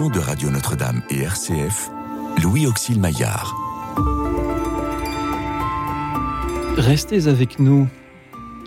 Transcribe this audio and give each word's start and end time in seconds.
de 0.00 0.18
Radio 0.18 0.50
Notre-Dame 0.50 1.02
et 1.08 1.20
RCF, 1.20 1.88
Louis 2.42 2.66
Auxil 2.66 2.98
Maillard. 2.98 3.54
Restez 6.76 7.28
avec 7.28 7.60
nous, 7.60 7.86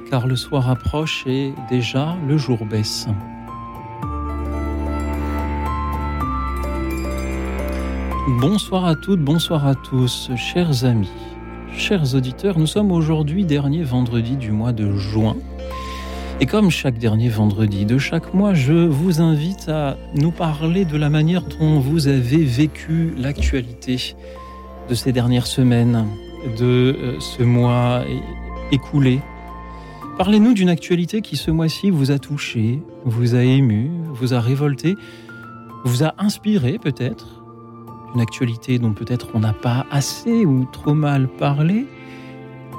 car 0.10 0.26
le 0.26 0.38
soir 0.38 0.70
approche 0.70 1.26
et 1.28 1.54
déjà 1.70 2.16
le 2.26 2.38
jour 2.38 2.66
baisse. 2.66 3.08
Bonsoir 8.40 8.86
à 8.86 8.96
toutes, 8.96 9.20
bonsoir 9.20 9.68
à 9.68 9.76
tous, 9.76 10.32
chers 10.38 10.86
amis, 10.86 11.12
chers 11.74 12.16
auditeurs. 12.16 12.58
Nous 12.58 12.68
sommes 12.68 12.94
aujourd'hui 12.94 13.44
dernier 13.44 13.84
vendredi 13.84 14.38
du 14.38 14.52
mois 14.52 14.72
de 14.72 14.96
juin. 14.96 15.36
Et 16.40 16.46
comme 16.46 16.70
chaque 16.70 17.00
dernier 17.00 17.30
vendredi 17.30 17.86
de 17.86 17.98
chaque 17.98 18.36
mois, 18.36 18.54
je 18.54 18.74
vous 18.74 19.22
invite 19.22 19.70
à 19.70 19.98
nous 20.14 20.30
parler 20.30 20.86
de 20.86 20.96
la 20.96 21.10
manière 21.10 21.42
dont 21.42 21.80
vous 21.80 22.08
avez 22.08 22.44
vécu 22.44 23.12
l'actualité 23.18 24.16
de 24.88 24.94
ces 24.94 25.12
dernières 25.12 25.48
semaines, 25.48 26.06
de 26.60 26.96
euh, 26.96 27.20
ce 27.20 27.42
mois 27.42 28.04
écoulé. 28.72 29.20
Parlez-nous 30.20 30.54
d'une 30.54 30.70
actualité 30.70 31.22
qui 31.22 31.38
ce 31.38 31.50
mois-ci 31.50 31.90
vous 31.90 32.12
a 32.12 32.20
touché, 32.20 32.84
vous 33.04 33.34
a 33.34 33.42
ému, 33.42 33.90
vous 34.12 34.36
a 34.36 34.40
révolté, 34.40 34.96
vous 35.86 36.04
a 36.04 36.14
inspiré 36.20 36.78
peut-être 36.78 37.42
d'une 38.12 38.22
actualité 38.22 38.78
dont 38.78 38.94
peut-être 38.94 39.30
on 39.34 39.40
n'a 39.40 39.54
pas 39.54 39.88
assez 39.90 40.46
ou 40.46 40.66
trop 40.72 40.94
mal 40.94 41.30
parlé, 41.30 41.88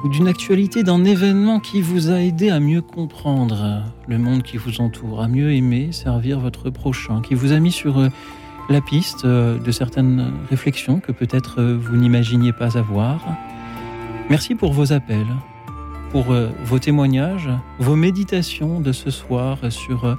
d'une 0.04 0.28
actualité 0.28 0.84
d'un 0.84 1.04
événement 1.04 1.58
qui 1.58 1.80
vous 1.80 2.10
a 2.10 2.20
aidé 2.20 2.50
à 2.50 2.60
mieux 2.60 2.82
comprendre 2.82 3.82
le 4.06 4.18
monde 4.18 4.42
qui 4.42 4.56
vous 4.56 4.80
entoure, 4.80 5.20
à 5.20 5.28
mieux 5.28 5.52
aimer, 5.52 5.90
servir 5.90 6.38
votre 6.38 6.70
prochain, 6.70 7.20
qui 7.20 7.34
vous 7.34 7.52
a 7.52 7.58
mis 7.58 7.72
sur 7.72 7.98
euh, 7.98 8.08
la 8.70 8.80
piste 8.80 9.24
euh, 9.24 9.58
de 9.58 9.70
certaines 9.72 10.32
réflexions 10.50 11.00
que 11.00 11.10
peut-être 11.10 11.60
euh, 11.60 11.76
vous 11.76 11.96
n'imaginiez 11.96 12.52
pas 12.52 12.78
avoir. 12.78 13.24
Merci 14.30 14.54
pour 14.54 14.72
vos 14.72 14.92
appels, 14.92 15.26
pour 16.12 16.34
vos 16.64 16.78
témoignages, 16.78 17.48
vos 17.78 17.96
méditations 17.96 18.80
de 18.80 18.92
ce 18.92 19.10
soir 19.10 19.58
sur 19.70 20.18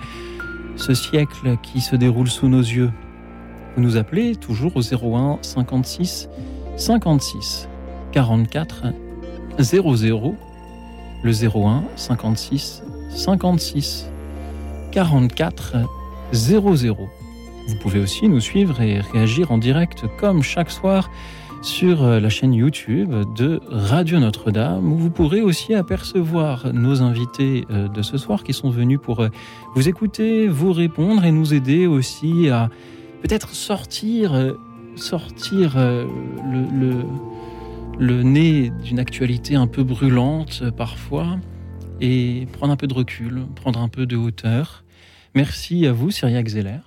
ce 0.75 0.95
siècle 0.95 1.57
qui 1.61 1.79
se 1.79 1.95
déroule 1.95 2.27
sous 2.27 2.47
nos 2.47 2.61
yeux. 2.61 2.89
Vous 3.75 3.83
nous 3.83 3.97
appelez 3.97 4.35
toujours 4.35 4.75
au 4.77 4.81
01 4.81 5.37
56 5.43 6.27
56 6.75 7.69
44 8.11 8.85
00 9.59 10.35
le 11.23 11.31
01 11.31 11.83
56 11.95 12.83
56 13.09 14.07
44 14.91 15.75
00. 16.31 17.09
Vous 17.67 17.75
pouvez 17.81 17.99
aussi 17.99 18.29
nous 18.29 18.39
suivre 18.39 18.81
et 18.81 18.99
réagir 18.99 19.51
en 19.51 19.57
direct 19.57 20.05
comme 20.17 20.41
chaque 20.41 20.71
soir 20.71 21.09
sur 21.61 22.03
la 22.05 22.29
chaîne 22.29 22.53
YouTube 22.53 23.13
de 23.35 23.59
Radio 23.69 24.17
Notre-Dame 24.19 24.93
où 24.93 24.95
vous 24.95 25.09
pourrez 25.09 25.41
aussi 25.41 25.75
apercevoir 25.75 26.71
nos 26.73 27.01
invités 27.01 27.65
euh, 27.69 27.89
de 27.89 28.01
ce 28.01 28.17
soir 28.17 28.43
qui 28.45 28.53
sont 28.53 28.69
venus 28.69 28.99
pour 29.01 29.19
euh, 29.19 29.29
vous 29.75 29.89
écouter, 29.89 30.47
vous 30.47 30.71
répondre 30.71 31.25
et 31.25 31.33
nous 31.33 31.53
aider 31.53 31.85
aussi 31.85 32.49
à 32.49 32.69
peut-être 33.21 33.49
sortir, 33.49 34.33
euh, 34.33 34.53
sortir 34.95 35.73
euh, 35.77 36.05
le, 36.51 37.03
le, 37.99 38.23
nez 38.23 38.71
d'une 38.83 38.99
actualité 38.99 39.55
un 39.55 39.67
peu 39.67 39.83
brûlante 39.83 40.61
euh, 40.63 40.71
parfois 40.71 41.39
et 42.01 42.47
prendre 42.53 42.71
un 42.71 42.77
peu 42.77 42.87
de 42.87 42.93
recul, 42.93 43.45
prendre 43.55 43.79
un 43.79 43.89
peu 43.89 44.05
de 44.05 44.15
hauteur. 44.15 44.83
Merci 45.35 45.85
à 45.85 45.91
vous, 45.91 46.09
Cyriac 46.09 46.47
Zeller. 46.47 46.79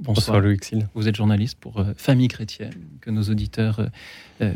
Bonsoir, 0.00 0.40
Louis 0.40 0.58
Vous 0.94 1.08
êtes 1.08 1.16
journaliste 1.16 1.58
pour 1.58 1.84
Famille 1.96 2.28
chrétienne, 2.28 2.74
que 3.00 3.10
nos 3.10 3.22
auditeurs 3.22 3.88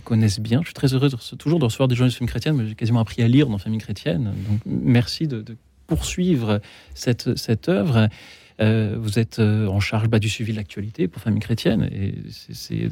connaissent 0.04 0.40
bien. 0.40 0.60
Je 0.60 0.66
suis 0.66 0.74
très 0.74 0.92
heureux 0.92 1.08
toujours 1.38 1.58
de 1.58 1.64
recevoir 1.64 1.88
des 1.88 1.94
journalistes 1.94 2.16
de 2.16 2.18
Famille 2.18 2.30
chrétienne, 2.30 2.56
mais 2.56 2.66
j'ai 2.66 2.74
quasiment 2.74 3.00
appris 3.00 3.22
à 3.22 3.28
lire 3.28 3.46
dans 3.46 3.58
Famille 3.58 3.78
chrétienne. 3.78 4.34
Donc 4.48 4.60
merci 4.66 5.28
de, 5.28 5.44
poursuivre 5.86 6.60
cette, 6.94 7.36
cette 7.38 7.68
œuvre. 7.68 8.08
Euh, 8.60 8.96
vous 8.98 9.18
êtes 9.18 9.38
euh, 9.38 9.66
en 9.66 9.80
charge 9.80 10.08
bah, 10.08 10.18
du 10.18 10.28
suivi 10.28 10.52
de 10.52 10.56
l'actualité 10.56 11.08
pour 11.08 11.20
Famille 11.20 11.40
Chrétienne, 11.42 11.88
et 11.92 12.14
c'est 12.30 12.88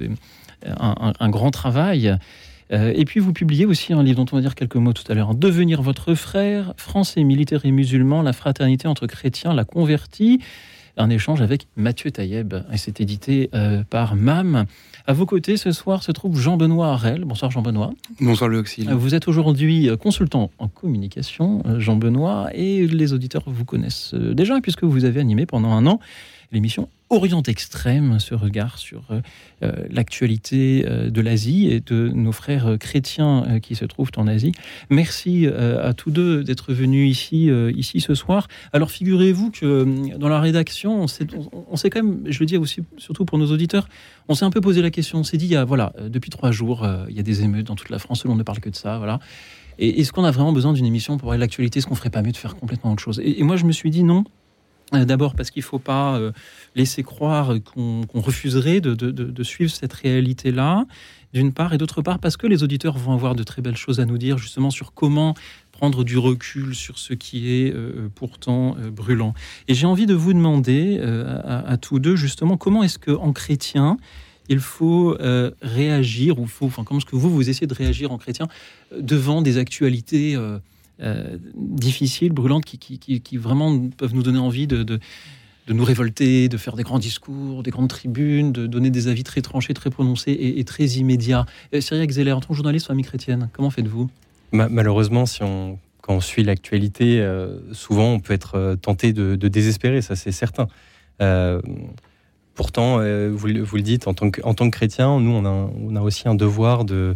un, 0.67 1.31
grand 1.31 1.51
travail. 1.51 2.17
Euh, 2.73 2.93
et 2.95 3.05
puis 3.05 3.21
vous 3.21 3.33
publiez 3.33 3.67
aussi 3.67 3.93
un 3.93 4.03
livre 4.03 4.25
dont 4.25 4.27
on 4.33 4.37
va 4.37 4.43
dire 4.43 4.55
quelques 4.55 4.77
mots 4.77 4.93
tout 4.93 5.11
à 5.11 5.15
l'heure, 5.15 5.35
Devenir 5.35 5.83
votre 5.83 6.15
frère, 6.15 6.75
français, 6.77 7.23
militaire 7.25 7.65
et 7.65 7.71
musulman, 7.71 8.23
la 8.23 8.33
fraternité 8.33 8.89
entre 8.89 9.07
chrétiens, 9.07 9.55
la 9.55 9.65
convertie 9.65 10.41
un 10.97 11.11
échange 11.11 11.43
avec 11.43 11.67
Mathieu 11.77 12.13
Taïeb. 12.13 12.55
Et 12.73 12.77
c'est 12.77 13.01
édité 13.01 13.51
par 13.91 14.15
MAM. 14.15 14.67
À 15.07 15.13
vos 15.13 15.27
côtés, 15.27 15.59
ce 15.59 15.71
soir, 15.71 16.03
se 16.03 16.13
trouve 16.13 16.41
Jean-Benoît 16.41 16.93
Arel. 16.93 17.27
Bonsoir 17.27 17.51
Jean-Benoît. 17.51 17.93
Bonsoir 18.21 18.49
le 18.49 18.61
Auxil. 18.61 18.91
Vous 18.91 19.15
êtes 19.15 19.29
aujourd'hui 19.29 19.91
euh, 19.91 19.99
consultant 19.99 20.51
en 20.59 20.67
communication, 20.67 21.63
euh, 21.67 21.79
Jean-Benoît, 21.79 22.49
et 22.55 22.87
les 22.87 23.13
auditeurs 23.13 23.43
vous 23.47 23.67
connaissent 23.67 24.15
euh, 24.15 24.33
déjà, 24.33 24.63
puisque 24.63 24.85
vous 24.85 25.05
avez 25.05 25.21
animé 25.21 25.45
pendant 25.45 25.73
un 25.73 25.87
an 25.87 26.01
l'émission 26.53 26.89
Orient 27.15 27.43
Extrême, 27.43 28.19
ce 28.19 28.35
regard 28.35 28.77
sur 28.77 29.05
euh, 29.13 29.21
euh, 29.63 29.73
l'actualité 29.89 30.85
euh, 30.85 31.11
de 31.11 31.21
l'Asie 31.21 31.69
et 31.69 31.79
de 31.79 32.09
nos 32.09 32.33
frères 32.33 32.77
chrétiens 32.81 33.61
qui 33.63 33.77
se 33.77 33.85
trouvent 33.85 34.11
en 34.17 34.27
Asie. 34.27 34.51
Merci 34.91 35.47
à 35.47 35.95
tous 35.95 36.11
deux 36.11 36.43
d'être 36.43 36.73
venus 36.73 37.11
ici, 37.11 37.51
ici 37.77 38.01
ce 38.01 38.15
soir. 38.15 38.49
Alors 38.73 38.91
figurez-vous 38.91 39.51
que 39.51 40.17
dans 40.17 40.29
la 40.29 40.41
rédaction, 40.41 41.03
on 41.03 41.07
s'est, 41.07 41.91
quand 41.91 42.03
même, 42.03 42.23
je 42.27 42.41
le 42.41 42.47
dis 42.47 42.57
aussi 42.57 42.83
surtout 42.97 43.25
pour 43.25 43.39
nos 43.39 43.51
auditeurs, 43.53 43.89
on 44.29 44.35
s'est 44.35 44.45
un 44.45 44.51
peu 44.51 44.61
posé 44.61 44.83
la 44.83 44.91
question. 44.91 45.21
On 45.21 45.25
s'est 45.25 45.37
dit, 45.37 45.55
voilà, 45.67 45.93
depuis 46.09 46.31
trois 46.31 46.51
jours, 46.51 46.87
il 47.09 47.17
y 47.17 47.21
a 47.21 47.23
des 47.23 47.43
émeutes 47.43 47.67
dans 47.67 47.77
toute 47.77 47.91
la 47.91 47.99
France, 47.99 48.25
on 48.25 48.35
ne 48.35 48.43
parle 48.43 48.61
que 48.61 48.71
de 48.71 48.77
ça, 48.77 48.99
voilà. 48.99 49.21
Est-ce 49.79 50.13
qu'on 50.13 50.25
a 50.25 50.31
vraiment 50.31 50.53
besoin 50.53 50.73
d'une 50.73 50.87
émission 50.87 51.17
pour 51.17 51.29
parler 51.29 51.41
l'actualité? 51.41 51.79
Est-ce 51.79 51.87
qu'on 51.87 51.95
ferait 51.95 52.11
pas 52.11 52.23
mieux 52.23 52.33
de 52.33 52.37
faire 52.37 52.57
complètement 52.57 52.93
autre 52.93 53.03
chose? 53.03 53.21
Et 53.25 53.43
moi, 53.43 53.57
je 53.57 53.65
me 53.65 53.73
suis 53.73 53.91
dit 53.91 54.03
non. 54.03 54.25
Euh, 54.93 55.05
d'abord 55.05 55.34
parce 55.34 55.50
qu'il 55.50 55.61
ne 55.61 55.67
faut 55.67 55.78
pas 55.78 56.17
euh, 56.17 56.33
laisser 56.75 57.03
croire 57.03 57.55
qu'on 57.65 58.06
refuserait 58.12 58.81
de, 58.81 59.43
suivre 59.43 59.71
cette 59.71 59.93
réalité-là, 59.93 60.84
d'une 61.33 61.53
part, 61.53 61.72
et 61.72 61.78
d'autre 61.78 62.03
part 62.03 62.19
parce 62.19 62.37
que 62.37 62.47
les 62.47 62.62
auditeurs 62.62 62.97
vont 62.97 63.12
avoir 63.12 63.34
de 63.34 63.43
très 63.43 63.62
belles 63.62 63.77
choses 63.77 63.99
à 63.99 64.05
nous 64.05 64.19
dire 64.19 64.39
justement 64.39 64.71
sur 64.71 64.93
comment 64.93 65.34
prendre 65.73 66.05
du 66.05 66.19
recul 66.19 66.75
sur 66.75 66.99
ce 66.99 67.15
qui 67.15 67.50
est 67.53 67.75
euh, 67.75 68.09
pourtant 68.15 68.77
brûlant. 68.93 69.34
Et 69.69 69.75
j'ai 69.75 69.87
envie 69.87 70.06
de 70.06 70.15
vous 70.15 70.33
demander 70.33 71.00
à, 71.00 71.77
tous 71.78 71.99
deux 71.99 72.17
justement 72.17 72.56
comment 72.56 72.83
est-ce 72.83 72.99
qu'en 72.99 73.33
chrétien, 73.33 73.97
il 74.49 74.61
faut 74.61 75.17
réagir, 75.62 76.39
ou 76.39 76.47
comment 76.61 76.99
est-ce 76.99 77.06
que 77.06 77.17
vous, 77.17 77.31
vous 77.31 77.49
essayez 77.49 77.67
de 77.67 77.75
réagir 77.75 78.12
en 78.12 78.19
chrétien 78.19 78.47
devant 78.97 79.43
des 79.43 79.59
actualités 79.59 80.37
euh, 81.00 81.38
difficiles, 81.56 82.32
brûlantes, 82.32 82.65
qui, 82.65 83.37
vraiment 83.37 83.88
peuvent 83.97 84.15
nous 84.15 84.22
donner 84.22 84.38
envie 84.38 84.69
de, 84.69 85.00
nous 85.69 85.84
révolter, 85.84 86.49
de 86.49 86.56
faire 86.56 86.77
des 86.77 86.84
grands 86.84 87.00
discours, 87.00 87.65
des 87.65 87.72
grandes 87.72 87.88
tribunes, 87.88 88.53
de 88.53 88.69
donner 88.69 88.91
des 88.91 89.09
avis 89.09 89.25
très 89.25 89.43
tranchés, 89.43 89.75
très 89.75 89.91
prononcés 89.91 90.32
et, 90.56 90.62
très 90.65 90.84
immédiats. 90.84 91.47
Euh, 91.75 91.81
Cyriac 91.81 92.10
Zeller, 92.10 92.32
en 92.32 92.41
tant 92.41 92.49
que 92.49 92.55
journaliste 92.55 92.87
famille 92.87 93.05
chrétienne, 93.05 93.49
comment 93.53 93.71
faites-vous? 93.71 94.09
Malheureusement, 94.53 95.27
si 95.27 95.43
on, 95.43 95.81
quand 96.00 96.15
on 96.15 96.21
suit 96.21 96.44
l'actualité, 96.44 97.21
euh, 97.21 97.59
souvent 97.72 98.12
on 98.12 98.21
peut 98.21 98.32
être 98.32 98.76
tenté 98.81 99.12
de, 99.12 99.34
désespérer, 99.34 100.00
ça 100.00 100.15
c'est 100.15 100.31
certain. 100.31 100.69
pourtant, 102.55 102.99
vous, 102.99 103.47
le 103.49 103.81
dites, 103.81 104.06
en 104.06 104.15
tant 104.15 104.31
que, 104.31 104.69
chrétien, 104.69 105.19
nous 105.19 105.32
on 105.32 105.97
a, 105.97 106.00
aussi 106.00 106.29
un 106.29 106.37
devoir 106.37 106.85
de, 106.85 107.14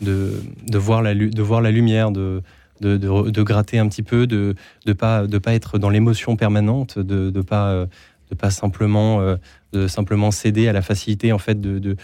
de, 0.00 0.42
de, 0.66 0.78
voir, 0.78 1.00
la, 1.00 1.14
de 1.14 1.42
voir 1.42 1.60
la 1.60 1.70
lumière, 1.70 2.10
de, 2.10 2.42
de, 2.80 3.42
gratter 3.42 3.78
un 3.78 3.88
petit 3.88 4.02
peu, 4.02 4.26
de 4.26 4.54
ne 4.86 4.92
pas, 4.92 5.26
être 5.46 5.78
dans 5.78 5.90
l'émotion 5.90 6.36
permanente, 6.36 6.98
de 6.98 7.30
ne 7.34 7.42
pas, 7.42 7.70
euh, 7.70 9.36
de 9.72 9.86
simplement 9.86 10.30
céder 10.30 10.68
à 10.68 10.72
la 10.72 10.82
facilité 10.82 11.32
en 11.32 11.38
fait 11.38 11.60
de, 11.60 11.96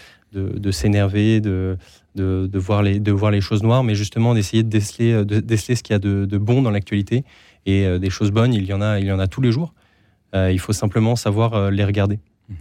s'énerver, 0.71 1.41
de, 1.41 1.77
voir 2.55 2.81
les, 2.81 3.41
choses 3.41 3.63
noires, 3.63 3.83
mais 3.83 3.95
justement 3.95 4.33
d'essayer 4.33 4.63
de 4.63 4.69
déceler, 4.69 5.75
ce 5.75 5.83
qu'il 5.83 5.93
y 5.93 5.95
a 5.95 5.99
de, 5.99 6.37
bon 6.37 6.61
dans 6.61 6.71
l'actualité. 6.71 7.23
Et 7.65 7.85
euh, 7.85 7.99
des 7.99 8.09
choses 8.09 8.31
bonnes, 8.31 8.53
il 8.53 8.65
y 8.65 8.73
en 8.73 8.81
a, 8.81 9.27
tous 9.27 9.41
les 9.41 9.51
jours. 9.51 9.73
Euh, 10.35 10.51
il 10.51 10.59
faut 10.59 10.73
simplement 10.73 11.15
savoir 11.15 11.71
les 11.71 11.83
regarder. 11.83 12.19
Mm-hmm. 12.49 12.55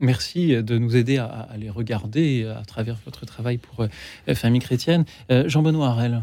Merci 0.00 0.62
de 0.62 0.78
nous 0.78 0.96
aider 0.96 1.18
à, 1.18 1.48
les 1.56 1.70
regarder 1.70 2.44
à 2.44 2.64
travers 2.64 2.96
votre 3.04 3.24
travail 3.26 3.58
pour 3.58 3.86
Famille 4.34 4.60
chrétienne. 4.60 5.04
Jean-Benoît 5.30 5.88
Harel. 5.88 6.22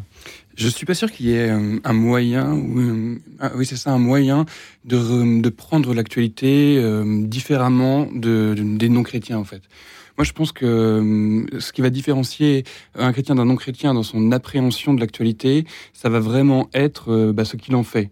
Je 0.55 0.67
suis 0.67 0.85
pas 0.85 0.93
sûr 0.93 1.11
qu'il 1.11 1.27
y 1.27 1.33
ait 1.33 1.49
euh, 1.49 1.79
un 1.83 1.93
moyen, 1.93 2.53
ou, 2.53 3.19
oui 3.55 3.65
c'est 3.65 3.77
ça, 3.77 3.91
un 3.91 3.97
moyen 3.97 4.45
de, 4.85 5.41
de 5.41 5.49
prendre 5.49 5.93
l'actualité 5.93 6.77
euh, 6.77 7.25
différemment 7.25 8.07
de, 8.13 8.55
des 8.57 8.89
non-chrétiens 8.89 9.37
en 9.37 9.43
fait. 9.43 9.61
Moi 10.17 10.25
je 10.25 10.33
pense 10.33 10.51
que 10.51 10.65
euh, 10.65 11.59
ce 11.59 11.71
qui 11.71 11.81
va 11.81 11.89
différencier 11.89 12.65
un 12.95 13.11
chrétien 13.13 13.35
d'un 13.35 13.45
non-chrétien 13.45 13.93
dans 13.93 14.03
son 14.03 14.31
appréhension 14.31 14.93
de 14.93 14.99
l'actualité, 14.99 15.65
ça 15.93 16.09
va 16.09 16.19
vraiment 16.19 16.69
être 16.73 17.31
bah, 17.31 17.45
ce 17.45 17.55
qu'il 17.55 17.75
en 17.75 17.83
fait. 17.83 18.09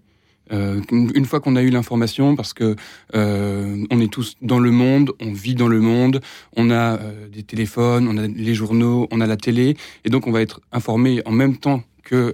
Une 0.51 1.25
fois 1.25 1.41
qu'on 1.41 1.55
a 1.55 1.61
eu 1.61 1.69
l'information, 1.69 2.35
parce 2.35 2.53
que 2.53 2.75
on 3.13 4.01
est 4.01 4.11
tous 4.11 4.35
dans 4.41 4.57
le 4.57 4.71
monde, 4.71 5.11
on 5.21 5.31
vit 5.31 5.53
dans 5.53 5.67
le 5.67 5.79
monde, 5.79 6.21
on 6.55 6.71
a 6.71 6.97
des 7.31 7.43
téléphones, 7.43 8.07
on 8.07 8.17
a 8.17 8.25
les 8.25 8.55
journaux, 8.55 9.07
on 9.11 9.21
a 9.21 9.27
la 9.27 9.37
télé, 9.37 9.77
et 10.05 10.09
donc 10.09 10.25
on 10.25 10.31
va 10.31 10.41
être 10.41 10.59
informé 10.71 11.21
en 11.27 11.31
même 11.31 11.57
temps 11.57 11.83
que 12.09 12.33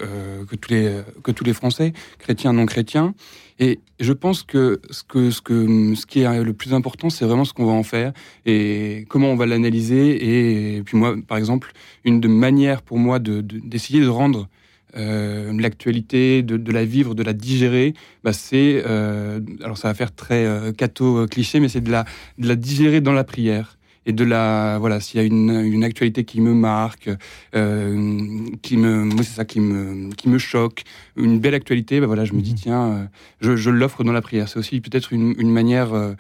que 1.23 1.31
tous 1.31 1.43
les 1.43 1.53
Français, 1.53 1.93
chrétiens 2.19 2.53
non 2.53 2.65
chrétiens. 2.65 3.13
Et 3.57 3.79
je 3.99 4.11
pense 4.11 4.43
que 4.43 4.81
ce 4.89 5.03
que 5.03 5.31
ce 5.31 5.41
que 5.41 5.95
ce 5.95 6.05
qui 6.05 6.21
est 6.21 6.43
le 6.43 6.53
plus 6.53 6.73
important, 6.73 7.09
c'est 7.09 7.25
vraiment 7.25 7.45
ce 7.45 7.53
qu'on 7.53 7.65
va 7.65 7.71
en 7.71 7.83
faire 7.83 8.11
et 8.45 9.05
comment 9.07 9.31
on 9.31 9.35
va 9.35 9.45
l'analyser. 9.45 10.75
Et, 10.77 10.83
puis 10.83 10.97
moi, 10.97 11.15
par 11.25 11.37
exemple, 11.37 11.71
une 12.03 12.19
de 12.19 12.27
manières 12.27 12.81
pour 12.81 12.97
moi 12.97 13.19
de 13.19 13.41
d'essayer 13.41 14.01
de, 14.01 14.07
rendre 14.09 14.49
euh, 14.97 15.53
l'actualité, 15.57 16.41
de, 16.41 16.57
de, 16.57 16.71
la 16.71 16.83
vivre, 16.83 17.15
de 17.15 17.23
la 17.23 17.33
digérer, 17.33 17.93
bah 18.23 18.33
c'est, 18.33 18.83
euh, 18.85 19.39
alors 19.63 19.77
ça 19.77 19.87
va 19.87 19.93
faire 19.93 20.13
très 20.13 20.45
euh, 20.45 20.73
catho 20.73 21.19
euh, 21.19 21.27
cliché, 21.27 21.59
mais 21.59 21.69
c'est 21.69 21.81
de 21.81 21.91
la, 21.91 22.05
de 22.37 22.47
la 22.47 22.55
digérer 22.55 23.01
dans 23.01 23.13
la 23.13 23.23
prière 23.23 23.77
et 24.05 24.13
de 24.13 24.23
la 24.23 24.77
voilà 24.79 24.99
s'il 24.99 25.19
y 25.19 25.23
a 25.23 25.25
une, 25.25 25.49
une 25.49 25.83
actualité 25.83 26.23
qui 26.23 26.41
me 26.41 26.53
marque 26.53 27.09
euh, 27.55 28.45
qui 28.61 28.77
me 28.77 29.03
moi 29.03 29.23
c'est 29.23 29.35
ça 29.35 29.45
qui 29.45 29.59
me 29.59 30.11
qui 30.13 30.29
me 30.29 30.37
choque 30.37 30.83
une 31.15 31.39
belle 31.39 31.55
actualité 31.55 31.99
bah 31.99 32.07
voilà 32.07 32.25
je 32.25 32.33
me 32.33 32.41
dis 32.41 32.51
mhm. 32.51 32.57
tiens 32.57 33.09
je, 33.41 33.55
je 33.55 33.69
l'offre 33.69 34.03
dans 34.03 34.11
la 34.11 34.21
prière 34.21 34.49
c'est 34.49 34.59
aussi 34.59 34.81
peut-être 34.81 35.13
une, 35.13 35.35
une 35.37 35.51
manière 35.51 36.15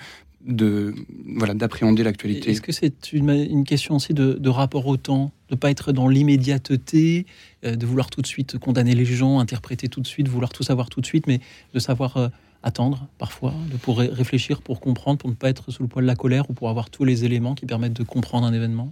de 0.45 0.93
voilà 1.37 1.53
d'appréhender 1.53 2.03
l'actualité. 2.03 2.51
Est-ce 2.51 2.61
que 2.61 2.71
c'est 2.71 3.13
une, 3.13 3.29
une, 3.29 3.63
question 3.63 3.95
aussi 3.95 4.13
de, 4.13 4.33
de, 4.33 4.49
rapport 4.49 4.85
au 4.87 4.97
temps, 4.97 5.31
de 5.49 5.55
pas 5.55 5.71
être 5.71 5.91
dans 5.91 6.07
l'immédiateté, 6.07 7.25
euh, 7.63 7.75
de 7.75 7.85
vouloir 7.85 8.09
tout 8.09 8.21
de 8.21 8.27
suite 8.27 8.57
condamner 8.57 8.93
les 8.93 9.05
gens, 9.05 9.39
interpréter 9.39 9.87
tout 9.87 10.01
de 10.01 10.07
suite, 10.07 10.27
vouloir 10.27 10.53
tout 10.53 10.63
savoir 10.63 10.89
tout 10.89 11.01
de 11.01 11.05
suite, 11.05 11.27
mais 11.27 11.39
de 11.73 11.79
savoir 11.79 12.17
euh, 12.17 12.27
attendre 12.65 13.07
parfois, 13.19 13.53
pour 13.83 13.99
réfléchir, 13.99 14.61
pour 14.61 14.81
comprendre, 14.81 15.19
pour 15.19 15.29
ne 15.29 15.35
pas 15.35 15.49
être 15.49 15.71
sous 15.71 15.83
le 15.83 15.87
poids 15.87 16.01
de 16.01 16.07
la 16.07 16.15
colère 16.15 16.49
ou 16.49 16.53
pour 16.53 16.69
avoir 16.69 16.89
tous 16.89 17.05
les 17.05 17.23
éléments 17.23 17.53
qui 17.53 17.65
permettent 17.65 17.93
de 17.93 18.03
comprendre 18.03 18.45
un 18.45 18.53
événement? 18.53 18.91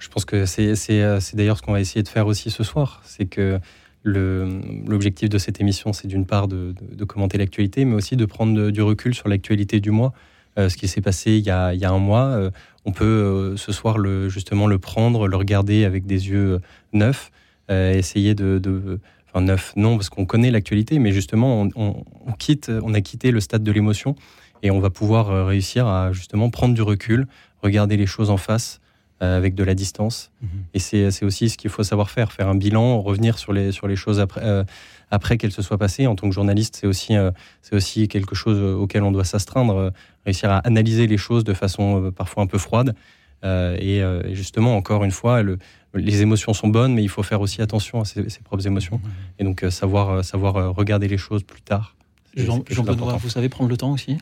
Je 0.00 0.08
pense 0.08 0.24
que 0.24 0.44
c'est 0.44 0.74
euh, 0.90 1.20
d'ailleurs 1.34 1.56
ce 1.56 1.62
qu'on 1.62 1.72
va 1.72 1.80
essayer 1.80 2.02
de 2.02 2.08
faire 2.08 2.26
aussi 2.26 2.50
ce 2.50 2.62
soir, 2.62 3.00
c'est 3.04 3.26
que 3.26 3.58
L'objectif 4.04 5.28
de 5.28 5.38
cette 5.38 5.60
émission, 5.60 5.92
c'est 5.92 6.06
d'une 6.06 6.24
part 6.24 6.48
de, 6.48 6.72
commenter 7.06 7.36
l'actualité, 7.36 7.84
mais 7.84 7.94
aussi 7.94 8.16
de 8.16 8.24
prendre 8.24 8.70
du 8.70 8.80
recul 8.80 9.12
sur 9.12 9.28
l'actualité 9.28 9.80
du 9.80 9.90
mois. 9.90 10.14
Euh, 10.56 10.68
ce 10.68 10.76
qui 10.76 10.88
s'est 10.88 11.02
passé 11.02 11.32
il 11.32 11.44
y, 11.44 11.50
a, 11.50 11.68
un 11.68 11.98
mois, 11.98 12.26
euh, 12.26 12.50
on 12.86 12.92
peut 12.92 13.54
ce 13.56 13.72
soir 13.72 13.98
justement 14.28 14.66
le 14.66 14.78
prendre, 14.78 15.26
le 15.26 15.36
regarder 15.36 15.84
avec 15.84 16.06
des 16.06 16.28
yeux 16.28 16.60
neufs, 16.94 17.30
essayer 17.68 18.34
de, 18.34 19.00
enfin 19.28 19.40
neuf 19.40 19.72
non 19.76 19.96
parce 19.96 20.08
qu'on 20.08 20.24
connaît 20.24 20.50
l'actualité, 20.50 20.98
mais 20.98 21.12
justement 21.12 21.68
on, 21.76 22.32
quitte, 22.38 22.70
on 22.82 22.94
a 22.94 23.00
quitté 23.00 23.30
le 23.30 23.40
stade 23.40 23.62
de 23.62 23.72
l'émotion 23.72 24.16
et 24.62 24.70
on 24.70 24.80
va 24.80 24.90
pouvoir 24.90 25.46
réussir 25.46 25.86
à 25.86 26.12
justement 26.12 26.50
prendre 26.50 26.74
du 26.74 26.82
recul, 26.82 27.26
regarder 27.62 27.96
les 27.96 28.06
choses 28.06 28.30
en 28.30 28.36
face, 28.36 28.80
euh, 29.20 29.36
avec 29.36 29.56
de 29.56 29.64
la 29.64 29.74
distance. 29.74 30.30
Mhm. 30.42 30.48
Et 30.74 30.78
c'est 30.78 31.24
aussi 31.24 31.50
ce 31.50 31.58
qu'il 31.58 31.70
faut 31.70 31.82
savoir 31.82 32.08
faire, 32.08 32.30
faire 32.30 32.46
un 32.46 32.54
bilan, 32.54 33.02
revenir 33.02 33.36
sur 33.36 33.52
les, 33.52 33.72
sur 33.72 33.88
les 33.88 33.96
choses 33.96 34.20
après, 34.20 34.42
euh, 34.44 34.62
après 35.10 35.38
qu'elles 35.38 35.50
se 35.50 35.60
soient 35.60 35.76
passées. 35.76 36.06
En 36.06 36.14
tant 36.14 36.28
que 36.28 36.34
journaliste, 36.36 36.76
c'est 36.80 36.86
aussi, 36.86 37.16
euh, 37.16 37.32
c'est 37.60 37.74
aussi 37.74 38.06
quelque 38.06 38.36
chose 38.36 38.60
auquel 38.80 39.02
on 39.02 39.10
doit 39.10 39.24
s'astreindre, 39.24 39.92
réussir 40.24 40.52
à 40.52 40.58
analyser 40.58 41.08
les 41.08 41.16
choses 41.16 41.42
de 41.42 41.52
façon 41.52 42.12
parfois 42.14 42.44
un 42.44 42.46
peu 42.46 42.58
froide. 42.58 42.94
Et, 43.42 44.02
justement, 44.34 44.76
encore 44.76 45.02
une 45.02 45.10
fois, 45.10 45.42
le, 45.42 45.58
les 45.94 46.22
émotions 46.22 46.52
sont 46.52 46.68
bonnes, 46.68 46.94
mais 46.94 47.02
il 47.02 47.08
faut 47.08 47.22
faire 47.22 47.40
aussi 47.40 47.62
attention 47.62 48.00
à 48.00 48.04
ses, 48.04 48.28
ses 48.28 48.40
propres 48.40 48.66
émotions. 48.66 49.00
Et 49.38 49.44
donc, 49.44 49.64
savoir, 49.70 50.24
savoir 50.24 50.74
regarder 50.74 51.08
les 51.08 51.18
choses 51.18 51.42
plus 51.42 51.62
tard. 51.62 51.94
Jean, 52.36 52.84
Benoît, 52.84 53.16
vous 53.16 53.30
savez 53.30 53.48
prendre 53.48 53.70
le 53.70 53.76
temps 53.76 53.92
aussi 53.92 54.18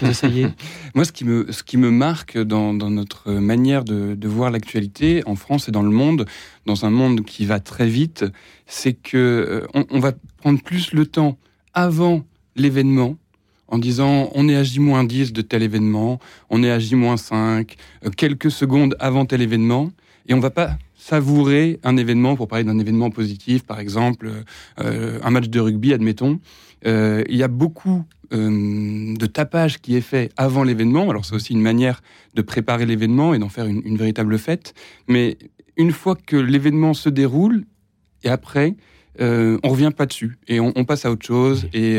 Vous 0.00 0.08
essayez 0.08 0.46
Moi, 0.94 1.04
ce 1.04 1.12
qui 1.12 1.24
me, 1.24 1.50
ce 1.50 1.62
qui 1.62 1.76
me 1.76 1.90
marque 1.90 2.38
dans, 2.38 2.74
dans 2.74 2.90
notre 2.90 3.32
manière 3.32 3.84
de, 3.84 4.14
de 4.14 4.28
voir 4.28 4.50
l'actualité 4.50 5.22
en 5.26 5.36
France 5.36 5.68
et 5.68 5.72
dans 5.72 5.82
le 5.82 5.90
monde, 5.90 6.26
dans 6.66 6.84
un 6.84 6.90
monde 6.90 7.24
qui 7.24 7.44
va 7.46 7.58
très 7.60 7.88
vite, 7.88 8.24
c'est 8.66 8.92
que 8.92 9.16
euh, 9.16 9.66
on, 9.74 9.86
on, 9.90 10.00
va 10.00 10.12
prendre 10.38 10.62
plus 10.62 10.92
le 10.92 11.06
temps 11.06 11.38
avant 11.74 12.24
l'événement 12.56 13.16
en 13.68 13.78
disant 13.78 14.30
on 14.34 14.48
est 14.48 14.56
à 14.56 14.62
J-10 14.62 15.32
de 15.32 15.42
tel 15.42 15.62
événement, 15.62 16.20
on 16.50 16.62
est 16.62 16.70
à 16.70 16.78
J-5, 16.78 17.76
euh, 18.04 18.10
quelques 18.10 18.50
secondes 18.50 18.96
avant 19.00 19.24
tel 19.24 19.42
événement, 19.42 19.90
et 20.28 20.34
on 20.34 20.40
va 20.40 20.50
pas 20.50 20.76
savourer 20.96 21.78
un 21.84 21.96
événement, 21.96 22.36
pour 22.36 22.48
parler 22.48 22.64
d'un 22.64 22.78
événement 22.78 23.10
positif, 23.10 23.64
par 23.64 23.80
exemple, 23.80 24.30
euh, 24.80 25.18
un 25.22 25.30
match 25.30 25.48
de 25.48 25.60
rugby, 25.60 25.92
admettons, 25.92 26.40
euh, 26.86 27.24
il 27.28 27.36
y 27.36 27.42
a 27.42 27.48
beaucoup 27.48 28.04
euh, 28.32 29.14
de 29.16 29.26
tapage 29.26 29.80
qui 29.80 29.96
est 29.96 30.00
fait 30.00 30.30
avant 30.36 30.62
l'événement. 30.62 31.08
Alors 31.10 31.24
c'est 31.24 31.34
aussi 31.34 31.52
une 31.52 31.62
manière 31.62 32.02
de 32.34 32.42
préparer 32.42 32.86
l'événement 32.86 33.34
et 33.34 33.38
d'en 33.38 33.48
faire 33.48 33.66
une, 33.66 33.96
véritable 33.96 34.38
fête. 34.38 34.74
Mais 35.08 35.38
une 35.76 35.92
fois 35.92 36.16
que 36.16 36.36
l'événement 36.36 36.94
se 36.94 37.08
déroule, 37.08 37.64
et 38.22 38.28
après, 38.28 38.74
euh, 39.20 39.58
on 39.62 39.70
revient 39.70 39.92
pas 39.96 40.06
dessus 40.06 40.38
et 40.46 40.60
on, 40.60 40.72
passe 40.84 41.06
à 41.06 41.10
autre 41.10 41.24
chose. 41.24 41.68
Et, 41.72 41.98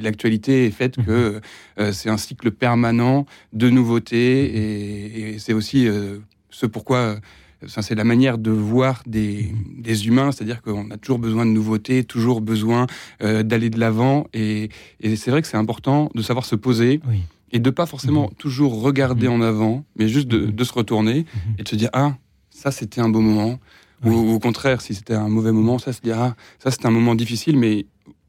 l'actualité 0.00 0.66
est 0.66 0.70
faite 0.70 0.96
que 1.04 1.40
c'est 1.92 2.08
un 2.08 2.16
cycle 2.16 2.52
permanent 2.52 3.26
de 3.52 3.68
nouveautés 3.68 4.44
et, 4.44 5.34
et 5.34 5.38
c'est 5.38 5.52
aussi 5.52 5.88
ce 6.50 6.66
pourquoi 6.66 7.16
c'est 7.66 7.94
la 7.94 8.04
manière 8.04 8.38
de 8.38 8.50
voir 8.50 9.02
des, 9.06 9.52
des 9.78 10.06
humains, 10.06 10.32
c'est-à-dire 10.32 10.62
qu'on 10.62 10.90
a 10.90 10.96
toujours 10.96 11.18
besoin 11.18 11.46
de 11.46 11.50
nouveautés, 11.50 12.04
toujours 12.04 12.40
besoin 12.40 12.86
euh, 13.22 13.42
d'aller 13.42 13.70
de 13.70 13.80
l'avant. 13.80 14.26
Et, 14.34 14.68
et 15.00 15.16
c'est 15.16 15.30
vrai 15.30 15.42
que 15.42 15.48
c'est 15.48 15.56
important 15.56 16.10
de 16.14 16.22
savoir 16.22 16.44
se 16.44 16.56
poser. 16.56 17.00
Et 17.52 17.60
de 17.60 17.70
pas 17.70 17.86
forcément 17.86 18.24
mhm. 18.24 18.34
toujours 18.38 18.82
regarder 18.82 19.28
mhm. 19.28 19.34
en 19.34 19.40
avant, 19.40 19.84
mais 19.96 20.08
juste 20.08 20.28
de, 20.28 20.46
mhm. 20.46 20.52
de 20.52 20.64
se 20.64 20.72
retourner 20.72 21.24
et 21.58 21.62
de 21.62 21.68
se 21.68 21.76
dire 21.76 21.90
ah 21.92 22.16
ça 22.50 22.70
c'était 22.70 23.00
un 23.00 23.08
beau 23.08 23.20
moment, 23.20 23.60
ou, 24.04 24.10
au 24.10 24.38
contraire 24.40 24.80
si 24.80 24.94
c'était 24.94 25.14
un 25.14 25.28
mauvais 25.28 25.52
moment, 25.52 25.78
ça 25.78 25.92
se 25.92 26.00
dire 26.00 26.18
ah 26.18 26.34
ça 26.58 26.70
c'était 26.72 26.86
un 26.86 26.90
moment 26.90 27.14
difficile, 27.14 27.56
mais 27.56 27.86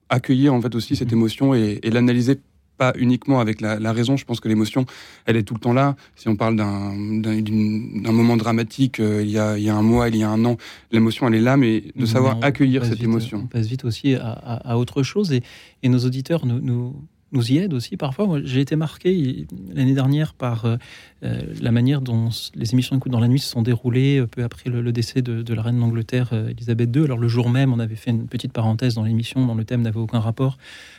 accueillir 0.10 0.54
en 0.54 0.62
fait 0.62 0.76
aussi 0.76 0.96
cette 0.96 1.12
émotion 1.12 1.56
et, 1.56 1.80
et 1.82 1.90
l'analyser 1.90 2.40
pas 2.78 2.94
uniquement 2.96 3.40
avec 3.40 3.62
la, 3.62 3.92
raison. 3.92 4.18
Je 4.18 4.26
pense 4.26 4.40
que 4.40 4.48
l'émotion, 4.48 4.86
elle 5.26 5.38
est 5.38 5.44
tout 5.44 5.54
le 5.54 5.60
temps 5.60 5.74
là. 5.74 5.96
Si 6.16 6.28
on 6.28 6.36
parle 6.36 6.56
d'un 6.56 8.12
moment 8.12 8.38
dramatique, 8.38 9.00
euh, 9.00 9.24
il, 9.24 9.30
y 9.30 9.40
a, 9.40 9.58
il, 9.58 9.64
y 9.64 9.70
a, 9.70 9.76
un 9.76 9.82
mois, 9.82 10.10
il 10.10 10.18
y 10.18 10.24
a 10.24 10.30
un 10.30 10.46
an, 10.46 10.58
l'émotion, 10.92 11.28
elle 11.28 11.36
est 11.36 11.42
là, 11.42 11.58
mais 11.58 11.84
de 11.96 12.06
savoir 12.06 12.38
accueillir 12.42 12.86
cette 12.86 13.02
émotion. 13.02 13.42
On 13.46 13.48
passe 13.48 13.68
vite 13.68 13.86
aussi 13.86 14.16
à, 14.16 14.78
autre 14.78 15.04
chose 15.04 15.32
et, 15.32 15.42
et, 15.84 15.90
nos 15.90 16.00
auditeurs 16.00 16.46
nous, 16.46 16.60
nous, 16.60 16.96
nous 17.32 17.52
y 17.52 17.58
aident 17.58 17.74
aussi 17.74 17.98
parfois. 17.98 18.40
J'ai 18.44 18.62
été 18.62 18.76
marqué 18.76 19.48
l'année 19.74 19.94
dernière 19.94 20.34
par 20.34 20.66
euh, 20.66 20.78
euh, 21.24 21.42
la 21.62 21.72
manière 21.72 22.02
dont 22.02 22.30
les 22.56 22.74
émissions 22.74 22.96
Écoute 22.96 23.12
dans 23.12 23.20
la 23.20 23.28
nuit 23.28 23.40
se 23.40 23.50
sont 23.50 23.62
déroulées 23.62 24.24
peu 24.30 24.44
après 24.44 24.70
le, 24.70 24.92
décès 24.92 25.22
de, 25.22 25.54
la 25.54 25.62
reine 25.62 25.80
d'Angleterre, 25.80 26.34
Elisabeth 26.34 26.96
II. 26.96 27.04
Alors 27.04 27.18
le 27.18 27.28
jour 27.28 27.50
même, 27.50 27.74
on 27.74 27.80
avait 27.80 27.96
fait 27.96 28.12
une 28.12 28.28
petite 28.28 28.54
parenthèse 28.54 28.96
dans 28.96 29.04
l'émission 29.04 29.46
dont 29.46 29.56
le 29.56 29.66
thème 29.66 29.82
n'avait 29.82 30.00
aucun 30.00 30.20
rapport 30.20 30.58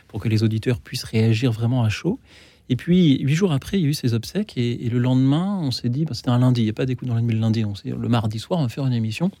pour 0.09 0.19
que 0.19 0.27
les 0.27 0.43
auditeurs 0.43 0.81
puissent 0.81 1.05
réagir 1.05 1.53
vraiment 1.53 1.83
à 1.83 1.89
chaud. 1.89 2.19
Et 2.67 2.75
puis, 2.75 3.19
huit 3.23 3.35
jours 3.35 3.51
après, 3.51 3.79
il 3.79 3.83
y 3.83 3.85
a 3.85 3.89
eu 3.89 3.93
ces 3.93 4.13
obsèques. 4.13 4.57
Et, 4.57 4.89
le 4.89 4.99
lendemain, 4.99 5.59
on 5.61 5.71
s'est 5.71 5.89
dit, 5.89 6.05
bah, 6.05 6.13
c'était 6.13 6.29
un 6.29 6.39
lundi, 6.39 6.61
il 6.61 6.65
n'y 6.65 6.69
a 6.69 6.73
pas 6.73 6.85
d'écoute 6.85 7.07
dans 7.07 7.15
la 7.15 7.21
nuit 7.21 7.33
le 7.33 7.39
lundi. 7.39 7.63
On 7.63 7.73
le 7.85 8.09
mardi 8.09 8.37
soir, 8.37 8.59
on 8.59 8.63
va 8.63 8.69
faire 8.69 8.85
une 8.85 8.93
émission 8.93 9.31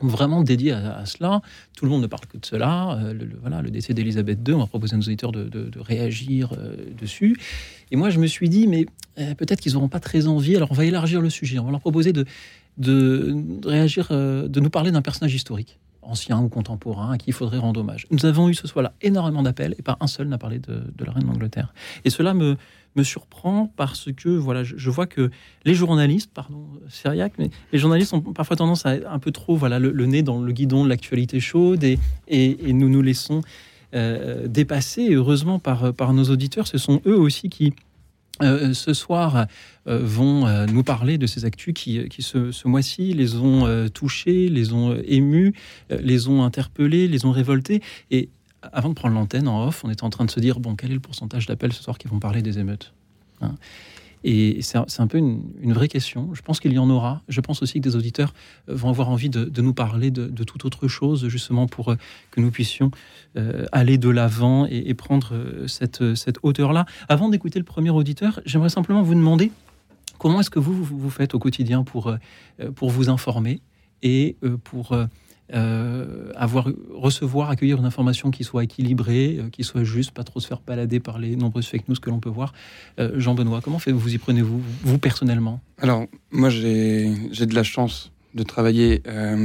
vraiment 0.00 0.42
dédiée 0.42 0.72
à, 0.72 1.04
cela. 1.06 1.42
Tout 1.76 1.84
le 1.84 1.90
monde 1.90 2.02
ne 2.02 2.06
parle 2.06 2.26
que 2.26 2.38
de 2.38 2.46
cela. 2.46 2.98
Euh, 3.00 3.12
le, 3.12 3.30
voilà, 3.40 3.62
le 3.62 3.70
décès 3.70 3.94
d'Elisabeth 3.94 4.38
II, 4.46 4.54
on 4.54 4.58
va 4.58 4.66
proposer 4.66 4.94
à 4.94 4.96
nos 4.96 5.02
auditeurs 5.02 5.32
de, 5.32 5.70
réagir 5.80 6.52
euh, 6.56 6.76
dessus. 6.96 7.36
Et 7.90 7.96
moi, 7.96 8.10
je 8.10 8.20
me 8.20 8.28
suis 8.28 8.48
dit, 8.48 8.68
mais 8.68 8.86
euh, 9.18 9.34
peut-être 9.34 9.60
qu'ils 9.60 9.72
n'auront 9.72 9.88
pas 9.88 9.98
très 9.98 10.28
envie. 10.28 10.54
Alors, 10.54 10.70
on 10.70 10.74
va 10.74 10.84
élargir 10.84 11.20
le 11.20 11.30
sujet. 11.30 11.58
On 11.58 11.64
va 11.64 11.72
leur 11.72 11.80
proposer 11.80 12.12
de 12.12 12.24
réagir, 13.64 14.08
de 14.10 14.60
nous 14.60 14.70
parler 14.70 14.92
d'un 14.92 15.02
personnage 15.02 15.34
historique 15.34 15.78
ancien 16.08 16.40
ou 16.40 16.48
contemporain 16.48 17.12
à 17.12 17.18
qui 17.18 17.26
il 17.28 17.32
faudrait 17.32 17.58
rendre 17.58 17.80
hommage. 17.80 18.06
Nous 18.10 18.26
avons 18.26 18.48
eu 18.48 18.54
ce 18.54 18.66
soir-là 18.66 18.92
énormément 19.02 19.42
d'appels 19.42 19.74
et 19.78 19.82
pas 19.82 19.96
un 20.00 20.06
seul 20.06 20.28
n'a 20.28 20.38
parlé 20.38 20.58
de, 20.58 20.82
la 21.04 21.12
reine 21.12 21.24
d'Angleterre. 21.24 21.72
Et 22.04 22.10
cela 22.10 22.34
me, 22.34 22.56
me 22.96 23.02
surprend 23.02 23.72
parce 23.76 24.10
que 24.12 24.28
voilà, 24.28 24.64
je, 24.64 24.90
vois 24.90 25.06
que 25.06 25.30
les 25.64 25.74
journalistes, 25.74 26.30
pardon, 26.32 26.66
Syriac, 26.88 27.34
mais 27.38 27.50
les 27.72 27.78
journalistes 27.78 28.12
ont 28.14 28.20
parfois 28.20 28.56
tendance 28.56 28.86
à 28.86 28.96
un 29.10 29.18
peu 29.18 29.30
trop 29.30 29.56
voilà, 29.56 29.78
le, 29.78 30.06
nez 30.06 30.22
dans 30.22 30.40
le 30.40 30.52
guidon 30.52 30.84
de 30.84 30.88
l'actualité 30.88 31.40
chaude 31.40 31.84
et, 31.84 31.98
et, 32.28 32.72
nous 32.72 32.88
nous 32.88 33.02
laissons 33.02 33.42
euh, 33.94 34.48
dépasser. 34.48 35.14
heureusement, 35.14 35.58
par, 35.58 35.92
par 35.92 36.12
nos 36.12 36.24
auditeurs, 36.24 36.66
ce 36.66 36.78
sont 36.78 37.00
eux 37.06 37.18
aussi 37.18 37.48
qui 37.48 37.74
euh, 38.42 38.72
ce 38.74 38.94
soir 38.94 39.46
euh, 39.86 39.98
vont 40.02 40.46
euh, 40.46 40.66
nous 40.66 40.82
parler 40.82 41.18
de 41.18 41.26
ces 41.26 41.44
actus 41.44 41.74
qui, 41.74 42.08
qui 42.08 42.22
ce, 42.22 42.68
mois-ci 42.68 43.14
les 43.14 43.36
ont 43.36 43.88
touchés, 43.90 44.48
les 44.48 44.72
ont 44.72 44.96
émus, 45.04 45.54
les 45.90 46.28
ont 46.28 46.44
interpellés, 46.44 47.08
les 47.08 47.24
ont 47.24 47.32
révoltés. 47.32 47.82
Et 48.10 48.28
avant 48.62 48.90
de 48.90 48.94
prendre 48.94 49.14
l'antenne 49.14 49.48
en 49.48 49.66
off, 49.66 49.84
on 49.84 49.90
était 49.90 50.04
en 50.04 50.10
train 50.10 50.24
de 50.24 50.30
se 50.30 50.40
dire 50.40 50.60
bon, 50.60 50.74
quel 50.74 50.90
est 50.90 50.94
le 50.94 51.00
pourcentage 51.00 51.46
d'appels 51.46 51.72
ce 51.72 51.82
soir 51.82 51.98
qui 51.98 52.08
vont 52.08 52.18
parler 52.18 52.42
des 52.42 52.58
émeutes 52.58 52.92
hein? 53.40 53.54
Et 54.24 54.62
c'est 54.62 54.78
un, 54.78 55.06
peu 55.06 55.18
une, 55.18 55.72
vraie 55.72 55.88
question. 55.88 56.30
Je 56.34 56.42
pense 56.42 56.60
qu'il 56.60 56.72
y 56.72 56.78
en 56.78 56.90
aura. 56.90 57.22
Je 57.28 57.40
pense 57.40 57.62
aussi 57.62 57.80
que 57.80 57.88
des 57.88 57.96
auditeurs 57.96 58.34
euh, 58.68 58.74
vont 58.74 58.88
avoir 58.88 59.08
envie 59.10 59.30
de, 59.30 59.60
nous 59.60 59.74
parler 59.74 60.10
de, 60.10 60.44
toute 60.44 60.64
autre 60.64 60.88
chose, 60.88 61.28
justement 61.28 61.66
pour 61.66 61.92
euh, 61.92 61.96
que 62.30 62.40
nous 62.40 62.50
puissions 62.50 62.90
euh, 63.36 63.66
aller 63.72 63.98
de 63.98 64.08
l'avant 64.08 64.66
et, 64.66 64.94
prendre 64.94 65.34
cette, 65.66 66.02
hauteur-là. 66.42 66.86
Avant 67.08 67.28
d'écouter 67.28 67.58
le 67.58 67.64
premier 67.64 67.90
auditeur, 67.90 68.40
j'aimerais 68.44 68.68
simplement 68.68 69.02
vous 69.02 69.14
demander 69.14 69.52
comment 70.18 70.40
est-ce 70.40 70.50
que 70.50 70.58
vous, 70.58 70.82
vous, 70.82 71.10
faites 71.10 71.34
au 71.34 71.38
quotidien 71.38 71.84
pour, 71.84 72.14
pour 72.74 72.90
vous 72.90 73.08
informer 73.08 73.60
et 74.02 74.36
pour 74.64 74.96
euh, 75.54 76.30
avoir, 76.36 76.68
recevoir, 76.94 77.50
accueillir 77.50 77.78
une 77.78 77.84
information 77.84 78.30
qui 78.30 78.44
soit 78.44 78.64
équilibrée, 78.64 79.38
euh, 79.38 79.50
qui 79.50 79.64
soit 79.64 79.84
juste, 79.84 80.10
pas 80.10 80.24
trop 80.24 80.40
se 80.40 80.46
faire 80.46 80.60
balader 80.66 81.00
par 81.00 81.18
les 81.18 81.36
nombreuses 81.36 81.66
fake 81.66 81.88
news 81.88 81.96
que 82.00 82.10
l'on 82.10 82.20
peut 82.20 82.28
voir. 82.28 82.52
Euh, 82.98 83.18
Jean-Benoît, 83.18 83.60
comment 83.62 83.78
vous 83.86 84.14
y 84.14 84.18
prenez-vous, 84.18 84.60
vous 84.82 84.98
personnellement? 84.98 85.60
Alors, 85.78 86.06
moi 86.30 86.50
j'ai 86.50 87.14
de 87.14 87.54
la 87.54 87.62
chance 87.62 88.12
de 88.34 88.42
travailler 88.42 89.02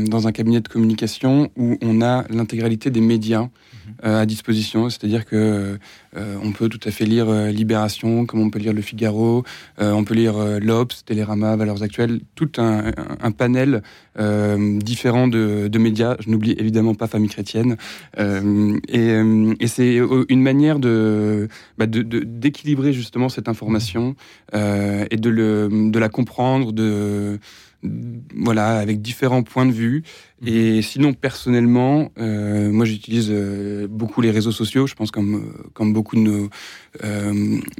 dans 0.08 0.28
un 0.28 0.32
cabinet 0.34 0.60
de 0.60 0.68
communication 0.68 1.50
où 1.56 1.78
on 1.82 2.02
a 2.02 2.26
l'intégralité 2.30 2.92
des 2.92 3.02
médias 3.02 3.48
euh, 4.06 4.22
à 4.22 4.26
disposition. 4.26 4.90
C'est-à-dire 4.90 5.26
que 5.26 5.78
euh, 6.16 6.38
on 6.44 6.52
peut 6.52 6.70
tout 6.70 6.80
à 6.86 6.92
fait 6.92 7.06
lire 7.06 7.30
euh, 7.30 7.50
Libération, 7.50 8.26
comme 8.26 8.42
on 8.42 8.50
peut 8.50 8.60
lire 8.60 8.74
Le 8.74 8.82
Figaro, 8.82 9.44
on 9.80 10.04
peut 10.04 10.14
lire 10.14 10.36
l'Obs, 10.60 11.04
Télérama, 11.06 11.56
Valeurs 11.56 11.84
Actuelles, 11.84 12.22
tout 12.36 12.52
un, 12.58 12.92
panel 13.32 13.82
différent 14.80 15.28
de, 15.28 15.78
médias. 15.78 16.16
Je 16.20 16.30
n'oublie 16.30 16.56
évidemment 16.58 16.96
pas 16.96 17.08
Famille 17.08 17.30
Chrétienne. 17.30 17.78
et, 18.18 19.68
c'est 19.68 20.00
une 20.30 20.42
manière 20.42 20.80
de 20.80 21.48
bah, 21.78 21.86
d'équilibrer 21.88 22.94
justement 22.94 23.30
cette 23.30 23.50
information 23.50 24.16
et 24.54 25.18
de, 25.18 25.30
le, 25.30 25.70
de 25.92 26.00
la 26.00 26.10
comprendre, 26.10 26.72
de 26.72 27.40
voilà, 28.36 28.78
avec 28.78 29.02
différents 29.02 29.44
points 29.44 29.66
de 29.66 29.72
vue. 29.72 30.04
Mhm. 30.42 30.48
Et 30.48 30.82
sinon, 30.82 31.14
personnellement, 31.14 32.12
euh, 32.18 32.72
moi, 32.72 32.86
j'utilise 32.86 33.30
euh, 33.32 33.88
beaucoup 33.88 34.22
les 34.22 34.32
réseaux 34.32 34.52
sociaux. 34.52 34.88
Je 34.88 34.96
pense 34.96 35.12
comme 35.12 35.36
euh, 35.36 35.70
comme 35.74 35.94
beaucoup 35.94 36.03
de 36.12 36.20
nos, 36.20 36.50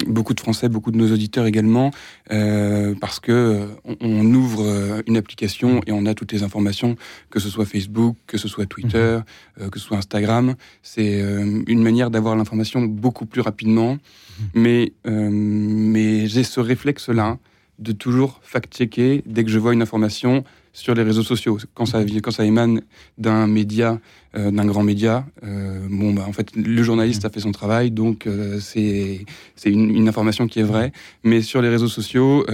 beaucoup 0.08 0.34
de 0.34 0.40
Français, 0.40 0.70
beaucoup 0.70 0.92
de 0.92 0.98
nos 0.98 1.12
auditeurs 1.12 1.46
également, 1.46 1.92
parce 2.30 3.20
que 3.20 3.68
on, 3.86 4.34
ouvre 4.34 5.02
une 5.08 5.18
application 5.18 5.82
et 5.86 5.92
on 5.92 6.06
a 6.06 6.14
toutes 6.14 6.32
les 6.32 6.44
informations, 6.44 6.96
que 7.30 7.40
ce 7.40 7.50
soit 7.50 7.66
Facebook, 7.66 8.16
que 8.28 8.38
ce 8.38 8.48
soit 8.48 8.66
Twitter, 8.66 9.20
mhm. 9.60 9.70
que 9.70 9.80
ce 9.80 9.86
soit 9.86 9.98
Instagram. 9.98 10.56
C'est 10.82 11.20
une 11.68 11.84
manière 11.84 12.10
d'avoir 12.10 12.36
l'information 12.36 12.82
beaucoup 12.82 13.26
plus 13.26 13.42
rapidement. 13.42 13.94
Mhm. 13.94 14.48
Mais 14.56 14.94
mais 15.06 16.28
j'ai 16.28 16.44
ce 16.44 16.60
réflexe-là 16.60 17.38
de 17.80 17.92
toujours 17.92 18.40
fact-checker 18.44 19.24
dès 19.26 19.44
que 19.44 19.50
je 19.50 19.60
vois 19.60 19.74
une 19.74 19.82
information 19.82 20.44
sur 20.74 20.96
les 20.96 21.04
réseaux 21.04 21.24
sociaux. 21.24 21.58
Quand 21.76 21.86
ça, 21.86 22.04
quand 22.22 22.32
ça 22.32 22.44
émane 22.44 22.82
d'un 23.18 23.48
média, 23.48 24.00
euh, 24.36 24.50
d'un 24.50 24.66
grand 24.66 24.84
média, 24.84 25.26
euh, 25.44 25.88
bon, 25.90 26.14
bah, 26.14 26.26
en 26.28 26.34
fait, 26.34 26.56
le 26.56 26.82
journaliste 26.82 27.24
a 27.26 27.30
fait 27.30 27.40
son 27.40 27.52
travail, 27.52 27.92
donc 27.92 28.26
euh, 28.26 28.60
c'est 28.60 29.26
une, 29.66 29.96
une, 29.96 30.08
information 30.08 30.48
qui 30.48 30.60
est 30.60 30.64
vraie. 30.64 30.92
Mais 31.24 31.42
sur 31.44 31.62
les 31.62 31.70
réseaux 31.70 31.88
sociaux, 31.88 32.46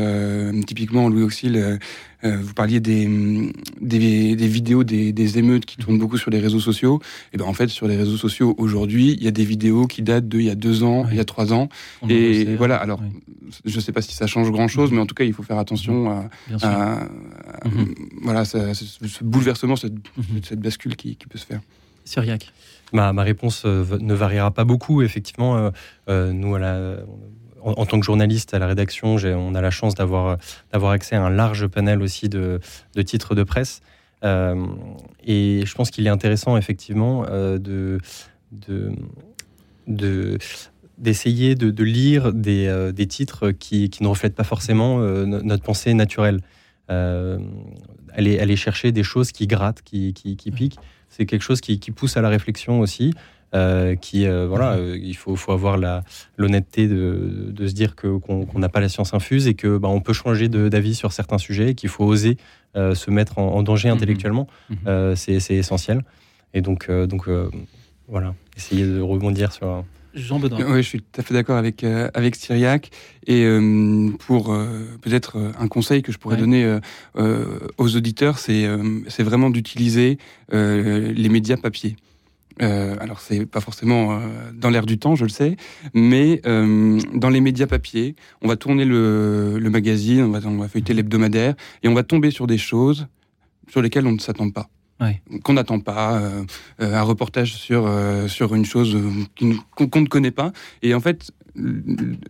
typiquement, 0.67 1.07
Louis 1.07 1.23
Auxil 1.23 1.55
euh, 1.55 1.77
vous 2.23 2.53
parliez 2.53 2.79
des, 2.79 3.07
des, 3.79 4.35
des 4.35 4.47
vidéos 4.47 4.83
des, 4.83 5.13
des, 5.13 5.37
émeutes 5.37 5.65
qui 5.65 5.77
tournent 5.77 5.99
beaucoup 5.99 6.17
sur 6.17 6.31
les 6.31 6.39
réseaux 6.39 6.59
sociaux. 6.59 6.99
Et 7.33 7.37
ben 7.37 7.45
en 7.45 7.53
fait, 7.53 7.69
sur 7.69 7.87
les 7.87 7.95
réseaux 7.95 8.17
sociaux 8.17 8.55
aujourd'hui, 8.57 9.15
il 9.17 9.23
y 9.23 9.27
a 9.27 9.31
des 9.31 9.45
vidéos 9.45 9.87
qui 9.87 10.01
datent 10.01 10.27
d'il 10.27 10.43
y 10.43 10.49
a 10.49 10.55
deux 10.55 10.83
ans, 10.83 11.07
il 11.09 11.17
y 11.17 11.19
a 11.19 11.25
trois 11.25 11.53
ans. 11.53 11.69
et 12.09 12.55
voilà. 12.55 12.75
Alors, 12.75 13.01
je 13.65 13.75
ne 13.75 13.81
sais 13.81 13.91
pas 13.91 14.01
si 14.01 14.13
ça 14.13 14.27
change 14.27 14.51
grand 14.51 14.67
chose, 14.67 14.91
mais 14.91 14.99
en 14.99 15.05
tout 15.05 15.15
cas, 15.15 15.23
il 15.23 15.33
faut 15.33 15.43
faire 15.43 15.57
attention 15.57 16.09
à, 16.09 16.29
à, 16.61 17.07
mhm. 17.65 17.95
voilà, 18.21 18.45
ce, 18.45 19.23
bouleversement, 19.23 19.75
cette, 19.75 19.93
cette 20.43 20.59
bascule 20.59 20.95
qui, 20.95 21.15
qui, 21.15 21.27
peut 21.27 21.37
se 21.37 21.45
faire. 21.45 21.61
Syriac. 22.05 22.51
Ma, 22.91 23.13
ma 23.13 23.23
réponse 23.23 23.63
euh, 23.65 23.85
ne 23.99 24.13
variera 24.13 24.51
pas 24.51 24.63
beaucoup. 24.63 25.01
Effectivement, 25.01 25.57
euh, 25.57 25.69
euh 26.09 26.31
nous, 26.31 26.55
à 26.55 26.59
la, 26.59 26.97
en, 27.61 27.85
tant 27.85 27.99
que 27.99 28.05
journaliste 28.05 28.53
à 28.53 28.59
la 28.59 28.67
rédaction, 28.67 29.15
on 29.15 29.55
a 29.55 29.61
la 29.61 29.71
chance 29.71 29.95
d'avoir 29.95 30.37
accès 30.71 31.15
à 31.15 31.23
un 31.23 31.29
large 31.29 31.67
panel 31.67 32.01
aussi 32.01 32.29
de, 32.29 32.59
titres 33.05 33.35
de 33.35 33.43
presse. 33.43 33.81
Euh, 34.23 34.65
et 35.23 35.63
je 35.65 35.75
pense 35.75 35.91
qu'il 35.91 36.05
est 36.05 36.09
intéressant 36.09 36.57
effectivement 36.57 37.25
euh, 37.29 37.57
de, 37.57 37.99
d'essayer 40.97 41.55
de, 41.55 41.83
lire 41.83 42.33
des, 42.33 42.67
euh, 42.67 42.91
titres 42.91 43.51
qui, 43.51 43.89
ne 44.01 44.07
reflètent 44.07 44.35
pas 44.35 44.43
forcément 44.43 44.99
notre 44.99 45.63
pensée 45.63 45.93
naturelle. 45.93 46.41
aller, 46.87 48.39
aller 48.39 48.55
chercher 48.55 48.91
des 48.91 49.03
choses 49.03 49.31
qui 49.31 49.47
grattent, 49.47 49.81
qui, 49.83 50.13
qui, 50.13 50.51
piquent, 50.51 50.79
c'est 51.09 51.25
quelque 51.25 51.43
chose 51.43 51.61
qui, 51.61 51.77
pousse 51.91 52.17
à 52.17 52.21
la 52.21 52.29
réflexion 52.29 52.79
aussi. 52.79 53.13
Euh, 53.55 53.95
qui 53.95 54.27
euh, 54.27 54.45
voilà, 54.47 54.75
mhm. 54.75 54.81
euh, 54.83 54.97
il 55.01 55.15
faut, 55.15 55.35
faut 55.35 55.51
avoir 55.51 55.75
l'honnêteté 56.37 56.87
de, 56.87 57.47
de, 57.49 57.67
se 57.67 57.73
dire 57.73 57.95
que 57.95 58.17
qu'on 58.19 58.59
n'a 58.59 58.69
pas 58.69 58.79
la 58.79 58.89
science 58.89 59.15
infuse 59.15 59.47
et 59.47 59.55
que 59.55 59.79
bah, 59.79 59.87
on 59.87 60.01
peut 60.01 60.13
changer 60.13 60.49
d'avis 60.49 60.93
sur 60.93 61.11
certains 61.13 61.39
sujets, 61.39 61.73
qu'il 61.73 61.89
faut 61.89 62.05
oser 62.05 62.37
se 62.75 63.09
mettre 63.09 63.39
en, 63.39 63.63
danger 63.63 63.89
mhm. 63.89 63.95
intellectuellement, 63.95 64.47
mhm. 64.69 65.15
c'est 65.15 65.55
essentiel. 65.55 66.03
Et 66.53 66.61
donc 66.61 66.91
donc 66.91 67.27
voilà, 68.07 68.35
essayer 68.55 68.85
de 68.85 69.01
rebondir 69.01 69.51
sur. 69.51 69.83
Jean 70.13 70.39
Bedin. 70.39 70.57
Oui, 70.67 70.81
je 70.83 70.87
suis 70.87 71.01
tout 71.01 71.21
à 71.21 71.23
fait 71.23 71.33
d'accord 71.33 71.57
avec 71.57 71.83
avec 71.83 72.35
Cyriac. 72.35 72.91
Et 73.25 73.47
pour 74.19 74.55
peut-être 75.01 75.37
un 75.59 75.67
conseil 75.67 76.03
que 76.03 76.11
je 76.11 76.19
pourrais 76.19 76.37
donner 76.37 76.79
aux 77.15 77.95
auditeurs, 77.95 78.37
c'est 78.37 78.67
c'est 79.07 79.23
vraiment 79.23 79.49
d'utiliser 79.49 80.19
les 80.51 81.29
médias 81.29 81.57
papier. 81.57 81.95
Euh, 82.61 82.95
alors 82.99 83.21
c'est 83.21 83.45
pas 83.45 83.61
forcément 83.61 84.11
euh, 84.13 84.17
dans 84.53 84.69
l'air 84.69 84.85
du 84.85 84.97
temps, 84.97 85.15
je 85.15 85.23
le 85.23 85.29
sais, 85.29 85.55
mais 85.93 86.41
euh, 86.45 86.99
dans 87.13 87.29
les 87.29 87.39
médias 87.41 87.67
papier, 87.67 88.15
on 88.41 88.47
va 88.47 88.57
tourner 88.57 88.85
le, 88.85 89.57
le 89.59 89.69
magazine, 89.69 90.23
on 90.23 90.29
va, 90.29 90.39
on 90.45 90.57
va 90.57 90.67
feuilleter 90.67 90.93
l'hebdomadaire, 90.93 91.55
et 91.83 91.87
on 91.87 91.93
va 91.93 92.03
tomber 92.03 92.31
sur 92.31 92.47
des 92.47 92.57
choses 92.57 93.07
sur 93.69 93.81
lesquelles 93.81 94.07
on 94.07 94.11
ne 94.11 94.19
s'attend 94.19 94.49
pas. 94.49 94.67
qu'on 95.43 95.53
n'attend 95.53 95.79
pas, 95.79 96.17
euh, 96.19 96.43
euh, 96.81 96.93
un 96.93 97.03
reportage 97.03 97.53
sur 97.55 97.87
euh, 97.87 98.27
sur 98.27 98.53
une 98.53 98.65
chose 98.65 98.97
qu'on 99.75 100.01
ne 100.01 100.07
connaît 100.07 100.31
pas. 100.31 100.51
Et 100.81 100.93
en 100.93 100.99
fait, 100.99 101.31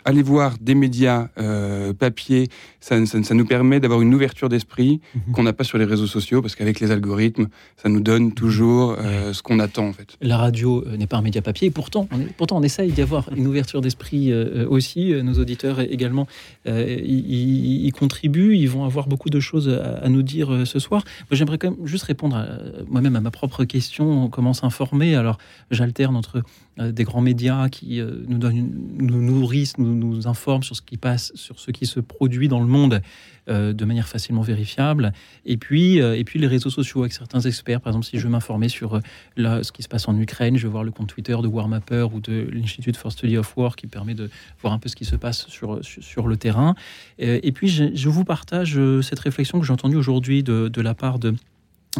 aller 0.05 0.21
voir 0.21 0.55
des 0.59 0.75
médias 0.75 1.29
euh, 1.37 1.93
papier, 1.93 2.47
ça, 2.79 3.05
ça, 3.05 3.33
nous 3.33 3.45
permet 3.45 3.79
d'avoir 3.79 4.01
une 4.01 4.13
ouverture 4.13 4.49
d'esprit 4.49 5.01
mhm. 5.15 5.33
qu'on 5.33 5.43
n'a 5.43 5.53
pas 5.53 5.63
sur 5.63 5.77
les 5.77 5.85
réseaux 5.85 6.07
sociaux, 6.07 6.41
parce 6.41 6.55
qu'avec 6.55 6.79
les 6.79 6.91
algorithmes, 6.91 7.47
ça 7.77 7.89
nous 7.89 8.01
donne 8.01 8.33
toujours 8.33 8.95
euh, 8.99 9.33
ce 9.33 9.41
qu'on 9.41 9.59
attend 9.59 9.87
en 9.87 9.93
fait. 9.93 10.17
La 10.21 10.37
radio 10.37 10.83
euh, 10.85 10.97
n'est 10.97 11.07
pas 11.07 11.17
un 11.17 11.21
média 11.21 11.41
papier, 11.41 11.67
et 11.67 11.71
pourtant, 11.71 12.07
on, 12.11 12.19
pourtant 12.37 12.57
on 12.57 12.63
essaye 12.63 12.91
d'y 12.91 13.01
avoir 13.01 13.29
une 13.35 13.47
ouverture 13.47 13.81
d'esprit 13.81 14.33
aussi. 14.67 15.13
Nos 15.23 15.39
auditeurs 15.39 15.79
également 15.79 16.27
y, 16.65 17.87
y, 17.87 17.91
contribuent, 17.91 18.55
ils 18.55 18.69
vont 18.69 18.85
avoir 18.85 19.07
beaucoup 19.07 19.29
de 19.29 19.39
choses 19.39 19.69
à, 19.69 20.07
nous 20.09 20.21
dire 20.23 20.65
ce 20.65 20.79
soir. 20.79 21.03
J'aimerais 21.31 21.57
quand 21.57 21.71
même 21.71 21.85
juste 21.85 22.03
répondre 22.03 22.45
moi-même 22.87 23.15
à 23.15 23.21
ma 23.21 23.31
propre 23.31 23.65
question. 23.65 24.29
Comment 24.29 24.53
s'informer 24.53 25.15
Alors, 25.15 25.37
j'alterne 25.71 26.15
entre 26.15 26.43
des 26.79 27.03
grands 27.03 27.21
médias 27.21 27.69
qui 27.69 28.01
nous 28.27 28.37
donnent 28.37 28.71
nous 28.99 29.21
nourrissent, 29.21 29.77
nous, 29.77 29.95
nous 29.95 30.27
informent 30.27 30.63
sur 30.63 30.75
ce 30.75 30.81
qui 30.81 30.97
passe, 30.97 31.31
sur 31.35 31.59
ce 31.59 31.71
qui 31.71 31.85
se 31.85 31.99
produit 31.99 32.47
dans 32.47 32.59
le 32.59 32.65
monde 32.65 33.01
euh, 33.49 33.73
de 33.73 33.85
manière 33.85 34.07
facilement 34.07 34.41
vérifiable. 34.41 35.11
Et 35.45 35.57
puis, 35.57 36.01
euh, 36.01 36.15
et 36.15 36.23
puis 36.23 36.37
les 36.37 36.45
réseaux 36.45 36.69
sociaux 36.69 37.01
avec 37.01 37.13
certains 37.13 37.39
experts. 37.39 37.81
Par 37.81 37.91
exemple, 37.91 38.05
si 38.05 38.19
je 38.19 38.23
veux 38.23 38.29
m'informer 38.29 38.69
sur 38.69 38.95
euh, 38.95 39.63
ce 39.63 39.71
qui 39.71 39.81
se 39.81 39.87
passe 39.87 40.07
en 40.07 40.15
Ukraine, 40.19 40.55
je 40.57 40.67
vais 40.67 40.71
voir 40.71 40.83
le 40.83 40.91
compte 40.91 41.07
Twitter 41.07 41.35
de 41.41 41.47
Warmapper 41.47 42.07
ou 42.13 42.19
de 42.19 42.47
l'Institute 42.51 42.95
for 42.95 43.11
Study 43.11 43.37
of 43.37 43.57
War 43.57 43.75
qui 43.75 43.87
permet 43.87 44.13
de 44.13 44.29
voir 44.61 44.73
un 44.73 44.77
peu 44.77 44.87
ce 44.87 44.95
qui 44.95 45.05
se 45.05 45.15
passe 45.15 45.47
sur, 45.47 45.79
sur, 45.83 46.27
le 46.27 46.37
terrain. 46.37 46.75
et 47.17 47.51
puis, 47.51 47.69
je, 47.69 48.09
vous 48.09 48.23
partage 48.23 48.79
cette 49.01 49.19
réflexion 49.19 49.59
que 49.59 49.65
j'ai 49.65 49.73
entendue 49.73 49.95
aujourd'hui 49.95 50.43
de 50.43 50.81
la 50.81 50.93
part 50.93 51.17
de 51.17 51.33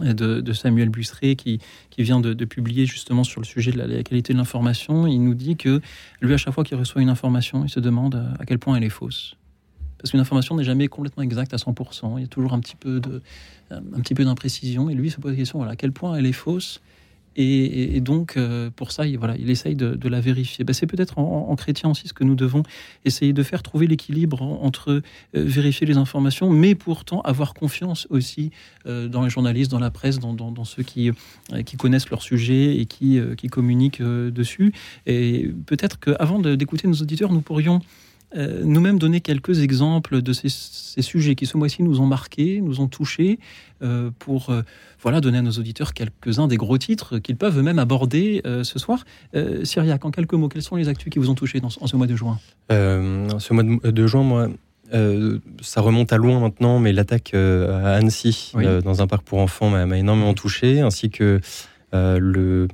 de, 0.01 0.53
Samuel 0.53 0.89
Busseret 0.89 1.35
qui, 1.35 1.59
qui 1.89 2.03
vient 2.03 2.19
de, 2.19 2.45
publier 2.45 2.85
justement 2.85 3.23
sur 3.23 3.41
le 3.41 3.45
sujet 3.45 3.71
de 3.71 3.77
la, 3.77 4.03
qualité 4.03 4.33
de 4.33 4.37
l'information. 4.37 5.07
Il 5.07 5.23
nous 5.23 5.33
dit 5.33 5.55
que 5.55 5.81
lui, 6.21 6.33
à 6.33 6.37
chaque 6.37 6.53
fois 6.53 6.63
qu'il 6.63 6.77
reçoit 6.77 7.01
une 7.01 7.09
information, 7.09 7.63
il 7.65 7.69
se 7.69 7.79
demande 7.79 8.23
à 8.39 8.45
quel 8.45 8.59
point 8.59 8.75
elle 8.75 8.83
est 8.83 8.89
fausse. 8.89 9.35
Parce 9.97 10.11
qu'une 10.11 10.21
information 10.21 10.55
n'est 10.55 10.63
jamais 10.63 10.87
complètement 10.87 11.23
exacte 11.23 11.53
à 11.53 11.57
100%. 11.57 12.17
Il 12.17 12.21
y 12.21 12.23
a 12.23 12.27
toujours 12.27 12.53
un 12.53 12.59
petit 12.59 12.77
peu 12.77 12.99
de, 12.99 13.21
un 13.71 13.99
petit 14.01 14.15
peu 14.15 14.23
d'imprécision. 14.23 14.89
Et 14.89 14.93
lui, 14.93 15.09
il 15.09 15.11
se 15.11 15.19
pose 15.19 15.31
la 15.31 15.37
question 15.37 15.59
voilà, 15.59 15.73
à 15.73 15.75
quel 15.75 15.91
point 15.91 16.15
elle 16.15 16.25
est 16.25 16.31
fausse 16.31 16.81
et, 17.41 18.01
donc, 18.01 18.35
euh, 18.35 18.69
pour 18.75 18.91
ça, 18.91 19.07
il, 19.07 19.17
voilà, 19.17 19.35
il 19.37 19.49
essaye 19.49 19.75
de, 19.75 20.09
la 20.09 20.19
vérifier. 20.19 20.65
Ben, 20.65 20.73
c'est 20.73 20.87
peut-être 20.87 21.19
en, 21.19 21.55
chrétien 21.55 21.89
aussi 21.89 22.07
ce 22.07 22.13
que 22.13 22.23
nous 22.25 22.35
devons 22.35 22.63
essayer 23.05 23.31
de 23.31 23.43
faire, 23.43 23.63
trouver 23.63 23.87
l'équilibre 23.87 24.41
entre 24.41 24.89
euh, 24.91 25.01
vérifier 25.33 25.87
les 25.87 25.97
informations, 25.97 26.49
mais 26.49 26.75
pourtant 26.75 27.21
avoir 27.21 27.53
confiance 27.53 28.07
aussi 28.09 28.51
euh, 28.87 29.07
dans 29.07 29.23
les 29.23 29.29
journalistes, 29.29 29.71
dans 29.71 29.79
la 29.79 29.91
presse, 29.91 30.19
dans, 30.19 30.65
ceux 30.65 30.83
qui, 30.83 31.11
connaissent 31.77 32.09
leur 32.09 32.21
sujet 32.21 32.75
et 32.77 32.85
qui, 32.85 33.19
qui 33.37 33.47
communiquent 33.47 34.01
dessus. 34.01 34.73
Et 35.05 35.49
peut-être 35.65 35.99
qu'avant 35.99 36.39
d'écouter 36.39 36.87
nos 36.87 36.95
auditeurs, 36.95 37.31
nous 37.31 37.41
pourrions 37.41 37.81
euh, 38.35 38.61
nous-mêmes 38.63 38.99
donner 38.99 39.21
quelques 39.21 39.61
exemples 39.61 40.21
de 40.21 40.33
ces, 40.33 40.49
sujets 41.01 41.35
qui 41.35 41.45
ce 41.45 41.57
mois-ci 41.57 41.81
nous 41.81 41.99
ont 42.01 42.05
marqués, 42.05 42.61
nous 42.61 42.81
ont 42.81 42.87
touchés, 42.87 43.39
euh, 43.81 44.11
pour 44.19 44.53
voilà 45.01 45.21
donner 45.21 45.37
à 45.37 45.41
nos 45.41 45.51
auditeurs 45.51 45.93
quelques-uns 45.93 46.47
des 46.47 46.57
gros 46.57 46.77
titres 46.77 47.19
qu'ils 47.19 47.37
peuvent 47.37 47.57
eux-mêmes 47.57 47.79
aborder 47.79 48.41
ce 48.63 48.79
soir. 48.79 49.05
Syriac, 49.63 50.03
en 50.05 50.11
quelques 50.11 50.33
mots, 50.33 50.49
quels 50.49 50.61
sont 50.61 50.75
les 50.75 50.89
actus 50.89 51.11
qui 51.11 51.19
vous 51.19 51.29
ont 51.29 51.35
touché 51.35 51.59
dans, 51.59 51.69
en 51.79 51.87
ce 51.87 51.95
mois 51.95 52.07
de 52.07 52.15
juin? 52.15 52.39
Ce 52.69 53.53
mois 53.53 53.63
de, 53.63 54.07
juin, 54.07 54.23
moi, 54.23 54.49
ça 55.61 55.81
remonte 55.81 56.11
à 56.11 56.17
loin 56.17 56.39
maintenant, 56.39 56.79
mais 56.79 56.91
l'attaque 56.91 57.33
à 57.33 57.95
Annecy, 57.95 58.51
dans 58.83 59.01
un 59.01 59.07
parc 59.07 59.23
pour 59.23 59.39
enfants, 59.39 59.69
m'a 59.69 59.97
énormément 59.97 60.33
touché, 60.33 60.81
ainsi 60.81 61.09
que 61.09 61.39
euh, 61.93 62.19
le, 62.19 62.67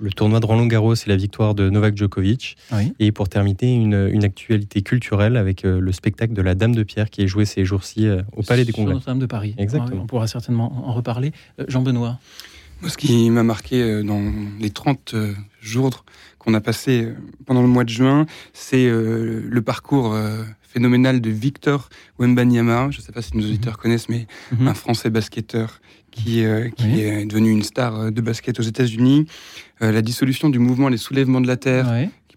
le, 0.00 0.10
tournoi 0.12 0.38
de 0.38 0.46
Roland 0.46 0.66
Garros 0.66 0.94
et 0.94 1.08
la 1.08 1.16
victoire 1.16 1.54
de 1.54 1.68
Novak 1.68 1.96
Djokovic. 1.96 2.56
Et 2.98 3.10
pour 3.10 3.28
terminer, 3.28 3.74
une, 3.74 4.08
une, 4.12 4.24
actualité 4.24 4.82
culturelle 4.82 5.36
avec 5.36 5.64
euh, 5.64 5.80
le 5.80 5.92
spectacle 5.92 6.32
de 6.32 6.42
la 6.42 6.54
Dame 6.54 6.74
de 6.74 6.82
Pierre 6.82 7.10
qui 7.10 7.22
est 7.22 7.26
joué 7.26 7.44
ces 7.44 7.64
jours-ci 7.64 8.06
euh, 8.06 8.22
au 8.36 8.42
Palais 8.42 8.64
des 8.64 8.72
Congrès. 8.72 8.94
Notre-Dame 8.94 9.18
de 9.18 9.26
Paris. 9.26 9.54
Exactement. 9.58 10.02
On 10.02 10.06
pourra 10.06 10.28
certainement 10.28 10.86
en 10.88 10.92
reparler. 10.92 11.32
Jean-Benoît. 11.66 12.18
Ce 12.86 12.96
qui 12.96 13.28
m'a 13.28 13.42
marqué 13.42 14.02
dans 14.02 14.22
les 14.58 14.70
30 14.70 15.14
jours 15.60 16.04
qu'on 16.38 16.54
a 16.54 16.62
passé 16.62 17.12
pendant 17.44 17.60
le 17.60 17.68
mois 17.68 17.84
de 17.84 17.90
juin, 17.90 18.24
c'est 18.54 18.88
le 18.88 19.60
parcours 19.60 20.16
phénoménal 20.70 21.20
de 21.20 21.30
Victor 21.30 21.88
Wembanyama. 22.18 22.90
Je 22.90 22.98
ne 22.98 23.02
sais 23.02 23.12
pas 23.12 23.22
si 23.22 23.36
nos 23.36 23.44
auditeurs 23.44 23.74
mhm. 23.74 23.82
connaissent, 23.82 24.08
mais 24.08 24.26
mhm. 24.52 24.68
un 24.68 24.74
Français 24.74 25.10
basketteur 25.10 25.80
qui, 26.10 26.44
euh, 26.44 26.68
qui 26.70 27.00
est 27.00 27.24
devenu 27.24 27.50
une 27.50 27.62
star 27.62 27.96
euh, 27.96 28.10
de 28.10 28.20
basket 28.20 28.58
aux 28.58 28.64
États-Unis. 28.64 29.26
Euh, 29.82 29.92
la 29.92 30.02
dissolution 30.02 30.48
du 30.48 30.58
mouvement 30.58 30.88
Les 30.88 30.96
Soulèvements 30.96 31.40
de 31.40 31.46
la 31.46 31.56
Terre, 31.56 31.86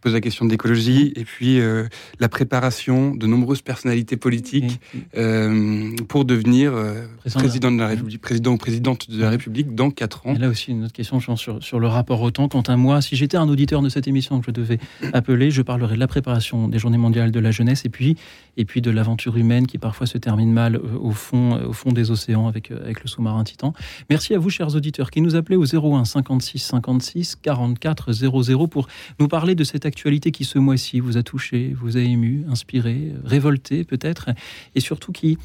pose 0.03 0.13
la 0.13 0.21
question 0.21 0.45
de 0.45 0.51
l'écologie, 0.51 1.13
et 1.15 1.23
puis 1.23 1.61
euh, 1.61 1.85
la 2.19 2.27
préparation 2.27 3.15
de 3.15 3.25
nombreuses 3.25 3.61
personnalités 3.61 4.17
politiques 4.17 4.81
euh, 5.15 5.95
pour 6.09 6.25
devenir 6.25 6.73
euh, 6.73 7.05
président, 7.33 7.71
de 7.71 7.79
la 7.79 7.87
République, 7.87 8.21
président 8.21 8.51
ou 8.51 8.57
présidente 8.57 9.09
de 9.09 9.21
la 9.21 9.29
République 9.29 9.73
dans 9.73 9.91
quatre 9.91 10.27
ans. 10.27 10.35
Et 10.35 10.39
là 10.39 10.49
aussi, 10.49 10.71
une 10.71 10.83
autre 10.83 10.93
question 10.93 11.21
sur, 11.21 11.63
sur 11.63 11.79
le 11.79 11.87
rapport 11.87 12.21
au 12.21 12.31
temps. 12.31 12.49
Quant 12.49 12.61
à 12.61 12.75
moi, 12.75 13.01
si 13.01 13.15
j'étais 13.15 13.37
un 13.37 13.47
auditeur 13.47 13.81
de 13.81 13.87
cette 13.87 14.07
émission 14.07 14.41
que 14.41 14.47
je 14.47 14.51
devais 14.51 14.77
appeler, 15.13 15.51
je 15.51 15.61
parlerais 15.61 15.95
de 15.95 15.99
la 16.01 16.07
préparation 16.07 16.67
des 16.67 16.79
Journées 16.79 16.97
mondiales 16.97 17.31
de 17.31 17.39
la 17.39 17.51
jeunesse 17.51 17.85
et 17.85 17.89
puis, 17.89 18.17
et 18.57 18.65
puis 18.65 18.81
de 18.81 18.91
l'aventure 18.91 19.37
humaine 19.37 19.67
qui 19.67 19.77
parfois 19.77 20.05
se 20.05 20.17
termine 20.17 20.51
mal 20.51 20.75
au 20.75 21.11
fond, 21.11 21.61
au 21.65 21.73
fond 21.73 21.93
des 21.93 22.11
océans 22.11 22.49
avec, 22.49 22.71
avec 22.71 23.01
le 23.01 23.07
sous-marin 23.07 23.45
Titan. 23.45 23.73
Merci 24.09 24.35
à 24.35 24.39
vous, 24.39 24.49
chers 24.49 24.75
auditeurs, 24.75 25.11
qui 25.11 25.21
nous 25.21 25.35
appelez 25.35 25.55
au 25.55 25.63
01 25.63 26.03
56 26.03 26.59
56 26.59 27.37
44 27.41 28.11
00 28.11 28.67
pour 28.67 28.87
nous 29.19 29.29
parler 29.29 29.55
de 29.55 29.63
cette 29.63 29.85
actualité 29.93 30.31
qui 30.31 30.43
ce 30.43 30.57
mois-ci 30.57 30.99
vous 30.99 31.17
a 31.17 31.23
touché, 31.23 31.75
vous 31.79 31.97
a 31.97 31.99
ému, 31.99 32.45
inspiré, 32.49 33.13
révolté 33.23 33.83
peut-être, 33.83 34.31
et 34.73 34.79
surtout 34.79 35.11
qui 35.11 35.37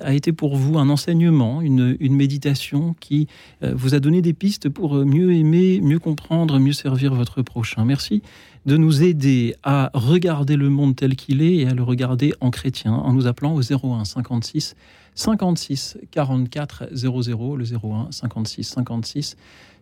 a 0.00 0.14
été 0.14 0.32
pour 0.32 0.56
vous 0.56 0.78
un 0.78 0.88
enseignement, 0.88 1.60
une, 1.60 1.96
méditation 2.00 2.94
qui 3.00 3.26
euh, 3.64 3.72
vous 3.74 3.94
a 3.94 4.00
donné 4.00 4.22
des 4.22 4.32
pistes 4.32 4.68
pour 4.68 4.94
mieux 5.04 5.32
aimer, 5.32 5.80
mieux 5.80 5.98
comprendre, 5.98 6.58
mieux 6.60 6.72
servir 6.72 7.14
votre 7.14 7.42
prochain. 7.42 7.84
Merci 7.84 8.22
de 8.64 8.76
nous 8.76 9.02
aider 9.02 9.54
à 9.64 9.90
regarder 9.92 10.56
le 10.56 10.70
monde 10.70 10.94
tel 10.94 11.16
qu'il 11.16 11.42
est 11.42 11.56
et 11.56 11.66
à 11.66 11.74
le 11.74 11.82
regarder 11.82 12.32
en 12.40 12.50
chrétien 12.50 12.92
en 12.92 13.12
nous 13.12 13.26
appelant 13.26 13.54
au 13.54 13.60
01 13.60 14.04
56 14.04 14.76
56 15.14 15.98
44 16.12 16.88
00, 16.92 17.56
le 17.56 17.64
01 17.64 18.08
56 18.12 18.64
56 18.64 19.36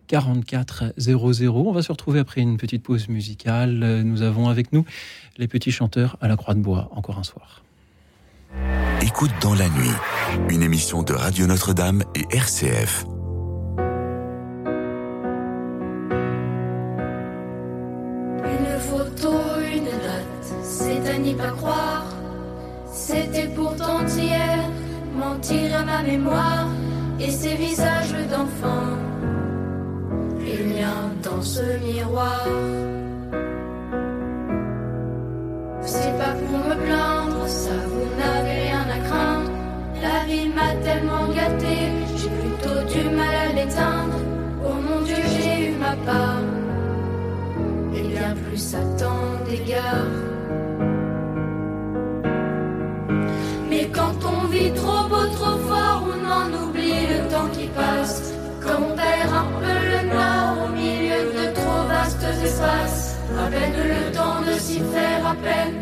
44 0.07 0.93
00. 0.97 1.67
On 1.67 1.71
va 1.71 1.81
se 1.81 1.91
retrouver 1.91 2.19
après 2.19 2.41
une 2.41 2.57
petite 2.57 2.83
pause 2.83 3.07
musicale. 3.09 4.01
Nous 4.03 4.21
avons 4.21 4.49
avec 4.49 4.73
nous 4.73 4.85
les 5.37 5.47
petits 5.47 5.71
chanteurs 5.71 6.17
à 6.21 6.27
la 6.27 6.35
Croix 6.37 6.53
de 6.53 6.59
Bois, 6.61 6.89
encore 6.91 7.19
un 7.19 7.23
soir. 7.23 7.61
Écoute 9.01 9.31
dans 9.41 9.53
la 9.53 9.69
nuit, 9.69 9.91
une 10.49 10.63
émission 10.63 11.03
de 11.03 11.13
Radio 11.13 11.45
Notre-Dame 11.47 12.03
et 12.15 12.25
RCF. 12.35 13.05
Une 18.43 18.79
photo, 18.79 19.33
une 19.75 19.85
date, 19.85 20.53
c'est 20.63 21.09
à 21.09 21.17
n'y 21.17 21.33
pas 21.33 21.51
croire. 21.51 22.05
C'était 22.91 23.47
pourtant 23.47 24.05
hier, 24.07 24.59
mentir 25.15 25.77
à 25.77 25.83
ma 25.83 26.01
mémoire 26.01 26.69
et 27.19 27.29
ces 27.29 27.55
visages 27.55 28.15
d'enfants 28.29 29.04
dans 31.23 31.41
ce 31.41 31.61
miroir. 31.83 32.45
C'est 35.81 36.17
pas 36.17 36.33
pour 36.45 36.57
me 36.57 36.75
plaindre, 36.85 37.47
ça 37.47 37.77
vous 37.91 38.07
n'avez 38.19 38.55
rien 38.67 38.85
à 38.97 38.99
craindre. 39.07 39.51
La 40.01 40.25
vie 40.25 40.49
m'a 40.49 40.71
tellement 40.83 41.27
gâté, 41.27 41.75
j'ai 42.17 42.29
plutôt 42.29 42.81
du 42.93 43.09
mal 43.15 43.35
à 43.49 43.53
l'éteindre. 43.53 44.19
Oh 44.65 44.75
mon 44.87 45.01
Dieu, 45.01 45.15
j'ai 45.33 45.69
eu 45.69 45.71
ma 45.77 45.95
part. 46.05 46.43
Et 47.95 48.01
bien 48.01 48.33
plus 48.47 48.75
à 48.75 48.83
tant 48.99 49.27
d'égards. 49.47 50.25
Mais 53.69 53.85
quand 53.93 54.15
on 54.33 54.47
vit 54.47 54.71
trop 54.73 55.07
beau, 55.09 55.25
trop 55.37 55.57
fort, 55.69 56.03
on 56.13 56.21
en 56.39 56.47
oublie 56.63 57.07
le 57.13 57.29
temps 57.31 57.49
qui 57.53 57.67
passe. 57.67 58.33
Quand 58.61 58.79
on 58.79 58.95
perd 58.95 59.31
un 59.41 59.47
peu 59.61 59.77
le 59.91 59.94
au 60.11 60.67
milieu 60.69 61.21
de 61.37 61.53
trop 61.53 61.87
vastes 61.87 62.25
espaces, 62.43 63.17
à 63.39 63.47
peine 63.47 63.73
le 63.75 64.11
temps 64.13 64.41
de 64.47 64.57
s'y 64.59 64.79
faire 64.79 65.25
à 65.27 65.35
peine, 65.35 65.75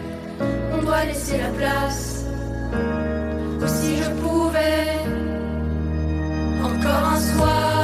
on 0.74 0.84
doit 0.84 1.06
laisser 1.06 1.38
la 1.38 1.50
place. 1.50 2.26
Si 3.66 3.98
je 3.98 4.10
pouvais, 4.22 5.00
encore 6.64 7.06
un 7.16 7.20
soir, 7.20 7.83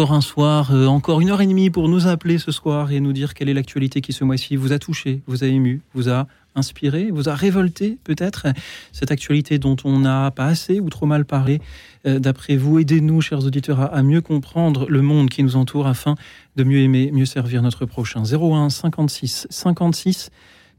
Encore 0.00 0.16
un 0.16 0.22
soir, 0.22 0.72
euh, 0.72 0.86
encore 0.86 1.20
une 1.20 1.28
heure 1.28 1.42
et 1.42 1.46
demie 1.46 1.68
pour 1.68 1.86
nous 1.86 2.06
appeler 2.06 2.38
ce 2.38 2.52
soir 2.52 2.90
et 2.90 3.00
nous 3.00 3.12
dire 3.12 3.34
quelle 3.34 3.50
est 3.50 3.54
l'actualité 3.54 4.00
qui 4.00 4.14
ce 4.14 4.24
mois-ci 4.24 4.56
vous 4.56 4.72
a 4.72 4.78
touché, 4.78 5.20
vous 5.26 5.44
a 5.44 5.46
ému, 5.46 5.82
vous 5.92 6.08
a 6.08 6.26
inspiré, 6.54 7.10
vous 7.10 7.28
a 7.28 7.34
révolté 7.34 7.98
peut-être 8.02 8.46
cette 8.92 9.10
actualité 9.10 9.58
dont 9.58 9.76
on 9.84 9.98
n'a 9.98 10.30
pas 10.30 10.46
assez 10.46 10.80
ou 10.80 10.88
trop 10.88 11.04
mal 11.04 11.26
parlé. 11.26 11.60
Euh, 12.06 12.18
d'après 12.18 12.56
vous, 12.56 12.78
aidez-nous, 12.78 13.20
chers 13.20 13.44
auditeurs, 13.44 13.94
à, 13.94 14.02
mieux 14.02 14.22
comprendre 14.22 14.86
le 14.88 15.02
monde 15.02 15.28
qui 15.28 15.42
nous 15.42 15.56
entoure 15.56 15.86
afin 15.86 16.14
de 16.56 16.64
mieux 16.64 16.78
aimer, 16.78 17.10
mieux 17.12 17.26
servir 17.26 17.60
notre 17.60 17.84
prochain. 17.84 18.22
01 18.22 18.70
56 18.70 19.48
56 19.50 20.30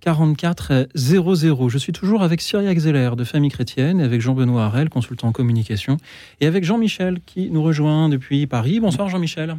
44 0.02 0.90
00. 0.96 1.70
Je 1.70 1.78
suis 1.78 1.94
toujours 1.94 2.24
avec 2.24 2.42
Cyriac 2.42 2.78
Zeller 2.78 3.12
de 3.16 3.24
Famille 3.24 3.52
Chrétienne, 3.52 4.02
avec 4.02 4.20
Jean-Benoît 4.20 4.66
Harel, 4.66 4.90
consultant 4.90 5.28
en 5.28 5.32
communication, 5.32 5.98
et 6.42 6.48
avec 6.48 6.64
Jean-Michel 6.64 7.20
qui 7.26 7.50
nous 7.52 7.62
rejoint 7.62 8.10
depuis 8.10 8.48
Paris. 8.48 8.80
Bonsoir 8.80 9.10
Jean-Michel. 9.10 9.56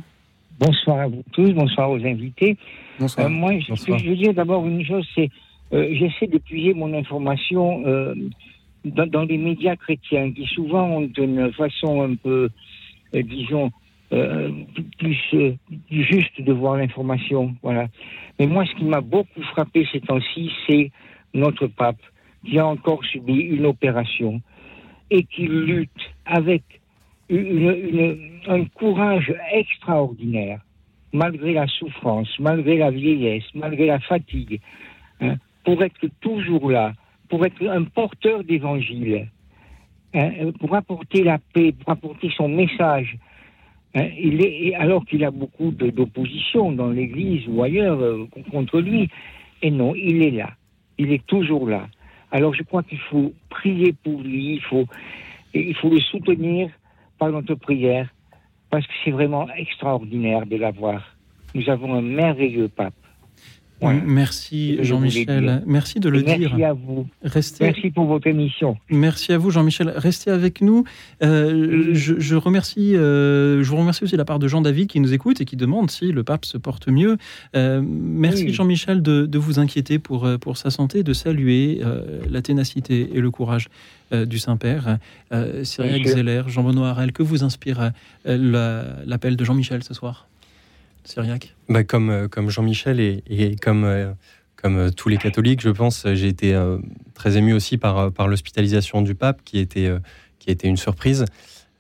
Bonsoir 0.59 0.99
à 0.99 1.07
vous 1.07 1.23
tous, 1.33 1.53
bonsoir 1.53 1.91
aux 1.91 2.05
invités. 2.05 2.57
Bonsoir. 2.99 3.27
Euh, 3.27 3.31
moi, 3.31 3.53
je, 3.59 3.75
je, 3.75 4.09
veux 4.09 4.17
dire 4.17 4.35
d'abord 4.35 4.67
une 4.67 4.85
chose, 4.85 5.07
c'est 5.15 5.31
euh, 5.73 5.89
j'essaie 5.93 6.27
d'épuiser 6.27 6.75
mon 6.75 6.93
information 6.93 7.83
euh, 7.87 8.15
dans, 8.85 9.07
dans, 9.07 9.23
les 9.23 9.39
médias 9.39 9.77
chrétiens, 9.77 10.33
qui 10.33 10.45
souvent 10.47 10.85
ont 10.89 11.11
une 11.17 11.53
façon 11.53 12.03
un 12.03 12.15
peu, 12.17 12.51
disons, 13.15 13.71
plus, 14.99 15.59
plus 15.89 16.05
juste 16.05 16.41
de 16.41 16.53
voir 16.53 16.77
l'information. 16.77 17.55
Voilà. 17.63 17.89
Mais 18.39 18.47
moi, 18.47 18.65
ce 18.67 18.75
qui 18.75 18.85
m'a 18.85 19.01
beaucoup 19.01 19.43
frappé 19.43 19.87
ces 19.91 20.01
temps-ci, 20.01 20.51
c'est 20.67 20.91
notre 21.35 21.67
pape, 21.67 22.01
qui 22.45 22.59
a 22.59 22.67
encore 22.67 23.05
subi 23.05 23.35
une 23.35 23.67
opération 23.67 24.41
et 25.11 25.25
qui 25.25 25.47
lutte 25.47 25.91
avec 26.27 26.63
un 27.31 28.65
courage 28.75 29.33
extraordinaire, 29.53 30.61
malgré 31.13 31.53
la 31.55 31.67
souffrance, 31.67 32.29
malgré 32.39 32.77
la 32.79 32.91
vieillesse, 32.91 33.45
malgré 33.55 33.87
la 33.87 34.01
fatigue, 34.01 34.61
hein, 35.21 35.37
pour 35.65 35.83
être 35.83 36.07
toujours 36.21 36.71
là, 36.71 36.93
pour 37.29 37.47
être 37.47 37.67
un 37.67 37.85
porteur 37.85 38.45
d'évangile, 38.45 39.29
hein, 40.15 40.31
pour 40.59 40.75
apporter 40.75 41.23
la 41.23 41.39
paix, 41.39 41.73
pour 41.73 41.91
apporter 41.91 42.31
son 42.37 42.49
message 42.49 43.17
Hein, 43.95 44.09
il 44.19 44.45
est, 44.45 44.75
alors 44.75 45.05
qu'il 45.05 45.25
a 45.25 45.31
beaucoup 45.31 45.71
d'opposition 45.71 46.73
dans 46.73 46.89
l'Église 46.89 47.47
ou 47.49 47.63
ailleurs 47.63 48.01
euh, 48.01 48.27
contre 48.51 48.81
lui. 48.81 49.09
Et 49.61 49.71
non, 49.71 49.95
il 49.95 50.23
est 50.23 50.31
là. 50.31 50.51
Il 50.99 51.13
est 51.13 51.25
toujours 51.27 51.69
là. 51.69 51.89
Alors 52.31 52.55
je 52.55 52.63
crois 52.63 52.83
qu'il 52.83 52.99
faut 52.99 53.33
prier 53.51 53.95
pour 54.03 54.23
lui, 54.23 54.55
il 54.55 54.63
faut, 54.63 54.87
il 55.53 55.75
faut 55.77 55.91
le 55.91 56.01
soutenir 56.01 56.71
par 57.19 57.31
notre 57.31 57.55
prière, 57.55 58.09
parce 58.71 58.87
que 58.87 58.93
c'est 59.05 59.11
vraiment 59.11 59.47
extraordinaire 59.55 60.47
de 60.47 60.57
l'avoir. 60.57 61.15
Nous 61.55 61.69
avons 61.69 61.95
un 61.95 62.01
merveilleux 62.01 62.69
pape. 62.69 62.95
Merci 63.91 64.79
Jean-Michel. 64.83 65.63
Merci 65.67 66.01
de 66.01 66.09
le 66.09 66.23
dire. 66.23 66.39
Merci 66.39 66.65
à 66.65 66.73
vous. 66.73 67.07
Merci 67.61 67.91
pour 67.91 68.07
votre 68.07 68.27
émission. 68.27 68.77
Merci 68.91 69.33
à 69.33 69.39
vous 69.39 69.51
Jean-Michel. 69.51 69.93
Restez 69.97 70.31
avec 70.31 70.61
nous. 70.61 70.85
Euh, 71.23 71.91
je, 71.93 72.35
remercie, 72.35 72.97
euh, 72.97 73.63
je 73.63 73.71
vous 73.71 73.77
remercie 73.77 74.05
aussi 74.05 74.13
de 74.13 74.19
la 74.19 74.25
part 74.25 74.39
de 74.39 74.49
Jean-David 74.49 74.89
qui 74.89 75.01
nous 75.01 75.13
écoute 75.13 75.41
et 75.41 75.45
qui 75.45 75.57
demande 75.57 75.91
si 75.91 76.13
le 76.13 76.23
pape 76.23 76.45
se 76.45 76.59
porte 76.59 76.89
mieux. 76.89 77.17
Euh, 77.57 77.83
merci 77.85 78.53
Jean-Michel 78.53 79.03
de, 79.03 79.39
vous 79.39 79.59
inquiéter 79.59 79.99
pour, 79.99 80.29
pour 80.41 80.57
sa 80.57 80.71
santé, 80.71 81.03
de 81.03 81.13
saluer 81.13 81.81
la 82.31 82.43
ténacité 82.43 83.11
et 83.15 83.21
le 83.21 83.31
courage 83.31 83.69
du 84.13 84.39
Saint-Père. 84.39 84.99
Cyril 85.63 86.07
Zeller, 86.07 86.43
Jean-Benoît 86.47 86.91
Harel, 86.91 87.13
que 87.13 87.23
vous 87.23 87.43
inspire 87.43 87.93
l'appel 88.25 89.37
de 89.37 89.45
Jean-Michel 89.45 89.83
ce 89.83 89.95
soir 89.95 90.27
Syriac 91.05 91.55
bah 91.69 91.85
comme, 91.85 92.11
euh, 92.11 92.29
comme 92.29 92.51
Jean-Michel 92.51 93.01
et, 93.01 93.57
comme, 93.61 93.85
euh, 93.85 94.13
comme 94.57 94.77
euh, 94.77 94.91
tous 94.91 95.09
les 95.09 95.17
catholiques, 95.17 95.61
je 95.61 95.71
pense, 95.71 96.07
j'ai 96.13 96.29
été 96.29 96.59
très 97.15 97.37
ému 97.37 97.53
aussi 97.53 97.79
par, 97.79 98.13
par 98.13 98.29
l'hospitalisation 98.29 99.03
du 99.03 99.15
pape, 99.15 99.43
qui 99.45 99.59
était, 99.59 99.91
qui 100.39 100.51
a 100.51 100.53
été 100.53 100.69
une 100.69 100.77
surprise 100.77 101.25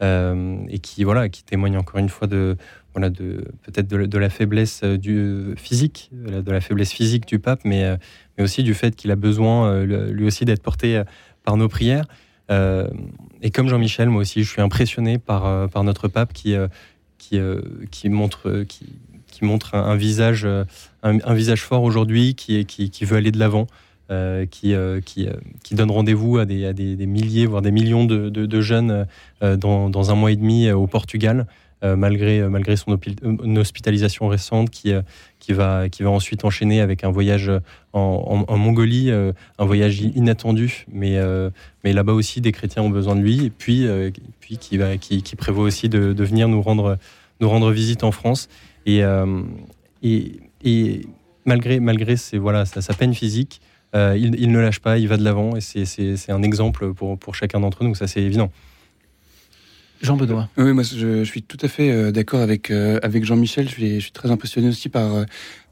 et 0.00 0.78
qui, 0.80 1.04
voilà, 1.04 1.28
qui 1.28 1.44
témoigne 1.44 1.76
encore 1.76 2.00
une 2.00 2.08
fois 2.08 2.26
de, 2.26 2.56
voilà, 2.92 3.08
de, 3.08 3.44
peut-être 3.62 3.86
de, 3.86 4.18
la 4.18 4.30
faiblesse 4.30 4.82
du 4.82 5.54
physique, 5.56 6.10
de 6.12 6.50
la 6.50 6.60
faiblesse 6.60 6.90
physique 6.90 7.24
du 7.24 7.38
pape, 7.38 7.60
mais, 7.64 7.96
mais 8.36 8.42
aussi 8.42 8.64
du 8.64 8.74
fait 8.74 8.96
qu'il 8.96 9.12
a 9.12 9.16
besoin, 9.16 9.84
lui 9.84 10.24
aussi, 10.24 10.44
d'être 10.44 10.60
porté 10.60 11.00
par 11.44 11.56
nos 11.56 11.68
prières. 11.68 12.06
et 12.50 13.50
comme 13.52 13.68
Jean-Michel, 13.68 14.08
moi 14.08 14.22
aussi, 14.22 14.42
je 14.42 14.50
suis 14.50 14.60
impressionné 14.60 15.18
par, 15.18 15.68
par 15.70 15.84
notre 15.84 16.08
pape 16.08 16.32
qui, 16.32 16.56
qui, 17.18 17.38
qui 17.92 18.08
montre, 18.08 18.64
qui, 18.64 18.86
montre 19.44 19.74
un, 19.74 19.96
visage, 19.96 20.44
euh, 20.44 20.64
un, 21.02 21.34
visage 21.34 21.62
fort 21.62 21.82
aujourd'hui, 21.82 22.34
qui, 22.34 22.64
qui, 22.64 23.04
veut 23.04 23.16
aller 23.16 23.32
de 23.32 23.38
l'avant, 23.38 23.66
euh, 24.10 24.46
qui, 24.46 24.74
euh, 24.74 25.00
qui, 25.00 25.28
donne 25.72 25.90
rendez-vous 25.90 26.38
à, 26.38 26.44
des, 26.44 26.72
des, 26.72 27.06
milliers, 27.06 27.46
voire 27.46 27.62
des 27.62 27.70
millions 27.70 28.04
de, 28.04 28.28
de, 28.28 28.60
jeunes 28.60 29.06
dans, 29.40 29.90
dans, 29.90 30.10
un 30.10 30.14
mois 30.14 30.32
et 30.32 30.36
demi 30.36 30.70
au 30.70 30.86
Portugal. 30.86 31.46
malgré, 31.82 32.48
malgré 32.48 32.76
son 32.76 32.98
hospitalisation 33.56 34.28
récente, 34.28 34.70
qui, 34.70 34.92
qui, 35.40 35.52
va, 35.52 35.88
qui 35.88 36.02
va 36.02 36.10
ensuite 36.10 36.44
enchaîner 36.44 36.80
avec 36.80 37.04
un 37.04 37.10
voyage 37.10 37.50
en, 37.92 38.44
en, 38.46 38.56
Mongolie, 38.56 39.10
un 39.10 39.64
voyage 39.64 40.00
inattendu, 40.00 40.86
mais, 40.92 41.18
mais 41.82 41.92
là-bas 41.92 42.12
aussi 42.12 42.40
des 42.40 42.52
chrétiens 42.52 42.82
ont 42.82 42.90
besoin 42.90 43.16
de 43.16 43.22
lui, 43.22 43.46
et 43.46 43.50
puis, 43.50 43.86
puis 44.40 44.58
qui, 44.58 44.76
va, 44.76 44.90
prévoit 45.38 45.64
aussi 45.64 45.88
de, 45.88 46.12
de, 46.12 46.24
venir 46.24 46.48
nous 46.48 46.62
rendre, 46.62 46.98
nous 47.40 47.48
rendre 47.48 47.70
visite 47.70 48.04
en 48.04 48.12
France. 48.12 48.48
Euh, 48.88 49.42
et, 50.02 50.40
et, 50.64 51.02
malgré, 51.44 51.80
malgré 51.80 52.16
ses, 52.16 52.38
voilà, 52.38 52.64
sa, 52.64 52.94
peine 52.94 53.14
physique, 53.14 53.60
euh, 53.94 54.16
il, 54.16 54.50
ne 54.50 54.58
lâche 54.58 54.80
pas, 54.80 54.98
il 54.98 55.08
va 55.08 55.16
de 55.16 55.24
l'avant 55.24 55.54
et 55.56 55.60
c'est 55.60 56.32
un 56.32 56.42
exemple 56.42 56.94
pour, 56.94 57.18
pour 57.18 57.34
chacun 57.34 57.60
d'entre 57.60 57.84
nous, 57.84 57.94
ça 57.94 58.06
c'est 58.06 58.22
évident. 58.22 58.50
Jean 60.00 60.16
Benoît. 60.16 60.48
Oui, 60.56 60.72
moi 60.72 60.82
je, 60.82 61.22
suis 61.22 61.42
tout 61.42 61.58
à 61.60 61.68
fait 61.68 61.90
euh, 61.90 62.10
d'accord 62.10 62.40
avec, 62.40 62.70
avec 62.70 63.24
Jean-Michel. 63.24 63.68
Je 63.68 63.72
suis, 63.72 63.94
je 63.96 64.00
suis, 64.00 64.12
très 64.12 64.32
impressionné 64.32 64.68
aussi 64.68 64.88
par, 64.88 65.26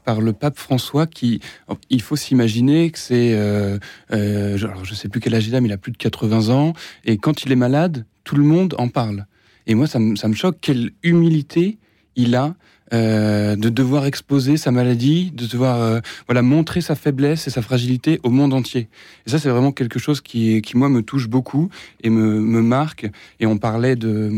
par 0.05 0.21
le 0.21 0.33
pape 0.33 0.57
François 0.57 1.07
qui, 1.07 1.41
il 1.89 2.01
faut 2.01 2.15
s'imaginer 2.15 2.91
que 2.91 2.99
c'est, 2.99 3.33
euh, 3.33 3.77
alors 4.09 4.85
je 4.85 4.93
sais 4.93 5.09
plus 5.09 5.19
quel 5.19 5.35
âge 5.35 5.47
il 5.47 5.55
a, 5.55 5.61
mais 5.61 5.67
il 5.67 5.73
a 5.73 5.77
plus 5.77 5.91
de 5.91 5.97
80 5.97 6.49
ans. 6.49 6.73
Et 7.05 7.17
quand 7.17 7.43
il 7.43 7.51
est 7.51 7.57
malade, 7.57 8.05
tout 8.23 8.35
le 8.35 8.43
monde 8.43 8.75
en 8.77 8.87
parle. 8.87 9.25
Et 9.67 9.75
moi, 9.75 9.87
ça, 9.87 9.99
ça 10.15 10.27
me 10.27 10.33
choque 10.33 10.57
quelle 10.61 10.91
humilité 11.03 11.77
il 12.15 12.35
a 12.35 12.55
euh, 12.93 13.55
de 13.55 13.69
devoir 13.69 14.05
exposer 14.05 14.57
sa 14.57 14.71
maladie, 14.71 15.31
de 15.31 15.45
devoir 15.45 15.81
euh, 15.81 15.99
voilà 16.27 16.41
montrer 16.41 16.81
sa 16.81 16.95
faiblesse 16.95 17.47
et 17.47 17.49
sa 17.49 17.61
fragilité 17.61 18.19
au 18.23 18.29
monde 18.29 18.53
entier. 18.53 18.89
Et 19.25 19.29
ça, 19.29 19.39
c'est 19.39 19.49
vraiment 19.49 19.71
quelque 19.71 19.99
chose 19.99 20.21
qui, 20.21 20.61
qui 20.61 20.77
moi 20.77 20.89
me 20.89 21.01
touche 21.01 21.27
beaucoup 21.27 21.69
et 22.03 22.09
me, 22.09 22.39
me 22.39 22.61
marque. 22.61 23.09
Et 23.39 23.45
on 23.45 23.57
parlait 23.57 23.95
de, 23.95 24.31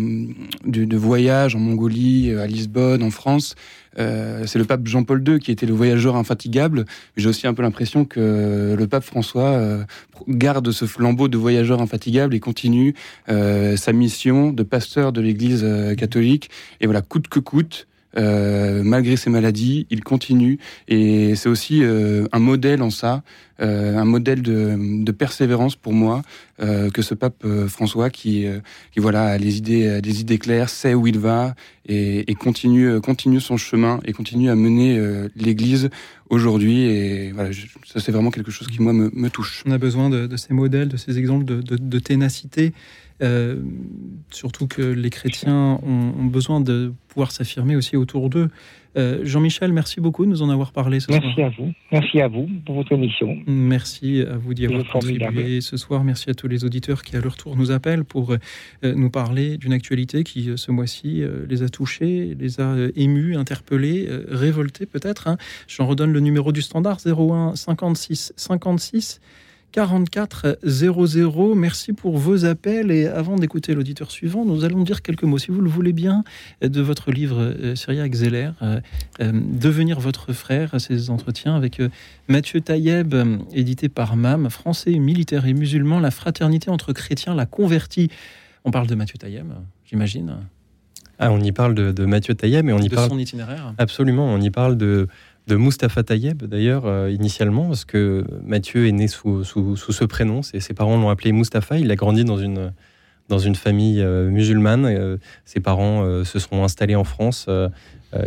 de, 0.66 0.86
de 0.86 0.98
voyage 0.98 1.56
en 1.56 1.60
Mongolie, 1.60 2.32
à 2.32 2.48
Lisbonne, 2.48 3.04
en 3.04 3.12
France. 3.12 3.56
Euh, 4.00 4.46
c'est 4.46 4.60
le 4.60 4.66
pape 4.66 4.88
Jean-Paul 4.88 5.24
II 5.28 5.40
qui 5.40 5.52
était 5.52 5.66
le 5.66 5.74
voyageur 5.74 6.16
infatigable. 6.16 6.86
J'ai 7.18 7.30
aussi 7.30 7.48
un 7.48 7.54
peu 7.54 7.62
l'impression 7.62 8.06
que 8.06 8.76
le 8.78 8.88
pape 8.88 9.04
François 9.04 9.52
euh, 9.52 9.84
garde 10.28 10.72
ce 10.72 10.86
flambeau 10.86 11.28
de 11.28 11.38
voyageur 11.38 11.82
infatigable 11.82 12.34
et 12.34 12.40
continue 12.40 12.96
euh, 13.30 13.76
sa 13.78 13.94
mission 13.94 14.52
de 14.52 14.64
pasteur 14.64 15.12
de 15.12 15.22
l'Église 15.22 15.66
catholique. 15.98 16.50
Et 16.82 16.86
voilà, 16.86 17.02
coûte 17.02 17.28
que 17.28 17.40
coûte, 17.40 17.88
euh, 17.88 17.93
malgré 18.16 19.18
ses 19.18 19.30
maladies, 19.30 19.88
il 19.90 20.04
continue. 20.04 20.60
Et 20.88 21.36
c'est 21.36 21.50
aussi 21.50 21.84
euh, 21.84 22.26
un 22.32 22.40
modèle 22.40 22.82
en 22.82 22.90
ça, 22.90 23.24
euh, 23.64 23.98
un 23.98 24.06
modèle 24.06 24.42
de, 24.42 25.12
persévérance 25.12 25.76
pour 25.76 25.94
moi, 25.94 26.22
que 26.58 27.02
ce 27.02 27.14
pape 27.14 27.46
François 27.68 28.10
qui, 28.10 28.48
voilà, 28.98 29.26
a 29.26 29.38
les 29.38 29.58
idées, 29.58 30.02
des 30.02 30.22
idées 30.22 30.38
claires, 30.38 30.70
sait 30.70 30.94
où 30.94 31.08
il 31.08 31.20
va 31.20 31.56
et, 31.88 32.34
continue, 32.36 33.00
son 33.40 33.58
chemin 33.58 34.00
et 34.06 34.14
continue 34.14 34.50
à 34.50 34.56
mener 34.56 35.00
l'Église 35.36 35.90
aujourd'hui. 36.30 36.82
Et 36.82 37.34
ça 37.86 38.00
c'est 38.00 38.12
vraiment 38.12 38.32
quelque 38.32 38.52
chose 38.52 38.68
qui 38.68 38.82
moi 38.82 38.94
me, 38.94 39.30
touche. 39.30 39.64
On 39.66 39.72
a 39.72 39.78
besoin 39.78 40.10
de, 40.10 40.36
ces 40.36 40.54
modèles, 40.54 40.90
de 40.90 40.98
ces 40.98 41.18
exemples 41.20 41.46
de, 41.46 42.00
ténacité. 42.00 42.74
Euh, 43.22 43.62
surtout 44.32 44.68
que 44.68 44.82
les 44.82 45.10
chrétiens 45.10 45.80
ont, 45.84 46.26
besoin 46.26 46.60
de 46.60 46.94
pouvoir 47.08 47.32
s'affirmer 47.32 47.76
aussi 47.76 47.96
autour 47.96 48.30
d'eux. 48.30 48.50
Euh, 48.96 49.20
Jean-Michel, 49.24 49.74
merci 49.74 50.00
beaucoup 50.00 50.26
de 50.26 50.30
nous 50.30 50.42
en 50.42 50.50
avoir 50.50 50.72
parlé 50.72 51.00
ce 51.00 51.12
merci 51.12 51.34
soir. 51.34 51.36
Merci 51.38 51.60
à 51.60 51.64
vous. 51.64 51.74
Merci 51.92 52.22
à 52.22 52.28
vous 52.28 52.50
pour 52.66 52.76
votre 52.76 52.92
émission. 52.92 53.38
Merci 53.48 54.22
à 54.22 54.38
vous 54.38 54.54
d'y 54.54 54.66
avoir 54.66 54.86
contribué 54.86 55.62
ce 55.62 55.78
soir. 55.78 56.04
Merci 56.04 56.30
à 56.30 56.34
tous 56.34 56.48
les 56.48 56.64
auditeurs 56.64 57.04
qui, 57.04 57.16
à 57.16 57.22
leur 57.22 57.36
tour, 57.36 57.56
nous 57.56 57.72
appellent 57.72 58.04
pour 58.06 58.34
euh, 58.34 58.38
nous 58.96 59.10
parler 59.10 59.58
d'une 59.58 59.74
actualité 59.74 60.24
qui, 60.24 60.52
ce 60.56 60.72
mois-ci, 60.72 61.24
les 61.50 61.64
a 61.64 61.70
touchés, 61.70 62.36
les 62.40 62.60
a 62.60 62.76
émus, 62.96 63.36
interpellés, 63.36 64.08
révoltés 64.28 64.86
peut-être. 64.86 65.28
Hein. 65.28 65.38
J'en 65.68 65.88
redonne 65.88 66.14
le 66.14 66.20
numéro 66.20 66.52
du 66.52 66.62
standard 66.62 66.98
01 67.06 67.56
56 67.56 68.34
56 68.36 69.20
44 69.74 70.60
00. 70.64 71.56
Merci 71.56 71.94
pour 71.94 72.18
vos 72.18 72.46
appels. 72.46 72.92
Et 72.92 73.08
avant 73.08 73.36
d'écouter 73.36 73.74
l'auditeur 73.74 74.12
suivant, 74.12 74.46
nous 74.46 74.64
allons 74.64 74.84
dire 74.84 75.02
quelques 75.02 75.24
mots, 75.24 75.40
si 75.40 75.50
vous 75.50 75.62
le 75.62 75.70
voulez 75.70 75.94
bien, 75.94 76.24
de 76.62 76.80
votre 76.80 77.12
livre 77.12 77.42
euh, 77.42 77.76
Syriac 77.76 78.14
Zeller, 78.14 78.52
euh, 78.62 78.80
euh, 79.20 79.32
Devenir 79.34 80.00
votre 80.00 80.32
frère, 80.32 80.80
ces 80.80 81.10
entretiens 81.10 81.56
avec 81.56 81.82
Mathieu 82.28 82.62
Taïeb, 82.62 83.16
édité 83.52 83.90
par 83.90 84.16
MAM, 84.16 84.50
français, 84.52 84.92
militaire 85.00 85.48
et 85.48 85.54
musulman, 85.54 86.00
la 86.00 86.12
fraternité 86.12 86.70
entre 86.70 86.94
chrétiens, 86.94 87.34
la 87.34 87.48
convertie. 87.48 88.10
On 88.66 88.72
parle 88.72 88.86
de 88.88 88.96
Mathieu 88.96 89.18
Taïeb, 89.18 89.48
j'imagine. 89.86 90.38
Ah, 91.20 91.32
on 91.32 91.40
y 91.40 91.52
parle 91.52 91.74
de, 91.74 92.06
Mathieu 92.06 92.36
Taïeb, 92.36 92.68
et 92.68 92.74
on 92.74 92.80
y 92.80 92.90
de 92.90 92.96
parle. 92.96 93.10
son 93.10 93.18
itinéraire. 93.18 93.74
Absolument, 93.78 94.26
on 94.26 94.42
y 94.42 94.50
parle 94.50 94.78
de 94.78 95.08
de 95.48 95.56
Mustapha 95.56 96.04
Tayeb, 96.04 96.44
d'ailleurs, 96.44 96.86
euh, 96.86 97.12
initialement, 97.12 97.68
parce 97.68 97.86
que 97.86 98.24
Mathieu 98.46 98.88
est 98.88 98.92
né 98.92 99.08
sous, 99.08 99.44
sous, 99.44 99.76
ce 99.76 100.06
prénom. 100.06 100.42
Ses, 100.42 100.62
parents 100.74 100.98
l'ont 100.98 101.10
appelé 101.10 101.32
Mustapha. 101.32 101.78
Il 101.78 101.92
a 101.92 101.96
grandi 101.96 102.24
dans 102.24 102.38
une, 102.38 102.72
dans 103.28 103.40
une 103.40 103.56
famille 103.56 104.02
euh, 104.02 104.30
musulmane. 104.30 104.86
Euh, 104.86 105.18
ses 105.44 105.60
parents 105.60 106.24
se 106.24 106.40
sont 106.40 106.64
installés 106.64 106.96
en 106.96 107.04
France. 107.04 107.48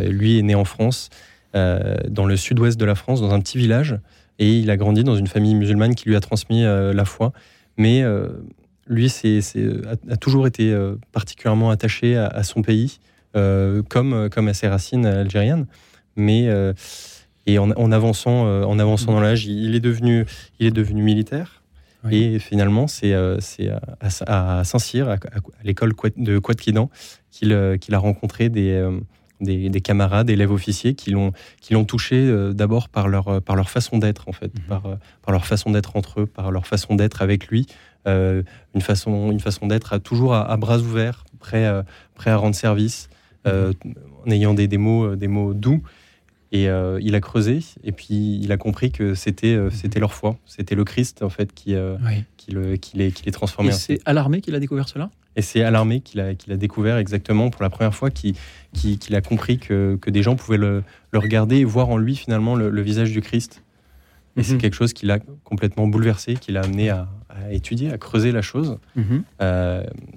lui 0.01 0.37
est 0.37 0.43
né 0.43 0.53
en 0.53 0.65
France, 0.65 1.09
dans 1.53 2.25
le 2.25 2.37
sud-ouest 2.37 2.79
de 2.79 2.85
la 2.85 2.95
France, 2.95 3.21
dans 3.21 3.33
un 3.33 3.39
petit 3.39 3.57
village. 3.57 3.97
Et 4.39 4.59
il 4.59 4.69
a 4.69 4.77
grandi 4.77 5.03
dans 5.03 5.15
une 5.15 5.27
famille 5.27 5.55
musulmane 5.55 5.95
qui 5.95 6.07
lui 6.07 6.15
a 6.15 6.19
transmis 6.19 6.63
la 6.63 7.05
foi. 7.05 7.33
Mais 7.77 8.03
lui 8.85 9.09
c'est, 9.09 9.39
a, 10.09 10.17
toujours 10.17 10.45
été 10.45 10.75
particulièrement 11.11 11.71
attaché 11.71 12.15
à, 12.15 12.27
à 12.27 12.43
son 12.43 12.61
pays, 12.61 12.99
comme, 13.33 14.29
comme 14.29 14.47
à 14.47 14.53
ses 14.53 14.67
racines 14.67 15.05
algériennes 15.07 15.65
mais 16.17 16.47
euh, 16.49 16.73
et 17.45 17.59
en, 17.59 17.91
avançant, 17.93 18.45
euh, 18.45 18.65
en 18.65 18.77
avançant 18.77 19.13
dans 19.13 19.21
l'âge, 19.21 19.45
il 19.45 19.73
est 19.73 19.79
devenu, 19.79 20.25
il 20.59 20.67
est 20.67 20.71
devenu 20.71 21.01
militaire. 21.01 21.63
Et 22.09 22.39
finalement, 22.39 22.87
c'est 22.87 23.13
euh, 23.13 23.37
à, 23.99 24.63
Saint-Cyr, 24.63 25.09
à, 25.09 25.17
l'école 25.63 25.93
de 26.15 26.39
Quatquidan, 26.39 26.89
qu'il 27.31 27.53
a 27.53 27.97
rencontré 27.97 28.47
des, 28.47 28.81
des, 29.41 29.81
camarades, 29.81 30.29
élèves 30.29 30.51
officiers 30.51 30.93
qui 30.93 31.11
l'ont 31.11 31.33
qui 31.59 31.73
l'ont 31.73 31.83
touché 31.83 32.31
d'abord 32.53 32.87
par 32.87 33.09
leur 33.09 33.41
par 33.41 33.57
leur 33.57 33.69
façon 33.69 33.97
d'être 33.97 34.29
en 34.29 34.31
fait, 34.31 34.53
mhm. 34.55 34.61
par 34.69 34.83
par 35.21 35.33
leur 35.33 35.45
façon 35.45 35.71
d'être 35.71 35.97
entre 35.97 36.21
eux, 36.21 36.25
par 36.27 36.51
leur 36.51 36.65
façon 36.65 36.95
d'être 36.95 37.21
avec 37.21 37.47
lui, 37.47 37.65
une 38.05 38.45
façon 38.79 39.31
une 39.31 39.41
façon 39.41 39.67
d'être 39.67 39.97
toujours 39.97 40.33
à, 40.33 40.55
bras 40.55 40.79
ouverts, 40.79 41.25
prêt 41.39 41.69
prêt 42.15 42.31
à 42.31 42.37
rendre 42.37 42.55
service, 42.55 43.09
mhm. 43.45 43.73
en 44.25 44.31
ayant 44.31 44.53
des, 44.53 44.69
des 44.69 44.77
mots 44.77 45.15
des 45.17 45.27
mots 45.27 45.53
doux 45.53 45.81
et 46.51 46.69
euh, 46.69 46.99
il 47.01 47.13
a 47.15 47.19
creusé, 47.19 47.59
et 47.83 47.91
puis 47.91 48.39
il 48.41 48.51
a 48.51 48.57
compris 48.57 48.91
que 48.91 49.15
c'était 49.15 49.53
euh, 49.53 49.69
c'était 49.69 49.99
leur 49.99 50.13
foi, 50.13 50.37
c'était 50.45 50.75
le 50.75 50.85
Christ 50.85 51.21
en 51.21 51.29
fait 51.29 51.53
qui, 51.53 51.75
euh, 51.75 51.97
qui, 52.37 52.51
le, 52.51 52.77
qui, 52.77 52.97
les, 52.97 53.11
qui 53.11 53.25
les 53.25 53.31
transformait. 53.31 53.71
Et 53.71 53.73
c'est 53.73 53.99
à 54.05 54.13
l'armée 54.13 54.39
qu'il 54.39 54.55
a 54.55 54.59
découvert 54.59 54.87
cela? 54.87 55.09
Et 55.35 55.41
c'est 55.41 55.61
à 55.61 55.71
l'armée 55.71 55.99
qu'il 55.99 56.21
a, 56.21 56.35
qu'il 56.35 56.53
a 56.53 56.57
découvert 56.57 56.97
exactement 56.97 57.49
pour 57.49 57.61
la 57.63 57.69
première 57.69 57.93
fois 57.93 58.09
qu'il 58.09 58.35
qu'il 58.73 59.15
a 59.15 59.21
compris 59.21 59.59
que, 59.59 59.97
que, 60.01 60.09
des 60.09 60.23
gens 60.23 60.35
pouvaient 60.35 60.57
le, 60.57 60.83
le, 61.11 61.19
regarder 61.19 61.57
et 61.57 61.65
voir 61.65 61.89
en 61.89 61.97
lui 61.97 62.15
finalement 62.15 62.55
le, 62.55 62.81
visage 62.81 63.11
du 63.11 63.21
Christ. 63.21 63.61
Et 64.37 64.43
c'est 64.43 64.53
mhm. 64.53 64.59
quelque 64.59 64.75
chose 64.75 64.93
qui 64.93 65.05
l'a 65.05 65.19
complètement 65.43 65.87
bouleversé, 65.87 66.35
qui 66.35 66.51
l'a 66.51 66.61
amené 66.61 66.89
à, 66.89 67.07
étudier, 67.51 67.91
à 67.91 67.97
creuser 67.97 68.31
la 68.31 68.41
chose, 68.41 68.77
mhm. 68.95 69.23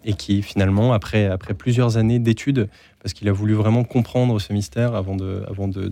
et 0.05 0.15
qui 0.15 0.43
finalement, 0.43 0.93
après, 0.93 1.27
après 1.27 1.55
plusieurs 1.55 1.97
années 1.97 2.19
d'études, 2.19 2.69
parce 3.03 3.13
qu'il 3.13 3.29
a 3.29 3.33
voulu 3.33 3.55
vraiment 3.55 3.85
comprendre 3.85 4.39
ce 4.41 4.53
mystère 4.53 4.95
avant 4.95 5.17
de, 5.17 5.43
avant 5.49 5.69
de, 5.69 5.89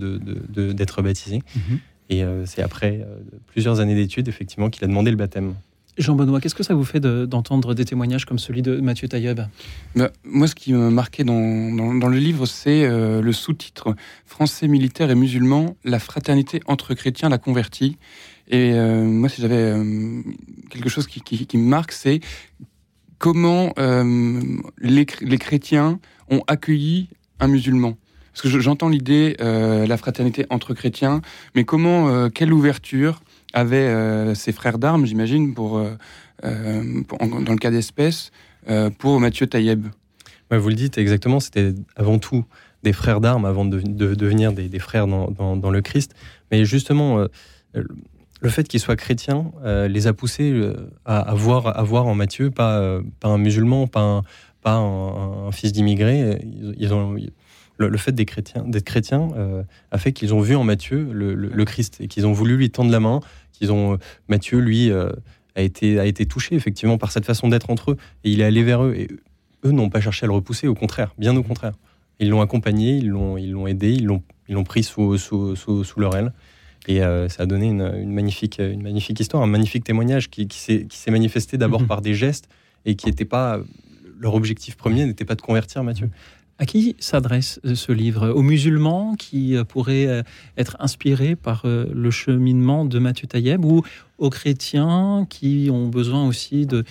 d'être 0.73 1.03
baptisé. 1.03 1.43
Mhm. 1.57 1.79
Et 2.11 2.23
euh, 2.23 2.47
c'est 2.47 2.63
après 2.63 3.01
euh, 3.03 3.19
plusieurs 3.47 3.81
années 3.81 3.95
d'études, 3.95 4.29
effectivement, 4.29 4.71
qu'il 4.71 4.85
a 4.85 4.87
demandé 4.87 5.11
le 5.11 5.17
baptême. 5.17 5.55
Jean-Benoît, 5.99 6.41
qu'est-ce 6.41 6.55
que 6.55 6.63
ça 6.63 6.75
vous 6.75 6.85
fait 6.85 7.01
d'entendre 7.01 7.75
des 7.75 7.85
témoignages 7.85 8.25
comme 8.25 8.39
celui 8.39 8.63
de 8.63 8.81
Mathieu 8.81 9.09
Taïeb? 9.09 9.41
Bah, 9.97 10.11
Moi, 10.23 10.47
ce 10.47 10.55
qui 10.55 10.73
m'a 10.73 10.91
marqué 10.91 11.25
dans, 11.25 11.95
dans, 11.95 12.09
le 12.09 12.19
livre, 12.19 12.47
c'est 12.47 12.85
euh, 12.85 13.21
le 13.21 13.33
sous-titre 13.33 13.97
Français 14.25 14.69
militaires 14.69 15.11
et 15.11 15.17
musulmans, 15.17 15.77
la 15.85 15.99
fraternité 15.99 16.61
entre 16.67 16.95
chrétiens, 16.95 17.29
la 17.29 17.39
convertie. 17.39 17.97
Et 18.49 18.73
moi, 18.73 19.29
si 19.29 19.43
j'avais 19.43 19.75
quelque 20.71 20.89
chose 20.89 21.07
qui, 21.07 21.57
me 21.57 21.69
marque, 21.69 21.93
c'est 21.93 22.21
comment 23.19 23.73
les, 23.77 25.07
les 25.21 25.39
chrétiens 25.39 26.01
ont 26.31 26.43
accueilli 26.47 27.09
un 27.41 27.49
musulman 27.49 27.97
Parce 28.33 28.43
que 28.43 28.61
j'entends 28.61 28.89
l'idée, 28.89 29.37
euh, 29.41 29.87
la 29.87 29.97
fraternité 29.97 30.47
entre 30.51 30.75
chrétiens, 30.75 31.23
mais 31.55 31.65
comment, 31.65 32.09
euh, 32.09 32.29
quelle 32.29 32.53
ouverture 32.53 33.21
avaient 33.53 33.77
euh, 33.77 34.35
ses 34.35 34.53
frères 34.53 34.79
d'armes, 34.79 35.07
j'imagine, 35.07 35.55
pour, 35.55 35.81
dans 36.43 37.53
le 37.53 37.59
cas 37.59 37.71
d'espèce, 37.71 38.31
pour 38.99 39.19
Mathieu 39.21 39.47
Taïeb 39.47 39.87
Vous 40.51 40.69
le 40.69 40.75
dites 40.75 40.99
exactement, 40.99 41.41
c'était 41.41 41.73
avant 41.97 42.19
tout 42.19 42.45
des 42.85 42.93
frères 42.93 43.21
d'armes 43.21 43.45
avant 43.45 43.65
de, 43.65 43.81
devenir 43.81 44.53
des, 44.53 44.79
frères 44.79 45.07
dans, 45.07 45.71
le 45.71 45.81
Christ. 45.81 46.15
Mais 46.53 46.65
justement, 46.65 47.27
le 48.41 48.51
fait 48.51 48.69
qu'ils 48.69 48.81
soient 48.81 48.97
chrétiens 48.97 49.51
les 49.65 50.07
a 50.07 50.13
poussés 50.13 50.73
à, 51.05 51.35
voir, 51.35 51.77
à 51.79 51.83
voir 51.83 52.07
en 52.07 52.15
Matthieu 52.15 52.51
pas, 52.51 53.01
pas 53.21 53.29
un 53.29 53.39
musulman, 53.39 53.87
pas 53.87 54.23
un, 54.65 55.53
fils 55.53 55.73
d'immigré. 55.73 56.41
Ils, 56.79 56.95
ont 56.95 57.17
le, 57.79 57.97
fait 57.99 58.13
d'être 58.13 58.29
chrétiens, 58.29 58.65
d'être 58.67 58.85
chrétiens 58.85 59.29
euh, 59.37 59.63
a 59.91 59.99
fait 59.99 60.13
qu'ils 60.13 60.35
ont 60.35 60.41
vu 60.41 60.57
en 60.57 60.65
Matthieu 60.65 61.09
le, 61.13 61.65
Christ 61.65 61.99
et 62.01 62.09
qu'ils 62.09 62.27
ont 62.27 62.33
voulu 62.33 62.57
lui 62.57 62.71
tendre 62.71 62.91
la 62.91 63.01
main. 63.01 63.21
Ont 63.71 63.99
Matthieu, 64.29 64.59
lui, 64.59 64.91
euh, 64.91 65.11
a 65.57 65.63
été 65.63 66.27
touché 66.27 66.55
effectivement 66.55 66.99
par 66.99 67.11
cette 67.11 67.25
façon 67.25 67.49
d'être 67.49 67.71
entre 67.71 67.93
eux 67.93 67.97
et 68.25 68.31
il 68.31 68.41
est 68.41 68.45
allé 68.45 68.63
vers 68.63 68.85
eux 68.85 68.95
et 68.97 69.09
eux 69.65 69.73
n'ont 69.73 69.91
pas 69.91 70.01
cherché 70.01 70.25
à 70.25 70.29
le 70.29 70.33
repousser. 70.33 70.69
Au 70.69 70.75
contraire, 70.75 71.15
bien 71.19 71.37
au 71.37 71.43
contraire, 71.43 71.73
ils 72.21 72.29
l'ont 72.29 72.41
accompagné, 72.41 72.97
ils 72.97 73.09
l'ont 73.09 73.67
aidé, 73.67 73.93
ils 73.93 74.05
l'ont 74.05 74.65
pris 74.65 74.83
sous, 74.85 75.17
leur 75.97 76.17
aile. 76.17 76.33
Et 76.89 77.03
euh, 77.03 77.29
ça 77.29 77.45
a 77.45 77.47
donné 77.47 77.69
une, 77.69 78.13
magnifique, 78.13 78.59
une 78.59 78.83
magnifique 78.83 79.21
histoire, 79.21 79.43
un 79.43 79.47
magnifique 79.47 79.85
témoignage 79.85 80.31
qui, 80.31 80.49
qui 80.49 80.59
s'est 80.59 81.11
manifesté 81.11 81.57
d'abord 81.59 81.83
mhm. 81.83 81.87
par 81.87 82.01
des 82.01 82.15
gestes 82.15 82.49
et 82.85 82.97
qui 82.97 83.07
n'était 83.07 83.25
pas 83.25 83.61
leur 84.19 84.35
objectif 84.35 84.77
premier 84.77 85.07
n'était 85.07 85.25
pas 85.25 85.35
de 85.35 85.43
convertir 85.43 85.85
Mathieu. 85.85 86.11
À 86.59 86.67
qui 86.67 86.97
s'adresse 86.99 87.61
euh, 87.65 87.77
ce 87.77 87.93
livre? 87.93 88.31
Aux 88.31 88.43
musulmans 88.43 89.15
qui 89.15 89.55
euh, 89.55 89.63
pourraient 89.63 90.07
euh, 90.07 90.23
être 90.57 90.77
inspirés 90.81 91.37
par 91.37 91.63
le 91.65 92.11
cheminement 92.11 92.85
de 92.85 92.99
Mathieu 92.99 93.29
Taïeb 93.29 93.65
ou 93.65 93.83
aux 94.19 94.31
chrétiens 94.31 95.27
qui 95.31 95.69
ont 95.73 95.87
besoin 95.87 96.27
aussi 96.27 96.67
de, 96.67 96.85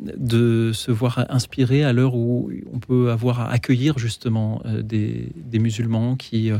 de 0.00 0.72
se 0.72 0.90
voir 0.90 1.26
inspirés 1.28 1.84
à 1.84 1.92
l'heure 1.92 2.14
où 2.14 2.50
on 2.72 2.78
peut 2.78 3.10
avoir 3.10 3.40
à 3.40 3.50
accueillir 3.50 3.98
justement 3.98 4.62
des, 4.82 5.32
musulmans 5.52 6.16
qui 6.16 6.50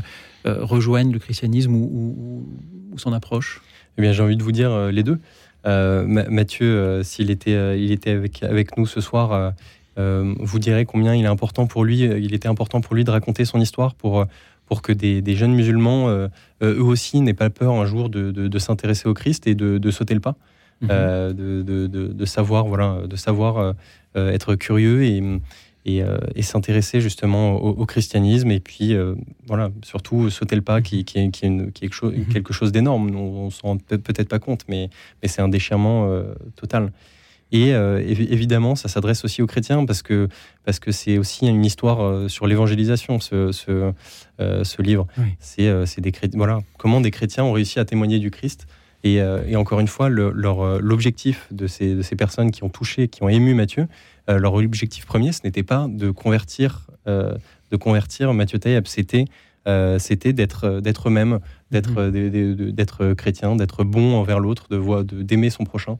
rejoignent 0.45 1.11
le 1.11 1.19
christianisme 1.19 1.73
ou, 1.73 2.45
son 2.97 3.13
approche 3.13 3.61
Eh 3.97 4.01
bien, 4.01 4.11
j'ai 4.11 4.21
envie 4.21 4.37
de 4.37 4.43
vous 4.43 4.51
dire 4.51 4.91
les 4.91 5.03
deux. 5.03 5.19
Mathieu, 5.65 7.01
s'il 7.03 7.31
était, 7.31 7.81
il 7.81 7.91
était 7.91 8.11
avec, 8.11 8.43
avec 8.43 8.77
nous 8.77 8.85
ce 8.85 9.01
soir, 9.01 9.53
euh, 9.97 10.33
vous 10.39 10.59
direz 10.59 10.85
combien 10.85 11.15
il 11.15 11.25
est 11.25 11.29
important 11.29 11.67
pour 11.67 11.83
lui, 11.83 12.07
euh, 12.07 12.17
il 12.17 12.33
était 12.33 12.47
important 12.47 12.79
pour 12.79 12.95
lui 12.95 13.03
de 13.03 13.11
raconter 13.11 13.43
son 13.43 13.59
histoire 13.59 13.93
pour, 13.93 14.21
euh, 14.21 14.25
pour 14.65 14.81
que 14.81 14.93
des, 14.93 15.35
jeunes 15.35 15.53
musulmans, 15.53 16.07
eux 16.61 16.81
aussi, 16.81 17.19
n'aient 17.19 17.33
pas 17.33 17.49
peur 17.49 17.73
un 17.73 17.85
jour 17.85 18.09
de, 18.09 18.57
s'intéresser 18.57 19.09
au 19.09 19.13
Christ 19.13 19.45
et 19.45 19.53
de, 19.53 19.91
sauter 19.91 20.13
le 20.13 20.21
pas, 20.21 20.37
mhm. 20.81 21.33
de, 21.33 22.25
savoir, 22.25 22.65
voilà, 22.65 23.01
de 23.07 23.15
savoir 23.15 23.75
être 24.15 24.55
curieux 24.55 25.03
et, 25.03 25.21
et, 25.85 26.41
s'intéresser 26.41 27.01
justement 27.01 27.55
au, 27.55 27.85
christianisme 27.85 28.51
et 28.51 28.59
puis 28.59 28.95
voilà 29.47 29.69
surtout 29.83 30.29
sauter 30.29 30.55
le 30.55 30.61
pas 30.61 30.81
qui, 30.81 31.05
qui, 31.05 31.19
est, 31.19 31.31
quelque 31.31 31.93
chose, 31.93 32.13
mhm. 32.15 32.25
quelque 32.25 32.53
chose 32.53 32.71
d'énorme 32.71 33.15
on, 33.15 33.45
ne 33.45 33.51
s'en 33.51 33.69
rend 33.69 33.77
peut-être 33.77 34.29
pas 34.29 34.39
compte 34.39 34.65
mais, 34.67 34.89
mais 35.21 35.27
c'est 35.27 35.41
un 35.41 35.49
déchirement 35.49 36.23
total 36.55 36.91
et 37.51 37.73
euh, 37.73 37.99
évidemment, 38.07 38.75
ça 38.75 38.87
s'adresse 38.87 39.25
aussi 39.25 39.41
aux 39.41 39.47
chrétiens 39.47 39.85
parce 39.85 40.01
que 40.01 40.29
parce 40.63 40.79
que 40.79 40.91
c'est 40.91 41.17
aussi 41.17 41.47
une 41.47 41.65
histoire 41.65 42.01
euh, 42.01 42.27
sur 42.29 42.47
l'évangélisation, 42.47 43.19
ce, 43.19 43.51
ce, 43.51 43.91
euh, 44.39 44.63
ce 44.63 44.81
livre. 44.81 45.05
C'est 45.39 45.99
des 45.99 46.13
voilà 46.33 46.59
comment 46.77 47.01
des 47.01 47.11
chrétiens 47.11 47.43
ont 47.43 47.51
réussi 47.51 47.79
à 47.79 47.85
témoigner 47.85 48.19
du 48.19 48.31
Christ. 48.31 48.67
Et, 49.03 49.15
et 49.15 49.55
encore 49.55 49.79
une 49.79 49.87
fois, 49.87 50.09
l'objectif 50.09 51.47
de 51.51 51.67
ces, 51.67 51.95
de 51.95 52.01
ces 52.01 52.15
personnes 52.15 52.51
qui 52.51 52.63
ont 52.63 52.69
touché, 52.69 53.07
qui 53.07 53.23
ont 53.23 53.29
ému 53.29 53.53
Matthieu, 53.53 53.87
leur 54.27 54.53
objectif 54.53 55.05
premier, 55.05 55.31
ce 55.31 55.39
n'était 55.43 55.63
pas 55.63 55.87
de 55.89 56.11
convertir, 56.11 56.87
de 57.07 57.77
convertir 57.79 58.33
Matthieu 58.33 58.59
Taïeb, 58.59 58.85
c'était 58.85 59.25
c'était 59.97 60.33
d'être 60.33 60.81
d'être 60.81 61.09
eux-mêmes, 61.09 61.39
d'être 61.71 62.09
mm-hmm. 62.09 62.71
d'être 62.71 63.13
chrétien, 63.13 63.55
d'être 63.55 63.83
bon 63.83 64.15
envers 64.15 64.39
l'autre, 64.39 64.67
de 64.69 65.23
d'aimer 65.23 65.49
son 65.49 65.63
prochain. 65.63 65.97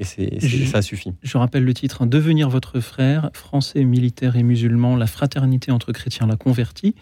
Et 0.00 0.64
ça 0.64 0.80
suffit. 0.80 1.12
Je 1.22 1.36
rappelle 1.36 1.64
le 1.64 1.74
titre 1.74 2.06
Devenir 2.06 2.48
votre 2.48 2.80
frère, 2.80 3.30
français, 3.34 3.84
militaire 3.84 4.36
et 4.36 4.42
musulman, 4.42 4.96
la 4.96 5.06
fraternité 5.06 5.70
entre 5.72 5.92
chrétiens, 5.92 6.26
la 6.26 6.36
convertie. 6.36 6.94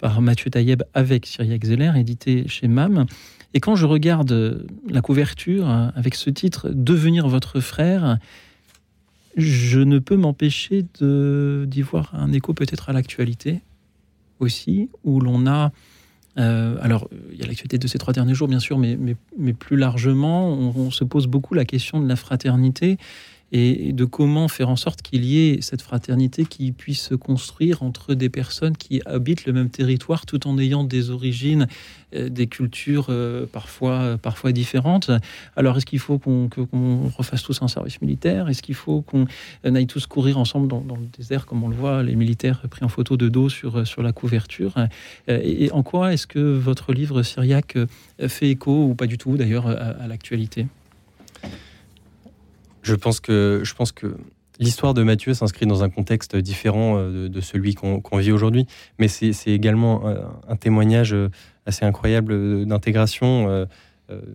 Par 0.00 0.22
Mathieu 0.22 0.50
Taïeb 0.50 0.82
avec 0.94 1.26
Cyriac 1.26 1.64
Zeller, 1.64 1.92
édité 1.96 2.48
chez 2.48 2.68
MAM. 2.68 3.06
Et 3.54 3.60
quand 3.60 3.76
je 3.76 3.86
regarde 3.86 4.66
la 4.88 5.00
couverture 5.02 5.68
avec 5.68 6.14
ce 6.14 6.30
titre 6.30 6.70
Devenir 6.72 7.28
votre 7.28 7.60
frère, 7.60 8.18
je 9.36 9.80
ne 9.80 9.98
peux 9.98 10.16
m'empêcher 10.16 10.84
d'y 11.00 11.82
voir 11.82 12.14
un 12.14 12.32
écho 12.32 12.54
peut-être 12.54 12.88
à 12.88 12.92
l'actualité 12.92 13.60
aussi, 14.38 14.88
où 15.04 15.20
l'on 15.20 15.46
a 15.46 15.72
euh, 16.38 16.76
alors, 16.80 17.08
il 17.32 17.38
y 17.38 17.42
a 17.42 17.46
l'actualité 17.46 17.76
de 17.76 17.86
ces 17.86 17.98
trois 17.98 18.14
derniers 18.14 18.34
jours, 18.34 18.48
bien 18.48 18.60
sûr, 18.60 18.78
mais, 18.78 18.96
mais, 19.36 19.52
plus 19.52 19.76
largement, 19.76 20.48
on, 20.48 20.90
se 20.90 21.04
pose 21.04 21.26
beaucoup 21.26 21.54
la 21.54 21.64
question 21.64 22.00
de 22.00 22.08
la 22.08 22.16
fraternité 22.16 22.98
et 23.52 23.92
de 23.92 24.04
comment 24.04 24.48
faire 24.48 24.68
en 24.68 24.76
sorte 24.76 25.02
qu'il 25.02 25.24
y 25.24 25.48
ait 25.48 25.60
cette 25.60 25.82
fraternité 25.82 26.44
qui 26.44 26.70
puisse 26.72 27.08
se 27.08 27.14
construire 27.14 27.82
entre 27.82 28.14
des 28.14 28.28
personnes 28.28 28.76
qui 28.76 29.02
habitent 29.06 29.44
le 29.44 29.52
même 29.52 29.70
territoire 29.70 30.24
tout 30.26 30.46
en 30.46 30.56
ayant 30.58 30.84
des 30.84 31.10
origines, 31.10 31.66
euh, 32.14 32.28
des 32.28 32.46
cultures 32.46 33.06
euh, 33.08 33.46
parfois, 33.46 34.18
parfois 34.22 34.52
différentes. 34.52 35.10
Alors, 35.56 35.76
est-ce 35.76 35.86
qu'il 35.86 35.98
faut 35.98 36.18
qu'on 36.18 36.48
refasse 37.16 37.42
tous 37.42 37.60
un 37.62 37.68
service 37.68 38.00
militaire? 38.00 38.48
Est-ce 38.48 38.62
qu'il 38.62 38.76
faut 38.76 39.02
qu'on 39.02 39.26
aille 39.64 39.86
tous 39.86 40.06
courir 40.06 40.38
ensemble 40.38 40.68
dans, 40.68 40.80
le 40.80 41.06
désert, 41.16 41.46
comme 41.46 41.64
on 41.64 41.68
le 41.68 41.76
voit, 41.76 42.02
les 42.02 42.14
militaires 42.14 42.62
pris 42.70 42.84
en 42.84 42.88
photo 42.88 43.16
de 43.16 43.28
dos 43.28 43.48
sur, 43.48 43.86
sur 43.86 44.02
la 44.02 44.12
couverture? 44.12 44.74
Euh, 45.28 45.40
et, 45.42 45.70
en 45.72 45.82
quoi 45.82 46.12
est-ce 46.12 46.26
que 46.26 46.38
votre 46.38 46.92
livre 46.92 47.22
syriaque 47.22 47.78
fait 48.28 48.50
écho, 48.50 48.86
ou 48.86 48.94
pas 48.94 49.06
du 49.06 49.18
tout 49.18 49.36
d'ailleurs, 49.36 49.66
à 49.66 50.06
l'actualité? 50.08 50.66
Je 52.82 52.94
pense 52.94 53.20
que, 53.20 53.60
je 53.62 53.74
pense 53.74 53.92
que 53.92 54.16
l'histoire 54.60 54.94
de 54.94 55.02
Mathieu 55.02 55.34
s'inscrit 55.34 55.66
dans 55.66 55.82
un 55.82 55.90
contexte 55.90 56.36
différent 56.36 56.96
euh, 56.96 57.28
de, 57.28 57.40
celui 57.40 57.74
qu'on 57.74 58.16
vit 58.18 58.30
aujourd'hui, 58.30 58.66
mais 58.98 59.08
c'est 59.08 59.32
également 59.46 60.06
un, 60.48 60.56
témoignage 60.56 61.14
euh, 61.14 61.30
assez 61.66 61.84
incroyable 61.84 62.32
euh, 62.32 62.64
d'intégration. 62.64 63.66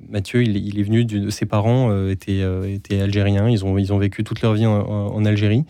Mathieu, 0.07 0.41
il, 0.41 0.79
est 0.79 0.83
venu 0.83 1.03
de 1.03 1.29
ses 1.29 1.45
parents 1.45 2.07
étaient, 2.07 2.41
étaient, 2.71 3.01
algériens, 3.01 3.49
ils 3.49 3.65
ont, 3.65 3.77
ils 3.77 3.91
ont 3.91 3.97
vécu 3.97 4.23
toute 4.23 4.41
leur 4.41 4.53
vie 4.53 4.65
en, 4.65 5.25
Algérie 5.25 5.65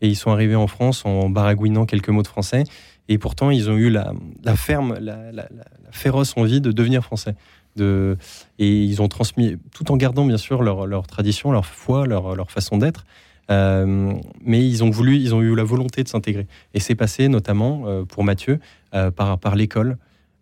et 0.00 0.08
ils 0.08 0.16
sont 0.16 0.30
arrivés 0.30 0.54
en 0.54 0.66
France 0.66 1.04
en 1.04 1.28
baragouinant 1.28 1.84
quelques 1.84 2.08
mots 2.08 2.22
de 2.22 2.28
français. 2.28 2.64
Et 3.10 3.18
pourtant, 3.18 3.50
ils 3.50 3.68
ont 3.68 3.76
eu 3.76 3.90
la, 3.90 4.14
ferme, 4.56 4.96
la, 4.98 5.48
féroce 5.90 6.32
envie 6.38 6.62
de 6.62 6.72
devenir 6.72 7.04
français 7.04 7.34
et 7.80 8.16
ils 8.58 9.02
ont 9.02 9.08
transmis, 9.08 9.56
tout 9.72 9.90
en 9.92 9.96
gardant 9.96 10.24
bien 10.24 10.36
sûr 10.36 10.62
leur, 10.62 11.06
tradition, 11.06 11.52
leur 11.52 11.66
foi, 11.66 12.06
leur, 12.06 12.50
façon 12.50 12.78
d'être. 12.78 13.04
Euh, 13.50 14.14
mais 14.44 14.66
ils 14.66 14.84
ont 14.84 14.90
voulu, 14.90 15.16
ils 15.16 15.34
ont 15.34 15.42
eu 15.42 15.54
la 15.54 15.64
volonté 15.64 16.02
de 16.02 16.08
s'intégrer. 16.08 16.46
Et 16.74 16.80
c'est 16.80 16.94
passé 16.94 17.28
notamment 17.28 17.82
euh, 17.86 18.04
pour 18.04 18.24
Mathieu 18.24 18.60
euh, 18.94 19.10
par, 19.10 19.38
par 19.38 19.56
l'école, 19.56 19.98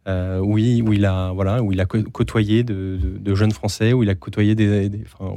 où, 0.06 0.58
il, 0.58 0.82
où, 0.82 0.92
il 0.92 1.04
a, 1.04 1.30
voilà, 1.30 1.62
où 1.62 1.70
il 1.70 1.80
a 1.80 1.84
côtoyé 1.84 2.64
de, 2.64 3.34
jeunes 3.34 3.52
Français, 3.52 3.92
où 3.92 4.02
il 4.02 4.10
a 4.10 4.16
côtoyé 4.16 4.56
des, 4.56 4.90
enfin, 5.04 5.32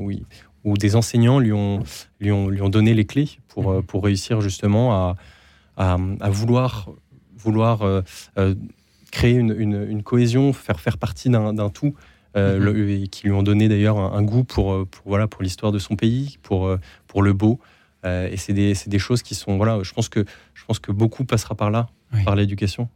où, 0.63 0.77
des 0.77 0.95
enseignants 0.95 1.38
lui 1.38 1.53
ont, 1.53 1.84
lui, 2.19 2.32
ont, 2.32 2.49
lui 2.49 2.60
ont 2.60 2.69
donné 2.69 2.95
les 2.95 3.06
clés 3.06 3.29
pour, 3.49 3.71
mmh. 3.71 3.84
pour 3.84 4.03
réussir 4.03 4.41
justement 4.41 4.93
à, 4.93 5.15
à, 5.77 5.97
à 6.21 6.29
vouloir, 6.32 6.89
vouloir 7.38 7.84
créer 9.13 9.36
une, 9.36 10.04
cohésion, 10.04 10.54
faire 10.54 10.80
faire 10.80 10.97
partie 10.97 11.30
d'un 11.30 11.69
tout. 11.69 11.93
Euh, 12.36 12.58
mhm. 12.58 13.08
qui 13.10 13.28
lui 13.28 13.32
ont 13.32 13.43
donné 13.43 13.69
d'ailleurs 13.69 13.99
un, 13.99 14.23
goût 14.23 14.43
pour, 14.43 14.73
euh, 14.73 14.88
pour 14.89 15.04
voilà 15.06 15.28
pour 15.28 15.43
l'histoire 15.43 15.71
de 15.71 15.78
son 15.78 15.95
pays, 15.95 16.39
pour 16.41 16.65
euh, 16.65 16.80
pour 17.06 17.21
le 17.21 17.32
beau. 17.32 17.60
et 18.04 18.38
c'est 18.38 18.54
des, 18.54 18.73
des, 18.88 18.97
choses 18.97 19.21
qui 19.21 19.36
sont 19.36 19.56
voilà. 19.56 19.84
Je 19.84 19.93
pense 19.93 20.10
que 20.10 20.26
je 20.56 20.65
pense 20.65 20.80
que 20.80 20.91
beaucoup 20.91 21.26
passera 21.26 21.54
par 21.54 21.69
là, 21.69 21.89
par 22.26 22.36
l'éducation. 22.36 22.89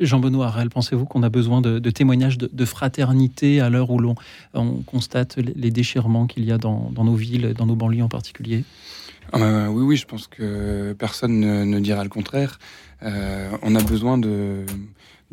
Jean-Benoît 0.00 0.46
Arel, 0.46 0.70
pensez-vous 0.70 1.04
qu'on 1.04 1.22
a 1.22 1.28
besoin 1.28 1.60
de, 1.60 1.90
témoignages 1.90 2.38
de, 2.38 2.64
fraternité 2.64 3.60
à 3.60 3.68
l'heure 3.68 3.90
où 3.90 3.98
l'on 3.98 4.14
on 4.54 4.82
constate 4.82 5.36
les 5.36 5.70
déchirements 5.70 6.26
qu'il 6.26 6.44
y 6.46 6.50
a 6.50 6.56
dans, 6.56 6.90
dans, 6.90 7.04
nos 7.04 7.14
villes, 7.14 7.52
dans 7.52 7.66
nos 7.66 7.76
banlieues 7.76 8.02
en 8.02 8.08
particulier? 8.08 8.64
Oui, 9.34 9.82
oui, 9.82 9.96
je 9.96 10.06
pense 10.06 10.26
que 10.26 10.94
personne 10.94 11.38
ne, 11.38 11.64
ne 11.64 11.80
dira 11.80 12.02
le 12.02 12.08
contraire. 12.08 12.58
on 13.02 13.74
a 13.74 13.82
besoin 13.82 14.16
de, 14.16 14.64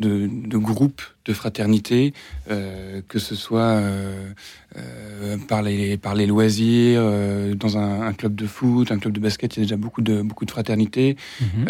de, 0.02 0.28
de 0.48 0.58
groupes 0.58 1.16
de 1.26 1.34
fraternité, 1.34 2.14
euh, 2.50 3.02
que 3.08 3.20
ce 3.20 3.36
soit 3.36 3.62
euh, 3.62 4.32
euh, 4.78 5.38
par, 5.48 5.62
les, 5.62 5.98
par 5.98 6.16
les 6.16 6.26
loisirs, 6.26 7.02
dans 7.56 7.78
un, 7.78 8.14
club 8.14 8.36
de 8.36 8.48
foot, 8.48 8.92
un 8.92 8.98
club 8.98 9.14
de 9.14 9.20
basket, 9.20 9.56
il 9.56 9.60
y 9.60 9.62
a 9.62 9.66
déjà 9.66 9.78
beaucoup 9.78 10.02
de, 10.02 10.22
beaucoup 10.22 10.46
de 10.46 10.52
fraternité, 10.52 11.16
mhm. 11.40 11.68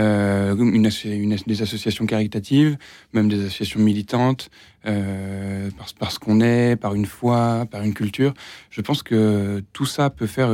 une, 0.60 0.90
une, 1.06 1.36
des 1.48 1.62
associations 1.62 2.06
caritatives, 2.06 2.78
même 3.14 3.28
des 3.28 3.40
associations 3.40 3.80
militantes, 3.80 4.50
parce, 4.84 5.94
parce 5.94 6.18
qu'on 6.18 6.42
est, 6.42 6.76
par 6.76 6.96
une 6.96 7.06
foi, 7.06 7.68
par 7.70 7.84
une 7.84 7.94
culture. 7.94 8.34
Je 8.70 8.82
pense 8.82 9.04
que 9.04 9.64
tout 9.74 9.86
ça 9.86 10.10
peut 10.10 10.28
faire 10.28 10.50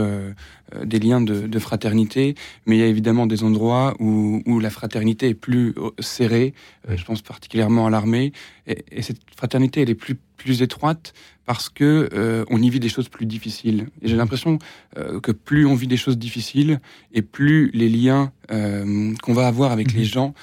des 0.83 0.99
liens 0.99 1.21
de, 1.21 1.47
de, 1.47 1.59
fraternité, 1.59 2.35
mais 2.65 2.75
il 2.77 2.79
y 2.79 2.83
a 2.83 2.87
évidemment 2.87 3.25
des 3.25 3.43
endroits 3.43 3.95
où, 3.99 4.41
où 4.45 4.59
la 4.59 4.69
fraternité 4.69 5.29
est 5.29 5.33
plus 5.33 5.75
serrée, 5.99 6.53
je 6.89 7.03
pense 7.05 7.21
particulièrement 7.21 7.87
à 7.87 7.89
l'armée, 7.89 8.33
et, 8.67 8.83
et 8.91 9.01
cette 9.01 9.19
fraternité, 9.35 9.81
elle 9.81 9.89
est 9.89 9.95
plus, 9.95 10.17
plus 10.37 10.61
étroite 10.61 11.13
parce 11.47 11.69
que 11.69 12.09
euh, 12.13 12.43
on 12.49 12.61
y 12.61 12.69
vit 12.69 12.81
des 12.81 12.89
choses 12.89 13.07
plus 13.07 13.25
difficiles. 13.25 13.87
Et 14.01 14.09
j'ai 14.09 14.17
l'impression 14.17 14.59
euh, 14.97 15.21
que 15.21 15.31
plus 15.31 15.65
on 15.65 15.75
vit 15.75 15.87
des 15.87 15.95
choses 15.95 16.17
difficiles 16.17 16.81
et 17.13 17.21
plus 17.21 17.71
les 17.73 17.87
liens 17.87 18.33
euh, 18.51 19.13
qu'on 19.23 19.33
va 19.33 19.47
avoir 19.47 19.71
avec 19.71 19.93
les 19.93 20.01
mhm. 20.01 20.05
gens 20.05 20.33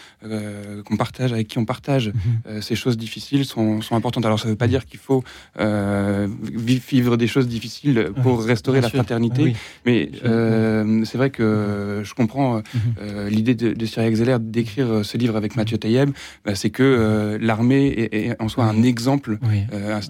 qu'on 0.86 0.96
partage, 0.96 1.34
avec 1.34 1.48
qui 1.48 1.58
on 1.58 1.66
partage 1.66 2.10
mhm. 2.46 2.62
ces 2.62 2.74
choses 2.74 2.96
difficiles 2.96 3.44
sont, 3.44 3.82
sont, 3.82 3.94
importantes. 3.94 4.24
Alors 4.24 4.40
ça 4.40 4.46
ne 4.46 4.52
veut 4.52 4.56
pas 4.56 4.66
dire 4.66 4.86
qu'il 4.86 4.98
faut 4.98 5.22
vivre 5.58 7.18
des 7.18 7.26
choses 7.26 7.46
difficiles 7.46 8.10
pour 8.22 8.42
restaurer 8.42 8.80
la 8.80 8.88
fraternité, 8.88 9.54
mais 9.84 10.10
c'est 11.04 11.18
vrai 11.18 11.28
que 11.28 12.00
je 12.02 12.14
comprends 12.14 12.56
mhm. 12.56 13.28
l'idée 13.28 13.54
de, 13.54 13.74
de 13.74 13.86
Cyril 13.86 14.08
Exeller 14.08 14.38
d'écrire 14.40 15.04
ce 15.04 15.18
livre 15.18 15.36
avec 15.36 15.56
Mathieu 15.56 15.76
Taïeb, 15.76 16.10
bah, 16.46 16.54
c'est 16.54 16.70
que 16.70 17.38
l'armée 17.40 18.08
est, 18.10 18.40
en 18.40 18.48
soi 18.48 18.64
un 18.64 18.82
exemple 18.82 19.38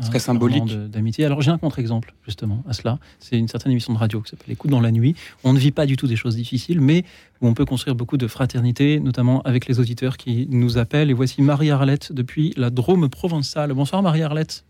très 0.09 0.19
symbolique 0.19 0.73
d'amitié. 0.89 1.25
Alors 1.25 1.41
j'ai 1.43 1.51
un 1.51 1.59
contre-exemple 1.59 2.15
justement 2.25 2.63
à 2.69 2.73
cela. 2.73 2.99
C'est 3.19 3.39
une 3.39 3.49
certaine 3.49 3.73
émission 3.73 3.93
de 3.93 3.99
radio 3.99 4.21
qui 4.21 4.31
s'appelle 4.31 4.51
Écoute 4.51 4.71
dans 4.71 4.81
la 4.81 4.93
nuit. 4.93 5.15
On 5.45 5.53
ne 5.53 5.59
vit 5.59 5.73
pas 5.73 5.87
du 5.87 5.97
tout 5.97 6.07
des 6.07 6.17
choses 6.17 6.37
difficiles, 6.37 6.81
mais 6.81 7.05
où 7.41 7.49
on 7.49 7.55
peut 7.55 7.65
construire 7.65 7.95
beaucoup 7.95 8.17
de 8.17 8.27
fraternité, 8.27 9.01
notamment 9.01 9.43
avec 9.43 9.67
les 9.67 9.81
auditeurs 9.81 10.17
qui 10.17 10.47
nous 10.51 10.79
appellent. 10.79 11.11
Et 11.11 11.15
voici 11.15 11.43
Marie-Arlette 11.43 12.13
depuis 12.13 12.53
la 12.57 12.71
Drôme 12.71 13.09
provençale. 13.09 13.73
Bonsoir 13.73 14.03
Marie-Arlette. 14.03 14.65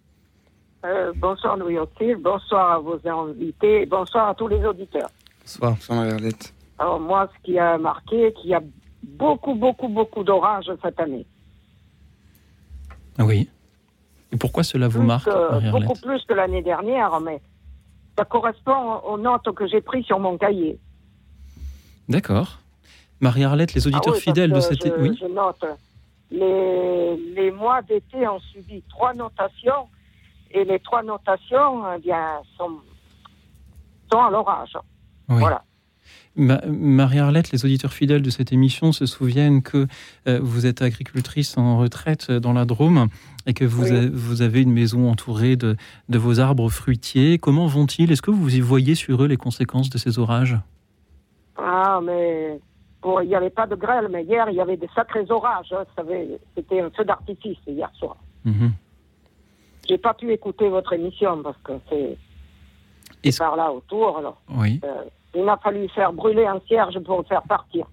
Euh, 0.84 1.12
bonsoir 1.16 1.57
Louis 1.57 1.78
bonsoir 2.18 2.72
à 2.72 2.78
vos 2.78 3.00
invités, 3.09 3.86
bonsoir 3.86 4.28
à 4.28 4.34
tous 4.34 4.48
les 4.48 4.62
auditeurs. 4.64 5.11
Bonsoir, 5.40 5.72
bonsoir 5.72 5.98
Marie-Arlette. 5.98 6.52
Alors 6.78 7.00
moi, 7.00 7.30
ce 7.34 7.44
qui 7.44 7.59
a 7.59 7.78
marqué, 7.78 8.32
qu'il 8.34 8.50
y 8.50 8.55
a 8.55 8.62
beaucoup, 9.02 9.55
beaucoup, 9.55 9.88
beaucoup 9.88 10.24
d'orages 10.24 10.70
cette 10.82 11.00
année. 11.00 11.26
Oui. 13.18 13.48
Et 14.35 14.37
pourquoi 14.37 14.64
cela 14.64 14.89
vous 14.89 15.03
marque 15.03 15.30
Beaucoup 15.70 15.99
plus 16.01 16.22
que 16.24 16.35
l'année 16.35 16.62
dernière, 16.62 17.20
mais 17.20 17.41
ça 18.18 18.24
correspond 18.24 18.97
aux 19.07 19.16
notes 19.16 19.55
que 19.55 19.66
j'ai 19.66 19.80
prises 19.80 20.05
sur 20.05 20.18
mon 20.18 20.37
cahier. 20.37 20.78
D'accord. 22.09 22.59
Marie-Arlette, 23.20 23.74
les 23.74 23.87
auditeurs 23.87 24.14
ah 24.16 24.20
fidèles 24.20 24.53
de 24.53 24.61
cette... 24.61 24.85
Je, 24.85 24.93
oui 25.01 25.16
je 25.20 25.26
note. 25.26 25.64
Les, 26.30 27.16
les 27.35 27.51
mois 27.53 27.80
d'été 27.82 28.26
ont 28.26 28.41
subi 28.41 28.82
trois 28.89 29.14
notations, 29.14 29.87
et 30.51 30.64
les 30.64 30.80
trois 30.80 31.03
notations 31.03 31.85
eh 31.95 32.01
bien, 32.01 32.41
sont, 32.57 32.72
sont 34.12 34.20
à 34.20 34.30
l'orage. 34.30 34.76
Voilà. 35.28 35.62
Marie-Arlette, 36.37 37.53
les 37.53 37.64
auditeurs 37.64 37.93
fidèles 37.93 38.22
de 38.22 38.30
cette 38.30 38.53
émission 38.53 38.91
se 38.91 39.07
souviennent 39.07 39.62
que 39.62 39.87
euh, 40.26 40.41
vous 40.43 40.66
êtes 40.66 40.82
agricultrice 40.82 41.57
en 41.57 41.78
retraite 41.78 42.30
dans 42.32 42.53
la 42.53 42.64
Drôme 42.64 43.09
et 43.47 43.55
que 43.55 43.64
vous, 43.64 43.84
vous 44.12 44.42
avez 44.42 44.62
une 44.62 44.72
maison 44.72 45.11
entourée 45.11 45.57
de, 45.57 45.76
de 46.09 46.18
vos 46.18 46.40
arbres 46.40 46.68
fruitiers. 46.70 47.38
Comment 47.38 47.66
vont-ils? 47.66 48.11
Est-ce 48.11 48.22
que 48.22 48.30
vous 48.30 48.57
y 48.57 48.61
voyez 48.61 48.95
sur 48.95 49.22
eux 49.22 49.26
les 49.26 49.36
conséquences 49.36 49.90
de 49.90 49.99
ces 49.99 50.18
orages? 50.18 50.59
Ah, 51.57 52.01
mais 52.03 52.59
il 53.22 53.28
n'y 53.28 53.34
avait 53.34 53.51
pas 53.51 53.66
de 53.66 53.74
grêle, 53.74 54.09
mais 54.11 54.24
hier, 54.24 54.49
il 54.49 54.57
y 54.57 54.61
avait 54.61 54.76
des 54.76 54.88
sacrés 54.95 55.30
orages. 55.30 55.72
Hein, 55.72 55.84
C'était 56.57 56.80
un 56.80 56.90
feu 56.90 57.05
d'artifice 57.05 57.59
hier 57.66 57.90
soir. 57.95 58.16
Mhm. 58.45 58.72
J'ai 59.88 59.99
pas 59.99 60.14
pu 60.14 60.32
écouter 60.32 60.68
votre 60.68 60.95
émission 60.95 61.42
parce 61.42 61.59
que 61.62 61.72
c'est 63.22 63.38
par 63.38 63.57
là 63.57 63.70
autour. 63.70 64.18
Alors, 64.18 64.40
oui. 64.49 64.80
Euh, 64.84 65.05
il 65.34 65.45
m'a 65.45 65.57
fallu 65.59 65.88
faire 65.88 66.12
brûler 66.12 66.47
un 66.47 66.61
cierge 66.66 66.99
pour 67.01 67.18
le 67.18 67.24
faire 67.24 67.42
partir. 67.42 67.86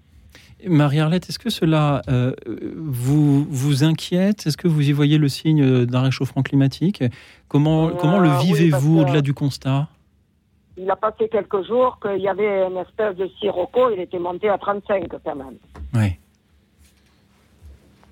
Marie-Arlette, 0.66 1.28
est-ce 1.28 1.38
que 1.38 1.50
cela 1.50 2.02
euh, 2.08 2.32
vous, 2.76 3.44
vous 3.44 3.84
inquiète? 3.84 4.46
Est-ce 4.46 4.56
que 4.56 4.68
vous 4.68 4.88
y 4.88 4.92
voyez 4.92 5.18
le 5.18 5.28
signe 5.28 5.84
d'un 5.86 6.02
réchauffement 6.02 6.42
climatique? 6.42 7.02
Comment, 7.48 7.88
euh, 7.88 7.92
comment 7.98 8.18
le 8.18 8.30
vivez-vous 8.42 9.00
au-delà 9.00 9.20
du 9.20 9.34
constat? 9.34 9.88
Il 10.76 10.90
a 10.90 10.96
passé 10.96 11.28
quelques 11.30 11.66
jours 11.66 11.98
qu'il 12.00 12.22
y 12.22 12.28
avait 12.28 12.64
une 12.66 12.78
espèce 12.78 13.16
de 13.16 13.28
sirocco, 13.38 13.90
il 13.90 14.00
était 14.00 14.18
monté 14.18 14.48
à 14.48 14.58
35 14.58 15.08
quand 15.24 15.34
même. 15.34 15.56
Oui. 15.94 16.16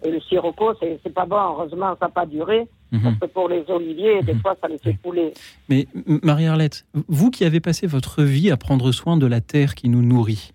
Et 0.03 0.11
le 0.11 0.21
sirocco, 0.21 0.75
c'est 0.81 1.15
pas 1.15 1.27
bon. 1.27 1.37
Heureusement, 1.37 1.95
ça 2.01 2.07
n'a 2.07 2.11
pas 2.11 2.27
duré. 2.27 2.67
Mhm. 2.93 3.03
Parce 3.03 3.19
que 3.19 3.27
pour 3.27 3.49
les 3.49 3.65
oliviers, 3.69 4.23
des 4.23 4.35
mhm. 4.35 4.41
fois, 4.41 4.57
ça 4.61 4.69
les 4.69 4.79
fait 4.79 4.95
couler. 4.95 5.33
Mais 5.69 5.87
Marie-Arlette, 6.23 6.87
vous 7.09 7.31
qui 7.31 7.45
avez 7.45 7.61
passé 7.61 7.87
votre 7.87 8.23
vie 8.23 8.51
à 8.51 8.57
prendre 8.57 8.93
soin 8.93 9.17
de 9.17 9.27
la 9.27 9.41
terre 9.41 9.75
qui 9.75 9.89
nous 9.89 10.03
nourrit, 10.03 10.53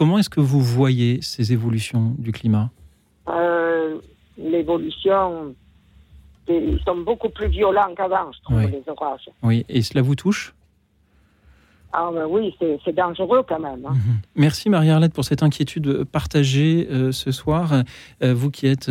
comment 0.00 0.16
est-ce 0.16 0.30
que 0.30 0.40
vous 0.40 0.62
voyez 0.62 1.20
ces 1.20 1.52
évolutions 1.52 2.14
du 2.16 2.32
climat? 2.32 2.70
Euh, 3.28 3.98
L'évolution, 4.38 5.54
ils 6.48 6.80
sont 6.86 6.96
beaucoup 7.02 7.28
plus 7.28 7.48
violents 7.48 7.94
qu'avant, 7.94 8.32
je 8.32 8.40
trouve, 8.40 8.62
les 8.62 8.82
orages. 8.86 9.28
Oui, 9.42 9.66
et 9.68 9.82
cela 9.82 10.00
vous 10.00 10.14
touche? 10.14 10.54
Ah 11.92 12.08
ben 12.14 12.24
oui, 12.26 12.54
c'est 12.58 12.94
dangereux 12.94 13.42
quand 13.46 13.60
même. 13.60 13.84
Hein. 13.84 13.92
Mhm. 13.92 14.20
Merci 14.36 14.70
Marie-Arlette 14.70 15.12
pour 15.12 15.24
cette 15.26 15.42
inquiétude 15.42 16.04
partagée 16.04 16.88
euh, 16.90 17.12
ce 17.12 17.30
soir. 17.30 17.82
Euh, 18.22 18.32
vous 18.32 18.50
qui 18.50 18.68
êtes 18.68 18.90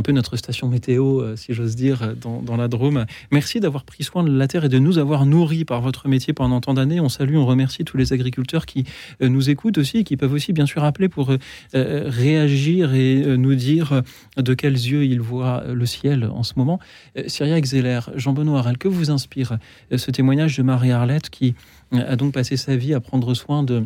un 0.00 0.02
peu 0.02 0.12
notre 0.12 0.38
station 0.38 0.66
météo, 0.66 1.36
si 1.36 1.52
j'ose 1.52 1.76
dire, 1.76 2.14
dans, 2.16 2.56
la 2.56 2.68
Drôme. 2.68 3.04
Merci 3.30 3.60
d'avoir 3.60 3.84
pris 3.84 4.02
soin 4.02 4.24
de 4.24 4.34
la 4.34 4.48
terre 4.48 4.64
et 4.64 4.70
de 4.70 4.78
nous 4.78 4.96
avoir 4.96 5.26
nourris 5.26 5.66
par 5.66 5.82
votre 5.82 6.08
métier 6.08 6.32
pendant 6.32 6.62
tant 6.62 6.72
d'années. 6.72 7.00
On 7.00 7.10
salue, 7.10 7.36
on 7.36 7.44
remercie 7.44 7.84
tous 7.84 7.98
les 7.98 8.14
agriculteurs 8.14 8.64
qui 8.64 8.84
nous 9.20 9.50
écoutent 9.50 9.76
aussi 9.76 9.98
et 9.98 10.04
qui 10.04 10.16
peuvent 10.16 10.32
aussi 10.32 10.54
bien 10.54 10.64
sûr 10.64 10.84
appeler 10.84 11.10
pour 11.10 11.34
réagir 11.74 12.94
et 12.94 13.36
nous 13.36 13.54
dire 13.54 14.00
de 14.38 14.54
quels 14.54 14.72
yeux 14.72 15.04
ils 15.04 15.20
voient 15.20 15.64
le 15.70 15.84
ciel 15.84 16.24
en 16.24 16.44
ce 16.44 16.54
moment. 16.56 16.80
Cyriac 17.26 17.66
Zeller, 17.66 18.00
Jean-Benoît 18.16 18.60
Arel, 18.60 18.78
que 18.78 18.88
vous 18.88 19.10
inspire 19.10 19.58
ce 19.94 20.10
témoignage 20.10 20.56
de 20.56 20.62
Marie-Arlette 20.62 21.28
qui 21.28 21.54
a 21.92 22.16
donc 22.16 22.32
passé 22.32 22.56
sa 22.56 22.74
vie 22.74 22.94
à 22.94 23.00
prendre 23.00 23.34
soin 23.34 23.62
de, 23.62 23.84